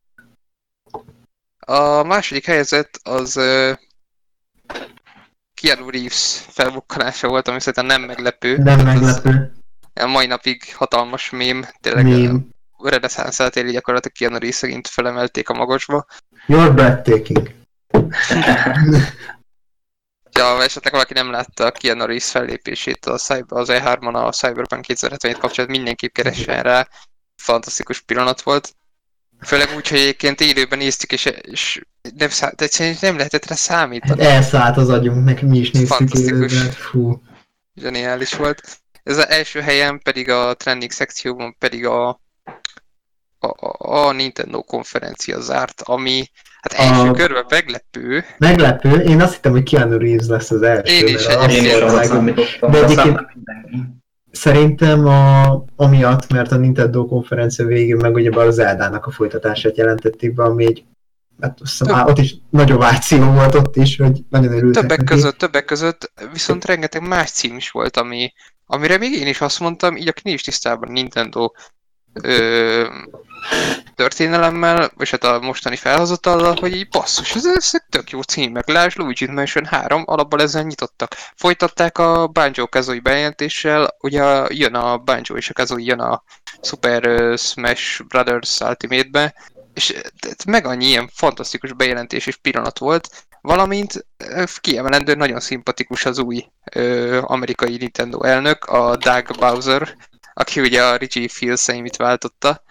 [1.67, 3.73] A második helyzet az ö,
[5.55, 8.57] Keanu Reeves felbukkanása volt, ami szerintem nem meglepő.
[8.57, 9.53] Nem Tehát meglepő.
[9.95, 12.49] A mai napig hatalmas mém, tényleg Mém.
[12.77, 16.07] a reneszánszát éli gyakorlatilag Keanu Reeves szegényt felemelték a magasba.
[16.49, 17.51] You're breathtaking.
[20.39, 24.83] Ja, esetleg valaki nem látta a Keanu Reeves fellépését a Cyber, az E3-on a Cyberpunk
[24.83, 26.89] 2077 kapcsolatban, mindenképp keressen rá.
[27.37, 28.75] Fantasztikus pillanat volt.
[29.41, 31.81] Főleg úgy, hogy egyébként élőben néztük, és, és
[32.17, 34.25] nem, szá- de nem lehetett rá Hát számítani.
[34.25, 36.53] elszállt az agyunk, neki mi is néztük Fantasztikus.
[36.53, 36.71] élőben.
[36.73, 37.23] Fú.
[37.75, 38.79] Zseniális volt.
[39.03, 42.09] Ez az első helyen pedig a trending szekcióban pedig a,
[43.39, 46.31] a- a Nintendo konferencia zárt, ami
[46.71, 48.25] hát első A- körben meglepő.
[48.39, 50.95] Meglepő, én azt hittem, hogy Keanu Reeves lesz az első.
[50.95, 52.61] Én is egyébként.
[52.61, 53.21] De egyébként-.
[54.31, 60.35] Szerintem a, amiatt, mert a Nintendo konferencia végén meg ugye a Zeldának a folytatását jelentették
[60.35, 60.85] be, ami egy
[61.41, 64.99] hát azt hiszem, á, ott is nagyobb áció volt ott is, hogy nagyon örültek Többek
[64.99, 65.15] neki.
[65.15, 68.33] között, többek között viszont rengeteg más cím is volt, ami,
[68.67, 71.51] amire még én is azt mondtam, így aki nincs tisztában Nintendo
[72.13, 72.85] ö,
[73.95, 78.69] történelemmel, vagy hát a mostani felhozatallal, hogy így basszus, ez, ezek tök jó címek.
[78.69, 81.15] Lásd, Luigi Mansion 3, alapból ezzel nyitottak.
[81.37, 86.23] Folytatták a Banjo Kazooie bejelentéssel, ugye jön a Banjo és a Kazooie jön a
[86.63, 89.35] Super Smash Brothers Ultimate-be,
[89.75, 89.95] és
[90.47, 94.07] meg annyi ilyen fantasztikus bejelentés és pillanat volt, valamint
[94.61, 99.97] kiemelendő, nagyon szimpatikus az új ö, amerikai Nintendo elnök, a Doug Bowser,
[100.35, 102.63] aki ugye a Reggie Fils-Aimit váltotta.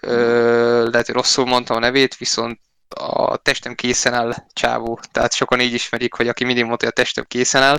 [0.00, 5.60] Ö, lehet, hogy rosszul mondtam a nevét, viszont a testem készen áll csávó, tehát sokan
[5.60, 7.78] így ismerik, hogy aki mindig mondta, hogy a testem készen áll.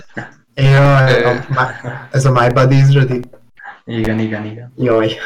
[0.54, 1.26] Jaj, Ö.
[1.28, 3.20] a, my- ez a My Body is Ready?
[3.84, 4.72] Igen, igen, igen.
[4.76, 5.16] Jaj.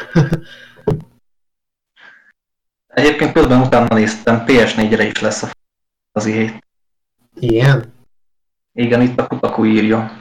[2.87, 5.49] Egyébként közben utána néztem, PS4-re is lesz a
[6.11, 6.65] az 7.
[7.39, 7.93] Igen?
[8.73, 10.11] Igen, itt a Kutaku írja.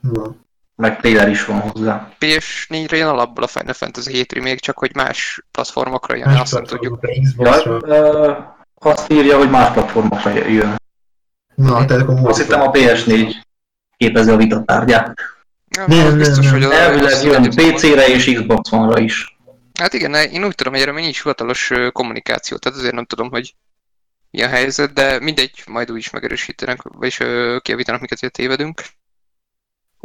[0.00, 0.34] Na.
[0.76, 2.08] Meg trailer is van hozzá.
[2.20, 6.52] PS4-re jön alapból a Final Fantasy 7 remake, csak hogy más platformokra jön, Más azt
[6.52, 6.98] nem tudjuk.
[7.36, 8.32] Ja, ö,
[8.74, 10.76] azt írja, hogy más platformokra jön.
[11.54, 13.34] Na, tehát akkor Azt hittem a PS4
[13.96, 15.14] képezi a vitatárgyát.
[15.76, 16.52] Nem, Nem, nem, biztos, nem.
[16.52, 19.36] hogy az Elvileg jön PC-re és Xbox One-ra is.
[19.80, 23.30] Hát igen, én úgy tudom, hogy erre még nincs hivatalos kommunikáció, tehát azért nem tudom,
[23.30, 23.54] hogy
[24.30, 27.16] mi a helyzet, de mindegy, majd úgy is megerősítenek, vagyis
[27.62, 28.82] kiavítanak minket, hogy tévedünk.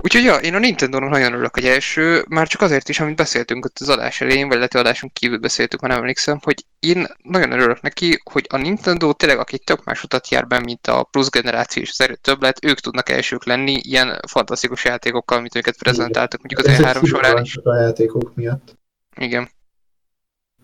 [0.02, 3.66] Úgyhogy ja, én a Nintendo-nak nagyon örülök, hogy első, már csak azért is, amit beszéltünk
[3.66, 7.52] ott az adás elején, vagy lehet, adásunk kívül beszéltük, ha nem emlékszem, hogy én nagyon
[7.52, 11.30] örülök neki, hogy a Nintendo tényleg, aki tök más utat jár be, mint a plusz
[11.30, 16.40] generáció és az erő többlet, ők tudnak elsők lenni ilyen fantasztikus játékokkal, amit őket prezentáltak,
[16.40, 17.58] mondjuk az Ezek E3 során is.
[17.64, 18.78] a játékok miatt.
[19.16, 19.50] Igen.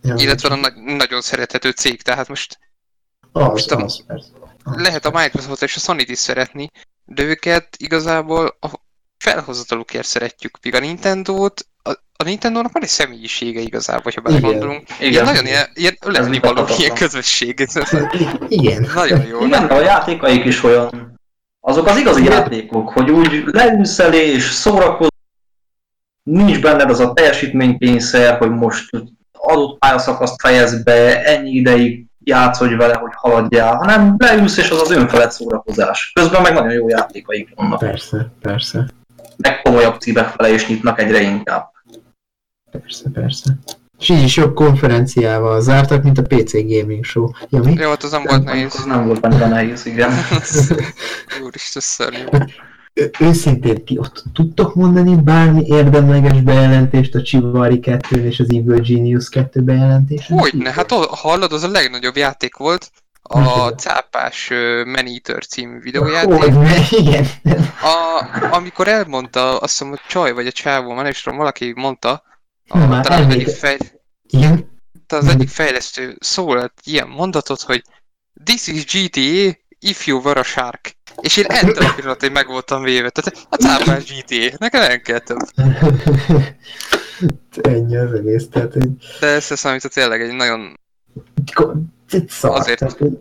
[0.02, 2.60] Ja, Illetve a nagy, nagyon szerethető cég, tehát most
[3.32, 4.30] Az, most a- az, persze.
[4.64, 5.12] Az, lehet a.
[5.12, 6.72] Microsoft és a sony is szeretni,
[7.06, 8.84] de őket igazából a
[9.30, 14.42] felhozatalukért szeretjük, míg a Nintendo-t, a, a Nintendo-nak van egy személyisége igazából, ha Igen.
[14.42, 14.84] belegondolunk.
[15.00, 15.26] Ilyen Igen.
[15.26, 17.60] nagyon ilyen, ilyen ölelni való ilyen közösség.
[18.48, 18.90] Igen.
[18.96, 19.46] nagyon jó.
[19.46, 21.20] Igen, de a játékaik is olyan.
[21.60, 25.10] Azok az igazi játékok, hogy úgy leülsz elé és szórakozol,
[26.24, 28.90] nincs benned az a teljesítménykényszer, hogy most
[29.32, 34.92] adott pályaszakaszt fejezd be, ennyi ideig játszodj vele, hogy haladjál, hanem leülsz és az az
[34.92, 36.12] önfelett szórakozás.
[36.14, 37.80] Közben meg nagyon jó játékaik vannak.
[37.80, 38.86] Persze, persze,
[39.38, 41.72] Meg komolyabb címek fele is nyitnak egyre inkább.
[42.72, 43.58] persze, persze.
[44.00, 47.30] És így is jobb konferenciával zártak, mint a PC Gaming Show.
[47.50, 47.74] Ja, mi?
[47.74, 48.84] Jó, hát az nem volt Az nehéz.
[48.86, 50.12] nem volt benne nehéz, igen.
[51.46, 52.24] Úristen, szörnyű.
[53.20, 59.30] Őszintén, ti ott tudtok mondani bármi érdemleges bejelentést a Chivalry 2 és az Evil Genius
[59.30, 60.38] 2 bejelentésen?
[60.38, 62.92] Hogyne, hát hallod, az a legnagyobb játék volt.
[63.28, 64.50] A cápás
[64.86, 66.92] Man Eater című videójáték.
[66.92, 67.26] Igen.
[67.82, 72.24] A, amikor elmondta, azt hiszem, hogy Csaj vagy a csávó, már tudom, valaki mondta,
[72.68, 73.78] A, Na, talán az egyik, fej,
[74.28, 74.82] Igen?
[75.08, 77.84] az egyik fejlesztő szólalt ilyen mondatot, hogy
[78.44, 80.96] This is GTA if you were a shark.
[81.22, 83.10] És én ettől a pillanatig meg voltam véve.
[83.10, 85.38] Tehát a cápás GTA, nekem nem kell több.
[87.62, 88.90] Ennyi az egész, tehát hogy...
[89.20, 90.80] De ez számít tényleg egy nagyon,
[91.36, 91.54] Egy
[92.28, 92.80] szar, Azért.
[92.80, 93.12] tehát, hogy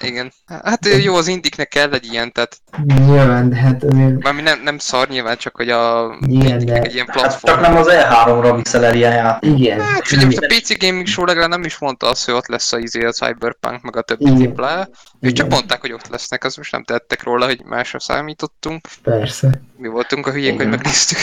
[0.00, 0.32] igen.
[0.64, 4.22] Hát jó, az indiknek kell egy ilyen, tehát Nyilván, de hát azért...
[4.22, 7.40] Mármint nem, nem szar nyilván, csak hogy a Igen, Indiknek de- egy ilyen Hát csak
[7.40, 7.60] platform.
[7.60, 9.58] nem az E3-ra viszel el ilyen játék.
[9.58, 9.80] Igen.
[9.80, 12.72] Hát figyelj, most a PC Gaming Show legalább nem is mondta azt, hogy ott lesz
[12.72, 14.36] a, izé, a Cyberpunk, meg a többi Igen.
[14.36, 14.88] tripla.
[15.20, 18.86] Ők csak mondták, hogy ott lesznek, az most nem tettek róla, hogy másra számítottunk.
[19.02, 19.50] Persze.
[19.76, 20.68] Mi voltunk a hülyék, hogy Igen.
[20.68, 21.18] megnéztük,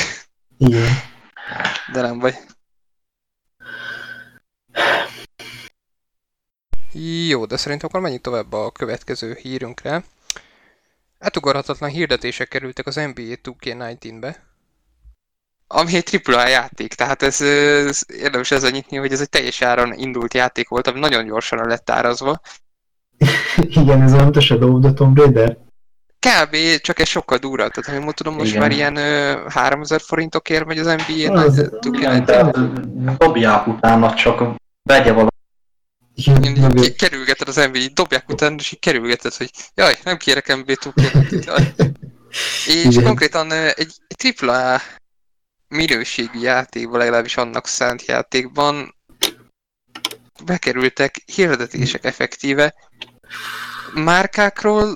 [0.58, 0.90] Igen.
[1.94, 2.36] de nem vagy.
[6.92, 10.04] Jó, de szerintem akkor menjünk tovább a következő hírünkre.
[11.20, 14.36] Átugorhatatlan hirdetések kerültek az NBA 2K19-be.
[15.68, 19.94] Ami egy AAA játék, tehát ez, ez érdemes ezzel nyitni, hogy ez egy teljes áron
[19.94, 22.42] indult játék volt, ami nagyon gyorsan lett árazva.
[23.58, 25.58] Igen, ez olyan, a of the Tomb Raider.
[26.20, 26.56] Kb.
[26.82, 28.62] csak ez sokkal durvább, tehát ha jól tudom, most Igen.
[28.62, 32.26] már ilyen ö, 3000 forintokért megy az NBA Az- nagy Igen, 2K19.
[32.26, 35.30] tehát dobják utána, csak vegye valami.
[36.84, 40.76] Így kerülgeted az NBA, így dobják utána, és így kerülgeted, hogy jaj, nem kérek NBA
[40.76, 41.74] 2 jaj.
[42.68, 43.04] És Igen.
[43.04, 44.82] konkrétan egy, egy AAA
[45.68, 48.96] minőségű játékban, legalábbis annak szánt játékban
[50.44, 52.74] bekerültek hirdetések effektíve
[53.94, 54.96] márkákról,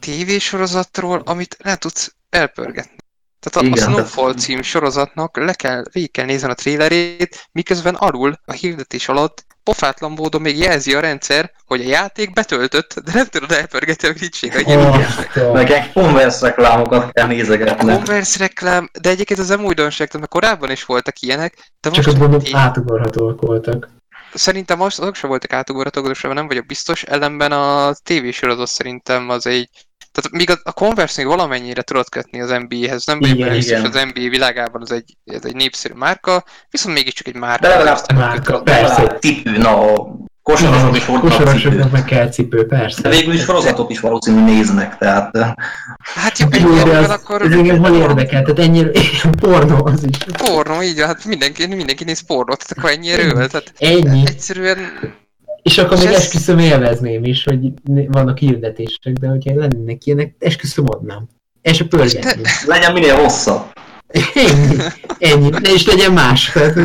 [0.00, 2.96] tévésorozatról, amit nem tudsz elpörgetni.
[3.40, 7.48] Tehát a, a Igen, Snowfall de- cím sorozatnak le kell, végig kell nézni a trailerét,
[7.52, 12.94] miközben alul a hirdetés alatt pofátlan módon még jelzi a rendszer, hogy a játék betöltött,
[13.04, 14.70] de nem tudod elpörgetni a glitchség a.
[14.70, 17.92] Oh, Meg Converse reklámokat kell nézegetni.
[17.92, 22.08] Converse reklám, de egyébként az nem újdonság, mert korábban is voltak ilyenek, de Csak most
[22.08, 23.88] azt mondom, így- átugorhatóak voltak.
[24.34, 29.46] Szerintem most azok sem voltak átugorhatók, de nem vagyok biztos, ellenben a tévésorozat szerintem az
[29.46, 29.68] egy...
[30.16, 33.58] Tehát még a, a Converse még valamennyire tudod kötni az NBA-hez, nem vagyok Igen, benne
[33.60, 37.68] biztos, az NBA világában az egy, ez egy népszerű márka, viszont mégiscsak egy márka.
[37.68, 38.94] De legalább márka, persze.
[38.94, 39.18] Persze.
[39.20, 41.88] Cipő, na a kosarasok is voltak Kosarasoknak cipő.
[41.92, 43.00] meg kell cipő, persze.
[43.02, 45.52] De végül is sorozatot is valószínű néznek, tehát eh,
[46.14, 47.42] Hát jó, Jó, de az, akkor...
[47.42, 48.90] ez engem hol érdekel, tehát ennyire
[49.40, 50.16] pornó az is.
[50.36, 54.22] Pornó, így hát mindenki, mindenki néz pornót, tehát akkor ennyire öl, tehát Ennyi.
[54.26, 54.78] egyszerűen
[55.66, 57.72] És akkor És még ez- esküszöm élvezném is, hogy
[58.08, 61.28] vannak hirdetések, de hogyha lennének ilyenek, esküszöm adnám.
[61.62, 62.42] El se pörgetni.
[62.66, 63.72] legyen minél hosszabb.
[64.34, 64.76] Ennyi.
[65.18, 65.50] Ennyi.
[65.50, 66.50] De is legyen más.
[66.52, 66.84] Tehát, hogy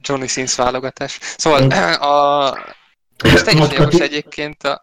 [0.00, 1.18] Johnny Sins válogatás.
[1.36, 1.72] Szóval Egy-
[2.02, 2.58] a...
[3.24, 4.82] És teljesen jogos egyébként a...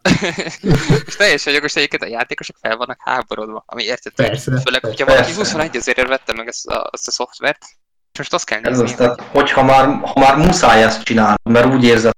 [1.07, 4.13] és teljesen jogos egyébként a játékosok fel vannak háborodva, ami érted?
[4.13, 4.87] Persze, Főleg, persze.
[4.87, 5.39] hogyha valaki Persze.
[5.39, 7.88] 21 ezerért vette meg ezt a, ezt a szoftvert, és
[8.19, 11.37] most azt kell Ez nézni, az, hogy tehát, hogyha már, ha már muszáj ezt csinálni,
[11.43, 12.17] mert úgy érzed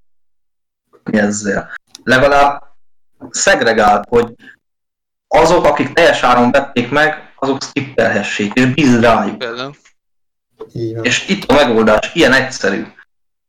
[1.04, 1.70] hogy ezzel,
[2.04, 2.62] legalább
[3.30, 4.34] szegregált, hogy
[5.28, 9.44] azok, akik teljes áron vették meg, azok skippelhessék, és bíz rájuk.
[11.02, 12.86] És itt a megoldás, ilyen egyszerű.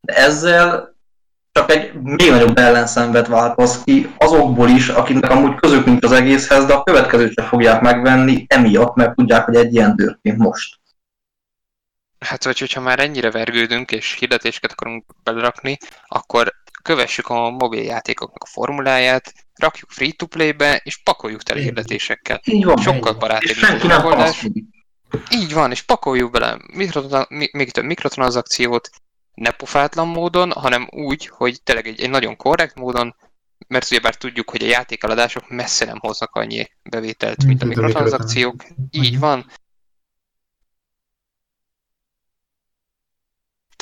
[0.01, 0.95] De ezzel
[1.51, 6.65] csak egy még nagyobb ellenszenvet változ ki azokból is, akiknek amúgy közük nincs az egészhez,
[6.65, 10.79] de a következőt sem fogják megvenni emiatt, mert tudják, hogy egy ilyen történt most.
[12.23, 15.77] Hát, vagy hogyha már ennyire vergődünk, és hirdetéseket akarunk belerakni,
[16.07, 22.41] akkor kövessük a mobiljátékoknak a formuláját, rakjuk free-to-play-be, és pakoljuk tele hirdetésekkel.
[22.43, 22.77] Így van.
[22.77, 24.47] Sokkal barátabb megoldás.
[25.31, 26.57] Így van, és pakoljuk bele
[27.51, 28.89] még több mikrotranszakciót,
[29.33, 33.15] ne pofátlan módon, hanem úgy, hogy tényleg egy, egy nagyon korrekt módon,
[33.67, 37.81] mert ugyebár tudjuk, hogy a játékeladások messze nem hoznak annyi bevételt, mint a Mint a
[37.81, 38.63] mikrotranszakciók.
[38.91, 39.51] Így van.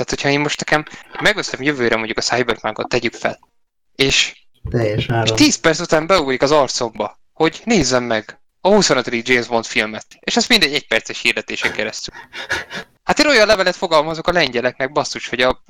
[0.04, 0.86] Tehát, hogyha én most nekem
[1.22, 3.40] megveszem jövőre mondjuk a Cyberpunkot, tegyük fel,
[3.96, 5.36] és, Teljes és áron.
[5.36, 9.28] 10 perc után beugrik az arcomba, hogy nézzem meg a 25.
[9.28, 12.16] James Bond filmet, és ez mindegy egy perces hirdetésen keresztül.
[13.04, 15.64] Hát én olyan levelet fogalmazok a lengyeleknek, basszus, hogy a...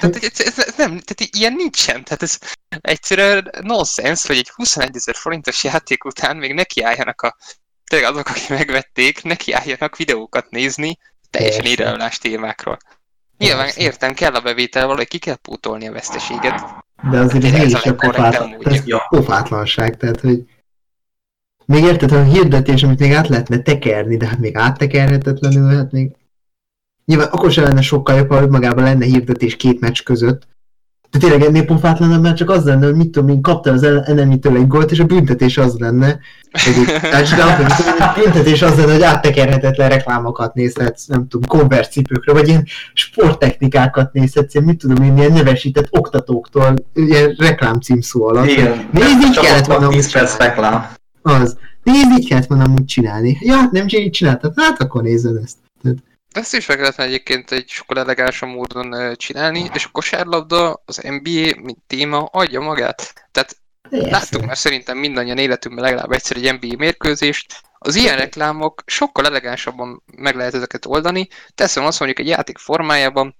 [0.00, 2.38] Tehát ez, ez, ez nem, tehát ilyen nincsen, tehát ez
[2.80, 7.36] egyszerűen nonsense, hogy egy 21 ezer forintos játék után még nekiálljanak a
[7.84, 10.98] tényleg azok, akik megvették, nekiálljanak videókat nézni
[11.30, 12.78] teljesen irreleváns témákról.
[13.38, 13.80] Nyilván Persze.
[13.80, 16.64] értem, kell a bevétel, valahogy ki kell pótolni a veszteséget.
[17.10, 18.70] De azért ez Ez a a módja.
[18.72, 19.06] ez Ja.
[19.08, 20.44] pofátlanság, tehát hogy
[21.64, 26.10] még érted, a hirdetés, amit még át lehetne tekerni, de hát még áttekerhetetlenül, hát még
[27.04, 30.46] nyilván akkor sem lenne sokkal jobb, ha magában lenne hirdetés két meccs között,
[31.10, 34.56] De tényleg ennél pofátlanabb, mert csak az lenne, hogy mit tudom én, kapta az enemitől
[34.56, 36.18] egy gólt, és a büntetés az lenne,
[36.50, 36.86] hogy én,
[38.08, 44.12] a büntetés az lenne, hogy áttekerhetetlen reklámokat nézhetsz, nem tudom, Converse cipőkről, vagy ilyen sporttechnikákat
[44.12, 48.48] nézhetsz, ilyen, mit tudom én, ilyen nevesített oktatóktól, ilyen reklám címszó alatt.
[48.48, 48.88] Igen.
[48.92, 50.88] Nézd, így kellett volna van úgy 10 perc reklám.
[51.22, 51.56] Az.
[51.82, 53.38] Nézd, így kellett volna úgy csinálni.
[53.40, 55.56] Ja, nem csak így csináltad, hát akkor nézed ezt.
[56.38, 61.60] Ezt is meg lehetne egyébként egy sokkal elegánsabb módon csinálni, és a kosárlabda, az NBA,
[61.62, 63.28] mint téma, adja magát.
[63.30, 63.56] Tehát
[63.90, 64.10] persze.
[64.10, 70.02] láttuk már szerintem mindannyian életünkben legalább egyszer egy NBA mérkőzést, az ilyen reklámok sokkal elegánsabban
[70.16, 71.28] meg lehet ezeket oldani.
[71.54, 73.36] Teszem azt mondjuk egy játék formájában,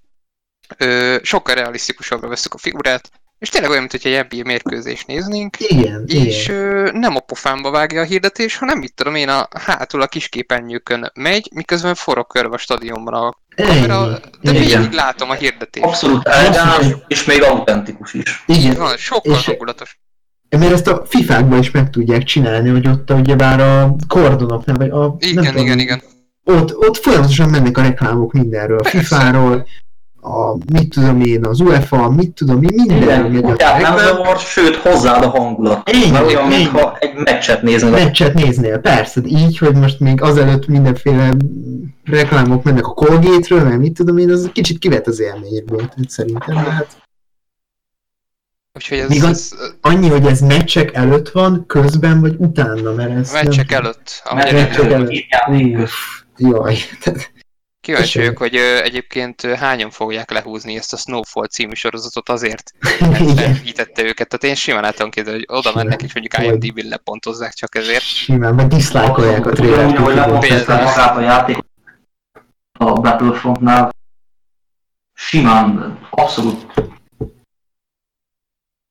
[0.77, 5.55] ö, sokkal realisztikusabbra veszük a figurát, és tényleg olyan, mint hogy egy NBA mérkőzést néznénk,
[5.59, 6.59] Igen, és igen.
[6.59, 11.11] ö, nem a pofámba vágja a hirdetés, hanem mit tudom én, a hátul a kisképernyőkön
[11.13, 14.07] megy, miközben forog körbe a stadionban a kamera,
[14.41, 14.53] de Igen.
[14.81, 15.85] végig látom a hirdetést.
[15.85, 18.43] Abszolút elegáns, és még autentikus is.
[18.45, 18.75] Igen.
[18.75, 19.99] Van, sokkal És- hangulatos.
[20.57, 24.99] Mert ezt a FIFA-kban is meg tudják csinálni, hogy ott ugyebár a kordonoknál, vagy a...
[24.99, 26.01] nem Igen, tudom, igen, igen.
[26.43, 28.77] Ott, ott folyamatosan mennek a reklámok mindenről.
[28.77, 28.99] A Persze.
[28.99, 29.67] FIFA-ról,
[30.21, 34.37] a, mit tudom én, az UEFA, mit tudom én, mindenről Igen, megy a nem zavar,
[34.37, 35.89] sőt hozzáad a hangulat.
[35.89, 37.89] Ennyi, Mert olyan, mintha egy meccset néznél.
[37.91, 41.31] Meccset néznél, persze, így, hogy most még azelőtt mindenféle
[42.03, 46.55] reklámok mennek a Colgate-ről, mert mit tudom én, az kicsit kivet az élményből, tehát szerintem,
[46.55, 46.97] de hát
[48.73, 49.51] Úgyhogy ez, Míg a- ez
[49.81, 53.83] annyi, hogy ez meccsek előtt van, közben vagy utána, mert ez nem meccsek tudom.
[53.83, 54.21] előtt.
[54.33, 55.73] Meccsek előtt.
[55.75, 55.93] közt.
[56.37, 57.31] Jaj, tehát
[57.89, 62.71] Kíváncsi vagyok, hogy ö, egyébként ö, hányan fogják lehúzni ezt a Snowfall című sorozatot azért,
[63.11, 64.27] mert felhítette őket.
[64.27, 65.85] Tehát én simán el tudom képzelni, hogy oda Simán.
[65.85, 68.01] mennek és mondjuk IMDb-n lepontozzák csak ezért.
[68.03, 70.15] simán, vagy diszlájkolják a Ugyanúgy, trélert.
[70.15, 70.83] lepontják Például.
[70.83, 71.57] magát a játék
[72.79, 73.91] a Battlefrontnál,
[75.13, 76.65] simán, abszolút.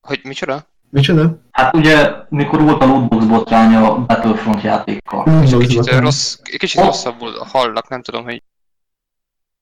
[0.07, 0.67] Hogy micsoda?
[0.89, 1.41] Micsoda?
[1.51, 5.43] Hát ugye, mikor volt a lootbox botrány a Battlefront játékkal.
[5.43, 8.43] És volt kicsit, rossz, kicsit rosszabbul hallak, nem tudom, hogy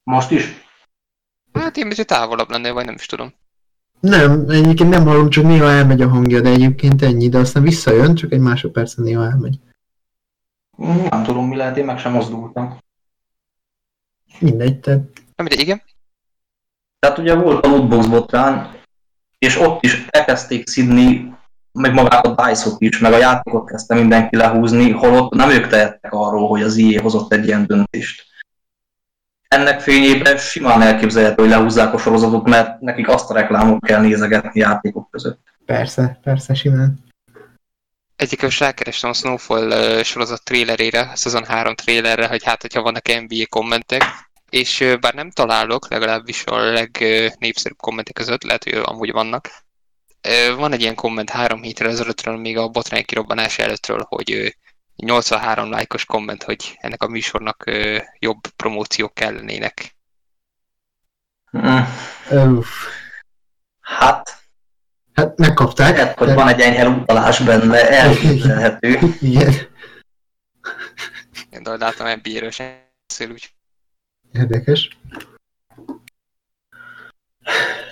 [0.07, 0.65] Most is?
[1.53, 3.33] hát én hogy távolabb lennél, vagy nem is tudom.
[3.99, 8.15] Nem, egyébként nem hallom, csak néha elmegy a hangja, de egyébként ennyi, de aztán visszajön,
[8.15, 9.59] csak egy másodpercen néha elmegy.
[11.09, 12.77] Nem tudom mi lehet, én meg sem mozdultam.
[14.39, 15.01] Mindegy, tehát
[15.35, 15.81] Nem, de igen?
[16.99, 18.67] Tehát ugye volt a lootbox botrány,
[19.37, 21.35] és ott is elkezdték szidni,
[21.71, 26.11] meg magát a DICE-ot is, meg a játékot kezdte mindenki lehúzni, holott nem ők tehettek
[26.13, 28.26] arról, hogy az IE hozott egy ilyen döntést.
[29.47, 34.59] Ennek fényében simán elképzelhető, hogy lehúzzák a sorozatot, mert nekik azt a reklámot kell nézegetni
[34.59, 35.39] játékok között.
[35.65, 37.05] persze, persze, simán.
[38.15, 43.45] Egyébként rákerestem a Snowfall sorozat trailerére, a szezon 3 trailerre, hogy hát, hogyha vannak NBA
[43.49, 44.03] kommentek,
[44.49, 49.49] és bár nem találok, legalábbis a legnépszerűbb kommentek között, lehet, hogy amúgy vannak,
[50.57, 54.57] van egy ilyen komment három héttel ezelőttről, még a botrány kirobbanás előttről, hogy
[54.97, 59.95] 83 lájkos komment, hogy ennek a műsornak ö, jobb promóciók kellenének.
[61.57, 62.59] Mm.
[63.81, 64.35] Hát,
[65.13, 65.97] Hát megkapták.
[65.97, 68.99] lehet, hogy de- van egy enyhe utalás benne, elképzelhető.
[69.21, 69.53] Igen,
[71.49, 73.53] Én de látom, NBA-ről sem beszél, úgy.
[74.33, 74.97] érdekes.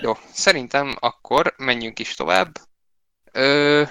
[0.02, 2.58] Jó, szerintem akkor menjünk is tovább.
[3.32, 3.84] Ö,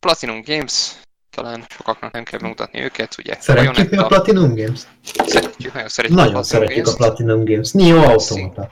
[0.00, 0.92] Platinum Games,
[1.34, 3.34] talán sokaknak nem kell bemutatni őket, ugye?
[3.40, 4.80] Szeretjük mi a Platinum Games?
[5.26, 6.96] szeretjük, nagyon szeretjük Nagyon a Platinum szeretjük a Games-t.
[6.96, 7.70] Platinum Games.
[7.72, 8.70] Neo Automata.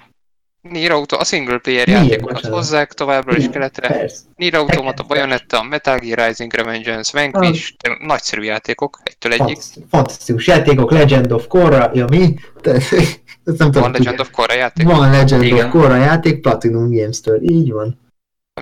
[0.61, 2.57] Nier Auto, a single player Nier, játékokat bocsánat.
[2.59, 3.89] hozzák továbbra is keletre.
[3.89, 4.19] Persze.
[4.37, 8.07] Nier Automata, Bayonetta, Metal Gear Rising Revengeance, Vanquish, Ah.
[8.07, 9.59] nagyszerű játékok, egytől egyik.
[9.91, 12.35] Fantasztikus, játékok, Legend of Korra, ja mi?
[13.45, 14.87] Ezt nem tudom, Van Legend of Korra játék?
[14.87, 15.67] Van Legend Igen.
[15.67, 18.01] of Korra játék Platinum Games-től, így van.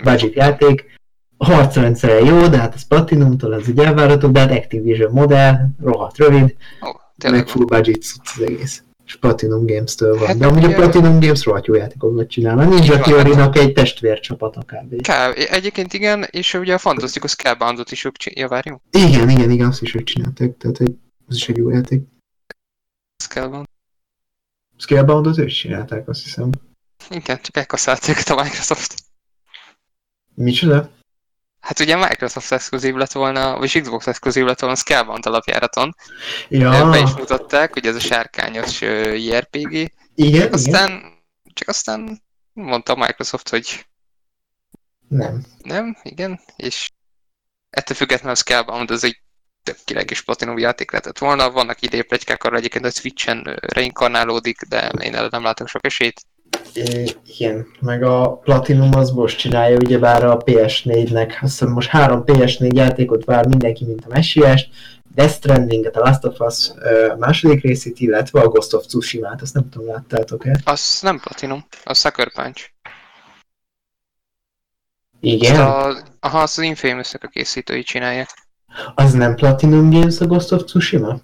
[0.02, 0.98] Budget játék.
[1.42, 6.16] A harcrendszere jó, de hát ez Platinumtól, ez így elvárható, de hát Activision modell, rohadt
[6.16, 6.56] rövid,
[6.86, 8.02] Ó, meg full budget
[8.36, 8.82] az egész.
[9.04, 10.26] És Platinum Games-től van.
[10.26, 12.58] Hát de amúgy a ugye- Platinum Games rohadt jó játékokat csinál.
[12.58, 15.02] A Így Ninja van, Theory-nak egy testvércsapata kb.
[15.02, 19.82] Ká, egyébként igen, és ugye a Fantasztikus Scaleboundot is ők csinálják, Igen, igen, igen, azt
[19.82, 20.94] is ők csináltak, tehát hogy
[21.28, 22.02] az is egy jó játék.
[23.16, 23.66] Scalebound.
[24.76, 26.50] Scaleboundot ők csinálták, azt hiszem.
[27.10, 28.94] Igen, csak elkaszálták a Microsoft.
[30.34, 30.90] Micsoda?
[31.60, 35.94] Hát ugye Microsoft exkluzív lett volna, vagy Xbox exkluzív lett volna Scalebound alapjáraton.
[36.48, 39.72] Ja, Be is mutatták, hogy ez a sárkányos JRPG.
[39.72, 40.52] igen, igen.
[40.52, 41.02] Aztán,
[41.54, 42.22] csak aztán
[42.52, 43.86] mondta Microsoft, hogy
[45.08, 45.44] Nem.
[45.62, 46.90] nem, igen, és
[47.70, 49.22] ettől függetlenül a Scalebound az egy
[49.62, 51.50] tök királyos platinum játék lehetett volna.
[51.50, 56.20] Vannak idei plegykák arra egyébként, hogy Switchen reinkarnálódik, de én erre nem látok sok esélyt.
[57.38, 62.74] Igen, meg a Platinum az most csinálja, ugyebár a PS4-nek, azt hiszem most három PS4
[62.74, 64.68] játékot vár mindenki, mint a messiást,
[65.14, 66.70] Death Stranding-et, a Last of Us
[67.18, 70.60] második részét, illetve a Ghost of Tsushima-t, azt nem tudom, láttátok-e?
[70.64, 72.70] Az nem Platinum, az Sucker Punch.
[75.20, 75.60] Igen?
[75.60, 78.28] Azt a, aha, azt az infamous a készítői csinálják.
[78.94, 81.20] Az nem Platinum Games a Ghost of Tsushima?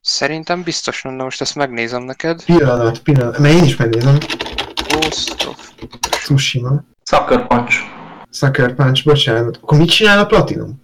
[0.00, 2.44] Szerintem biztos de most ezt megnézem neked.
[2.44, 4.18] Pillanat, pillanat, mert én is megnézem.
[4.90, 5.72] Ghost of...
[6.10, 6.84] Tsushima.
[7.02, 7.74] Sucker Punch.
[8.30, 9.56] Sucker Punch, bocsánat.
[9.62, 10.82] Akkor mit csinál a Platinum?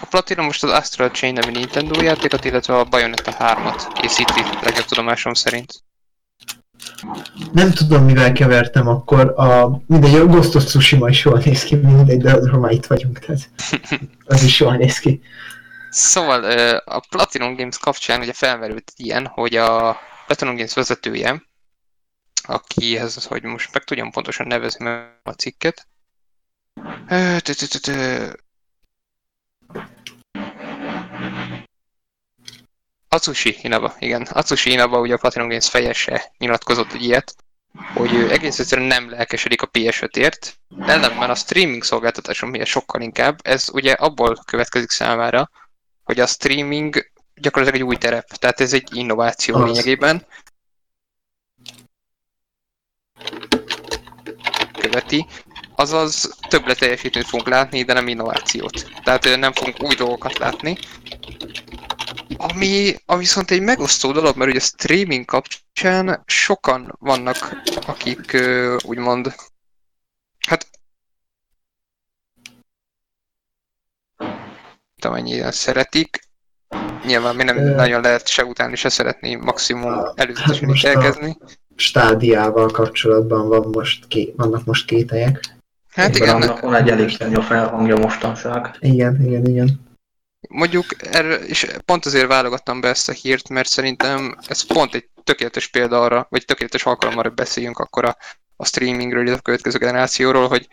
[0.00, 4.84] A Platinum most az Astral Chain nevű Nintendo játékot, illetve a Bayonetta 3-at készíti, legjobb
[4.84, 5.72] tudomásom szerint.
[7.52, 9.32] Nem tudom, mivel kevertem akkor.
[9.36, 12.86] A, mindegy, a Ghost of Tsushima is jól néz ki, mindegy, de ha már itt
[12.86, 13.50] vagyunk, tehát
[14.26, 15.20] az is jól néz ki.
[15.90, 16.44] Szóval
[16.84, 19.96] a Platinum Games kapcsán ugye felmerült ilyen, hogy a
[20.26, 21.42] Platinum Games vezetője,
[22.50, 25.86] akihez, hogy most meg tudjam pontosan nevezni meg a cikket,
[33.08, 34.22] Atsushi Inaba, igen.
[34.22, 37.34] Atsushi Inaba, ugye a Platinum Games fejese nyilatkozott egy ilyet,
[37.94, 43.38] hogy ő egész egyszerűen nem lelkesedik a PS5-ért, ellenben a streaming szolgáltatáson miért sokkal inkább.
[43.42, 45.50] Ez ugye abból következik számára,
[46.02, 49.64] hogy a streaming gyakorlatilag egy új terep, tehát ez egy innováció Az.
[49.64, 50.26] lényegében.
[54.90, 55.26] Követi.
[55.74, 58.90] Azaz többlet teljesítményt fogunk látni, de nem innovációt.
[59.02, 60.78] Tehát nem fogunk új dolgokat látni.
[62.36, 67.56] Ami, ami viszont egy megosztó dolog, mert ugye a streaming kapcsán sokan vannak,
[67.86, 68.36] akik
[68.84, 69.34] úgymond,
[70.48, 70.66] hát
[74.98, 76.28] tudom, ennyien szeretik.
[77.04, 77.74] Nyilván mi nem Ö.
[77.74, 81.36] nagyon lehet se utálni, se szeretni, maximum előzetesen Hát most a- elkezdeni.
[81.80, 85.40] Stádiával kapcsolatban van most ké, vannak most kételyek.
[85.88, 88.76] Hát Igen, igen, annak van egy elég a felhangja mostanság.
[88.80, 89.88] Igen, igen, igen.
[90.48, 95.08] Mondjuk, erre, és pont azért válogattam be ezt a hírt, mert szerintem ez pont egy
[95.24, 98.16] tökéletes példa arra, vagy tökéletes alkalom arra, hogy beszéljünk akkor a,
[98.56, 100.68] a streamingről, illetve a következő generációról, hogy,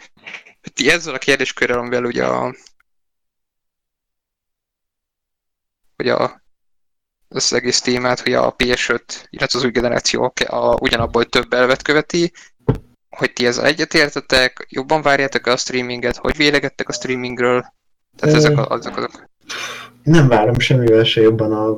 [0.61, 2.55] hogy ti ezzel a kérdéskörrel, amivel ugye a
[5.95, 6.41] hogy a
[7.29, 8.99] az egész témát, hogy a PS5,
[9.29, 12.31] illetve az új generáció a, a, ugyanabból több elvet követi,
[13.09, 17.65] hogy ti ezzel egyetértetek, jobban várjátok a streaminget, hogy vélegettek a streamingről,
[18.17, 18.37] tehát Ö.
[18.37, 19.29] ezek a- azok, azok.
[20.03, 21.77] Nem várom semmivel se jobban a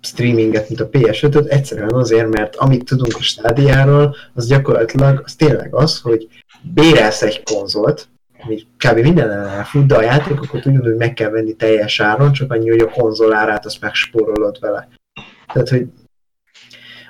[0.00, 5.74] streaminget, mint a PS5-öt, egyszerűen azért, mert amit tudunk a stádiáról, az gyakorlatilag az tényleg
[5.74, 6.28] az, hogy
[6.62, 8.08] bérelsz egy konzolt,
[8.44, 8.98] ami kb.
[8.98, 12.90] minden elfut, de a játékokat ugyanúgy meg kell venni teljes áron, csak annyi, hogy a
[12.90, 14.88] konzol árát azt megspórolod vele.
[15.52, 15.86] Tehát, hogy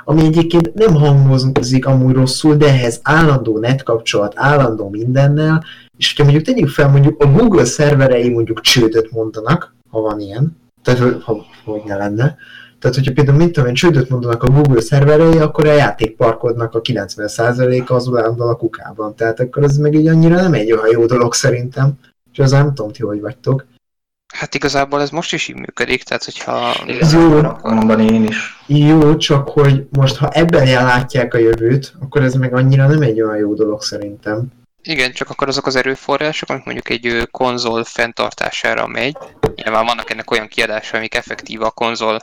[0.05, 5.65] ami egyébként nem hangozik amúgy rosszul, de ehhez állandó net kapcsolat, állandó mindennel,
[5.97, 10.56] és hogyha mondjuk tegyük fel, mondjuk a Google szerverei mondjuk csődöt mondanak, ha van ilyen,
[10.82, 12.36] tehát hogy- ha, hogy ne lenne,
[12.85, 17.94] tehát, hogyha például tudom én, csődöt mondanak a Google szerverei, akkor a játékparkodnak a 90%-a
[17.94, 19.15] az állandóan a kukában.
[19.15, 21.93] Tehát akkor ez meg így annyira nem egy olyan jó dolog szerintem.
[22.32, 23.66] És az nem tudom, ti hogy vagytok.
[24.35, 26.74] Hát igazából ez most is így működik, tehát hogyha...
[27.01, 27.39] Ez jó.
[27.39, 28.65] Akarom mondani én is.
[28.66, 33.23] Jó, csak hogy most ha ebben látják a jövőt, akkor ez meg annyira nem egy
[33.23, 34.47] olyan jó dolog szerintem.
[34.82, 39.16] Igen, csak akkor azok az erőforrások, amik mondjuk egy konzol fenntartására megy,
[39.55, 42.19] nyilván vannak ennek olyan kiadásai, amik effektív a konzol,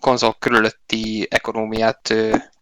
[0.00, 2.14] konzol körülötti ekonómiát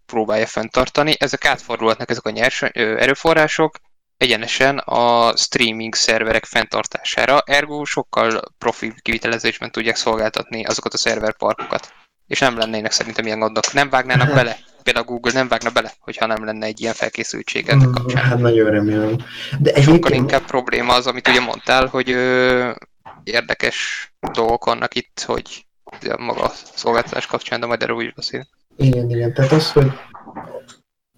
[0.06, 1.14] próbálja fenntartani.
[1.18, 3.78] Ezek átfordulhatnak ezek a nyers erőforrások
[4.16, 11.92] egyenesen a streaming szerverek fenntartására, ergo sokkal profi kivitelezésben tudják szolgáltatni azokat a szerverparkokat.
[12.26, 13.72] És nem lennének szerintem ilyen gondok.
[13.72, 14.56] Nem vágnának bele.
[14.82, 18.22] Például Google nem vágna bele, hogyha nem lenne egy ilyen felkészültség ennek Mm, kapcsán.
[18.22, 19.16] Hát nagyon remélem.
[19.58, 22.70] De Sokkal egyébként inkább probléma az, amit ugye mondtál, hogy ö,
[23.24, 25.66] érdekes dolgok vannak itt, hogy
[26.18, 28.48] maga szolgáltatás kapcsán, de majd erről úgy beszélünk.
[28.76, 29.90] Igen, igen, tehát az, hogy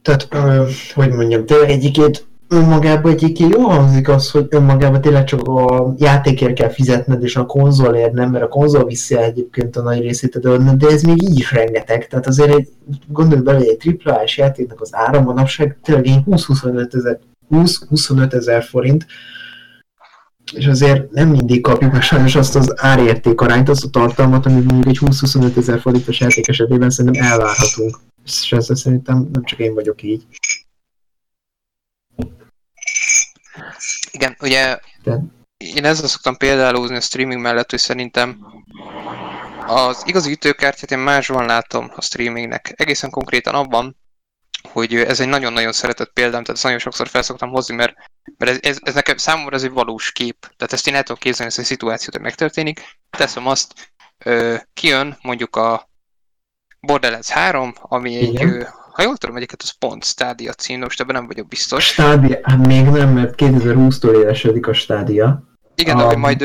[0.03, 5.49] tehát, ö, hogy mondjam, tényleg egyébként önmagában egyébként jó hangzik az, hogy önmagában tényleg csak
[5.49, 10.01] a játékért kell fizetned, és a konzolért nem, mert a konzol viszi egyébként a nagy
[10.01, 12.69] részét a dolognak, de ez még így is rengeteg, tehát azért egy,
[13.07, 17.19] gondolj bele, hogy egy AAA-s játéknak az ára manapság tényleg ilyen 20-25 ezer
[17.51, 19.07] 20-25 ezer forint,
[20.55, 24.65] és azért nem mindig kapjuk meg sajnos azt az árérték arányt, azt a tartalmat, amit
[24.65, 27.99] mondjuk egy 20-25 ezer forintos játék esetében szerintem elvárhatunk.
[28.25, 30.27] És ezzel szerintem nem csak én vagyok így.
[34.11, 35.21] Igen, ugye De-
[35.57, 38.39] én ezzel szoktam példálózni a streaming mellett, hogy szerintem
[39.67, 42.73] az igazi ütőkártyát én másban látom a streamingnek.
[42.77, 43.97] Egészen konkrétan abban,
[44.73, 47.95] hogy ez egy nagyon-nagyon szeretett példám, tehát ezt nagyon sokszor felszoktam hozni, mert,
[48.39, 50.37] mert ez, ez, ez nekem számomra ez egy valós kép.
[50.41, 52.81] Tehát ezt én el tudom képzelni, ezt a szituációt, hogy megtörténik.
[53.11, 53.93] Teszem azt,
[54.25, 55.89] ö, kijön mondjuk a
[56.81, 58.49] Borderlands 3, ami egy, Igen.
[58.49, 61.85] ö, ha jól tudom, egyiket az pont Stadia cím, most ebben nem vagyok biztos.
[61.85, 65.43] Stádia, hát még nem, mert 2020-tól élesedik a stádia.
[65.75, 66.45] Igen, de A- hogy majd,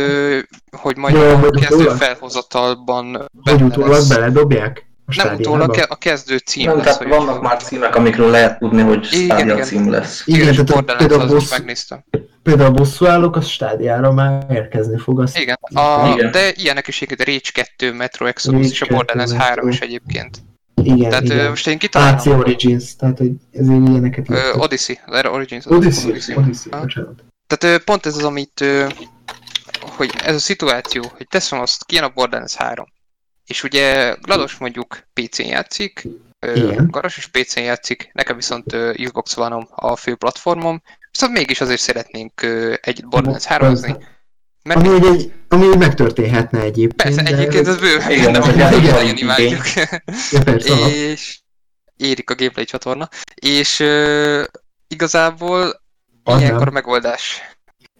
[0.78, 6.38] hogy majd Ja, a majd kezdő felhozatalban Hogy utólag beledobják a Nem utólag, a kezdő
[6.38, 6.84] cím Nem, lesz.
[6.86, 9.62] tehát hogy vannak már címek, amikről lehet tudni, hogy igen.
[9.64, 10.24] cím lesz.
[10.26, 12.04] Igen, Igen, tehát például az is bosszú- megnéztem.
[12.44, 15.22] Például a bosszúállók, az stádiára már érkezni fog.
[15.22, 16.32] Azt Igen, a, Igen.
[16.32, 19.48] de ilyenek is egyébként a Rage 2, Metro Exodus Rage és a 2, Borderlands Metro.
[19.48, 20.38] 3 is egyébként.
[20.84, 21.50] igen, Tehát igen.
[21.50, 22.40] most én AC kitalálom.
[22.40, 24.52] Origins, tehát hogy ezért ilyeneket Ö.
[24.54, 24.96] Odyssey,
[25.32, 25.66] Origins.
[25.66, 26.36] Odyssey, Odyssey.
[26.36, 27.24] Odyssey, bocsánat.
[27.48, 28.86] Tehát ö, pont ez az, amit, ö,
[29.82, 32.86] hogy ez a szituáció, hogy teszem azt, kijön a Borderlands 3,
[33.50, 36.08] és ugye Glados mondjuk PC-n játszik,
[36.56, 36.88] Igen.
[36.90, 40.82] Garas is PC-n játszik, nekem viszont Xbox van a fő platformom,
[41.12, 42.42] viszont mégis azért szeretnénk
[42.82, 44.04] együtt Borderlands 3-ozni,
[44.64, 46.96] mert Ami, ugye egy, ami úgy megtörténhetne egyébként.
[47.02, 49.68] persze de- egyébként ez bőven, Igen, de egy hogy elég nagyon imádjuk.
[50.32, 50.90] Ja, persze, alap.
[50.90, 51.40] és
[51.98, 53.80] érik a gameplay csatorna, és
[54.88, 55.82] igazából
[56.24, 57.42] Az ilyenkor megoldás.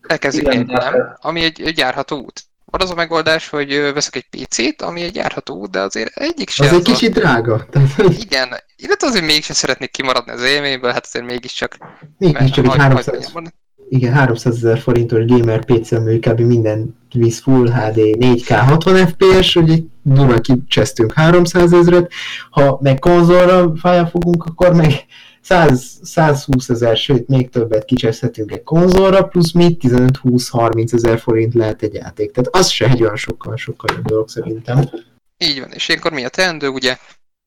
[0.08, 2.44] Egy tehát- nem, ami egy, egy járható út.
[2.72, 6.50] Van az a megoldás, hogy veszek egy PC-t, ami egy járható út, de azért egyik
[6.50, 7.66] se Az egy az a- kicsit drága.
[8.26, 11.78] Igen, illetve azért mégsem szeretnék kimaradni az élményből, hát azért mégiscsak...
[12.18, 13.54] mégis csak egy hagy- 300, hagy mondjam.
[13.90, 16.40] igen, 300 ezer forintos gamer PC, ami kb.
[16.40, 22.12] minden visz Full HD 4K 60 FPS, hogy egy durva kicsesztünk 300 ezeret,
[22.50, 23.72] ha meg konzolra
[24.12, 25.06] fogunk, akkor meg
[25.42, 31.82] 100, 120 ezer, sőt még többet kicseszhetünk egy konzolra, plusz még 15-20-30 ezer forint lehet
[31.82, 32.32] egy játék.
[32.32, 34.90] Tehát az se egy olyan sokkal-sokkal jobb dolog szerintem.
[35.38, 36.98] Így van, és ilyenkor mi a teendő, ugye?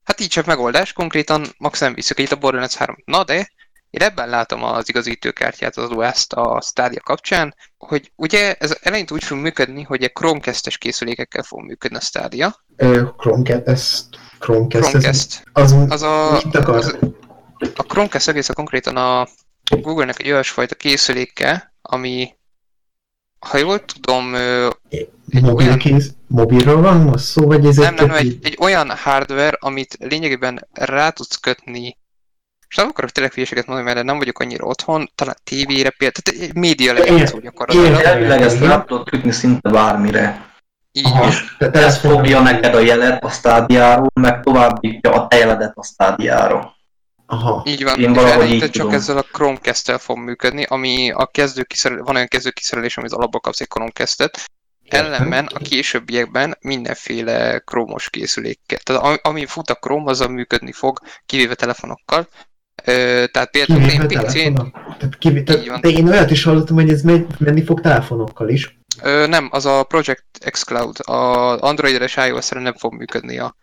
[0.05, 3.51] Hát így csak megoldás, konkrétan max nem visszük itt a Borderlands 3 Na de,
[3.91, 9.25] én ebben látom az igazítőkártyát, az OS-t a Stadia kapcsán, hogy ugye ez eleint úgy
[9.25, 12.65] fog működni, hogy egy Chromecast-es készülékekkel fog működni a Stadia.
[13.17, 14.05] Chromecast,
[14.39, 15.43] Chromecast, Chromecast.
[15.53, 16.77] az, Az a, mit akar?
[16.77, 16.97] az,
[17.77, 19.29] a Chromecast egészen konkrétan a
[19.71, 22.35] Google-nek egy olyasfajta készüléke, ami,
[23.39, 25.09] ha jól tudom, egy
[25.43, 28.91] mobil olyan- kész, mobilról van most szó, vagy ez nem, nem, nem, egy, egy olyan
[28.91, 31.97] hardware, amit lényegében rá tudsz kötni
[32.73, 36.43] és nem akarok tényleg hülyeséget mondani, mert nem vagyok annyira otthon, talán tévére például, tehát
[36.51, 37.91] egy média lejátszó gyakorlatilag.
[37.91, 38.13] Értem.
[38.13, 40.51] Elvileg ezt rá tudod kötni szinte bármire.
[40.93, 41.33] Így Aha, van.
[41.71, 46.77] te Ez fogja neked a jelet a stádiáról, meg továbbítja a te jeledet a stádiára.
[47.33, 47.63] Aha.
[47.67, 48.91] Így van, Én valahogy így csak tudom.
[48.91, 53.41] ezzel a Chromecast-tel fog működni, ami a kezdő kiszerelés, van olyan kezdő kiszerelés, amit alapból
[53.41, 54.51] kapsz egy Chromecast-et,
[54.89, 58.79] ellenben a későbbiekben mindenféle Chrome-os készülékkel.
[58.79, 62.29] Tehát ami, fut a Chrome, azzal működni fog, kivéve telefonokkal.
[62.85, 64.55] Ö, tehát például Kivéve én PC-n.
[64.99, 67.03] Tehát kivé, tehát, én olyat is hallottam, hogy ez
[67.39, 68.79] menni fog telefonokkal is.
[69.03, 71.13] ö, nem, az a Project xCloud, a
[71.61, 73.57] Android-re és iOS-re nem fog működni a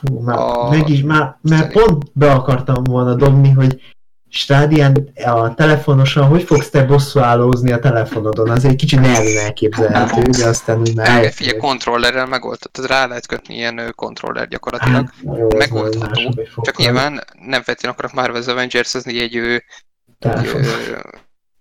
[0.00, 3.80] Fú, már, A- meg is, már, mert pont be akartam volna dobni, hogy
[4.28, 8.50] stádián a telefonosan, hogy fogsz te bosszúállózni a telefonodon?
[8.50, 11.56] Az egy kicsit nehezen elképzelhető, de aztán úgy már Figyelj, eljöttél.
[11.56, 15.10] kontrollerrel megoldhatod, rá lehet kötni ilyen kontroller gyakorlatilag.
[15.26, 19.56] Hát, jó, megoldható, Csak nyilván nem feltétlenül akarok már az avengers egy, egy ö,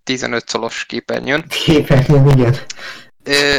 [0.03, 1.45] 15 szolos képernyőn.
[1.65, 2.55] Képernyőn, igen.
[3.23, 3.57] Ö,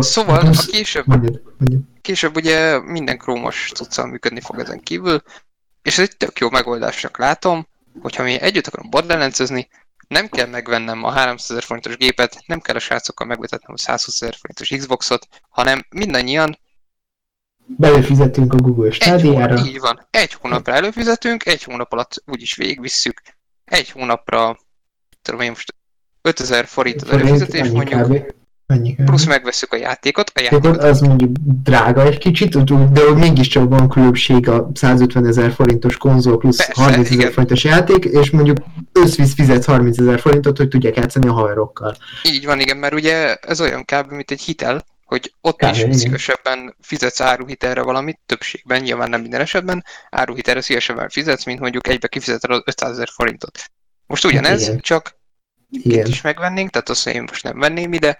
[0.00, 1.80] Szóval a később, Mondjad, mondjad.
[2.06, 5.22] Később ugye minden krómos cuccal működni fog ezen kívül,
[5.82, 7.66] és ez egy tök jó megoldásnak látom,
[8.00, 9.38] hogyha mi együtt akarunk borderlands
[10.08, 14.22] nem kell megvennem a 300 ezer forintos gépet, nem kell a srácokkal megvetetnem a 120
[14.22, 16.58] ezer forintos Xboxot, hanem mindannyian
[17.66, 19.64] Belőfizettünk a Google stádiára.
[19.64, 20.06] így van.
[20.10, 23.22] Egy hónapra előfizetünk, egy hónap alatt úgyis végigvisszük.
[23.64, 24.58] Egy hónapra,
[25.22, 25.74] tudom én most
[26.22, 28.34] 5000 forint az előfizetés mondjuk, kb.
[28.66, 29.04] Kb.
[29.04, 31.30] plusz megveszük a játékot, a játékot az mondjuk
[31.62, 37.10] drága egy kicsit, de mégiscsak van különbség a 150 ezer forintos konzol plusz Persze, 30
[37.10, 38.56] ezer forintos játék, és mondjuk
[38.92, 41.96] összvisz fizetsz 30 ezer forintot, hogy tudják játszani a haverokkal.
[42.22, 44.10] így van, igen, mert ugye ez olyan kb.
[44.10, 45.70] mint egy hitel, hogy ott Kb.
[45.70, 45.92] is igen.
[45.92, 52.08] szívesebben fizetsz áruhitelre valamit, többségben, nyilván nem minden esetben, áruhitelre szívesebben fizetsz, mint mondjuk egybe
[52.08, 53.70] kifizeted az 500 ezer forintot.
[54.06, 54.80] Most ugyanez, Igen.
[54.80, 55.16] csak
[55.70, 55.98] Igen.
[55.98, 58.18] itt is megvennénk, tehát azt én most nem venném ide,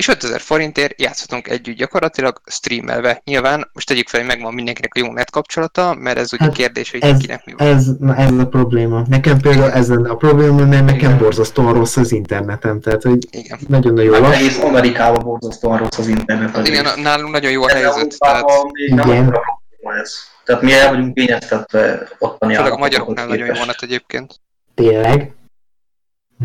[0.00, 3.20] és 5000 forintért játszhatunk együtt gyakorlatilag streamelve.
[3.24, 6.52] Nyilván most tegyük fel, hogy megvan mindenkinek a jó net kapcsolata, mert ez ugye Hát
[6.52, 7.66] kérdés, hogy ez- kinek mi van.
[7.68, 9.02] Ez, na ez a probléma.
[9.08, 11.18] Nekem például ez lenne a probléma, mert nekem Igen.
[11.18, 13.58] borzasztóan rossz az internetem, tehát hogy Igen.
[13.68, 14.38] nagyon-nagyon Hát lassú.
[14.38, 16.56] egész Amerikában borzasztóan rossz az internet.
[16.56, 16.68] azért.
[16.80, 19.34] Igen, nálunk nagyon jó a helyzet, tehát még nem Igen.
[20.02, 20.14] ez.
[20.44, 24.40] Tehát mi el vagyunk kényeztetve ottani Főleg a magyaroknál nagyon jó hát egyébként.
[24.74, 25.34] Tényleg?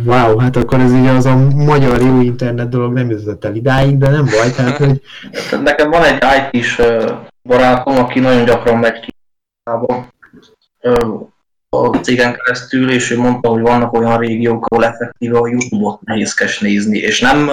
[0.03, 3.97] Wow, hát akkor ez ugye az a magyar jó internet dolog nem jutott el idáig,
[3.97, 5.01] de nem baj, tehát hogy
[5.63, 6.23] Nekem van egy
[6.53, 6.81] IT-s
[7.43, 9.13] barátom, aki nagyon gyakran megy ki
[9.63, 10.07] Kínába,
[11.69, 16.59] a cégen keresztül, és ő mondta, hogy vannak olyan régiók, ahol effektíve a Youtube-ot nehézkes
[16.59, 17.49] nézni, és nem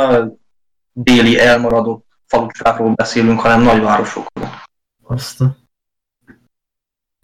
[0.93, 4.51] déli elmaradott falucsákról beszélünk, hanem nagyvárosokról.
[5.05, 5.39] azt.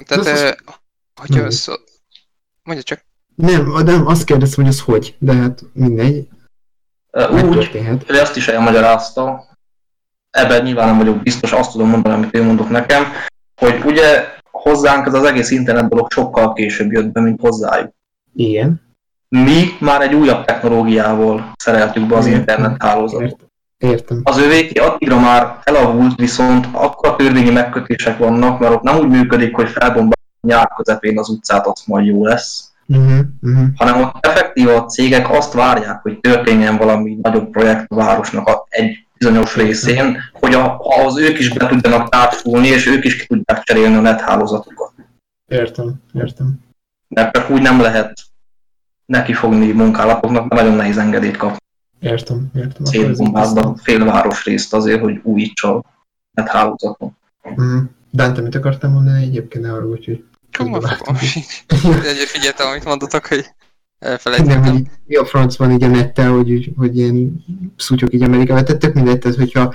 [0.07, 0.53] Tehát, eh,
[1.21, 1.45] hogyha Mhm.
[1.47, 1.79] össze...
[2.63, 3.07] Mondja csak.
[3.43, 6.29] Nem, nem, azt kérdeztem, hogy az hogy, de hát mindegy,
[7.33, 7.71] Úgy,
[8.07, 9.45] ő ezt is elmagyarázta,
[10.31, 13.05] ebben nyilván nem vagyok biztos, azt tudom mondani, amit ő mondott nekem,
[13.57, 17.93] hogy ugye hozzánk ez az egész internet dolog sokkal később jött be, mint hozzájuk.
[18.35, 18.83] Igen.
[19.29, 23.41] Mi már egy újabb technológiával szereltük be az internet hálózatot.
[23.79, 24.21] Ért, értem.
[24.25, 29.55] Az övéké addigra már elavult, viszont akkor törvényi megkötések vannak, mert ott nem úgy működik,
[29.55, 33.67] hogy felbombál nyár közepén az utcát, az majd jó lesz, Uh-huh, uh-huh.
[33.77, 38.67] hanem ott effektív a cégek azt várják, hogy történjen valami nagyobb projekt a városnak a-
[38.69, 43.27] egy bizonyos részén, hogy a, ahhoz ők is be tudjanak társulni, és ők is ki
[43.27, 44.93] tudják cserélni a nethálózatukat.
[45.49, 46.61] Értem, értem.
[47.09, 48.13] Mert csak úgy nem lehet
[49.07, 51.57] nekifogni munkálatoknak, mert nagyon nehéz engedélyt kapni.
[52.01, 52.85] Értem, értem.
[52.85, 55.85] Szétbombázza félváros részt azért, hogy újítsa a
[56.31, 57.13] nethálózatot.
[57.55, 57.79] Mhm.
[58.13, 60.25] Dante, mit akartam mondani egyébként ne arra, úgyhogy...
[60.51, 61.17] Csomó fogom.
[62.03, 63.45] Egyre figyeltem, amit mondtatok, hogy
[63.99, 64.73] Nem, elfelejtettem.
[64.73, 67.45] hogy mi a franc van így a nettel, hogy, úgy- hogy ilyen
[67.77, 69.75] szutyok így Amerikában, tehát tök mindegy, tehát hogyha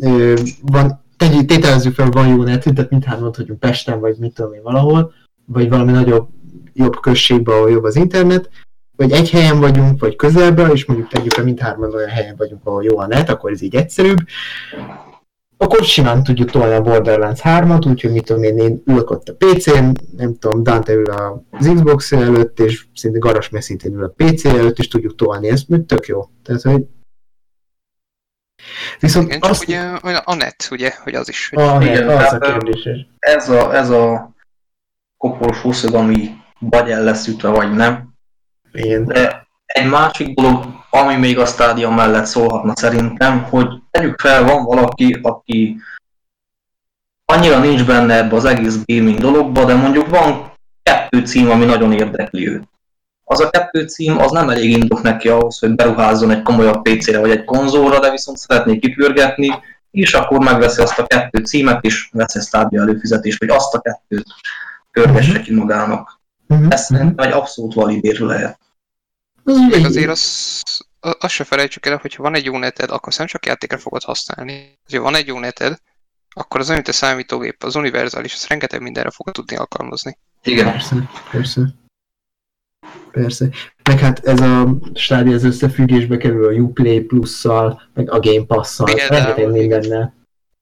[0.00, 4.34] ö, van, tegy, tételezzük fel, van jó net, tehát mindhárman ott vagyunk Pesten, vagy mit
[4.34, 5.12] tudom én valahol,
[5.46, 6.28] vagy valami nagyobb,
[6.72, 8.50] jobb községben, ahol jobb az internet,
[8.96, 12.84] vagy egy helyen vagyunk, vagy közelben, és mondjuk tegyük fel, mindhárman olyan helyen vagyunk, ahol
[12.84, 14.18] jó a net, akkor ez így egyszerűbb,
[15.56, 19.34] akkor simán tudjuk tolni a Borderlands 3-at, úgyhogy mit tudom én, én ülök ott a
[19.38, 21.10] PC-n, nem tudom, Dante ül
[21.50, 25.62] az Xbox előtt, és szinte garas szintén ül a PC előtt, és tudjuk tolni, ez
[25.68, 26.28] még tök jó.
[26.42, 26.82] Tehát, hogy
[29.00, 29.80] Viszont Igen, csak azt, ugye
[30.24, 33.06] a net, ugye, hogy az is, hogy a, Igen, az a tehát, kérdéses.
[33.18, 34.34] Ez a, ez a
[35.16, 38.14] kopolfószög, ami vagy el lesz ütve, vagy nem.
[38.72, 39.04] Igen.
[39.04, 44.64] De egy másik dolog, ami még a stádia mellett szólhatna szerintem, hogy tegyük fel, van
[44.64, 45.76] valaki, aki
[47.24, 51.92] annyira nincs benne ebbe az egész gaming dologba, de mondjuk van kettő cím, ami nagyon
[51.92, 52.68] érdekli őt.
[53.24, 57.18] Az a kettő cím az nem elég indok neki ahhoz, hogy beruházzon egy komolyabb PC-re
[57.20, 59.50] vagy egy konzolra, de viszont szeretné kipürgetni,
[59.90, 63.80] és akkor megveszi azt a kettő címet, és vesz egy stádia előfizetést, hogy azt a
[63.80, 64.26] kettőt
[64.90, 66.20] pörgesse ki magának.
[66.46, 66.70] Mhm.
[66.70, 68.58] Ez szerintem egy abszolút valid érv lehet.
[69.44, 70.62] Egy- azért az,
[71.00, 74.78] azt se felejtsük el, hogyha van egy jó neted, akkor nem csak játékra fogod használni.
[74.92, 75.78] Ha van egy jó neted,
[76.28, 80.18] akkor az mint a számítógép, az univerzális, az rengeteg mindenre fogod tudni alkalmazni.
[80.42, 80.70] Igen.
[80.70, 81.74] Persze, persze.
[83.10, 83.48] Persze.
[83.84, 88.86] Meg hát ez a stádia az összefüggésbe kerül a Uplay plusszal, meg a Game Pass-szal,
[88.86, 90.14] rengeteg mindennel.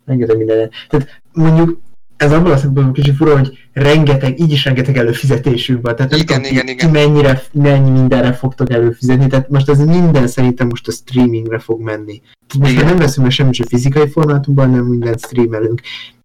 [0.05, 0.71] Rengeteg mindennel.
[0.89, 1.81] Tehát mondjuk
[2.23, 5.97] ez abban a szempontból kicsit fura, hogy rengeteg, így is rengeteg előfizetésünk van.
[5.97, 6.93] Tehát nem Igen, tudom, igen, ki, igen.
[6.93, 9.27] ki mennyire, mennyi mindenre fogtok előfizetni.
[9.27, 12.23] Tehát most ez minden szerintem most a streamingre fog menni.
[12.47, 12.85] Tehát most Igen.
[12.85, 15.81] nem veszünk meg semmit sem fizikai formátumban, nem mindent streamelünk.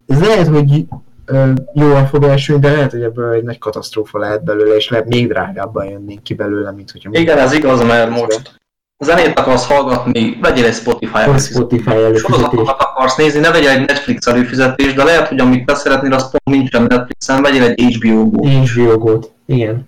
[0.08, 0.86] Ez lehet, hogy
[1.26, 5.08] ö, jól fog elsülni, de lehet, hogy ebből egy nagy katasztrófa lehet belőle, és lehet
[5.08, 8.57] még drágábban jönnénk ki belőle, mint hogyha Igen, ez igaz, mert most
[9.00, 11.54] zenét akarsz hallgatni, vegyél egy Spotify előfizetést.
[11.54, 12.22] Spotify előfizetés.
[12.22, 16.30] Sorozatokat akarsz nézni, ne vegyél egy Netflix előfizetést, de lehet, hogy amit te szeretnél, az
[16.32, 18.48] pont nincsen Netflixen, vegyél egy HBO Go.
[18.48, 19.32] HBO Go-t.
[19.46, 19.88] Igen.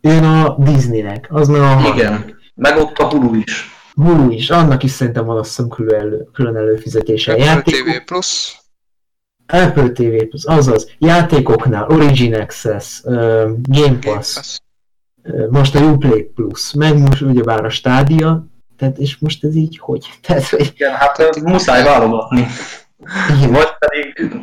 [0.00, 2.38] Jön a Disneynek, az meg a Igen.
[2.54, 3.70] Meg ott a Hulu is.
[3.94, 7.32] Hulu is, annak is szerintem van azt külön, elő, külön előfizetése.
[7.32, 8.58] Apple Játék, TV Plus,
[9.46, 14.56] Apple TV, azaz, játékoknál, Origin Access, uh, Game Game Pass, Pass.
[14.58, 14.63] ö,
[15.50, 18.46] most a Uplay Plus, meg most ugyebár a stádia,
[18.78, 20.06] tehát és most ez így hogy?
[20.26, 22.46] Tehát, hogy Igen, hát muszáj válogatni.
[23.38, 24.36] igen, Vagy pedig,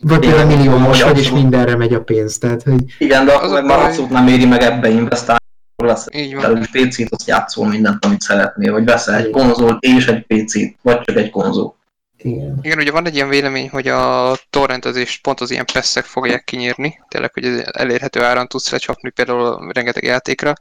[0.00, 1.42] vagy például milliómos vagy vagy, és abszolút.
[1.42, 4.62] mindenre megy a pénz, tehát hogy igen, de Az meg már abszolút nem éri meg
[4.62, 5.40] ebbe investálni,
[5.76, 6.36] akkor lesz egy
[6.72, 11.16] PC-t, azt játszol mindent, amit szeretnél, vagy veszel egy konzolt és egy PC-t, vagy csak
[11.16, 11.74] egy konzol.
[12.22, 12.58] Igen.
[12.62, 17.00] Igen, ugye van egy ilyen vélemény, hogy a torrentezést pont az ilyen pesszek fogják kinyírni,
[17.08, 20.52] tényleg, hogy elérhető áron tudsz lecsapni például rengeteg játékra,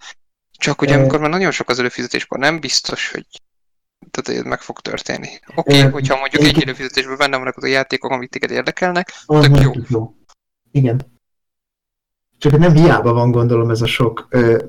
[0.51, 3.25] csak ugye amikor már nagyon sok az előfizetés, akkor nem biztos, hogy
[4.11, 5.29] tehát ez meg fog történni.
[5.55, 9.61] Oké, okay, hogyha mondjuk egy előfizetésben benne vannak az a játékok, amik téged érdekelnek, Tök
[9.61, 9.71] jó.
[9.87, 10.13] jó.
[10.71, 11.01] Igen.
[12.37, 14.63] Csak nem hiába van gondolom ez a sok ö,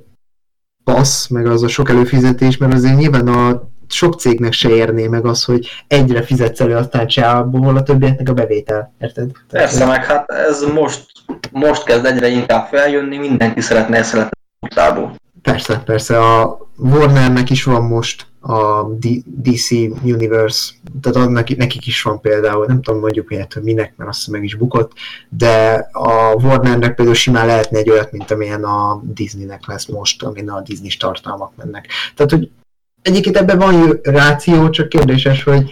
[0.85, 5.27] passz, meg az a sok előfizetés, mert azért nyilván a sok cégnek se érné meg
[5.27, 8.95] az, hogy egyre fizetsz elő, aztán csából, a többieknek a bevétel.
[9.01, 9.31] Érted?
[9.49, 11.11] Tehát, Persze, meg hát ez most
[11.53, 15.15] most kezd egyre inkább feljönni, mindenki szeretne ezt szeretni utcából.
[15.43, 16.19] Persze, persze.
[16.19, 19.71] A Warnernek is van most a D- DC
[20.03, 24.29] Universe, tehát annak, nekik is van például, nem tudom mondjuk miért, hogy minek, mert azt
[24.29, 24.93] meg is bukott,
[25.29, 30.51] de a Warnernek például simán lehetne egy olyat, mint amilyen a Disneynek lesz most, amin
[30.51, 31.87] a Disney tartalmak mennek.
[32.15, 32.51] Tehát, hogy
[33.03, 35.71] egyébként ebben van ráció, csak kérdéses, hogy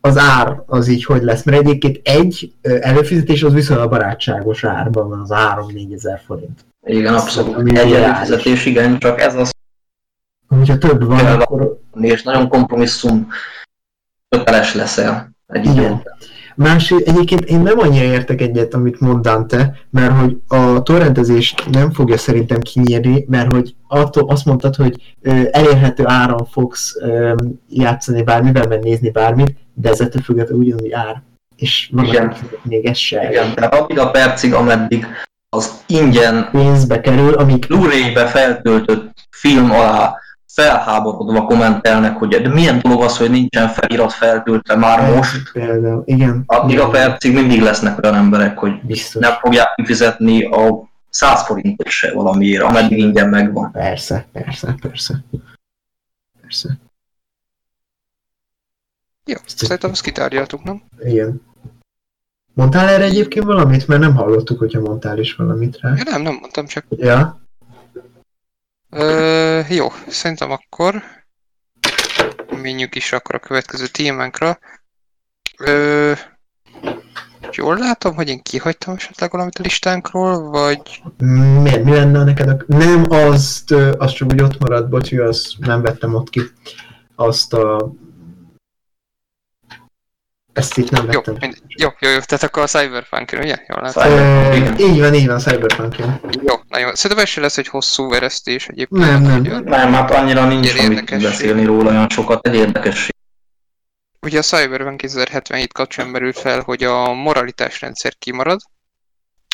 [0.00, 5.20] az ár az így hogy lesz, mert egyébként egy előfizetés az viszonylag barátságos árban van,
[5.20, 6.64] az 3-4 ezer forint.
[6.86, 7.56] Igen, abszolút.
[7.56, 9.50] Ami Egy előfizetés, igen, csak ez az,
[10.48, 13.28] Hogyha több van, Például- akkor és nagyon kompromisszum
[14.28, 15.76] köteles leszel egy Igen.
[15.76, 16.02] idő.
[16.56, 21.92] Más, egyébként én nem annyira értek egyet, amit mond Dante, mert hogy a torrentezést nem
[21.92, 25.16] fogja szerintem kinyírni, mert hogy attól azt mondtad, hogy
[25.50, 26.96] elérhető áron fogsz
[27.68, 31.22] játszani bármivel, meg nézni bármit, de ez ettől függetlenül ugyanúgy ár.
[31.56, 32.34] És Igen.
[32.62, 35.06] még ez se Igen, tehát addig a percig, ameddig
[35.48, 40.14] az ingyen pénzbe kerül, amíg Blu-ray-be feltöltött film alá
[40.56, 45.52] felháborodva kommentelnek, hogy de milyen dolog az, hogy nincsen felirat feltöltve már most.
[45.52, 46.42] Például, igen.
[46.46, 49.22] Addig a percig mindig lesznek olyan emberek, hogy Biztos.
[49.22, 53.70] nem fogják kifizetni a 100 forintot se valamiért, ameddig ingyen megvan.
[53.72, 55.24] Persze, persze, persze.
[56.40, 56.78] Persze.
[59.24, 60.82] Jó, szerintem azt kitárgyaltuk, nem?
[61.04, 61.42] Igen.
[62.54, 63.88] Mondtál erre egyébként valamit?
[63.88, 65.94] Mert nem hallottuk, hogyha mondtál is valamit rá.
[65.96, 66.84] Ja, nem, nem mondtam csak.
[66.88, 67.45] Ja,
[69.68, 71.02] Jó, szerintem akkor
[72.62, 74.58] menjünk is akkor a következő témánkra.
[75.58, 76.12] Ö,
[77.52, 81.02] jól látom, hogy én kihagytam esetleg valamit a listánkról, vagy...
[81.62, 81.84] miért?
[81.84, 82.48] Mi lenne neked?
[82.48, 82.64] A...
[82.66, 86.40] Nem, azt, ö, azt csak úgy ott maradt, bocsi, azt nem vettem ott ki.
[87.14, 87.92] Azt a...
[90.56, 91.36] Ezt itt nem Jó, vettem.
[91.40, 91.56] mind...
[91.76, 93.56] jó, jó, jó, tehát akkor a cyberpunk ugye?
[93.68, 94.02] Jól látom.
[94.02, 94.90] Cyberpunk, igen.
[94.90, 96.20] így van, így van, Cyberpunk jön.
[96.46, 96.94] Jó, na jó.
[96.94, 99.00] Szerintem ez se lesz egy hosszú veresztés egyébként.
[99.00, 99.40] Nem, nem.
[99.40, 103.14] Ugye, Nem, hát annyira nincs Ilyen amit beszélni róla olyan sokat, egy érdekesség.
[104.22, 108.60] ugye a Cyberpunk 2077 kapcsán merült fel, hogy a moralitásrendszer kimarad,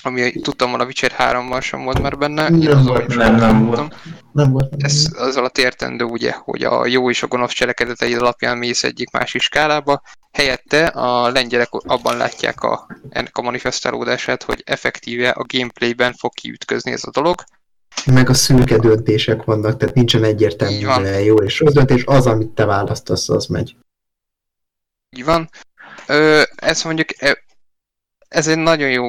[0.02, 2.48] ami tudtam, a Witcher 3-ban sem volt már benne.
[2.48, 3.88] Nem az volt, nem, nem tudtam.
[4.32, 4.74] Nem volt.
[4.78, 9.10] Ez az alatt értendő ugye, hogy a jó és a gonosz cselekedetei alapján mész egyik
[9.10, 10.02] másik skálába.
[10.32, 16.92] Helyette a lengyelek abban látják a, ennek a manifestálódását, hogy effektíve a gameplayben fog kiütközni
[16.92, 17.44] ez a dolog.
[18.06, 21.20] Meg a szürke döntések vannak, tehát nincsen egyértelmű van.
[21.20, 23.76] jó és rossz döntés, az, amit te választasz, az megy.
[25.16, 25.48] Így van.
[26.06, 27.44] Ö, ez mondjuk, e-
[28.28, 29.08] ez egy nagyon jó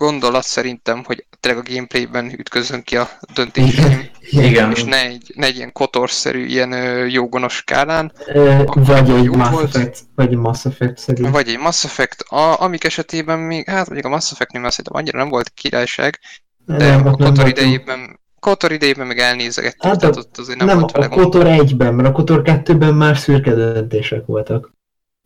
[0.00, 4.00] gondolat szerintem, hogy tényleg a gameplayben ütközön ki a döntéseim,
[4.30, 4.70] Igen.
[4.70, 9.50] és ne egy, ne egy ilyen kotorszerű, ilyen ö, jó-gonosz skálán, Ö, Vagy egy Mass
[9.50, 9.74] volt.
[9.74, 11.30] Effect, vagy egy Mass Effect szerű.
[11.30, 15.18] vagy egy Mass Effect, a, amik esetében még, hát mondjuk a Mass Effect-nél szerintem annyira
[15.18, 16.18] nem volt királyság,
[16.66, 20.78] de Nem, a Kotor idejében, Kotor idejében meg elnézegettük, Hát tehát ott azért nem, Nem,
[20.78, 21.08] volt a.
[21.08, 24.74] Kotor 1-ben, mert a Kotor 2-ben már szürke döntések voltak.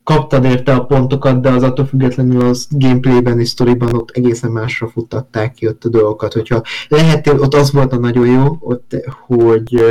[0.03, 4.87] Kaptad érte a pontokat, de az attól függetlenül az gameplayben és sztoriban ott egészen másra
[4.87, 6.33] futtatták ki ott a dolgokat.
[6.33, 8.95] Hogyha lehettél, ott az volt a nagyon jó, ott,
[9.27, 9.83] hogy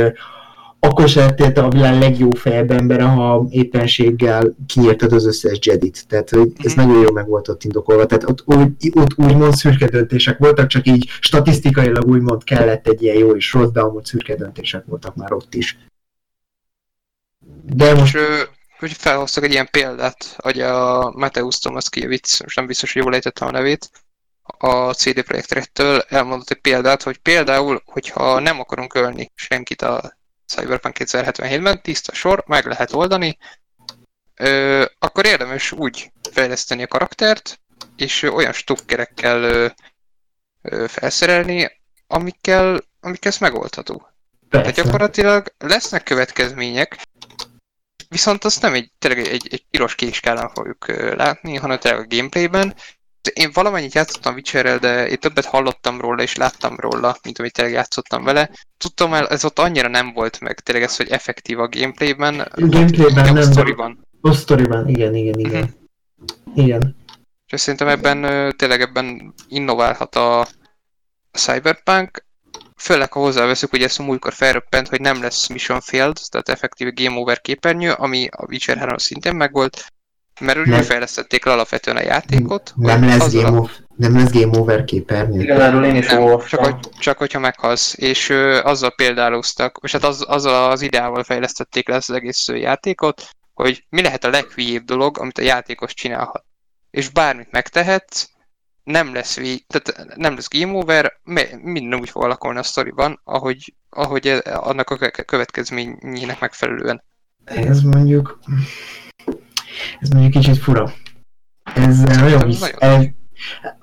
[0.79, 6.07] akkor se lettél a világ legjobb fejebb embere, ha éppenséggel kinyírtad az összes Jedit.
[6.07, 6.85] Tehát hogy ez Mhm.
[6.87, 8.05] nagyon jó meg volt ott indokolva.
[8.05, 13.17] Tehát ott, úgy, ott úgymond szürke döntések voltak, csak így statisztikailag úgymond kellett egy ilyen
[13.17, 15.77] jó és rossz, de amúgy szürke döntések voltak már ott is.
[17.73, 18.19] De És most ö,
[18.81, 23.47] hogy felhoztak egy ilyen példát, hogy a Mateusz Tomaszkiewicz, most nem biztos, hogy jól ejtettem
[23.47, 23.89] a nevét,
[24.43, 30.17] a CD Projekt Red-től elmondott egy példát, hogy például, hogyha nem akarunk ölni senkit a
[30.45, 33.37] Cyberpunk 2077-ben, tiszta sor, meg lehet oldani,
[34.35, 37.59] ö, akkor érdemes úgy fejleszteni a karaktert,
[37.95, 39.67] és olyan stukkerekkel ö,
[40.61, 44.07] ö, felszerelni, amikkel, amikkel ez megoldható.
[44.49, 44.81] Tehát persze.
[44.81, 47.07] gyakorlatilag lesznek következmények,
[48.11, 52.73] viszont azt nem egy, tényleg egy, egy piros késkálán fogjuk látni, hanem tényleg a gameplayben.
[53.33, 57.73] Én valamennyit játszottam Witcherrel, de én többet hallottam róla és láttam róla, mint amit tényleg
[57.73, 58.49] játszottam vele.
[58.77, 63.17] Tudtam el, ez ott annyira nem volt meg, tényleg ez, hogy effektív a gameplayben, Gameplayben
[63.17, 64.07] a nem, de sztoriban.
[64.21, 65.75] a sztoriban, igen, igen, igen.
[66.55, 66.95] Igen.
[67.47, 70.47] És szerintem ebben tényleg ebben innoválhat a, a
[71.31, 72.25] Cyberpunk,
[72.81, 76.93] főleg ha hozzáveszünk, hogy ezt a múltkor felröppent, hogy nem lesz Mission Failed, tehát effektív
[76.93, 79.85] Game Over képernyő, ami a Witcher 3 szintén megvolt,
[80.39, 80.81] mert úgy Nem.
[80.81, 82.73] fejlesztették le alapvetően a játékot.
[82.75, 85.41] Nem lesz, azzal a- game, of, nem lesz game over képernyő.
[85.41, 89.91] Igen, erről én is Nem, csak, hogy, csak hogyha meghalsz, és ö, azzal példáloztak, és
[89.91, 94.29] hát az, azzal az ideával fejlesztették le ezt az egész játékot, hogy mi lehet a
[94.29, 96.43] leghülyébb dolog, amit a játékos csinálhat.
[96.91, 98.25] És bármit megtehetsz,
[98.83, 101.19] nem lesz vég, tehát nem lesz game over,
[101.61, 107.03] minden úgy fog alakulni a sztoriban, ahogy, ahogy e- annak a kö- következményének megfelelően.
[107.43, 108.39] Ez mondjuk...
[109.99, 110.93] Ez mondjuk kicsit fura.
[111.75, 112.73] Ez nagyon visz...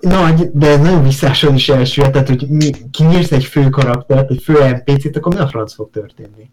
[0.00, 4.30] Nagyon nagy, de ez nagyon visszáson is elsüllyed, tehát hogy mi, kinyírsz egy fő karaktert,
[4.30, 6.50] egy fő NPC-t, akkor mi a franc fog történni?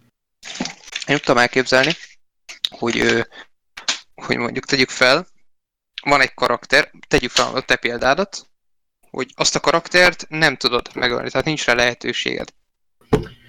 [1.07, 1.91] Én tudtam elképzelni,
[2.69, 3.25] hogy,
[4.15, 5.27] hogy mondjuk tegyük fel,
[6.05, 8.47] van egy karakter, tegyük fel a te példádat,
[9.09, 12.49] hogy azt a karaktert nem tudod megölni, tehát nincs rá lehetőséged.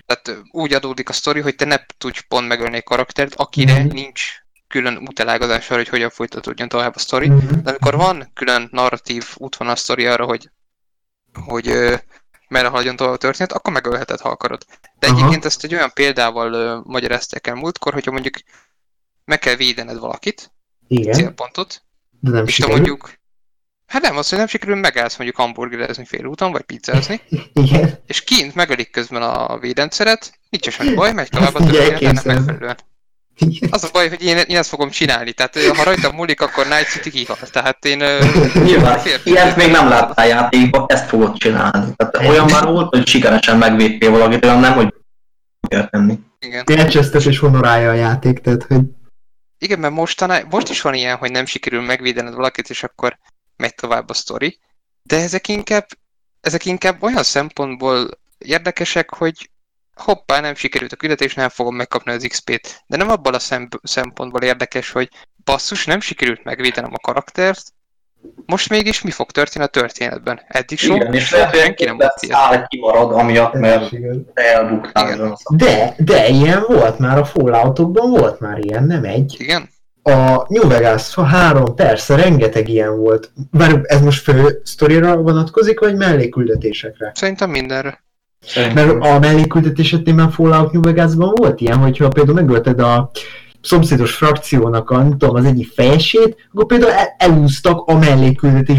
[0.07, 3.93] Tehát úgy adódik a sztori, hogy te ne tudj pont megölni egy karaktert, akire Mhm.
[3.95, 4.23] nincs
[4.69, 7.29] külön útelágazás arra, hogy hogyan folytatódjon tovább a sztori.
[7.29, 7.61] Mhm.
[7.63, 10.51] De amikor van külön narratív útvonal sztori arra, hogy,
[11.45, 11.95] hogy ö,
[12.49, 14.65] merre haladjon tovább a történet, akkor megölheted, ha akarod.
[14.99, 15.17] De Aha.
[15.17, 18.35] egyébként ezt egy olyan példával ö, magyarázták el múltkor, hogyha mondjuk
[19.25, 20.53] meg kell védened valakit,
[20.89, 21.83] Igen, célpontot,
[22.31, 22.77] de nem és sikerül.
[22.77, 23.13] mondjuk,
[23.87, 27.21] hát nem, az, hogy nem sikerül, megállsz mondjuk hamburgerezni félúton, vagy pizzázni,
[27.53, 27.99] Igen.
[28.07, 32.77] és kint megölik közben a védendszeret, nincs semmi baj, megy tovább a történet, megfelelően.
[33.39, 33.69] Igen.
[33.73, 36.89] Az a baj, hogy én, én ezt fogom csinálni, tehát ha rajtam múlik, akkor Night
[36.89, 37.37] City kihal.
[37.53, 37.99] Tehát én...
[38.67, 41.95] Nyilván, ilyet még nem láttál játékban, ezt fogod csinálni.
[41.97, 44.95] Tehát olyan már volt, hogy sikeresen megvédtél valakit, olyan nem, hogy
[45.69, 46.19] kell tenni.
[46.39, 46.65] Igen.
[46.67, 48.81] Elcsesztes és honorálja a játék, tehát hogy
[49.59, 53.19] Igen, mert mostaná, most is van ilyen, hogy nem sikerül megvédened valakit, és akkor
[53.57, 54.59] megy tovább a sztori.
[55.03, 55.87] De ezek inkább,
[56.41, 58.09] ezek inkább olyan szempontból
[58.39, 59.51] érdekesek, hogy
[59.95, 62.85] hoppá, nem sikerült a küldetés, nem fogom megkapni az XP-t.
[62.87, 65.09] De nem abban a szemp- szempontból érdekes, hogy
[65.45, 67.73] basszus, nem sikerült megvédenem a karaktert,
[68.47, 70.41] most mégis mi fog történni a történetben?
[70.49, 72.69] Eddig sok, Igen, és lehet, hogy senki nem mondta ilyet.
[72.69, 73.93] kimarad, amiatt, mert
[74.35, 75.39] elbuktál.
[75.51, 79.37] De, de ilyen volt már, a Falloutokban volt már ilyen, nem egy.
[79.39, 79.69] Igen?
[80.03, 83.33] A New Vegas 3, persze, rengeteg ilyen volt.
[83.51, 87.13] Bár ez most fő sztorira vonatkozik, vagy melléküldetésekre?
[87.15, 88.05] Szerintem mindenre.
[88.75, 93.11] Mert a melléküldetésetnél már Fallout New Vegasban volt ilyen, hogyha például megölted a
[93.67, 97.99] szomszédos frakciónak a, nem tudom, az egyik fejesét, akkor például el, elúztak a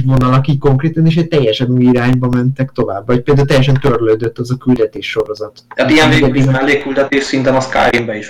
[0.05, 3.07] vonalak így konkrétan, és egy teljesen új irányba mentek tovább.
[3.07, 5.63] Vagy például teljesen törlődött az a küldetés sorozat.
[5.75, 8.27] Tehát ilyen végül is mellékküldetés szinten a Skyrimbe is.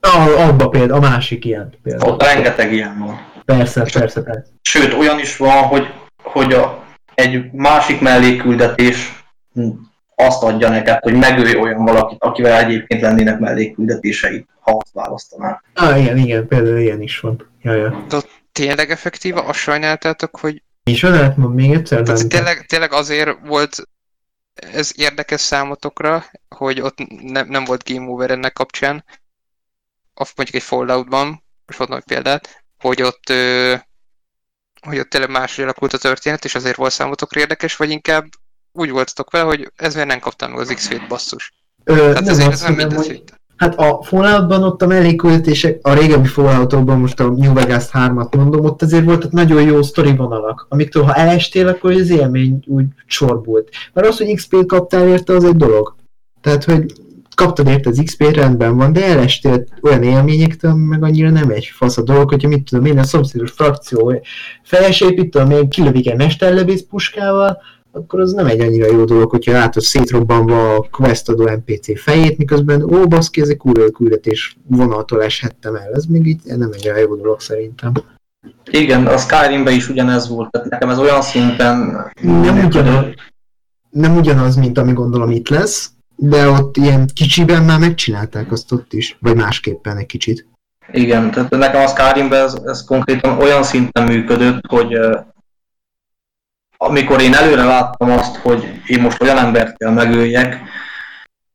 [0.00, 2.12] A, abba például, a másik ilyen például.
[2.12, 3.20] Ott rengeteg ilyen van.
[3.44, 4.44] Persze, persze, persze.
[4.62, 5.86] Sőt, olyan is van, hogy,
[6.22, 9.24] hogy a, egy másik mellékküldetés
[9.54, 9.68] hm,
[10.14, 15.62] azt adja neked, hogy megölj olyan valakit, akivel egyébként lennének mellékküldetéseid, ha azt választanál.
[15.74, 17.50] Ah, igen, igen, például ilyen is van.
[17.62, 18.06] Ja, ja.
[18.52, 22.02] Tényleg effektíva, azt sajnáltátok, hogy És lehet mond még egyszer?
[22.02, 23.88] Tehát tényleg, tényleg azért volt
[24.54, 29.04] ez érdekes számotokra, hogy ott ne, nem volt game over ennek kapcsán,
[30.14, 33.74] a, mondjuk egy Falloutban, most mondom egy példát, hogy ott, ö,
[34.80, 38.24] hogy ott tényleg máshogy alakult a történet, és azért volt számotokra érdekes, vagy inkább
[38.72, 41.52] úgy voltatok vele, hogy ez miért nem kaptam meg az XP-t basszus.
[41.84, 43.22] Ö, Tehát nem ezért ez azt nem hogy hogy...
[43.56, 48.64] Hát a Falloutban ott a mellékküldetések, a régebbi Falloutokban most a New Vegas 3-at mondom,
[48.64, 53.68] ott azért voltak nagyon jó sztori vonalak, amiktől ha elestél, akkor az élmény úgy csorbult.
[53.92, 55.94] Mert az, hogy XP-t kaptál érte, az egy dolog.
[56.40, 56.92] Tehát, hogy
[57.34, 61.98] kaptad érte az XP-t, rendben van, de elestél olyan élményektől, meg annyira nem egy fasz
[61.98, 64.22] a dolog, hogyha mit tudom én, a szomszédos frakció
[64.62, 67.58] felesépít, még kilövik egy mesterlövész puskával,
[67.92, 72.38] akkor az nem egy annyira jó dolog, hogyha látod szétrobbanva a quest adó NPC fejét,
[72.38, 75.92] miközben ó, baszki, ez egy kurva küldetés vonaltól eshettem el.
[75.92, 77.92] Ez még így nem egy olyan jó dolog szerintem.
[78.70, 82.06] Igen, a Skyrimben is ugyanez volt, tehát nekem ez olyan szinten...
[82.22, 83.04] Nem ugyanaz,
[83.90, 88.92] nem ugyanaz, mint ami gondolom itt lesz, de ott ilyen kicsiben már megcsinálták azt ott
[88.92, 90.46] is, vagy másképpen egy kicsit.
[90.92, 94.98] Igen, tehát nekem a Skyrimben ez, ez konkrétan olyan szinten működött, hogy
[96.84, 100.60] amikor én előre láttam azt, hogy én most olyan embert kell megöljek,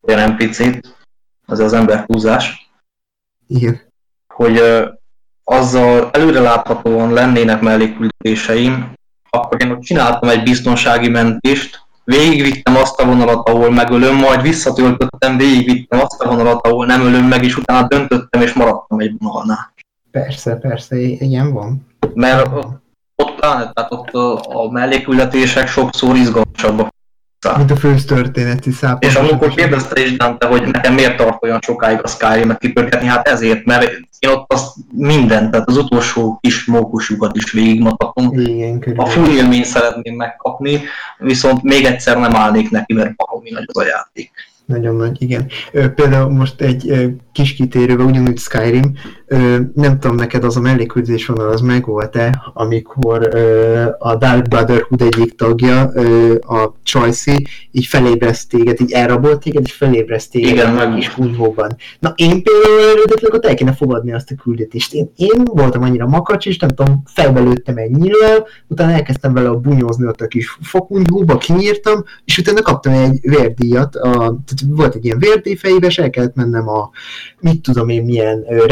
[0.01, 0.95] olyan NPC-t,
[1.45, 2.71] az az ember húzás,
[3.47, 3.81] Igen.
[4.27, 4.87] hogy uh,
[5.43, 8.93] azzal előre láthatóan lennének mellékküldetéseim,
[9.29, 15.37] akkor én ott csináltam egy biztonsági mentést, végigvittem azt a vonalat, ahol megölöm, majd visszatöltöttem,
[15.37, 19.73] végigvittem azt a vonalat, ahol nem ölöm meg, és utána döntöttem, és maradtam egy vonalnál.
[20.11, 21.87] Persze, persze, ilyen van.
[22.13, 22.49] Mert
[23.47, 24.09] pláne, tehát ott
[24.45, 26.95] a, mellékküldetések sokszor izgalmasabbak.
[27.57, 28.97] Mint a fős történeti szál.
[28.99, 33.27] És amikor kérdezte is Dante, hogy nekem miért tart olyan sokáig a Skyrim-et kipörgetni, hát
[33.27, 38.31] ezért, mert én ott azt mindent, tehát az utolsó kis mókusukat is végigmatatom.
[38.95, 40.81] A full élményt szeretném megkapni,
[41.17, 44.31] viszont még egyszer nem állnék neki, mert baromi nagy az a játék.
[44.65, 45.47] Nagyon nagy, igen.
[45.95, 48.97] Például most egy kis kitérővel, ugyanúgy Skyrim,
[49.29, 55.01] Ö, nem tudom, neked az a melléküldés vonal az megvolt-e, amikor ö, a Dark Brotherhood
[55.01, 60.69] egyik tagja, ö, a Choicy, így felébreszt téged, így elrabolt téged, és felébreszt téged Igen,
[60.69, 61.75] a meg- kis kunyhóban.
[61.99, 64.93] Na én például eredetileg ott el kéne fogadni azt a küldetést.
[64.93, 69.49] Én, én voltam annyira makacs, és nem tudom, fejbe lőttem egy nyíllal, utána elkezdtem vele
[69.49, 74.95] a bunyózni ott a kis fokunyhóba, kinyírtam, és utána kaptam egy vérdíjat, a, tehát volt
[74.95, 76.89] egy ilyen vérdíj fejébe, és el kellett mennem a,
[77.39, 78.65] mit tudom én, milyen ö,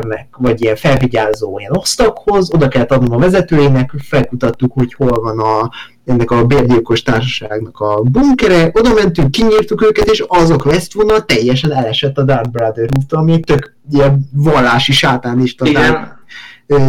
[0.00, 5.38] rendőrnek, vagy ilyen felvigyázó ilyen osztaghoz, oda kellett adnom a vezetőjének, felkutattuk, hogy hol van
[5.38, 5.70] a,
[6.04, 12.18] ennek a bérgyilkos társaságnak a bunkere, oda mentünk, kinyírtuk őket, és azok Westvonal teljesen elesett
[12.18, 16.18] a Dark Brotherhood-tól, ami tök ilyen vallási sátánista Igen,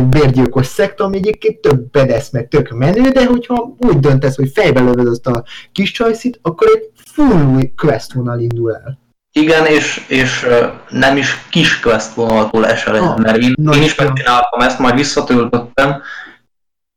[0.10, 4.82] bérgyilkos szekta, ami egyébként tök bedesz, meg tök menő, de hogyha úgy döntesz, hogy fejbe
[4.82, 9.01] lövöd azt a kis csajszit, akkor egy full új quest vonal indul el.
[9.32, 10.46] Igen, és, és
[10.90, 14.80] nem is kis quest vonaltól esel el, Ah, mert én, na én is megcsináltam ezt,
[14.80, 16.02] majd visszatöltöttem,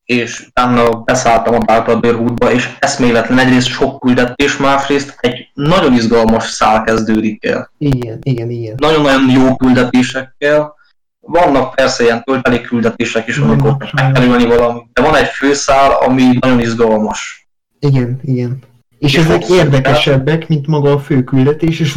[0.05, 6.45] és utána beszálltam a Dark Brotherhoodba, és eszméletlen egyrészt sok küldetés, másrészt egy nagyon izgalmas
[6.45, 7.71] szál kezdődik el.
[7.79, 8.75] Igen, igen, igen.
[8.77, 10.75] Nagyon-nagyon jó küldetésekkel.
[11.21, 15.91] Vannak persze ilyen töltelék küldetések is, amikor meg kell ölni valamit, de van egy főszál,
[15.91, 17.49] ami nagyon izgalmas.
[17.79, 18.59] Igen, igen.
[18.99, 21.95] És És ezek érdekesebbek, mint maga a főküldetés, és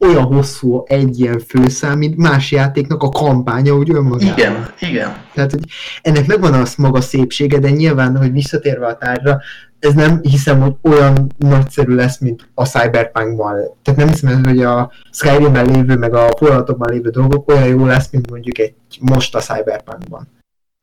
[0.00, 4.38] olyan hosszú egy ilyen főszám, mint más játéknak a kampánya, úgy önmagában.
[4.38, 5.16] Igen, igen.
[5.34, 5.64] Tehát, hogy
[6.02, 9.40] ennek megvan az maga szépsége, de nyilván, hogy visszatérve a tárgyra,
[9.78, 13.54] ez nem hiszem, hogy olyan nagyszerű lesz, mint a Cyberpunkban.
[13.82, 18.10] Tehát nem hiszem, hogy a Skyrimben lévő, meg a forradalomban lévő dolgok olyan jó lesz,
[18.10, 20.28] mint mondjuk egy most a Cyberpunkban.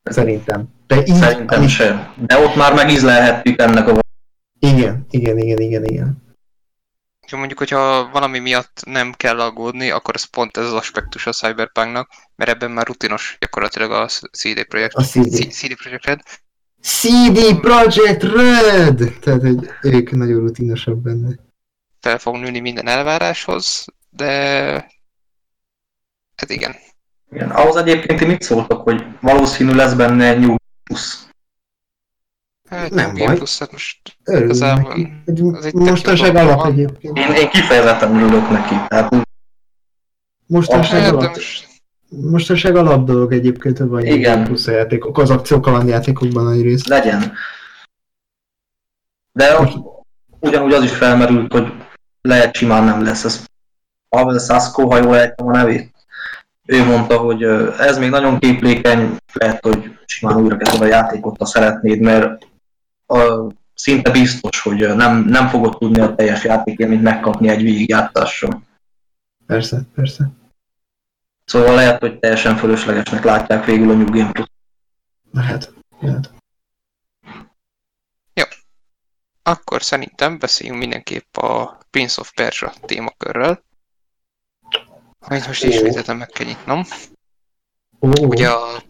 [0.03, 0.63] Szerintem.
[0.87, 2.07] De így, Szerintem így- sem.
[2.27, 3.99] De ott már megízlelhettük ennek a
[4.59, 6.23] Igen, igen, igen, igen, igen.
[7.25, 11.31] Úgyhogy mondjuk, hogyha valami miatt nem kell aggódni, akkor ez pont ez az aspektus a
[11.31, 14.93] Cyberpunknak, mert ebben már rutinos gyakorlatilag a CD Projekt.
[14.93, 15.51] A CD.
[15.51, 16.21] CD Projekt Red.
[16.81, 19.17] CD Projekt Red!
[19.19, 21.35] Tehát, hogy ők nagyon rutinosabb benne.
[21.99, 24.29] fel fog nőni minden elváráshoz, de
[26.35, 26.75] hát igen.
[27.31, 31.24] Igen, ahhoz egyébként ti mit szóltak, hogy valószínű lesz benne New Plus.
[32.75, 33.35] Hát Nem baj.
[33.35, 35.07] plusz, hát most Igazából
[35.73, 37.17] mostanság alap egyébként.
[37.17, 38.75] Én, én kifejezetten örülök neki.
[38.87, 39.27] Tehát
[40.47, 41.33] Mostanság hát, alap.
[41.33, 41.67] most
[42.09, 44.43] Mostanság alap dolog egyébként, hogy van Igen.
[44.43, 45.33] plusz a játékok, az
[45.85, 46.87] játékokban nagy rész.
[46.87, 47.33] legyen.
[49.31, 49.57] De
[50.39, 51.73] ugyanúgy az is felmerült, hogy
[52.21, 53.23] lehet simán nem lesz.
[53.23, 53.45] Ez
[54.09, 55.93] Pavel Sasko, ha jól ejtem a nevét,
[56.65, 57.43] ő mondta, hogy
[57.79, 62.47] ez még nagyon képlékeny, lehet, hogy simán újra kezded a játékot, ha szeretnéd, mert
[63.07, 68.63] a, szinte biztos, hogy nem, nem fogod tudni a teljes játékélményt megkapni egy végigjátszással.
[69.45, 70.29] Persze, persze.
[71.45, 74.47] Szóval lehet, hogy teljesen fölöslegesnek látják végül a New Game Plus.
[75.31, 75.73] Lehet.
[75.99, 76.33] lehet.
[79.47, 83.63] akkor szerintem beszéljünk mindenképp a Prince of Persia témakörről.
[85.19, 85.67] Amit most Ó.
[85.67, 86.85] ismételten meg kell nyitnom.
[87.99, 88.83] Ó, Ugye a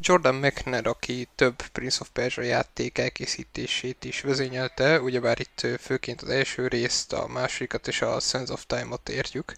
[0.00, 6.28] Jordan McNair, aki több Prince of Persia játék elkészítését is vezényelte, ugyebár itt főként az
[6.28, 9.54] első részt, a másodikat és a Sense of Time-ot értjük.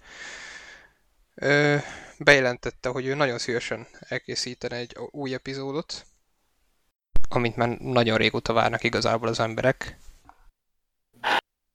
[2.18, 6.06] Bejelentette, hogy ő nagyon szívesen elkészítene egy új epizódot,
[7.28, 9.98] amit már nagyon régóta várnak igazából az emberek.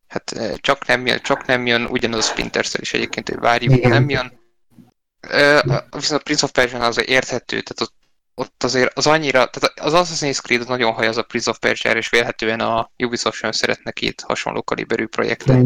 [0.08, 3.90] Hát csak nem jön, csak nem jön, ugyanaz a Splinter is egyébként, hogy várjuk, Igen.
[3.90, 4.40] nem jön.
[5.90, 7.94] Viszont a Prince of Persia az érthető, tehát ott,
[8.36, 11.60] ott azért az annyira, tehát az Assassin's Creed az nagyon haj az a Prince of
[11.60, 15.66] persia és vélhetően a Ubisoft sem szeretne két hasonló kaliberű projektet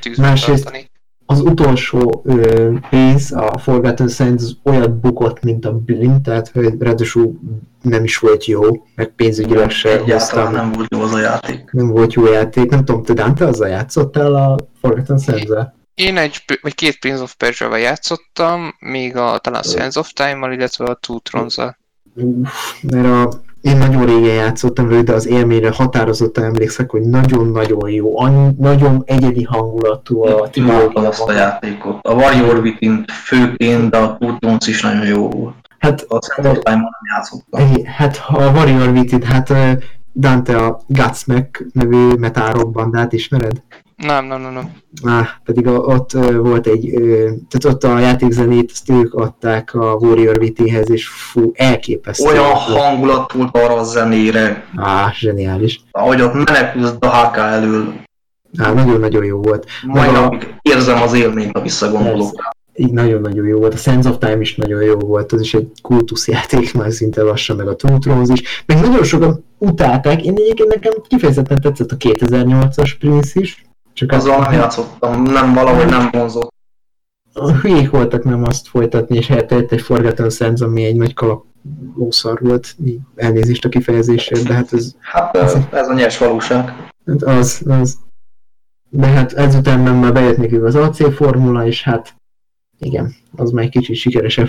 [0.00, 0.88] tűzbe Másrészt- tartani.
[1.26, 6.74] Az utolsó ö, rész, a Forgotten Sands, az olyat bukott, mint a Blink, tehát hogy
[6.78, 7.38] ráadásul
[7.82, 8.62] nem is volt jó,
[8.94, 10.52] meg pénzügyileg se Egyáltalán hoztam.
[10.52, 11.70] nem volt jó az a játék.
[11.72, 12.70] nem volt jó játék.
[12.70, 15.44] Nem tudom, te Dante azzal játszottál a Forgotten sands
[15.94, 20.84] Én egy, vagy két Prince of Persia-val játszottam, még a talán Sands of Time-mal, illetve
[20.84, 21.78] a Two Thrones-al.
[22.22, 23.28] Uff, mert a,
[23.60, 29.02] én nagyon régen játszottam vele, de az élményre határozottan emlékszek, hogy nagyon-nagyon jó, annyi, nagyon
[29.06, 31.98] egyedi hangulatú a Imádtam azt a játékot.
[32.02, 35.54] A Warrior Within főként, de a Thrones is nagyon jó volt.
[35.78, 37.84] Hát, A Time-on nem játszottam.
[37.84, 39.52] hát ha a Warrior Within, hát
[40.14, 43.62] Dante a Gutsmack nevű metárok bandát ismered?
[44.00, 44.70] Nem, nem, nem, nem.
[45.04, 49.74] Á, pedig a, ott ö, volt egy, ö, tehát ott a játékzenét azt ők adták
[49.74, 52.28] a Warrior Withinhez, és fú, elképesztő.
[52.28, 55.80] Olyan hangulat volt arra a zenére, Á, zseniális.
[55.90, 57.92] ahogy ott menekülsz a HK elől.
[58.58, 59.66] Á, nagyon-nagyon jó volt.
[59.86, 62.50] Maga- napig érzem az élményt, ha visszagondolok rá.
[62.84, 63.74] így nagyon-nagyon jó volt.
[63.74, 67.56] A Sands of Time is nagyon jó volt, az is egy kultuszjáték már szinte lassan,
[67.56, 68.62] meg a Two Thrones is.
[68.66, 73.64] Meg nagyon sokan utálták, én egyébként nekem kifejezetten tetszett a 2008-as Prince is.
[74.00, 76.52] Csak Azzal nem játszottam, nem valahogy nem vonzott.
[77.32, 81.44] A hülyék voltak nem azt folytatni, és helyette egy Forgotten Sands, ami egy nagy kalap
[81.96, 82.76] lószar volt,
[83.16, 84.94] elnézést a kifejezésért, de hát ez...
[85.00, 86.90] Hát ez, ez a nyers valóság.
[87.06, 87.98] Hát az, az.
[88.88, 92.14] De hát ezután nem már bejött nekünk az AC formula, és hát
[92.78, 94.48] igen, az már egy kicsit sikeresebb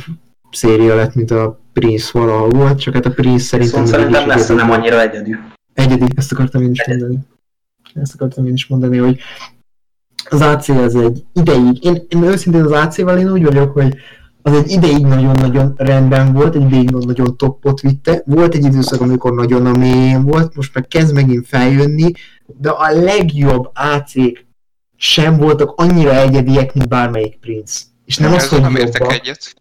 [0.52, 3.86] széria lett, mint a Prince valaha volt, csak hát a Prince szerintem...
[3.86, 5.38] Szóval szerintem messze nem annyira egyedű.
[5.74, 7.20] Egyedi, ezt akartam én is mondani.
[7.94, 9.20] Ezt akartam én is mondani, hogy
[10.30, 13.95] az AC az egy ideig, én, én őszintén az AC-val én úgy vagyok, hogy
[14.42, 18.22] az egy ideig nagyon-nagyon rendben volt, egy ideig nagyon toppot vitte.
[18.26, 22.11] Volt egy időszak, amikor nagyon a mélyén volt, most meg kezd megint feljönni,
[22.45, 24.11] de a legjobb ac
[24.98, 27.82] sem voltak annyira egyediek, mint bármelyik Prince.
[28.06, 29.61] És nem az, hogy nem értek egyet.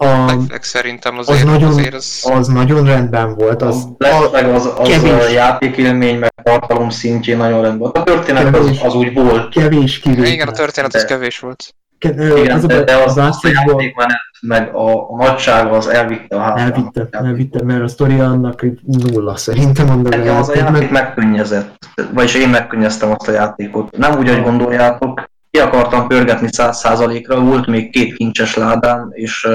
[0.00, 2.30] A, szerintem azért, az, nagyon, azért az...
[2.32, 3.62] az nagyon rendben volt.
[3.62, 5.10] Az, a, meg az, az kevés.
[5.10, 7.98] a játékélmény, meg tartalom szintjén nagyon rendben volt.
[7.98, 9.48] A történet kevés, az, az úgy volt.
[9.52, 10.32] Kevés kivés.
[10.32, 11.74] Igen, a történet de, az kevés volt.
[11.98, 16.38] Igen, az de, de az, az, a játékmenet, meg a, a nagysága az elvitte a
[16.38, 16.62] hátra.
[16.62, 20.12] Elvitte, elvitte, mert a sztori annak nulla szerintem mondom.
[20.12, 20.90] Engem az a játék meg...
[20.90, 21.78] megkönnyezett,
[22.12, 23.96] vagyis én megkönnyeztem azt a játékot.
[23.96, 29.48] Nem úgy, hogy gondoljátok, ki akartam pörgetni 100%-ra, volt még két kincses ládám, és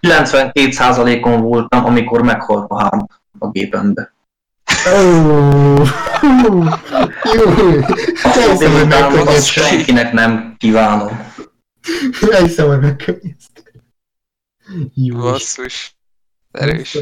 [0.00, 3.06] 92%-on voltam, amikor meghalt a hám
[3.38, 4.14] a gépembe.
[4.86, 5.88] Oh,
[6.42, 6.60] jó,
[9.26, 11.32] azt senkinek nem kívánom.
[12.30, 13.64] Elhiszem, hogy megkönnyeztem.
[15.12, 15.96] Basszus.
[16.50, 16.98] Erős.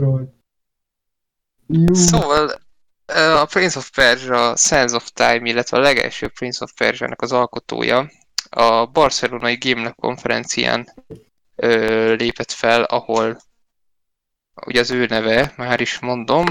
[1.93, 2.53] Szóval
[3.07, 8.11] a Prince of Persia Sense of Time, illetve a legelső Prince of Persia-nek az alkotója
[8.51, 10.95] a barcelonai Game konferencián
[11.57, 13.41] ö, lépett fel, ahol
[14.67, 16.45] ugye az ő neve, már is mondom,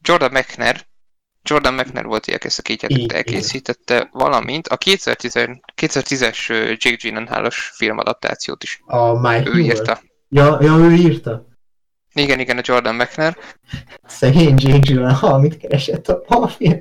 [0.00, 0.86] Jordan McNair,
[1.42, 8.62] Jordan McNair volt, aki ezt a két játékot elkészítette, valamint a 2010-es Jake Gyllenhaal-os filmadaptációt
[8.62, 8.80] is.
[8.84, 10.00] A Mike ő írta.
[10.28, 11.46] Ja, ja, ő írta.
[12.16, 13.36] Igen, igen, a Jordan McNair.
[14.06, 16.78] Szegény Jake Gyllenhaal, mit keresett a, a film?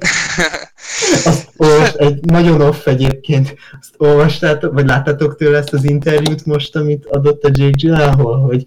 [1.25, 6.75] Azt olvas, egy nagyon off egyébként, azt olvastátok, vagy láttátok tőle ezt az interjút most,
[6.75, 8.63] amit adott a Jake Gyllenhaal, hogy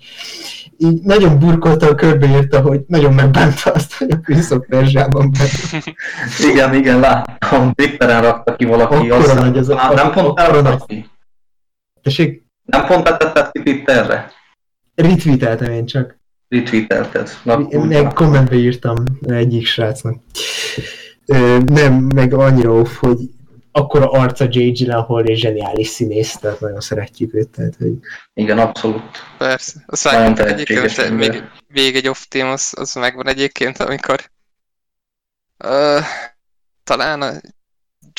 [0.78, 5.32] így nagyon burkolta, körbeírta, hogy nagyon megbánta azt, hogy a Prince of Persia-ban
[6.50, 7.72] Igen, igen, láttam.
[7.72, 9.10] Twitteren rakta ki valaki.
[9.10, 9.92] Akkora nagy az a...
[9.94, 11.10] Nem pont elrakta ki?
[12.02, 12.44] Tessék?
[12.64, 14.32] Nem pont tetted ki Twitterre?
[14.94, 16.17] Retweeteltem én csak.
[16.49, 17.31] Retweetelted.
[17.43, 18.97] Meg kommentbe írtam
[19.27, 20.17] egyik srácnak.
[21.65, 23.18] Nem, meg annyira off, hogy
[23.73, 24.70] akkora arca J.
[24.70, 27.49] Gyllenhaal és zseniális színész, tehát nagyon szeretjük őt.
[27.49, 27.93] Tehát, hogy...
[28.35, 29.02] Igen, abszolút.
[29.39, 29.85] Persze.
[29.86, 34.31] A Szájont egyébként még, még egy off team az, az megvan egyébként, amikor
[35.65, 36.05] uh,
[36.85, 37.33] talán a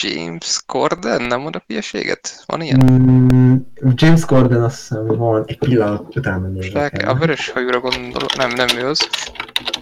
[0.01, 2.43] James Corden, nem mond a hülyeséget?
[2.45, 2.91] Van ilyen?
[2.91, 3.55] Mm,
[3.93, 7.07] James Corden azt hiszem van, egy pillanat utána nézek.
[7.07, 9.09] A vörös hajúra gondolok, nem, nem ő az.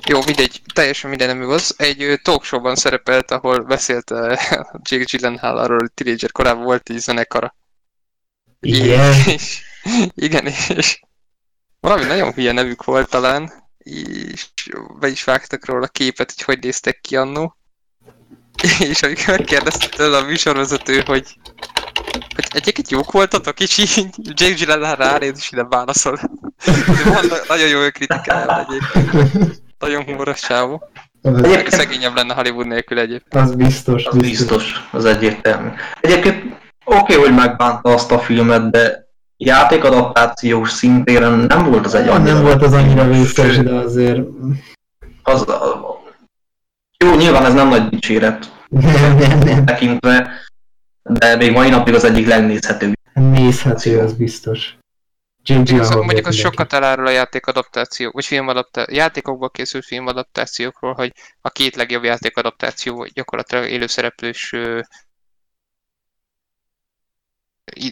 [0.07, 1.73] Jó, mindegy, teljesen minden nem ő az.
[1.77, 4.37] Egy talkshowban szerepelt, ahol beszélt uh,
[4.89, 7.55] Jake Gyllenhaal arról, hogy teenager korában volt egy zenekara.
[8.59, 9.13] Igen?
[9.35, 9.61] És,
[10.15, 10.99] igen, és
[11.79, 14.47] valami nagyon hülye nevük volt talán, és
[14.99, 17.56] be is vágtak róla a képet, hogy hogy néztek ki annó.
[18.91, 21.25] És amikor megkérdezte tőle a műsorvezető, hogy,
[22.35, 26.19] hogy egyébként jók voltatok, és így Jake Gyllenhaal ránéz, és ide válaszol.
[27.47, 29.61] nagyon jó kritikája egyébként.
[29.79, 30.89] Nagyon humoros csávó.
[31.21, 33.43] Egyébként szegényebb lenne Hollywood nélkül egyébként.
[33.43, 34.05] Az biztos.
[34.05, 35.69] Az biztos, biztos az egyértelmű.
[36.01, 36.43] Egyébként
[36.85, 42.33] oké, okay, hogy megbánta azt a filmet, de játékadaptációs szintéren nem volt az egy annyira...
[42.33, 44.19] Nem volt az annyira vészes, de azért...
[45.23, 45.45] Az,
[46.97, 48.65] jó, nyilván ez nem nagy dicséret.
[48.69, 49.65] Nem, nem, nem.
[49.65, 50.29] Tekintve,
[51.03, 52.93] de még mai napig az egyik legnézhetőbb.
[53.13, 54.77] Nézhető, az biztos.
[55.65, 61.75] Szóval mondjuk az sokat elárul a játékadaptáció, vagy filmadaptáció, játékokból készült filmadaptációkról, hogy a két
[61.75, 64.53] legjobb játékadaptáció gyakorlatilag élőszereplős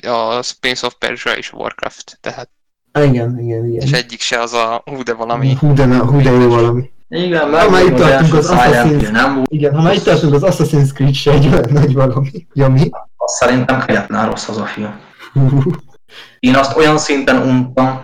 [0.01, 2.49] a Space of Persia és Warcraft, tehát
[2.93, 3.81] igen, igen, igen.
[3.81, 5.55] És egyik se az a hú de valami.
[5.59, 6.91] Hú de, hú de jó valami.
[7.15, 9.11] Igen, ha már itt tartunk az Assassin's...
[9.11, 12.47] Nem Igen, ha már itt tartunk az Assassin's Creed se egy olyan nagy valami.
[12.53, 12.89] Ja, mi?
[13.17, 14.99] Azt szerintem kegyetlen rossz az a film.
[16.39, 18.01] Én azt olyan szinten untam,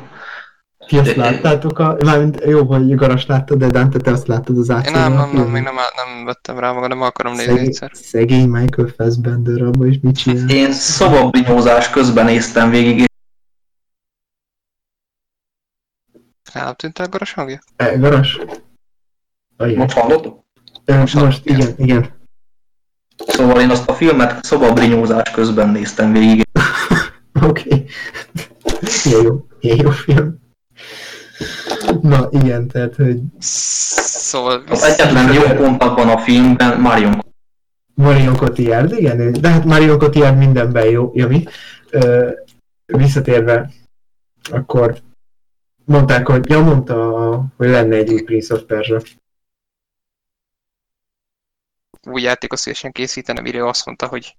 [0.88, 1.98] Ti azt láttátok a...
[2.06, 5.34] Mármint jó, hogy Garas láttad, de Dante, te azt láttad az átszóban nem, a nem,
[5.34, 7.92] nem, még nem, nem vettem rá magam, nem akarom nézni Szegény, egyszer.
[7.94, 10.50] szegény Michael Fassbender abban is mit csinál?
[10.50, 13.06] Én szobabrinyózás közben néztem végig, és
[16.54, 17.60] nem tűnt el Garas hangja?
[17.76, 18.40] E, Garas?
[19.68, 19.78] Igen.
[19.78, 20.40] most hallottuk?
[20.86, 22.10] Ö, most Most, hallom, igen, igen.
[23.28, 26.48] Szóval én azt a filmet szobabrinyózás közben néztem végig.
[27.48, 27.68] Oké.
[27.70, 27.86] Okay.
[29.12, 30.40] Jó, ilyen jó film.
[32.02, 37.26] Na igen, tehát, hogy Szóval Az egyetlen jó pont abban a filmben Marion
[37.94, 41.44] Marion Cotillard, igen, de hát Marion Cotillard mindenben jó, Jami.
[41.90, 42.30] Ö,
[42.86, 43.70] visszatérve,
[44.52, 44.98] akkor
[45.86, 49.02] mondták, hogy, ja mondta, hogy lenne egy új Prince of Persia.
[52.08, 54.36] Új játékot szívesen készítene, mire azt mondta, hogy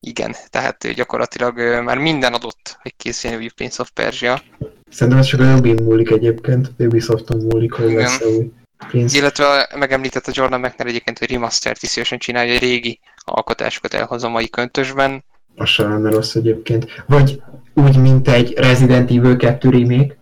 [0.00, 4.42] igen, tehát gyakorlatilag már minden adott, hogy készüljön új Prince of Persia,
[4.90, 8.02] Szerintem ez csak a Jobin múlik egyébként, Ubisofton múlik, hogy Igen.
[8.02, 8.52] lesz új
[8.88, 9.16] Prince.
[9.18, 14.24] illetve megemlített a Jordan McNair egyébként, hogy remastert is szívesen csinálja, hogy régi alkotásokat elhoz
[14.24, 15.24] a mai köntösben.
[15.56, 17.04] Az sem lenne rossz egyébként.
[17.06, 17.42] Vagy
[17.74, 20.16] úgy, mint egy Resident Evil 2 remake.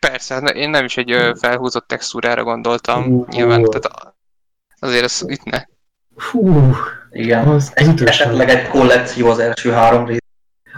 [0.00, 3.26] Persze, ne- én nem is egy felhúzott textúrára gondoltam, Ú.
[3.30, 4.14] nyilván, tehát
[4.78, 5.68] azért ez ütne.
[6.16, 6.74] Fú,
[7.10, 7.48] Igen.
[7.48, 8.08] az, Egy, ütős.
[8.08, 10.18] esetleg egy kollekció az első három rész.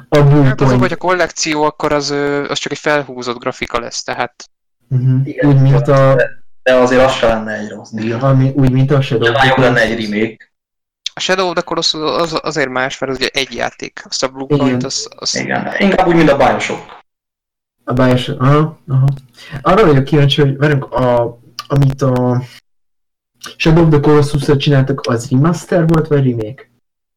[0.08, 2.10] A Hát az, hogy a kollekció, akkor az,
[2.48, 4.44] az csak egy felhúzott grafika lesz, tehát
[4.90, 5.20] Uh-huh.
[5.28, 5.48] Igen.
[5.48, 6.16] Úgy, mint a,
[6.62, 8.20] De azért az se lenne egy rossz deal.
[8.20, 9.26] ami, úgy, mint a Shadow.
[9.26, 10.50] Talán jobb lenne egy remake.
[11.15, 14.28] a Shadow of the Colossus az azért más, mert az ugye egy játék, azt a
[14.28, 14.58] Blue Igen.
[14.58, 15.68] Point, az, az Igen.
[15.78, 17.05] Inkább úgy, mint a Bioshock.
[17.84, 19.06] A Bioshock, aha, aha.
[19.62, 22.42] Arra vagyok kíváncsi, hogy velünk a, amit a
[23.57, 26.70] Shadow of the colossus csináltak, az remaster volt, vagy remake?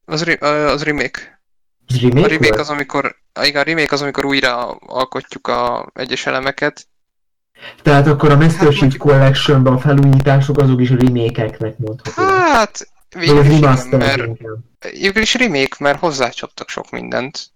[0.04, 1.42] Az, re- az remake.
[1.88, 2.60] Ez A remake, remake volt?
[2.60, 6.86] az, amikor, a, igen, a remake az, amikor újra alkotjuk a egyes elemeket.
[7.82, 12.24] Tehát akkor a Master Hát Chief Collectionben a felújítások azok is remake-eknek mondhatók.
[12.30, 14.22] Hát, végül az is, igen, mert,
[15.00, 17.50] végül is remake, mert hozzácsaptak sok mindent.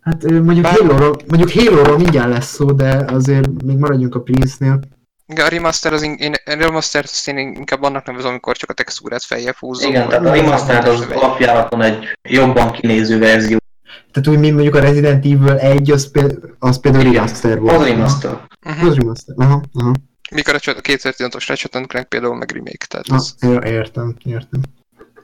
[0.00, 4.80] Hát mondjuk Bár- Halo-ról, mondjuk Halo-ról mindjárt lesz szó, de azért még maradjunk a Prince-nél.
[5.26, 9.22] Igen, a remaster, az én, a remaster én inkább annak nevezem, amikor csak a textúrát
[9.22, 9.90] feljebb húzom.
[9.90, 13.58] Igen, tehát a remaster az alapjáraton egy jobban kinéző verzió.
[14.12, 17.76] Tehát úgy, mint mondjuk a Resident Evil 1, az, pé- az például Igen, remaster volt.
[17.80, 18.40] Az remaster.
[18.66, 18.88] Uh-huh.
[18.88, 19.92] Az remaster, aha, aha.
[20.30, 23.34] Mikor a csat- a 2016-os Ratchet például meg remake, tehát Ah, az...
[23.40, 24.60] ja, értem, értem.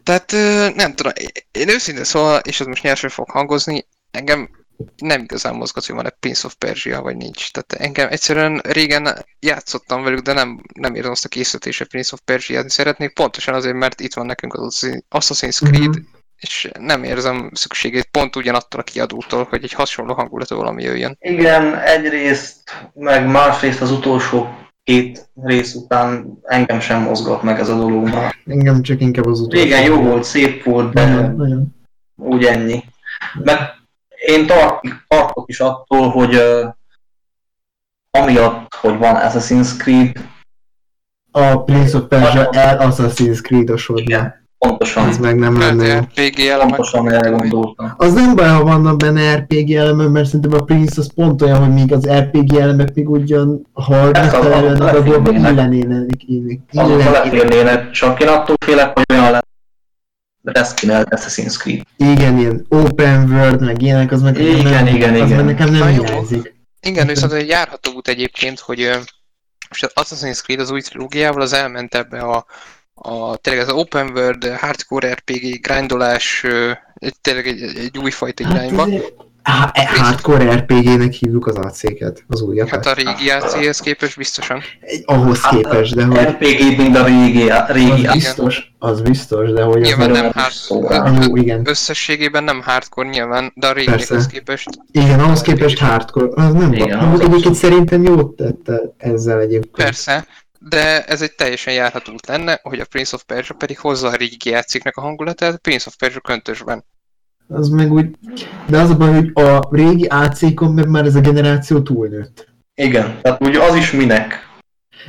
[0.02, 0.32] Tehát
[0.74, 1.28] nem tudom, én-
[1.62, 4.50] én őszintén szóval, és ez most nyersen fog hangozni, engem
[4.96, 7.50] nem igazán mozgat, hogy van-e Prince of Persia, vagy nincs.
[7.50, 12.20] Tehát engem egyszerűen régen játszottam velük, de nem, nem érzem azt a készítésre Prince of
[12.24, 15.98] Persia-t szeretnék, pontosan azért, mert itt van nekünk az Assassin's Creed, Mhm.
[16.36, 21.16] és nem érzem szükségét pont ugyanattól a kiadótól, hogy egy hasonló hangulatú valami jöjjön.
[21.20, 22.56] Igen, egyrészt,
[22.94, 28.34] meg másrészt az utolsó két rész után engem sem mozgat meg ez a dolog már.
[28.46, 29.62] Engem csak inkább az utolsó.
[29.64, 31.74] Régen jó volt, szép volt, de Nagyon, nagyon.
[32.16, 32.84] úgy ennyi.
[33.44, 33.58] Meg
[34.26, 36.74] én tart, tartok is attól, hogy uh,
[38.10, 40.12] amiatt, hogy van Assassin's Creed,
[41.30, 45.98] A Prince of Persia el Assassin's Creed igen, pontosan, Ez meg nem lenne.
[45.98, 46.66] RPG elemek.
[46.66, 47.94] pontosan erre gondoltam.
[47.96, 51.58] Az nem baj, ha vannak benne RPG elemek, mert szerintem a Prince az pont olyan,
[51.58, 56.60] hogy még az RPG elemek még ugyan ha megfelelően a dolgok illik.
[56.72, 59.39] Azok leférnének, csak én attól félek, hogy olyan
[60.42, 61.82] lesz, Reskinnel Assassin's Creed.
[61.96, 65.44] Igen, ilyen open world, meg ilyenek, az meg Igen, nem, igen, az igen.
[65.44, 66.04] meg nekem nem jó.
[66.04, 66.54] hiányzik.
[66.80, 68.90] Igen, viszont egy járható út egyébként, hogy
[69.68, 72.46] most az Assassin's Creed az új trilógiával az elment ebbe a,
[72.94, 76.46] a tényleg az open world, hardcore RPG, grindolás,
[77.20, 78.82] tényleg egy, egy újfajta Hát irányba.
[78.82, 82.68] azért, há- e- hardcore RPG-nek hívjuk az acéket, az újat.
[82.68, 84.62] Hát a régi AC-hez képest biztosan.
[84.80, 89.52] Egy- ahhoz Hát, képest, de hogy RPG, mint a régi, régi az biztos, az biztos,
[89.52, 91.12] de hogy Nyilván nem nagyon hard, szól.
[91.28, 91.60] Jó, igen.
[91.64, 94.26] összességében nem hardcore nyilván, de a Persze.
[94.30, 94.68] képest.
[94.90, 97.20] Igen, ahhoz képest hardcore, az nem Igen, van.
[97.20, 99.76] egyébként szerintem jót tette ezzel egyébként.
[99.76, 100.26] Persze,
[100.58, 104.14] de ez egy teljesen járható út lenne, hogy a Prince of Persia pedig hozza a
[104.14, 106.84] régi játéknak a hangulatát, a Prince of Persia köntösben.
[107.52, 108.16] Az meg úgy,
[108.66, 112.48] de az a baj, hogy a régi AC-kon meg már ez a generáció túlnőtt.
[112.74, 114.48] Igen, tehát ugye az is minek.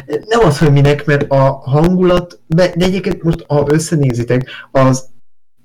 [0.05, 5.05] Nem az, hogy minek, mert a hangulat, de, de egyébként most, ha összenézitek, az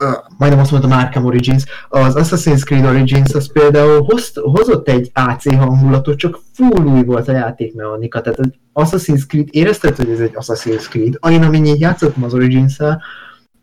[0.05, 5.11] uh, majdnem azt mondtam Arkham Origins, az Assassin's Creed Origins az például hozt, hozott egy
[5.15, 10.21] AC hangulatot, csak full új volt a játékmechanika, tehát az Assassin's Creed érezted, hogy ez
[10.21, 11.19] egy Assassin's Creed.
[11.31, 13.03] Én amennyit játszottam az Origins-szel,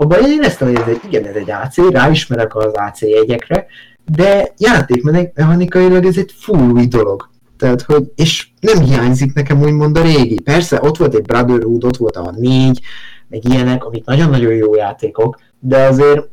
[0.03, 3.65] abban én éreztem, hogy ez egy, igen, ez egy AC, ráismerek az AC jegyekre,
[4.05, 7.29] de játékmechanikailag ez egy full új dolog.
[7.57, 10.39] Tehát, hogy, és nem hiányzik nekem úgymond a régi.
[10.39, 12.81] Persze, ott volt egy Brotherhood, ott volt a négy,
[13.27, 16.27] meg ilyenek, amik nagyon-nagyon jó játékok, de azért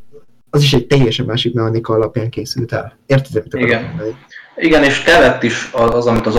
[0.50, 2.99] az is egy teljesen másik mechanika alapján készült el.
[3.07, 3.82] Érted, mit Igen.
[3.84, 4.16] Mondani?
[4.60, 6.36] Igen, és kellett is az, amit az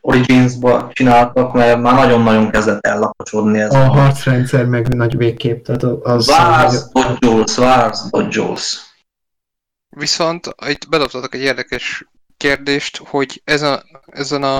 [0.00, 3.74] Origins-ba csináltak, mert már nagyon-nagyon kezdett ellapocsodni ez.
[3.74, 6.26] A, harcrendszer meg nagy végkép, tehát az...
[6.26, 8.92] Vársz, Dodgeolsz, vársz, Dodgeolsz.
[9.96, 12.04] Viszont itt bedobtatok egy érdekes
[12.36, 14.56] kérdést, hogy ezen, ezen a,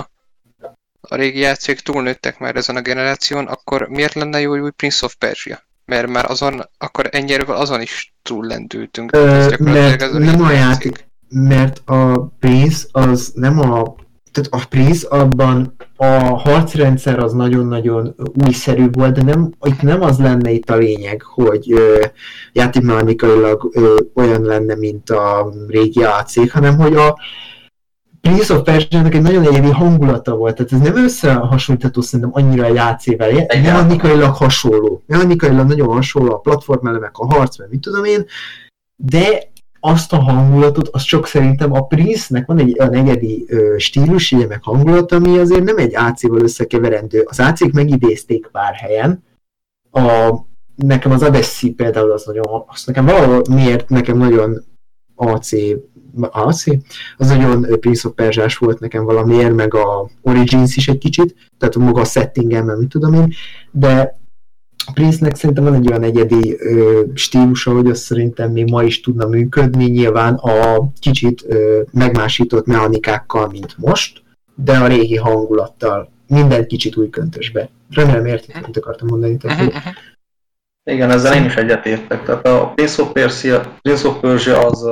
[1.01, 5.15] a régi játszik túlnőttek már ezen a generáción, akkor miért lenne jó új Prince of
[5.15, 5.63] Persia?
[5.85, 9.13] Mert már azon, akkor ennyire azon is túl lendültünk.
[9.13, 13.95] Ö, mert ez a nem a játék, mert a Prince az nem a
[14.35, 16.07] tehát a Prince abban a
[16.39, 21.73] harcrendszer az nagyon-nagyon újszerű volt, de nem, itt nem az lenne itt a lényeg, hogy
[21.73, 22.05] ö,
[22.53, 27.19] játékmechanikailag ö, olyan lenne, mint a régi AC, hanem hogy a
[28.21, 32.73] Prince of persia egy nagyon egyedi hangulata volt, tehát ez nem összehasonlítható szerintem annyira a
[32.73, 38.25] játszével, mechanikailag hasonló, mechanikailag nagyon hasonló a platformelemek, a harc, mert mit tudom én,
[38.97, 39.53] de
[39.87, 43.47] azt a hangulatot, az csak szerintem a Prince-nek van egy olyan egyedi
[43.77, 47.25] stílus, meg hangulat, ami azért nem egy AC-val összekeverendő.
[47.27, 49.25] Az AC-k megidézték pár helyen.
[49.91, 50.35] A,
[50.75, 54.65] nekem az Adessi például az nagyon, azt nekem valahol miért nekem nagyon
[55.15, 55.51] AC,
[56.21, 56.65] AC,
[57.17, 61.77] az nagyon Prince of persia volt nekem valamiért, meg a Origins is egy kicsit, tehát
[61.77, 63.33] maga a settingem, mit tudom én,
[63.71, 64.19] de
[64.93, 69.27] Prince-nek szerintem van egy olyan egyedi ö, stílusa, hogy az szerintem még ma is tudna
[69.27, 74.23] működni, nyilván a kicsit ö, megmásított mechanikákkal, mint most,
[74.55, 77.69] de a régi hangulattal, minden kicsit új köntösbe.
[77.91, 79.37] Remélem értik, amit akartam mondani.
[79.37, 79.73] Tehát, hogy...
[80.91, 82.25] Igen, ezzel én is egyetértek.
[82.25, 84.85] Tehát a Prince of Persia, Prince of Persia az,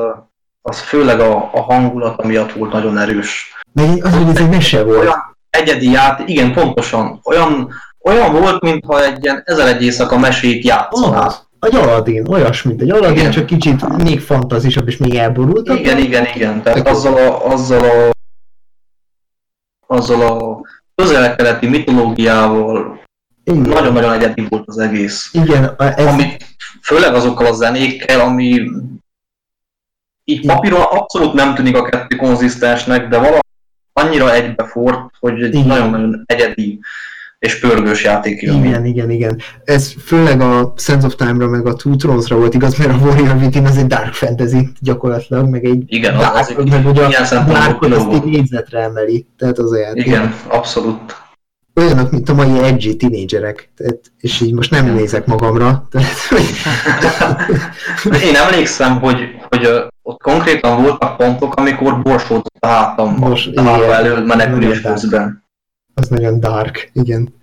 [0.63, 3.55] az főleg a, a hangulat miatt volt nagyon erős.
[3.73, 4.99] Meg az, hogy ez egy mese volt.
[4.99, 7.21] Olyan egyedi játék, igen, pontosan.
[7.23, 7.73] Olyan
[8.03, 11.27] olyan volt, mintha egy ilyen ezer egy éjszaka mesét játszanál.
[11.27, 13.31] Az, egy Aladdin, olyas, mint egy Aladdin, igen.
[13.31, 15.79] csak kicsit még fantazisabb és még elborultabb.
[15.79, 16.63] Igen, igen, igen.
[16.63, 18.11] Tehát azzal a, azzal a,
[19.87, 20.61] azzal a
[20.95, 23.01] közel-keleti mitológiával
[23.45, 25.31] nagyon-nagyon egyedi volt az egész.
[25.33, 26.07] Igen, ez...
[26.07, 26.37] Ami,
[26.83, 28.71] főleg azokkal a zenékkel, ami
[30.25, 33.39] így papíron abszolút nem tűnik a kettő konzisztensnek, de valami
[33.93, 36.81] annyira egybefort, hogy egy nagyon-nagyon egyedi
[37.43, 38.43] és pörgős játék.
[38.43, 39.41] Igen, igen, igen.
[39.65, 43.37] Ez főleg a Sense of Time-ra, meg a Two Thrones-ra volt igaz, mert a Warrior
[43.37, 47.93] Within az egy dark fantasy gyakorlatilag, meg egy igen, dark, az, meg ugye a darkot
[47.93, 50.07] azt egy négyzetre emeli, tehát az játék.
[50.07, 51.17] Igen, abszolút.
[51.75, 55.89] Olyanok, mint a mai edgy tínédzserek, tehát, és így most nem nézek magamra.
[55.91, 56.17] Tehát,
[58.25, 59.69] Én emlékszem, hogy, hogy
[60.03, 65.42] ott konkrétan voltak pontok, amikor borsódott a hátam, Bors, a hátam elől menekülés közben
[65.95, 67.35] az nagyon dark, igen.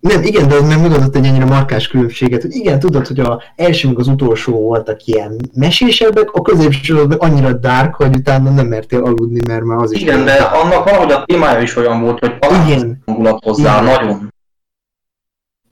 [0.00, 3.42] Nem, igen, de az nem mutatott egy ennyire markás különbséget, hogy igen, tudod, hogy a
[3.56, 8.66] első meg az utolsó voltak ilyen mesésebbek, a középső meg annyira dark, hogy utána nem
[8.66, 10.00] mertél aludni, mert már az is...
[10.00, 10.54] Igen, de dark.
[10.54, 12.34] annak valahogy a témája is olyan volt, hogy
[12.66, 13.02] igen.
[13.04, 13.94] hangulat hozzá, igen.
[13.94, 14.34] nagyon.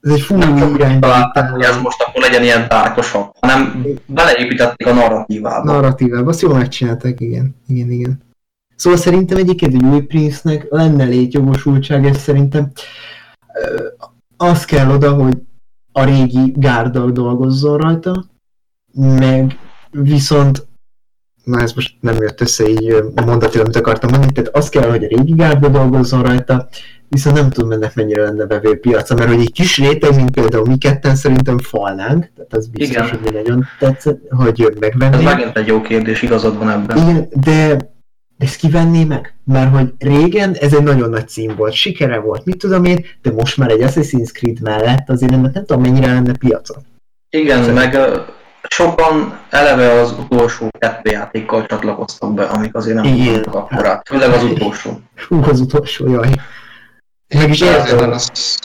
[0.01, 1.31] Ez egy full irányba.
[1.53, 5.73] hogy ez most akkor legyen ilyen dárkosabb, hanem beleépítették a narratívába.
[5.73, 8.23] Narratívába, azt jól megcsinálták, igen, igen, igen.
[8.77, 12.73] Szóval szerintem egyébként egy új Prince-nek lenne létjogosultság, és szerintem
[14.37, 15.35] az kell oda, hogy
[15.93, 18.25] a régi gárdal dolgozzon rajta,
[18.93, 19.59] meg
[19.91, 20.67] viszont
[21.45, 24.91] na ez most nem jött össze így a mondat, amit akartam mondani, tehát az kell,
[24.91, 26.69] hogy a régi gárdal dolgozzon rajta,
[27.09, 30.67] viszont nem tudom ennek mennyire lenne bevő piaca, mert hogy egy kis réteg, mint például
[30.67, 33.19] mi ketten szerintem falnánk, tehát az biztos, Igen.
[33.23, 35.29] hogy nagyon tetszett, hogy megvennénk.
[35.29, 36.97] Ez megint egy jó kérdés, igazad van ebben.
[36.97, 37.77] Igen, de
[38.39, 39.35] ezt kivenné meg?
[39.45, 43.33] Mert hogy régen ez egy nagyon nagy cím volt, sikere volt, mit tudom én, de
[43.33, 46.75] most már egy Assassin's Creed mellett azért ennek nem tudom mennyire lenne piaca.
[47.31, 47.91] Igen, Szerintem.
[47.91, 48.21] meg
[48.69, 53.35] sokan eleve az utolsó kettő játékkal csatlakoztak be, amik azért nem Igen.
[53.35, 55.01] tudtak akkorát, főleg az utolsó.
[55.29, 56.29] Hú, az utolsó, jaj.
[57.35, 58.11] Meg is értem.
[58.11, 58.59] Az,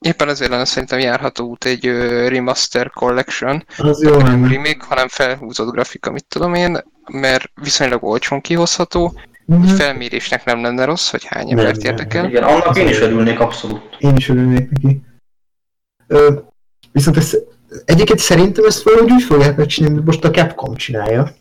[0.00, 1.84] éppen ezért lenne szerintem járható út egy
[2.28, 3.64] Remaster Collection.
[3.78, 6.78] Az jó nem remake, hanem felhúzott grafika, mit tudom én,
[7.12, 9.20] mert viszonylag olcsón kihozható,
[9.52, 9.74] mm-hmm.
[9.74, 12.24] felmérésnek nem lenne rossz, hogy hány embert érdekel.
[12.24, 13.82] Igen, annak én is örülnék abszolút.
[13.98, 15.00] Én is örülnék neki.
[16.06, 16.34] Ö,
[16.92, 17.36] viszont ezt,
[17.84, 21.38] egyébként szerintem ezt valahogy úgy fogják megcsinálni, hogy most a Capcom csinálja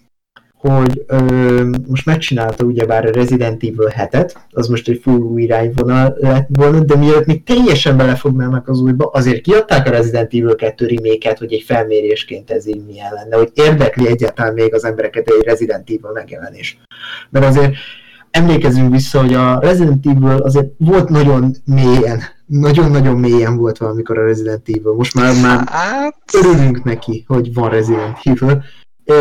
[0.60, 6.18] hogy ö, most megcsinálta ugyebár a Resident Evil 7-et, az most egy full új irányvonal
[6.20, 10.86] lett volna, de mielőtt még teljesen belefognának az újba, azért kiadták a Resident Evil 2
[10.88, 15.46] remake hogy egy felmérésként ez így milyen lenne, hogy érdekli egyáltalán még az embereket egy
[15.46, 16.78] Resident Evil megjelenés.
[17.30, 17.74] Mert azért
[18.32, 24.26] emlékezünk vissza, hogy a Resident Evil azért volt nagyon mélyen, nagyon-nagyon mélyen volt valamikor a
[24.26, 24.94] Resident Evil.
[24.94, 28.64] Most már, már Hát, örülünk neki, hogy van Resident Evil.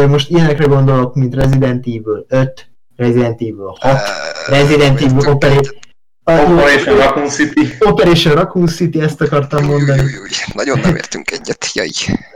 [0.09, 4.01] Most ilyenekre gondolok, mint Resident Evil 5, Resident Evil 6, eh,
[4.49, 5.77] Resident Evil értünk Opera- egyet.
[6.25, 7.69] Operation Raccoon City.
[7.79, 10.01] Operation Raccoon City, ezt akartam mondani.
[10.01, 11.89] új, új, új, Nagyon nem értünk egyet, jaj.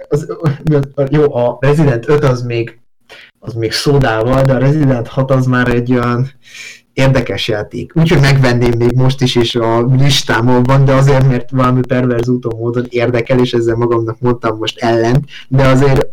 [0.08, 0.26] Az,
[1.10, 2.78] jó, a Resident 5 az még,
[3.38, 6.30] az még szódával, de a Resident 6 az már egy olyan
[6.92, 7.92] érdekes játék.
[7.94, 12.56] Úgyhogy megvenném még most is, és a listámon van, de azért, mert valami perverz úton
[12.58, 16.06] módon érdekel, és ezzel magamnak mondtam most ellent, de azért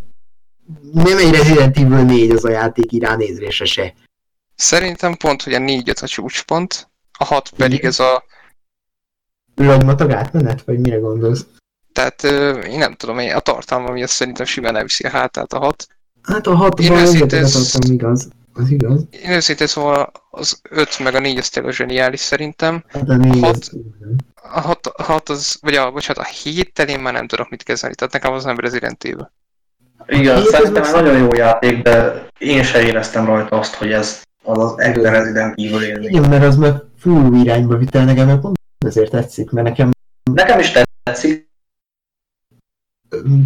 [0.94, 3.94] nem egy Resident Evil 4 az a játék így ránézésre se.
[4.56, 7.90] Szerintem pont, hogy a 4-5 a csúcspont, a 6 pedig Igen.
[7.90, 8.24] ez a...
[9.56, 11.46] Lagymatag átmenet, vagy mire gondolsz?
[11.94, 12.24] Tehát
[12.66, 15.88] én nem tudom, a tartalma miatt szerintem simán elviszi a hátát a 6.
[16.22, 18.28] Hát a 6 Én őszintén adtam, igaz.
[18.54, 19.02] Az igaz.
[19.10, 22.84] Én őszintén szóval az 5 meg a 4 az tényleg zseniális szerintem.
[22.88, 23.56] Hát a 4 Hat.
[23.56, 23.72] az...
[24.52, 27.64] A 6, a 6 az, vagy a, bocsánat, a 7 én már nem tudok mit
[27.64, 29.32] kezdeni, tehát nekem az nem Resident Evil.
[30.10, 34.24] Igen, szerintem egy meg- nagyon jó játék, de én se éreztem rajta azt, hogy ez
[34.44, 36.10] az az echte Resident Evil élmény.
[36.10, 39.90] Igen, mert az meg full irányba vitt el nekem, mert pont ezért tetszik, mert nekem,
[40.34, 40.72] Nekem is
[41.04, 41.50] tetszik,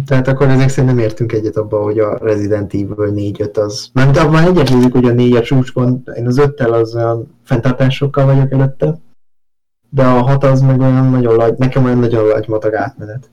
[0.06, 4.16] tehát akkor ezek szerint nem értünk egyet abba, hogy a Resident Evil 4-5 az, mert
[4.16, 8.98] abban egyetértünk, hogy a 4 a csúcspont, én az 5-tel az olyan fenntartásokkal vagyok előtte,
[9.90, 13.30] de a 6 az meg olyan nagyon lagy, nekem olyan nagyon lagy matag átmenet.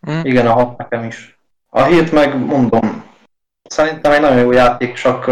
[0.00, 0.20] Hm?
[0.22, 1.33] igen, a hat nekem is.
[1.76, 3.02] A hét meg mondom,
[3.68, 5.30] szerintem egy nagyon jó játék, csak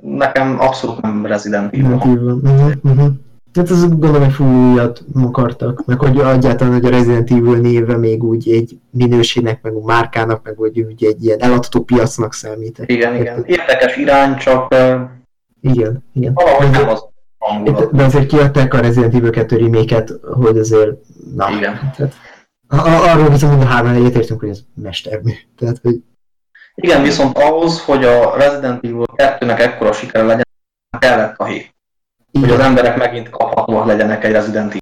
[0.00, 1.92] nekem abszolút nem Resident Evil.
[1.92, 3.08] Uh-huh, uh-huh.
[3.54, 7.96] Hát az gondolom, hogy full újat akartak, meg hogy egyáltalán, hogy a Resident Evil néve
[7.96, 12.82] még úgy egy minőségnek, meg a márkának, meg hogy úgy egy ilyen eladható piacnak számít.
[12.86, 13.44] Igen, igen.
[13.46, 14.74] Érdekes irány, csak
[15.60, 16.32] Igen, igen.
[16.34, 17.04] valahogy nem az
[17.38, 17.94] hangulat.
[17.94, 20.96] De azért kiadták a Resident Evil 2 remake hogy azért,
[21.34, 21.92] na, Igen.
[21.96, 22.14] tehát,
[22.68, 25.32] arról viszont mind a hárman egyetértünk, hogy ez mestermű.
[25.56, 26.02] Tehát, hogy
[26.74, 30.46] Igen, viszont ahhoz, hogy a Resident Evil 2-nek ekkora sikere legyen,
[30.98, 31.74] kellett a hét.
[32.32, 34.74] Hogy az emberek megint kaphatóak legyenek egy Resident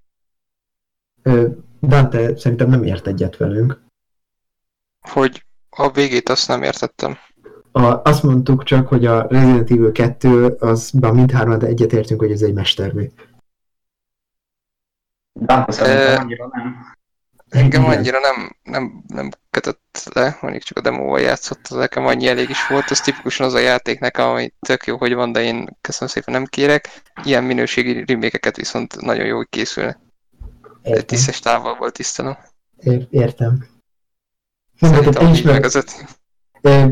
[1.23, 1.65] Evil.
[1.81, 3.81] Dante szerintem nem ért egyet velünk.
[5.01, 7.17] Hogy a végét azt nem értettem.
[7.73, 12.53] A, azt mondtuk csak, hogy a Resident Evil 2, azban mindhárman egyetértünk, hogy ez egy
[12.53, 13.11] mestermű.
[15.33, 16.96] Dante szerintem Ö, annyira nem.
[17.57, 22.27] Engem annyira nem, nem, nem kötött le, mondjuk csak a demóval játszott, az nekem annyi
[22.27, 25.43] elég is volt, az tipikusan az a játék nekem, ami tök jó, hogy van, de
[25.43, 27.03] én köszönöm szépen nem kérek.
[27.25, 29.99] Ilyen minőségi remékeket viszont nagyon jó, hogy készülnek.
[30.83, 31.05] Értem.
[31.05, 32.37] tisztes távolból tisztelem.
[32.79, 33.67] Ér, értem.
[34.81, 36.05] Szerintem is meg, megvezetni.
[36.61, 36.85] Ö,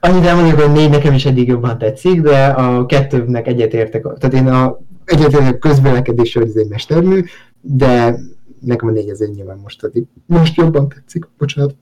[0.00, 4.02] Annyit elmondjuk, hogy négy nekem is eddig jobban tetszik, de a kettőnek egyetértek.
[4.02, 7.24] Tehát én a egyetértek közbelekedésre, hogy ez egy mestermű,
[7.60, 8.18] de
[8.60, 10.04] nekem a négy az egy nyilván most addig.
[10.26, 11.74] Most jobban tetszik, bocsánat.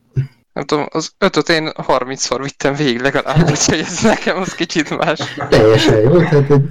[0.52, 5.20] Nem tudom, az ötöt én 30-szor vittem végig legalább, úgyhogy ez nekem az kicsit más.
[5.48, 6.65] Teljesen jó, tehát egy,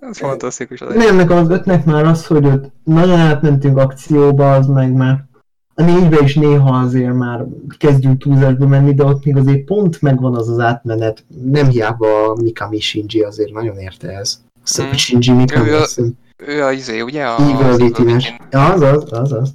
[0.00, 0.80] Ez fantasztikus.
[0.80, 5.28] Az nem, nekem az ötnek már az, hogy ott nagyon átmentünk akcióba, az meg már
[5.74, 7.46] a négybe is néha azért már
[7.78, 11.24] kezdünk túlzásba menni, de ott még azért pont megvan az az átmenet.
[11.44, 14.40] Nem hiába Mikami Shinji azért nagyon érte ez.
[14.62, 14.92] Azt hiszem, Mm.
[14.92, 15.86] Shinji Mikami, Ő a-
[16.46, 17.24] Ő a izé, ugye?
[17.26, 18.20] A, Evil.
[18.50, 19.54] Ja, az az, az az.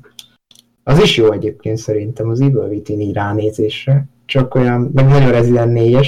[0.83, 4.05] Az is jó egyébként szerintem, az Evil Within így ránézésre.
[4.25, 6.07] Csak olyan, meg nagyon Resident 4-es.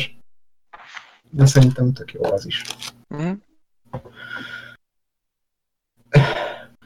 [1.29, 2.61] De szerintem tök jó az is.
[3.07, 3.31] Mhm.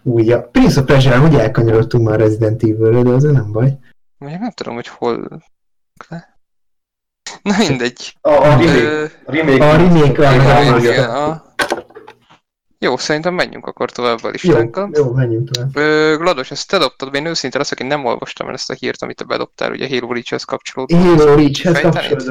[0.03, 3.77] Úgy, a Prince of Persia, hogy elkanyarodtunk már Resident Evil-re, de azért nem baj.
[4.17, 5.41] Mondjuk nem tudom, hogy hol...
[7.41, 8.15] Na mindegy.
[8.21, 10.93] A, a remake, Ö, a remake, A remake, a- Igen, a- igen.
[10.93, 11.50] igen, a...
[12.85, 14.89] Jó, szerintem menjünk akkor tovább a Jó, listánkkal.
[14.93, 15.75] jó, menjünk tovább.
[15.75, 19.01] Ö, Glados, ezt te dobtad, én őszinte leszek, én nem olvastam el ezt a hírt,
[19.01, 21.03] amit te bedobtál, ugye Halo Reach-hez kapcsolódóan.
[21.03, 22.27] Halo Reach-hez.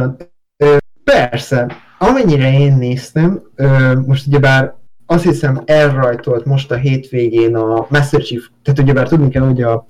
[0.57, 4.75] Ö, Persze, amennyire én néztem, ö, most ugyebár
[5.07, 9.85] azt hiszem elrajtolt most a hétvégén a Master Chief, tehát ugyebár tudni kell, hogy a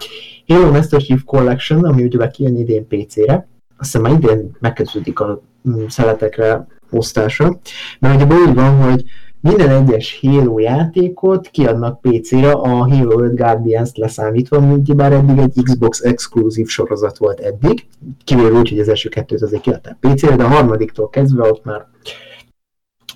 [0.47, 3.35] Halo Master Chief Collection, ami ugyebár kijön idén PC-re,
[3.79, 7.61] azt hiszem már idén megkezdődik a mm, szeletekre osztása,
[7.99, 9.05] mert ugye úgy van, hogy
[9.41, 15.62] minden egyes Halo játékot kiadnak PC-re, a Halo 5 Guardians-t leszámítva, ami ugyebár eddig egy
[15.62, 17.86] Xbox exkluzív sorozat volt eddig,
[18.25, 21.86] kivéve úgy, hogy az első kettőt azért kiadták PC-re, de a harmadiktól kezdve ott már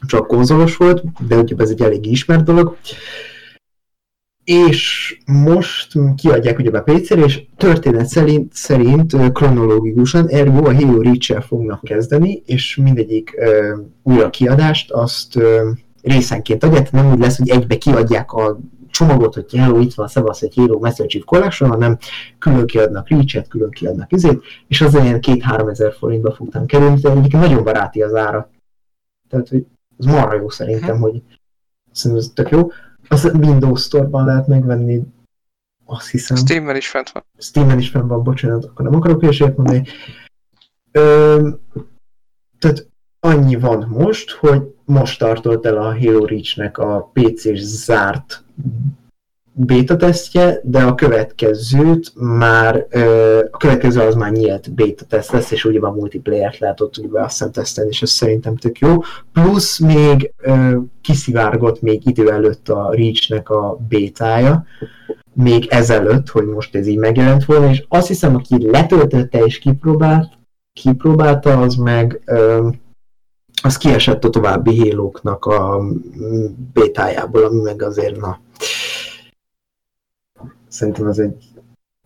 [0.06, 2.76] csak konzolos volt, de ugye ez egy elég ismert dolog.
[4.44, 11.40] És most kiadják ugye a PC-re, és történet szerint, szerint kronológikusan, ergo a Halo reach
[11.40, 15.70] fognak kezdeni, és mindegyik ö, újra kiadást azt ö,
[16.04, 18.58] részenként adják, nem úgy lesz, hogy egybe kiadják a
[18.90, 21.98] csomagot, hogy hello, itt van Szebasz egy Hero Master Chief Collection, hanem
[22.38, 27.10] külön kiadnak Reach-et, külön kiadnak izét, és az ilyen két-három ezer forintba fogtam kerülni, de
[27.10, 28.50] egyébként nagyon baráti az ára.
[29.28, 29.66] Tehát, hogy
[29.98, 31.22] ez marha jó szerintem, hogy
[31.92, 32.70] szerintem ez tök jó.
[33.08, 35.02] Az Windows Store-ban lehet megvenni,
[35.84, 36.36] azt hiszem.
[36.36, 37.24] Steam-en is fent van.
[37.38, 39.86] Steam-en is fent van, bocsánat, akkor nem akarok hülyeséget mondani.
[40.92, 41.48] Ö,
[42.58, 42.88] tehát
[43.24, 48.44] annyi van most, hogy most tartott el a Halo Reach-nek a PC-s zárt
[49.52, 52.86] beta tesztje, de a következőt már,
[53.50, 57.20] a következő az már nyílt beta teszt lesz, és ugye a multiplayer-t lehet ott ugye
[57.20, 59.00] azt tesztelni, és ez szerintem tök jó.
[59.32, 60.32] Plusz még
[61.00, 64.64] kiszivárgott még idő előtt a Reach-nek a bétája,
[65.32, 70.32] még ezelőtt, hogy most ez így megjelent volna, és azt hiszem, aki letöltötte és kipróbált,
[70.72, 72.20] kipróbálta, az meg
[73.62, 75.82] az kiesett a további hélóknak a
[76.72, 78.40] bétájából, ami meg azért, na,
[80.68, 81.44] szerintem az egy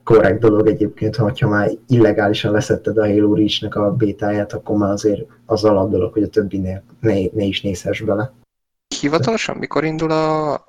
[0.04, 5.26] korrekt dolog egyébként, ha már illegálisan leszetted a Halo Reach-nek a bétáját, akkor már azért
[5.46, 8.32] az alap dolog, hogy a többinél ne, ne is nézhess bele.
[9.00, 10.64] Hivatalosan mikor indul a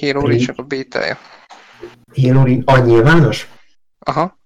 [0.00, 1.16] Halo Reach-nek a bétája?
[2.22, 3.48] Halo Reach, a nyilvános?
[3.98, 4.38] Aha.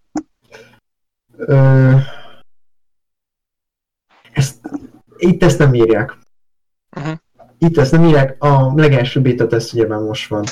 [1.36, 1.92] Ö,
[4.32, 4.60] ezt,
[5.16, 6.18] itt ezt nem írják.
[6.96, 7.14] Uh-huh.
[7.58, 10.44] Itt ezt nem írják, a legelső beta teszt ugye már most van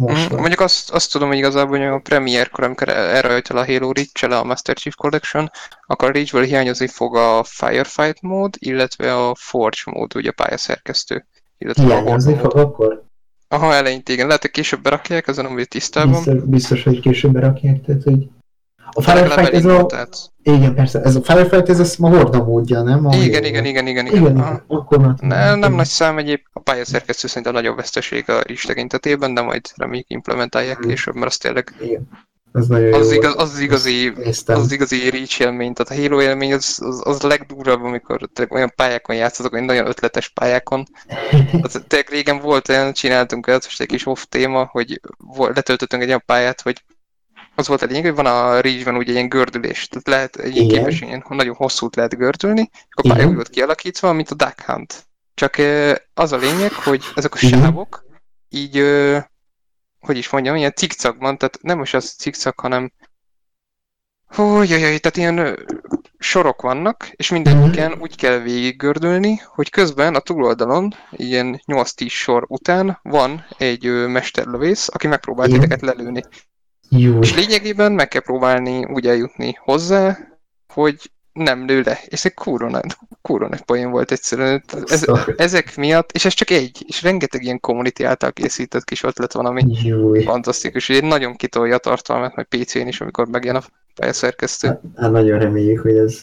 [0.00, 0.32] most.
[0.32, 4.30] Mm, mondjuk azt, azt tudom, hogy igazából hogy a premierkor, amikor elrajtol a Halo reach
[4.30, 5.50] a Master Chief Collection,
[5.86, 11.26] akkor a Reach-ből hiányozni fog a Firefight mód, illetve a Forge mód, ugye a pályaszerkesztő.
[11.58, 13.02] Illetve hiányozni fog akkor?
[13.48, 14.26] Aha, eleinte igen.
[14.26, 16.12] Lehet, hogy később berakják, ezen nem vagy tisztában.
[16.12, 18.28] Biztos, biztos, hogy később berakják, tehát hogy
[18.92, 19.86] a Firefight ez a...
[19.86, 20.16] Tehát...
[20.42, 21.00] Igen, persze.
[21.00, 23.06] Ez a Firefight ez a Horda módja, nem?
[23.06, 24.62] A igen, igen, igen, igen, igen, igen.
[24.66, 26.40] Akkor ne, nem nagy szám egyéb.
[26.52, 30.88] A pályaszerkesztő szerintem a nagyobb veszteség a is tekintetében, de majd reméljük implementálják mm.
[30.88, 31.74] később, mert az tényleg...
[31.80, 32.08] Igen.
[32.52, 36.22] Ez nagyon az, igaz, az, az igazi, az, az igazi reach élmény, tehát a Halo
[36.22, 40.84] élmény az, az, az legdurvább, amikor olyan pályákon játszatok, olyan nagyon ötletes pályákon.
[41.62, 45.00] Az, tényleg régen volt olyan, csináltunk olyat, most egy kis off téma, hogy
[45.36, 46.82] letöltöttünk egy olyan pályát, hogy
[47.60, 50.68] az volt a lényeg, hogy van a Reach-ben ugye ilyen gördülés, tehát lehet egy ilyen
[50.68, 54.60] képes, ilyen nagyon hosszút lehet gördülni, és a pálya úgy volt kialakítva, mint a Duck
[54.60, 55.08] Hunt.
[55.34, 55.56] Csak
[56.14, 58.04] az a lényeg, hogy ezek a sávok
[58.48, 58.84] így,
[60.00, 62.92] hogy is mondjam, ilyen cikcakban, tehát nem most az cikcak, hanem
[64.26, 65.66] Hú, jaj, jaj, tehát ilyen
[66.18, 72.98] sorok vannak, és mindegyiken úgy kell végiggördülni, hogy közben a túloldalon, ilyen 8-10 sor után
[73.02, 76.22] van egy mesterlövész, aki megpróbál titeket lelőni.
[76.90, 77.18] Jó.
[77.20, 80.18] És lényegében meg kell próbálni úgy eljutni hozzá,
[80.72, 81.98] hogy nem lő le.
[82.08, 82.80] És egy kurva
[83.22, 84.62] kurva nagy poén volt egyszerűen.
[84.86, 85.04] Ez,
[85.36, 89.46] ezek miatt, és ez csak egy, és rengeteg ilyen community által készített kis ötlet van,
[89.46, 90.22] ami Júj.
[90.22, 90.88] fantasztikus.
[90.88, 93.62] Ugye nagyon kitolja a tartalmat, majd PC-n is, amikor megjön a
[93.94, 94.68] pályaszerkesztő.
[94.68, 96.18] Hát, hát nagyon reméljük, hogy ez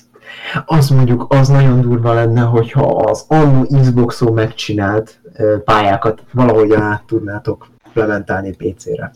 [0.66, 5.22] az mondjuk az nagyon durva lenne, hogyha az annó Xbox-on megcsinált
[5.64, 9.12] pályákat valahogyan át tudnátok implementálni PC-re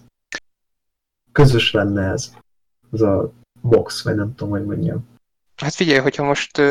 [1.31, 2.33] közös lenne ez,
[2.91, 5.09] az a box, vagy nem tudom, hogy mondjam.
[5.55, 6.61] Hát figyelj, hogyha most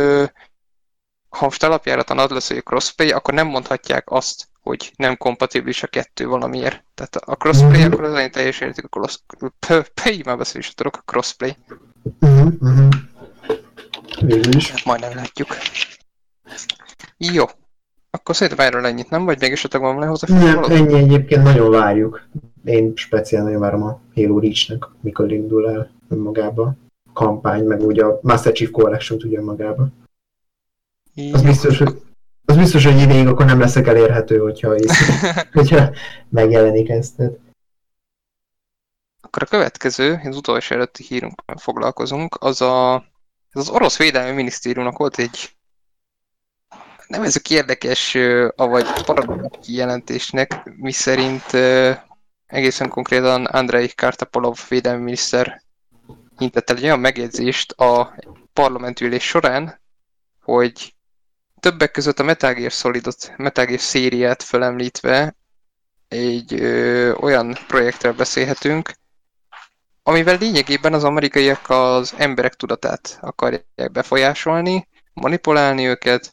[1.30, 5.86] ha most alapjáraton ad lesz, hogy crossplay, akkor nem mondhatják azt, hogy nem kompatibilis a
[5.86, 6.84] kettő valamiért.
[6.94, 7.92] Tehát a crossplay, mm-hmm.
[7.92, 9.12] akkor az én teljes értik a
[9.60, 11.56] crossplay, már beszél is tudok, a crossplay.
[12.20, 12.88] Uh-huh, uh-huh.
[14.20, 14.84] Végül is.
[14.84, 15.48] Majdnem látjuk.
[17.16, 17.44] Jó.
[18.20, 19.24] Akkor erről ennyit, nem?
[19.24, 20.38] Vagy még esetleg van lehozni?
[20.38, 22.28] Nem, ennyi egyébként nagyon várjuk
[22.64, 26.74] én speciál nagyon várom a Halo Reach-nek, mikor indul el magába
[27.04, 29.88] a kampány, meg ugye a Master Chief Collection tudja magába.
[31.32, 32.02] Az biztos, hogy,
[32.44, 34.74] az biztos, hogy ideig akkor nem leszek elérhető, hogyha,
[35.52, 35.90] hogyha
[36.28, 37.16] megjelenik ezt.
[37.16, 37.38] Tehát.
[39.20, 43.04] Akkor a következő, az utolsó előtti hírunk foglalkozunk, az a,
[43.50, 45.50] ez az orosz védelmi minisztériumnak volt egy
[47.10, 48.14] nevezük érdekes,
[48.56, 51.44] avagy paradigma kijelentésnek, miszerint
[52.46, 55.62] egészen konkrétan Andrei Kartapolov védelmi miniszter
[56.38, 58.14] hintett el egy olyan megjegyzést a
[58.52, 59.80] parlamentülés során,
[60.42, 60.94] hogy
[61.60, 65.36] többek között a Metal Gear Solidot, Metal Gear szériát felemlítve
[66.08, 68.92] egy ö, olyan projektről beszélhetünk,
[70.02, 76.32] amivel lényegében az amerikaiak az emberek tudatát akarják befolyásolni, manipulálni őket,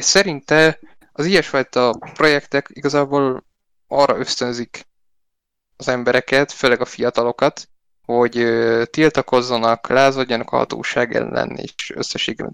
[0.00, 0.78] és szerinte
[1.12, 3.44] az ilyesfajta projektek igazából
[3.86, 4.86] arra ösztönzik
[5.76, 7.68] az embereket, főleg a fiatalokat,
[8.04, 8.46] hogy
[8.90, 12.52] tiltakozzanak, lázadjanak a hatóság ellen, és összességében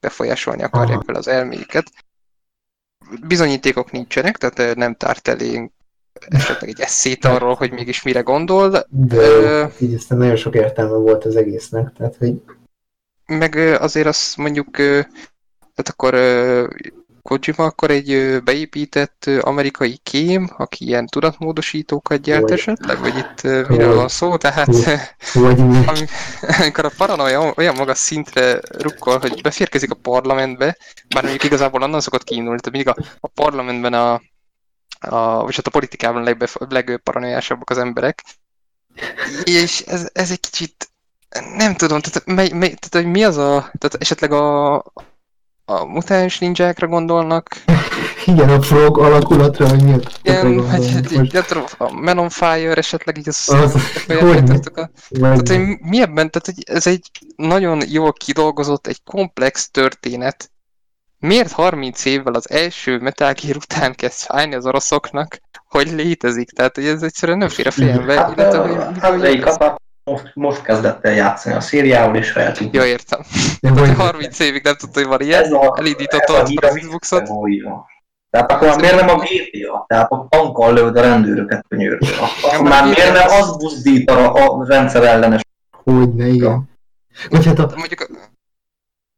[0.00, 1.90] befolyásolni akarják fel az elméket.
[3.26, 5.72] bizonyítékok nincsenek, tehát nem tárt elénk
[6.28, 10.96] esetleg egy eszét arról, hogy mégis mire gondol, De Ö, így aztán nagyon sok értelme
[10.96, 12.42] volt az egésznek, tehát hogy
[13.26, 14.76] meg azért azt mondjuk,
[15.76, 16.14] tehát akkor
[17.26, 24.08] Kojima akkor egy beépített amerikai kém, aki ilyen tudatmódosítókat gyárt esetleg, vagy itt miről van
[24.08, 24.68] szó, tehát
[25.34, 26.08] vagy mi, ami-
[26.58, 30.76] amikor a paranoia olyan magas szintre rukkol, hogy beférkezik a parlamentbe,
[31.08, 34.12] bár mondjuk igazából onnan szokott kiindulni, tehát mindig a, a parlamentben a,
[35.00, 38.22] a, vagy hát a politikában legbef, legparanoiásabbak az emberek,
[39.44, 40.90] és ez, ez egy kicsit,
[41.56, 44.76] nem tudom, tehát, mely, mely, tehát hogy mi az a, tehát esetleg a,
[45.68, 47.48] a mutáns ninjákra gondolnak,
[48.26, 53.18] igen, a frog alakulatra, hogy miért vagy, vagy, nem tudom, a Man on Fire esetleg
[53.18, 53.74] így az, Az-
[54.78, 54.88] a,
[55.18, 60.50] vagy- Tehát, hogy mi ebben, tehát, hogy ez egy nagyon jól kidolgozott, egy komplex történet.
[61.18, 65.38] Miért 30 évvel az első Metal Gear után kezd fájni az oroszoknak,
[65.68, 66.50] hogy létezik?
[66.50, 69.76] Tehát, hogy ez egyszerűen nem fér a fejembe, Hát, illetve, hogy hát
[70.10, 72.74] most, most kezdett el játszani a szériával, és feltűnt.
[72.74, 73.20] Ja, értem.
[73.60, 76.72] hogy- hogy 30 évig nem tudta, hogy van ilyen, Ez a, elindította ez a a
[76.78, 77.28] Xboxot.
[78.30, 79.84] Tehát akkor már miért nem a GTA?
[79.86, 82.06] Tehát a tankkal lőd a rendőröket könyörgő.
[82.42, 85.40] Akkor már miért nem az buzdít a, a rendszer ellenes?
[85.84, 86.70] hogy ne, igen.
[87.30, 88.10] Vagy hát a, Mondjuk,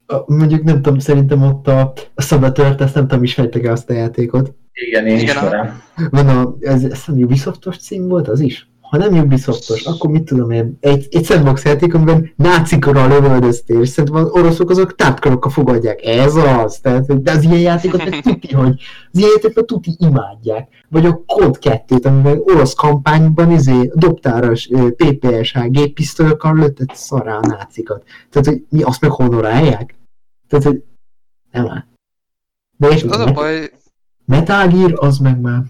[0.06, 3.90] a, mondjuk nem tudom, szerintem ott a, a Saboteur-t, ezt nem tudom, ismertek el azt
[3.90, 4.54] a játékot.
[4.72, 5.82] Igen, én Igen, ismerem.
[6.10, 8.68] Van a, ez, ez nem Ubisoftos cím volt, az is?
[8.90, 13.88] Ha nem Ubisoftos, akkor mit tudom én, egy, egy sandbox játék, amiben nácikra lövöldöztél, és
[13.88, 16.04] szerintem az oroszok azok tápkarokkal fogadják.
[16.04, 16.78] Ez az.
[16.78, 18.80] Tehát, de az ilyen játékot meg tuti, hogy
[19.12, 20.68] az ilyen játékot tuti imádják.
[20.88, 28.02] Vagy a Code 2-t, amiben orosz kampányban izé, dobtáros PPSH géppisztolyokkal lőttet szarrá a nácikat.
[28.30, 29.94] Tehát, hogy mi azt meg honorálják?
[30.48, 30.82] Tehát, hogy
[31.50, 31.84] nem áll.
[32.76, 33.70] De és az a baj,
[34.24, 35.62] Metal Gear, az meg már...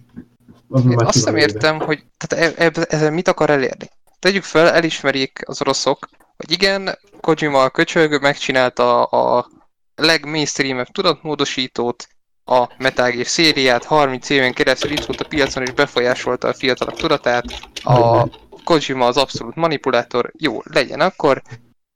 [0.69, 3.91] Az Én azt nem értem, hogy tehát e- e- ezzel mit akar elérni.
[4.19, 9.47] Tegyük fel, elismerik az oroszok, hogy igen, Kojima a köcsög megcsinálta a
[9.95, 12.09] legmainstreamebb tudatmódosítót,
[12.45, 16.97] a Metal Gear szériát, 30 éven keresztül itt volt a piacon és befolyásolta a fiatalok
[16.97, 17.45] tudatát,
[17.83, 18.27] a.
[18.65, 21.43] Kojima az abszolút manipulátor, jó, legyen akkor,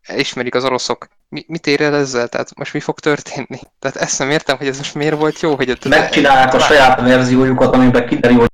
[0.02, 1.09] elismerik az oroszok.
[1.28, 2.28] Mi, mit ér el ezzel?
[2.28, 3.60] Tehát most mi fog történni?
[3.78, 7.01] Tehát ezt nem értem, hogy ez most miért volt jó, hogy ott Megcsinálják a saját
[7.01, 8.52] verziójukat, amiben kiderül, hogy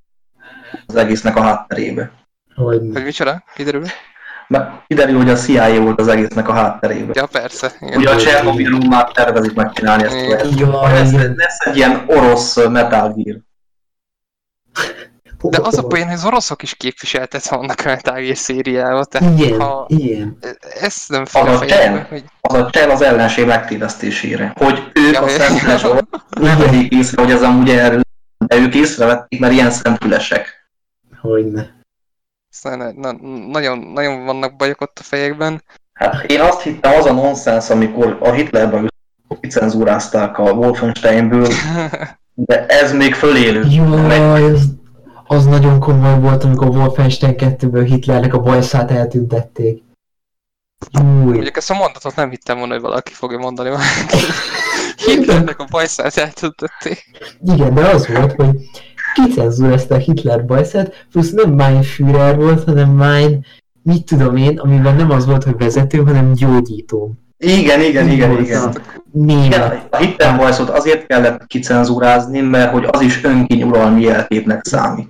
[0.88, 2.10] az egésznek a hátterébe.
[2.54, 3.44] Hogy Hogy micsoda?
[3.54, 3.84] Kiderül?
[4.48, 7.12] Mert kiderül, hogy a CIA volt az egésznek a hátterébe.
[7.14, 7.72] Ja, persze.
[7.80, 7.98] Igen.
[7.98, 10.70] Ugye a Csernobyl már tervezik megcsinálni ezt Igen.
[10.70, 11.02] Jaj,
[11.36, 13.38] Lesz, egy ilyen orosz Metal Gear.
[15.42, 19.38] De az a poén, hogy az oroszok is képviseltet vannak a Metal Gear szériával, tehát
[19.38, 20.38] Igen, ha igen.
[20.80, 22.06] ezt nem fél a Az a csel.
[22.08, 24.52] hogy Az a csel az ellenség megtévesztésére.
[24.56, 25.38] Hogy ők Ja, a ja.
[25.38, 25.82] szemfüles
[26.40, 28.00] nem vegyék észre, hogy ez amúgy erről,
[28.46, 29.70] de ők észrevették, mert ilyen
[31.20, 31.76] Hogyne.
[32.52, 33.12] aztán na,
[33.50, 35.62] nagyon, nagyon vannak bajok ott a fejekben.
[35.92, 38.92] Hát én azt hittem, az a nonsens, amikor a Hitlerben
[39.40, 41.48] kicenzúrázták a Wolfensteinből,
[42.34, 43.64] de ez még fölélő.
[43.68, 44.62] Jaj, az,
[45.26, 49.82] az nagyon komoly volt, amikor Wolfenstein 2-ből Hitlernek a bajszát eltüntették.
[50.90, 51.32] Júj.
[51.32, 54.16] Mondjuk ezt a mondatot nem hittem volna, hogy valaki fogja mondani valaki.
[55.06, 57.04] Hitlernek a bajszát eltöntötték.
[57.44, 58.56] Igen, de az volt, hogy
[59.14, 63.44] kicenzúrázták Hitler bajszát, plusz nem Mein Führer volt, hanem Mein,
[63.82, 67.12] mit tudom én, amiben nem az volt, hogy vezető, hanem gyógyító.
[67.38, 68.62] Igen, igen, igen, Volt igen.
[68.62, 68.72] a
[69.12, 69.46] Német.
[69.46, 75.08] Igen, a Hitler bajszot azért kellett kicenzúrázni, mert hogy az is önkényuralmi jelképnek számít.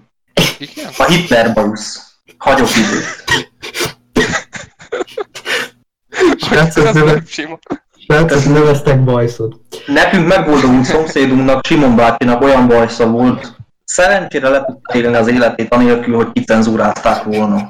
[0.58, 0.90] Igen?
[0.98, 2.06] A Hitler bajusz.
[2.38, 3.24] Hagyok időt.
[6.36, 7.22] Srácok, neve,
[8.06, 9.56] srácok neveztek bajszot.
[9.86, 13.56] Nekünk megboldogult szomszédunknak, Simon bácsinak olyan bajsza volt,
[13.88, 17.68] szerencsére le tudta élni az életét anélkül, hogy kicenzúrázták volna.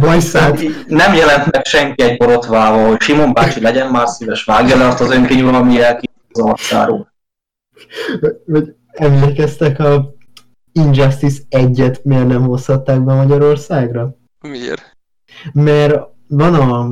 [0.00, 4.86] Bajszát Nem jelent meg senki egy borotvával, hogy Simon bácsi legyen már szíves, vágja le
[4.86, 7.12] azt az önkényuralmi jelképet az arcáról.
[14.40, 14.96] Miért?
[15.52, 16.88] Mert van a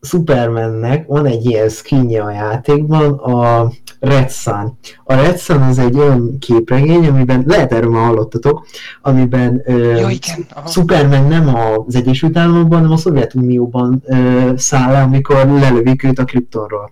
[0.00, 3.70] Supermannek, van egy ilyen skinje a játékban, a
[4.00, 4.78] Red Sun.
[5.04, 8.66] A Red Sun az egy olyan képregény, amiben, lehet erről már hallottatok,
[9.02, 10.46] amiben ö, Jó, igen.
[10.50, 10.68] Aha.
[10.68, 16.24] Superman nem az Egyesült Államokban, hanem a Szovjetunióban ö, száll le, amikor lelövik őt a
[16.24, 16.90] Kryptonról.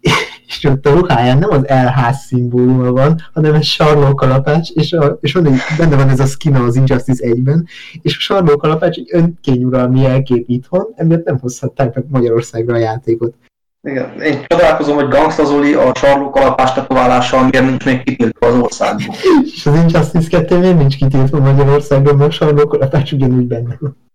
[0.46, 5.32] És ott a ruháján nem az elház szimbóluma van, hanem egy sarlókalapács, és, a, és
[5.32, 7.66] van egy, benne van ez a skin az Injustice 1-ben,
[8.02, 13.34] és a sarlókalapács egy önkényuralmi jelkép itthon, emiatt nem hozhatták meg Magyarországra a játékot.
[13.82, 14.20] Igen.
[14.20, 19.16] Én csodálkozom, hogy Gangsta Zoli a sarlókalapás tetoválással miért nincs még kitiltva az országban.
[19.42, 24.10] És az Injustice 2 miért nincs kitiltva Magyarországon, mert sarlókolatás ugyanúgy benne van.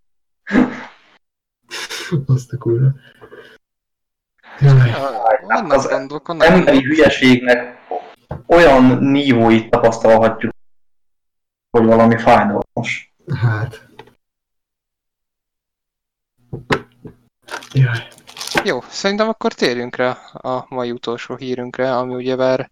[2.36, 2.88] Azt a kurva.
[5.48, 5.88] Vannak az
[6.40, 7.78] Emberi hülyeségnek
[8.48, 10.54] olyan nívóit tapasztalhatjuk,
[11.70, 13.16] hogy valami fájdalmas.
[13.42, 13.88] Hát.
[17.74, 18.08] Jaj.
[18.64, 22.72] Jó, szerintem akkor térjünk rá a mai utolsó hírünkre, ami ugyebár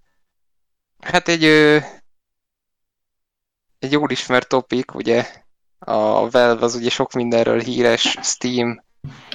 [1.02, 1.44] hát egy
[3.80, 5.26] egy jól ismert topik, ugye
[5.80, 8.84] a Valve az ugye sok mindenről híres, Steam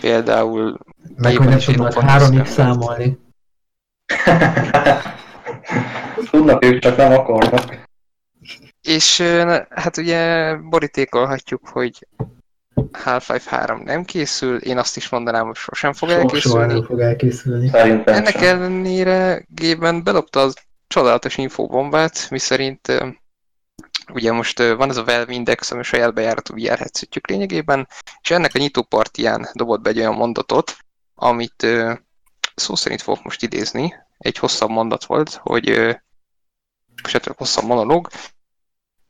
[0.00, 0.78] például
[1.16, 2.48] Meg hogy nem tudnak roppant 3 összeemelt.
[2.48, 3.18] számolni.
[6.30, 7.88] Tudnak ők, csak nem akarnak.
[8.82, 9.22] És
[9.70, 12.06] hát ugye borítékolhatjuk, hogy
[12.92, 16.72] Half-Life 3 nem készül, én azt is mondanám, hogy sosem fog Sok soha elkészülni.
[16.72, 17.68] nem fog elkészülni.
[17.68, 18.42] Szerintem Ennek sem.
[18.42, 20.54] ellenére Gében bedobta az
[20.86, 22.92] csodálatos infóbombát, miszerint
[24.12, 27.88] ugye most van ez a Valve Index, ami saját bejáratú VR headsetjük lényegében,
[28.22, 30.76] és ennek a nyitópartiján dobott be egy olyan mondatot,
[31.14, 31.66] amit
[32.54, 35.68] szó szerint fogok most idézni, egy hosszabb mondat volt, hogy
[37.02, 38.08] esetleg hosszabb monológ,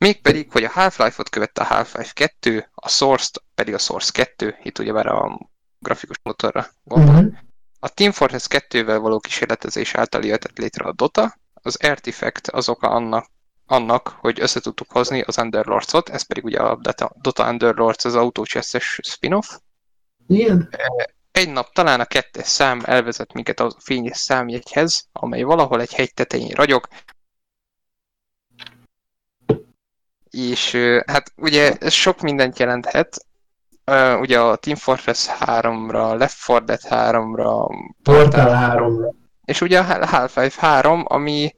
[0.00, 4.78] mégpedig, hogy a Half-Life-ot követte a Half-Life 2, a Source-t pedig a Source 2, itt
[4.78, 5.38] ugyebár a
[5.78, 7.34] grafikus motorra gondolok, Mhm.
[7.80, 12.88] a Team Fortress 2-vel való kísérletezés által jöhetett létre a Dota, az Artifact az oka
[12.88, 13.26] annak,
[13.66, 16.78] annak, hogy össze tudtuk hozni az Underlords-ot, ez pedig ugye a
[17.20, 19.56] Dota, Underlords az autócseszes spin-off.
[20.26, 20.68] Igen?
[21.32, 26.14] Egy nap talán a kettes szám elvezet minket a fényes számjegyhez, amely valahol egy hegy
[26.14, 26.88] tetején ragyog.
[30.30, 30.76] És
[31.06, 33.24] hát ugye ez sok mindent jelenthet.
[34.20, 37.66] Ugye a Team Fortress 3-ra, Left 4 Dead 3-ra,
[38.02, 39.12] Portál 3-ra.
[39.44, 41.54] És ugye a Half-Life 3, ami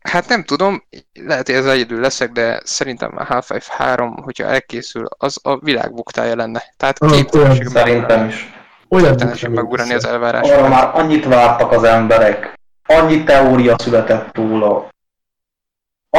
[0.00, 5.06] hát nem tudom, lehet, hogy ez egyedül leszek, de szerintem a Half-Life 3, hogyha elkészül,
[5.18, 6.62] az a világ buktája lenne.
[6.76, 8.54] Tehát képtelenség Szerintem is.
[8.88, 9.14] Olyan
[9.50, 10.08] még az vissza.
[10.08, 10.68] Arra elvárásokat.
[10.68, 12.54] már annyit vártak az emberek.
[12.86, 14.88] Annyi teória született róla.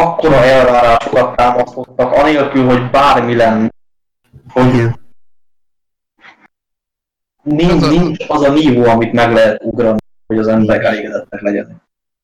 [0.01, 3.69] Akkora elvárásokat támasztottak, anélkül, hogy bármi lenne.
[4.50, 5.00] Hogy Igen.
[7.43, 11.42] nincs, Az a- nincs az a nívó, amit meg lehet ugrani, hogy az emberek elégedettek
[11.42, 11.76] legyenek.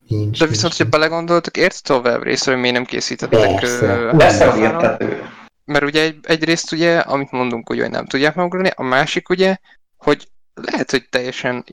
[0.07, 0.95] Nincs, De viszont, hogyha nincs.
[0.95, 4.09] belegondoltok, érted a web részre, hogy miért nem készítettek Persze.
[4.11, 4.57] 3-ra?
[4.57, 5.29] értető.
[5.65, 9.57] Mert ugye egy, egyrészt ugye, amit mondunk, hogy nem tudják megugrani, a másik ugye,
[9.97, 11.65] hogy lehet, hogy teljesen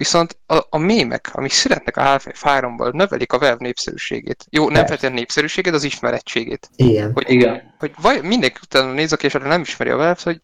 [0.00, 4.46] Viszont a, a mémek, amik születnek a Half-Life 3-ból, növelik a Valve népszerűségét.
[4.50, 6.70] Jó, nem feltétlenül népszerűségét, az ismerettségét.
[6.76, 7.12] Igen.
[7.26, 7.74] Igen.
[7.78, 10.40] Hogy vaj, mindenki utána néz, aki esetleg nem ismeri a Valve-t, hogy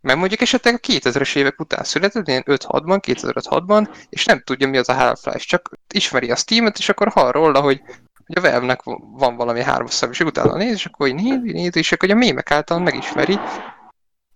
[0.00, 4.76] mert mondjuk esetleg a 2000-es évek után született, ilyen 5-6-ban, 2005-6-ban, és nem tudja, mi
[4.76, 7.80] az a Half-Life, csak ismeri a Steam-et, és akkor hall róla, hogy,
[8.26, 11.78] hogy a Valve-nek van valami hármas szám, és utána néz, és akkor hogy nézi, nézi,
[11.78, 13.38] és akkor a mémek által megismeri,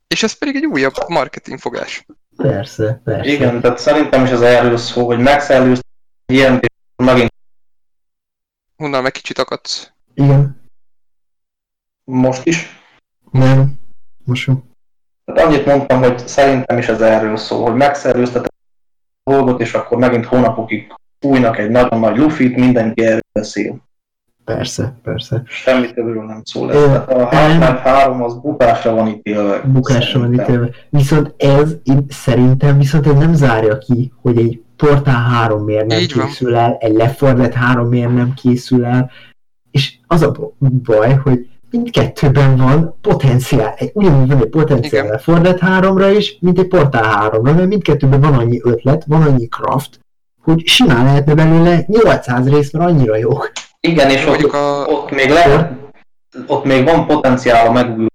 [0.06, 2.04] és ez pedig egy újabb marketingfogás.
[2.42, 3.30] Persze, persze.
[3.30, 5.90] Igen, tehát szerintem is ez erről szól, hogy megszellőztek
[6.32, 6.60] ilyen,
[6.96, 7.30] megint
[8.76, 9.92] Hunnal meg kicsit akadsz.
[10.14, 10.60] Igen.
[12.04, 12.80] most is.
[13.30, 13.74] Nem.
[14.24, 14.62] Most jó.
[15.24, 18.52] Tehát annyit mondtam, hogy szerintem is ez erről szól, hogy megszerőztetek
[19.22, 23.76] a dolgot, és akkor megint hónapokig fújnak egy nagyon nagy lufit, mindenki erről beszél.
[24.44, 25.42] Persze, persze.
[25.46, 26.76] Semmi többről nem szól ez.
[26.76, 29.60] Ö, a Half-Life 3 az bukásra van ítélve.
[29.64, 30.68] Bukásra van ítélve.
[30.90, 35.98] Viszont ez, én szerintem viszont ez nem zárja ki, hogy egy Portál 3 miért nem
[35.98, 36.26] Így van.
[36.26, 39.10] készül el, egy Left 4 Dead 3 miért nem készül el,
[39.70, 45.06] és az a baj, hogy mindkettőben van potenciál, egy- ugyanúgy van egy potenciál Igen.
[45.06, 49.22] Left 4 Dead 3-ra is, mint egy Portál 3-ra, mert mindkettőben van annyi ötlet, van
[49.22, 50.00] annyi craft,
[50.42, 53.30] hogy simán lehetne belőle 800 rész, mert annyira jó.
[53.88, 55.72] Igen, és ott, a- ott még lehet,
[56.46, 58.06] ott még van potenciál a megújuló.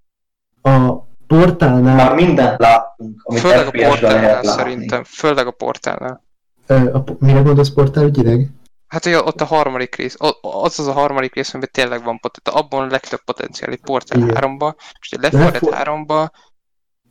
[0.61, 0.93] A
[1.27, 4.61] portálnál Már mindent láttunk, amit Főleg a portálnál lehet látni.
[4.61, 6.23] szerintem, főleg a portálnál.
[6.67, 8.47] Ö, a, mire gondolsz portál ügyileg?
[8.87, 12.63] Hát ugye ott a harmadik rész, az az a harmadik rész, amiben tényleg van potenciál,
[12.63, 14.35] abban a legtöbb potenciál, egy Portal Igen.
[14.39, 16.27] 3-ba, és egy Left 4 Left Dead 3-ba,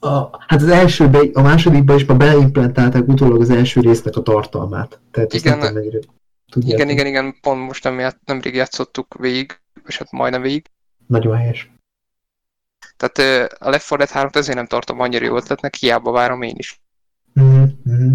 [0.01, 5.01] A, hát az elsőbe, a másodikba is már beleimplementálták utólag az első résznek a tartalmát.
[5.11, 5.59] Tehát Igen.
[5.59, 5.77] nem
[6.51, 6.79] tudjátok.
[6.79, 10.67] igen, igen, igen, pont most nem, ját, nemrég játszottuk végig, és hát majdnem végig.
[11.07, 11.71] Nagyon helyes.
[12.97, 16.55] Tehát a Left 4 Dead 3 ezért nem tartom annyira jó ötletnek, hiába várom én
[16.57, 16.81] is.
[17.41, 18.15] Mm, mm.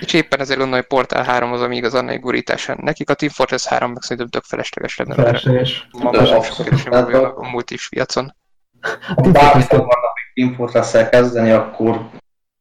[0.00, 2.70] És éppen ezért gondolom, hogy Portal 3 az, ami igazán egy gurítás.
[2.76, 5.88] Nekik a Team Fortress 3 meg szerintem tök felesleges lenne, Felesleges.
[5.92, 6.78] ma már abszolút.
[6.78, 8.34] sok a, a- multis piacon.
[8.80, 12.10] A Ha Fortress- akarnak még Team Fortress-szel kezdeni, akkor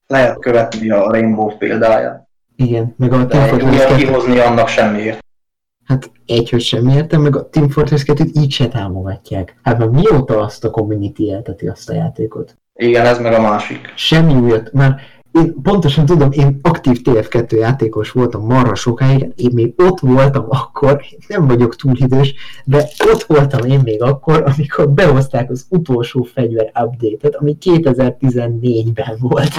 [0.07, 2.24] lehet követni a Rainbow példáját.
[2.55, 5.23] Igen, meg a Team Fortress ugye 2 kihozni annak semmiért.
[5.85, 9.59] Hát egy, hogy sem értem, meg a Team Fortress 2 így se támogatják.
[9.63, 12.57] Hát már mióta azt a community élteti azt a játékot?
[12.73, 13.93] Igen, ez meg a másik.
[13.95, 14.73] Semmi újat.
[14.73, 14.95] Már
[15.31, 21.01] én pontosan tudom, én aktív TF2 játékos voltam marra sokáig, én még ott voltam akkor,
[21.09, 22.33] én nem vagyok túl idős,
[22.65, 29.53] de ott voltam én még akkor, amikor behozták az utolsó fegyver update-et, ami 2014-ben volt.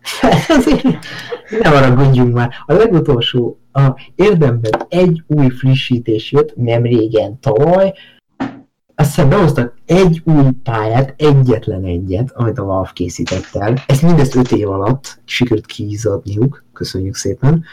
[1.62, 2.50] Nem arra gondoljunk már.
[2.66, 7.94] A legutolsó, a érdemben egy új frissítés jött, nem régen, tavaly,
[9.00, 13.82] aztán behoztak egy új pályát, egyetlen egyet, amit a Valve készített el.
[13.86, 17.64] Ezt mindezt öt év alatt sikerült kiizadniuk, köszönjük szépen.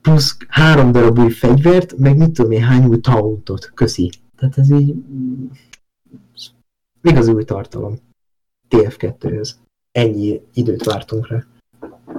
[0.00, 4.10] Plusz három darab új fegyvert, meg mit tudom én, hány új tauntot, köszi.
[4.36, 4.94] Tehát ez így...
[4.94, 5.46] mm,
[7.02, 7.98] Igaz új tartalom.
[8.70, 9.50] TF2-höz.
[9.92, 11.44] Ennyi időt vártunk rá.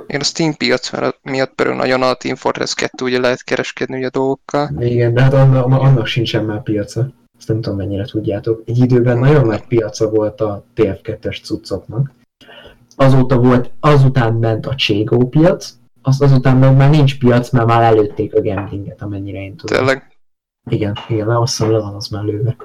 [0.07, 0.91] Én a Steam piac
[1.21, 4.69] miatt pörög nagyon a Team Fortress 2, ugye lehet kereskedni ugye a dolgokkal.
[4.79, 7.09] Igen, de hát annak, annak sincsen már piaca.
[7.37, 8.63] Ezt nem tudom mennyire tudjátok.
[8.65, 12.11] Egy időben nagyon nagy piaca volt a TF2-es cuccoknak.
[12.95, 17.81] Azóta volt, azután ment a Cségó piac, az, azután meg már nincs piac, mert már
[17.81, 19.77] előtték a gamblinget, amennyire én tudom.
[19.77, 20.17] Tényleg.
[20.69, 22.55] Igen, igen, mert azt hiszem le van az már lőve.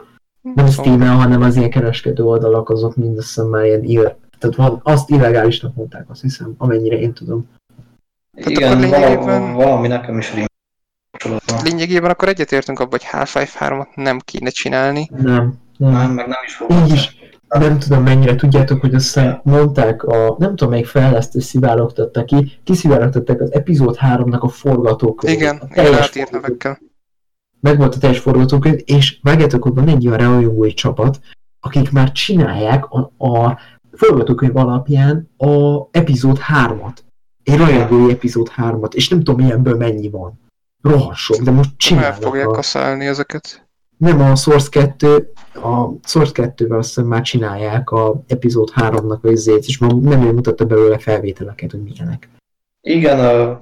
[0.55, 3.85] Nem steam hanem az ilyen kereskedő oldalak, azok mind azt hiszem már ilyen
[4.39, 7.49] tehát van, azt illegálisnak mondták, azt hiszem, amennyire én tudom.
[8.35, 10.33] Tehát Igen, lényegében- valami, nekem is
[11.11, 11.63] kapcsolatban.
[11.65, 15.11] Lényegében akkor egyetértünk abban, hogy Half-Life 3-at nem kéne csinálni.
[15.17, 15.25] Nem,
[15.79, 15.93] nem.
[15.93, 16.71] Nem, meg nem is fog.
[16.71, 17.17] Így is,
[17.49, 23.41] nem tudom mennyire tudjátok, hogy aztán mondták, a, nem tudom melyik fejlesztő szivárogtatta ki, kiszivárogtatták
[23.41, 25.41] az epizód 3-nak a forgatókönyvét.
[25.41, 26.31] Igen, a teljes forgatókönyv.
[26.31, 26.79] nevekkel.
[27.61, 31.19] meg volt a teljes forgatókönyv, és vágjátok, hogy van egy olyan rajongói csapat,
[31.61, 33.59] akik már csinálják a, a
[33.97, 36.97] forgatókönyv alapján a epizód 3-at.
[37.43, 40.41] Egy rajongói epizód 3-at, és nem tudom ilyenből mennyi van.
[40.83, 42.23] Rohadt sok, de most El csinálnak.
[42.23, 43.67] fogják A, kaszálni ezeket.
[43.97, 49.29] nem a Source 2, a Source 2-vel azt hiszem már csinálják a epizód 3-nak a
[49.29, 52.29] izét, és ma nem ő mutatta belőle felvételeket, hogy milyenek.
[52.81, 53.61] Igen, a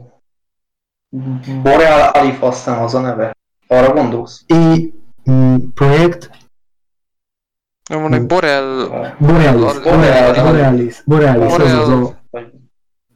[1.63, 3.37] Boreal Alif aztán az a neve.
[3.67, 4.45] Arra gondolsz?
[4.47, 4.95] I
[5.75, 6.31] projekt
[7.91, 8.27] Egy Hmm.
[8.27, 8.89] Borel...
[9.19, 12.23] Borealis, Boreal- Borealis, Borealis, az az a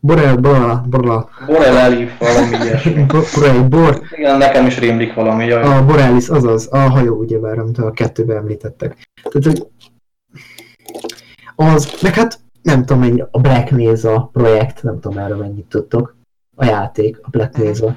[0.01, 3.07] Borel, Borel, Borel, Borel valami ilyesmi.
[3.35, 5.63] Borel, Bor, Igen, nekem is rémlik valami, jaj.
[5.63, 8.97] a Borealis, azaz, a hajó ugyebár, amit a kettőben említettek.
[9.23, 9.67] Tehát, hogy
[11.57, 16.17] az, meg hát nem tudom mennyire, a Black Mesa projekt, nem tudom erről mennyit tudtok,
[16.57, 17.97] a játék, a Black Mesa.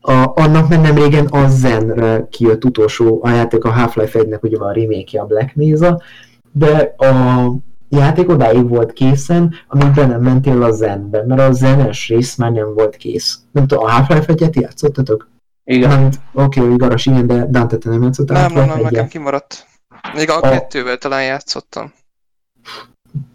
[0.00, 4.58] A, annak meg nem régen a Zenre kijött utolsó, a játék a Half-Life 1-nek ugye
[4.58, 6.00] van a remake a Black Mesa,
[6.52, 7.52] de a
[7.88, 12.50] játék odáig volt készen, amíg be nem mentél a Zenbe, mert a zenes rész már
[12.52, 13.38] nem volt kész.
[13.52, 15.28] Nem tudom, a Half-Life 1-et játszottatok?
[15.64, 16.12] Igen.
[16.32, 19.08] Oké, okay, Garas, igen, de Dante, te nem játszottál Nem, nem, nem, nekem 1-et?
[19.10, 19.66] kimaradt.
[20.14, 21.92] Még a A- kettővel talán játszottam.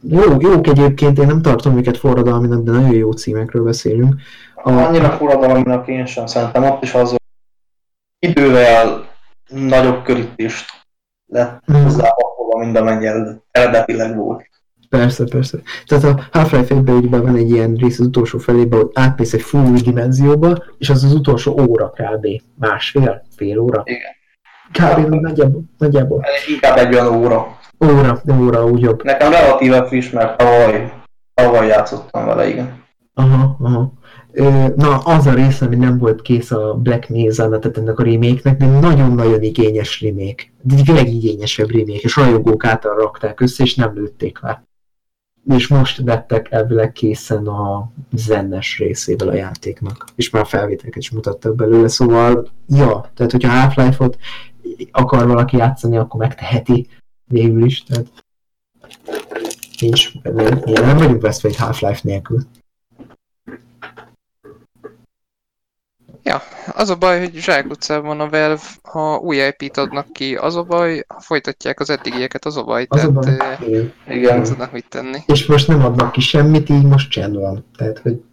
[0.02, 4.16] Jó, jók egyébként, én nem tartom őket forradalminak, de nagyon jó címekről beszélünk.
[4.56, 7.16] A, Annyira forradalomnak én sem szerintem ott is az,
[8.20, 9.06] idővel
[9.48, 10.66] nagyobb körítést
[11.26, 11.84] lett Mm.
[11.84, 14.50] hozzápakolva, mint amennyi ered- eredetileg volt.
[14.90, 15.58] Persze, persze.
[15.86, 19.42] Tehát a Half-Life 1-ben ugye van egy ilyen rész az utolsó felében, hogy átmész egy
[19.42, 22.28] full dimenzióba, és az az utolsó óra kb.
[22.60, 23.84] Másfél, fél óra.
[23.86, 24.14] Igen.
[24.72, 25.14] Kb.
[25.14, 26.24] nagyjából, nagyjából.
[26.54, 27.58] Inkább egy olyan óra.
[27.84, 29.04] Óra, de óra úgy jobb.
[29.04, 30.94] Nekem relatíve friss, mert tavaly,
[31.34, 32.84] tavaly játszottam vele, igen.
[33.14, 33.94] Aha, aha.
[34.76, 38.58] Na, az a rész, ami nem volt kész a Black Mesa-nak, tehát ennek a remake-nek,
[38.58, 40.44] de nagyon-nagyon igényes remake.
[40.62, 44.64] De egy legigényesebb remake, és rajongók által rakták össze, és nem lőtték le.
[45.48, 51.56] És most vettek elvileg készen a zennes részével a játéknak, és már felvételeket is mutattak
[51.56, 54.18] belőle, szóval, ja, tehát hogyha Half-Life-ot
[54.92, 56.88] akar valaki játszani, akkor megteheti
[57.28, 58.06] végül is, tehát
[59.80, 62.40] nincs, nem, nem vagyunk veszve egy Half-Life nélkül.
[66.24, 66.42] Ja,
[66.74, 71.04] az a baj, hogy zsákutcában a Valve, ha új IP-t adnak ki, az a baj,
[71.08, 73.48] ha folytatják az eddigieket, az a baj, Az a tehát baj.
[73.50, 73.94] eh, Igen.
[74.08, 74.44] Igen.
[74.44, 75.20] tudnak mit tenni.
[75.26, 77.66] És most nem adnak ki semmit, így most csend van.
[77.78, 78.24] Tehát, hogy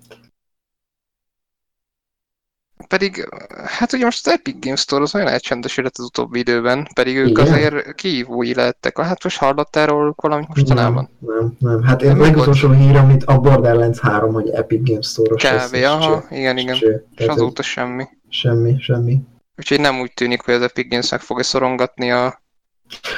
[2.93, 3.29] Pedig,
[3.65, 7.29] hát ugye most az Epic Games Store az olyan elcsendesített az utóbbi időben, pedig ők
[7.29, 7.47] Igen.
[7.47, 8.99] azért kihívói lettek.
[8.99, 11.09] Hát most hallottál róluk valamit mostanában?
[11.19, 11.83] Nem, nem, nem.
[11.83, 15.75] Hát én mi legutolsó hír, amit a Borderlands 3, hogy Epic Games Store-os Kb.
[15.75, 16.37] aha, cső.
[16.37, 16.75] igen, igen.
[16.75, 17.07] Cső.
[17.17, 18.05] És azóta semmi.
[18.29, 19.21] semmi, semmi.
[19.57, 22.41] Úgyhogy nem úgy tűnik, hogy az Epic Games meg fogja szorongatni a...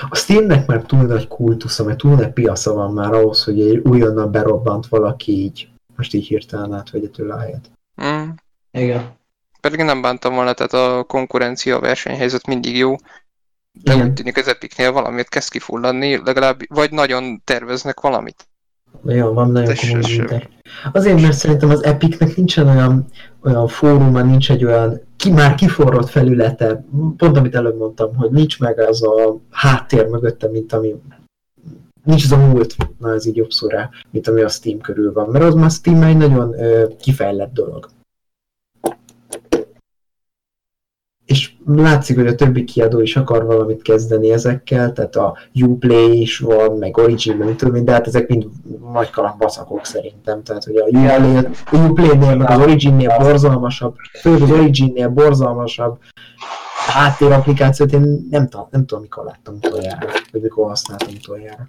[0.09, 3.77] A Steamnek már túl nagy kultusza, mert túl nagy piaca van már ahhoz, hogy egy
[3.77, 7.71] újonnan berobbant valaki így Most így hirtelen átvegye tőle a helyet.
[8.03, 8.29] Mm.
[8.71, 9.23] Igen.
[9.65, 12.95] Pedig nem bántam volna, tehát a konkurencia, a versenyhelyzet mindig jó.
[13.83, 14.07] De Igen.
[14.07, 18.49] úgy tűnik az Epicnél valamit kezd kifulladni, legalább, vagy nagyon terveznek valamit.
[19.05, 20.43] Jó, van nagyon komoly vita.
[20.93, 23.07] Azért, mert szerintem az Epicnek nincsen olyan,
[23.43, 26.85] olyan fóruma, nincs egy olyan ki, már kiforrott felülete,
[27.17, 30.95] pont amit előbb mondtam, hogy nincs meg az a háttér mögötte, mint ami
[32.03, 35.13] nincs az a múlt, na ez így jobb szó rá, mint ami a Steam körül
[35.13, 37.93] van, mert az már Steam egy nagyon ö, kifejlett dolog.
[41.25, 46.39] És látszik, hogy a többi kiadó is akar valamit kezdeni ezekkel, tehát a Uplay is
[46.39, 48.47] van, meg Origin, meg mit tudom de hát ezek mind
[48.93, 50.43] nagy kalambaszakok szerintem.
[50.43, 51.37] Tehát, hogy a Uplay,
[51.71, 55.99] a Uplay-nél, meg az Origin-nél borzalmasabb, főleg az Origin-nél borzalmasabb
[56.87, 61.69] háttérapplikációt én nem, tudom, nem tudom, mikor láttam utoljára, vagy mikor használtam utoljára.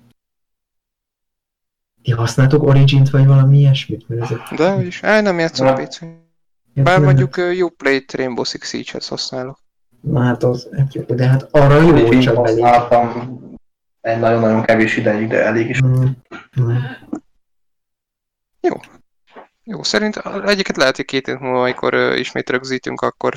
[2.04, 4.10] Ti használtok Origin-t, vagy valami ilyesmit?
[4.10, 4.40] Mert ezek...
[4.56, 5.76] De hogy is, á, nem játszom.
[5.76, 6.00] PC.
[6.74, 9.64] Bár mondjuk Uplay-t Rainbow Six Siege-hez használok.
[10.06, 10.70] Na hát az,
[11.08, 12.62] de hát arra jó, hogy Én csak belé.
[12.62, 13.40] használtam
[14.02, 15.84] egy nagyon-nagyon kevés ideig, de elég is.
[15.84, 16.06] Mm,
[16.62, 16.76] mm.
[19.68, 23.34] Jó, szerint egyiket lehet, hogy két év múlva, amikor uh, ismét rögzítünk, akkor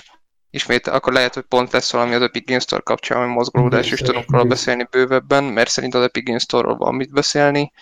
[0.50, 3.90] ismét, akkor lehet, hogy pont lesz valami az Epic Games Store kapcsán, hogy mozgolódás, és
[3.90, 7.72] Biztos, tudunk róla beszélni bővebben, mert szerint az Epic Games Store-ról van mit beszélni.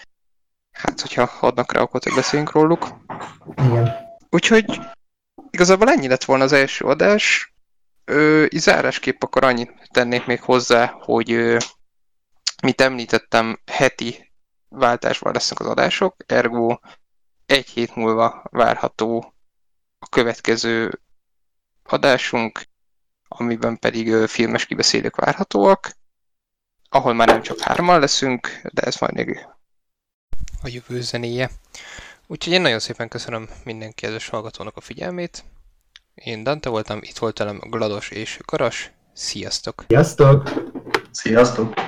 [0.73, 2.87] Hát, hogyha adnak rá, akkor hogy beszéljünk róluk.
[3.57, 3.95] Igen.
[4.31, 4.81] Úgyhogy
[5.51, 7.55] igazából ennyi lett volna az első adás.
[8.09, 11.59] Ö, zárásképp akkor annyit tennék még hozzá, hogy ö,
[12.63, 14.33] mit említettem, heti
[14.69, 16.79] váltásban lesznek az adások, ergo
[17.47, 19.35] egy hét múlva várható
[19.99, 21.01] a következő
[21.83, 22.63] adásunk,
[23.29, 25.97] amiben pedig ö, filmes kibeszélők várhatóak,
[26.89, 29.47] ahol már nem csak hárman leszünk, de ez majd még
[30.63, 31.51] a jövő zenéje.
[32.27, 35.45] Úgyhogy én nagyon szépen köszönöm minden kedves hallgatónak a figyelmét.
[36.25, 38.93] Én Dante voltam, itt volt velem Glados és Karas.
[39.13, 39.85] Sziasztok!
[39.89, 40.51] Sziasztok!
[41.11, 41.85] Sziasztok!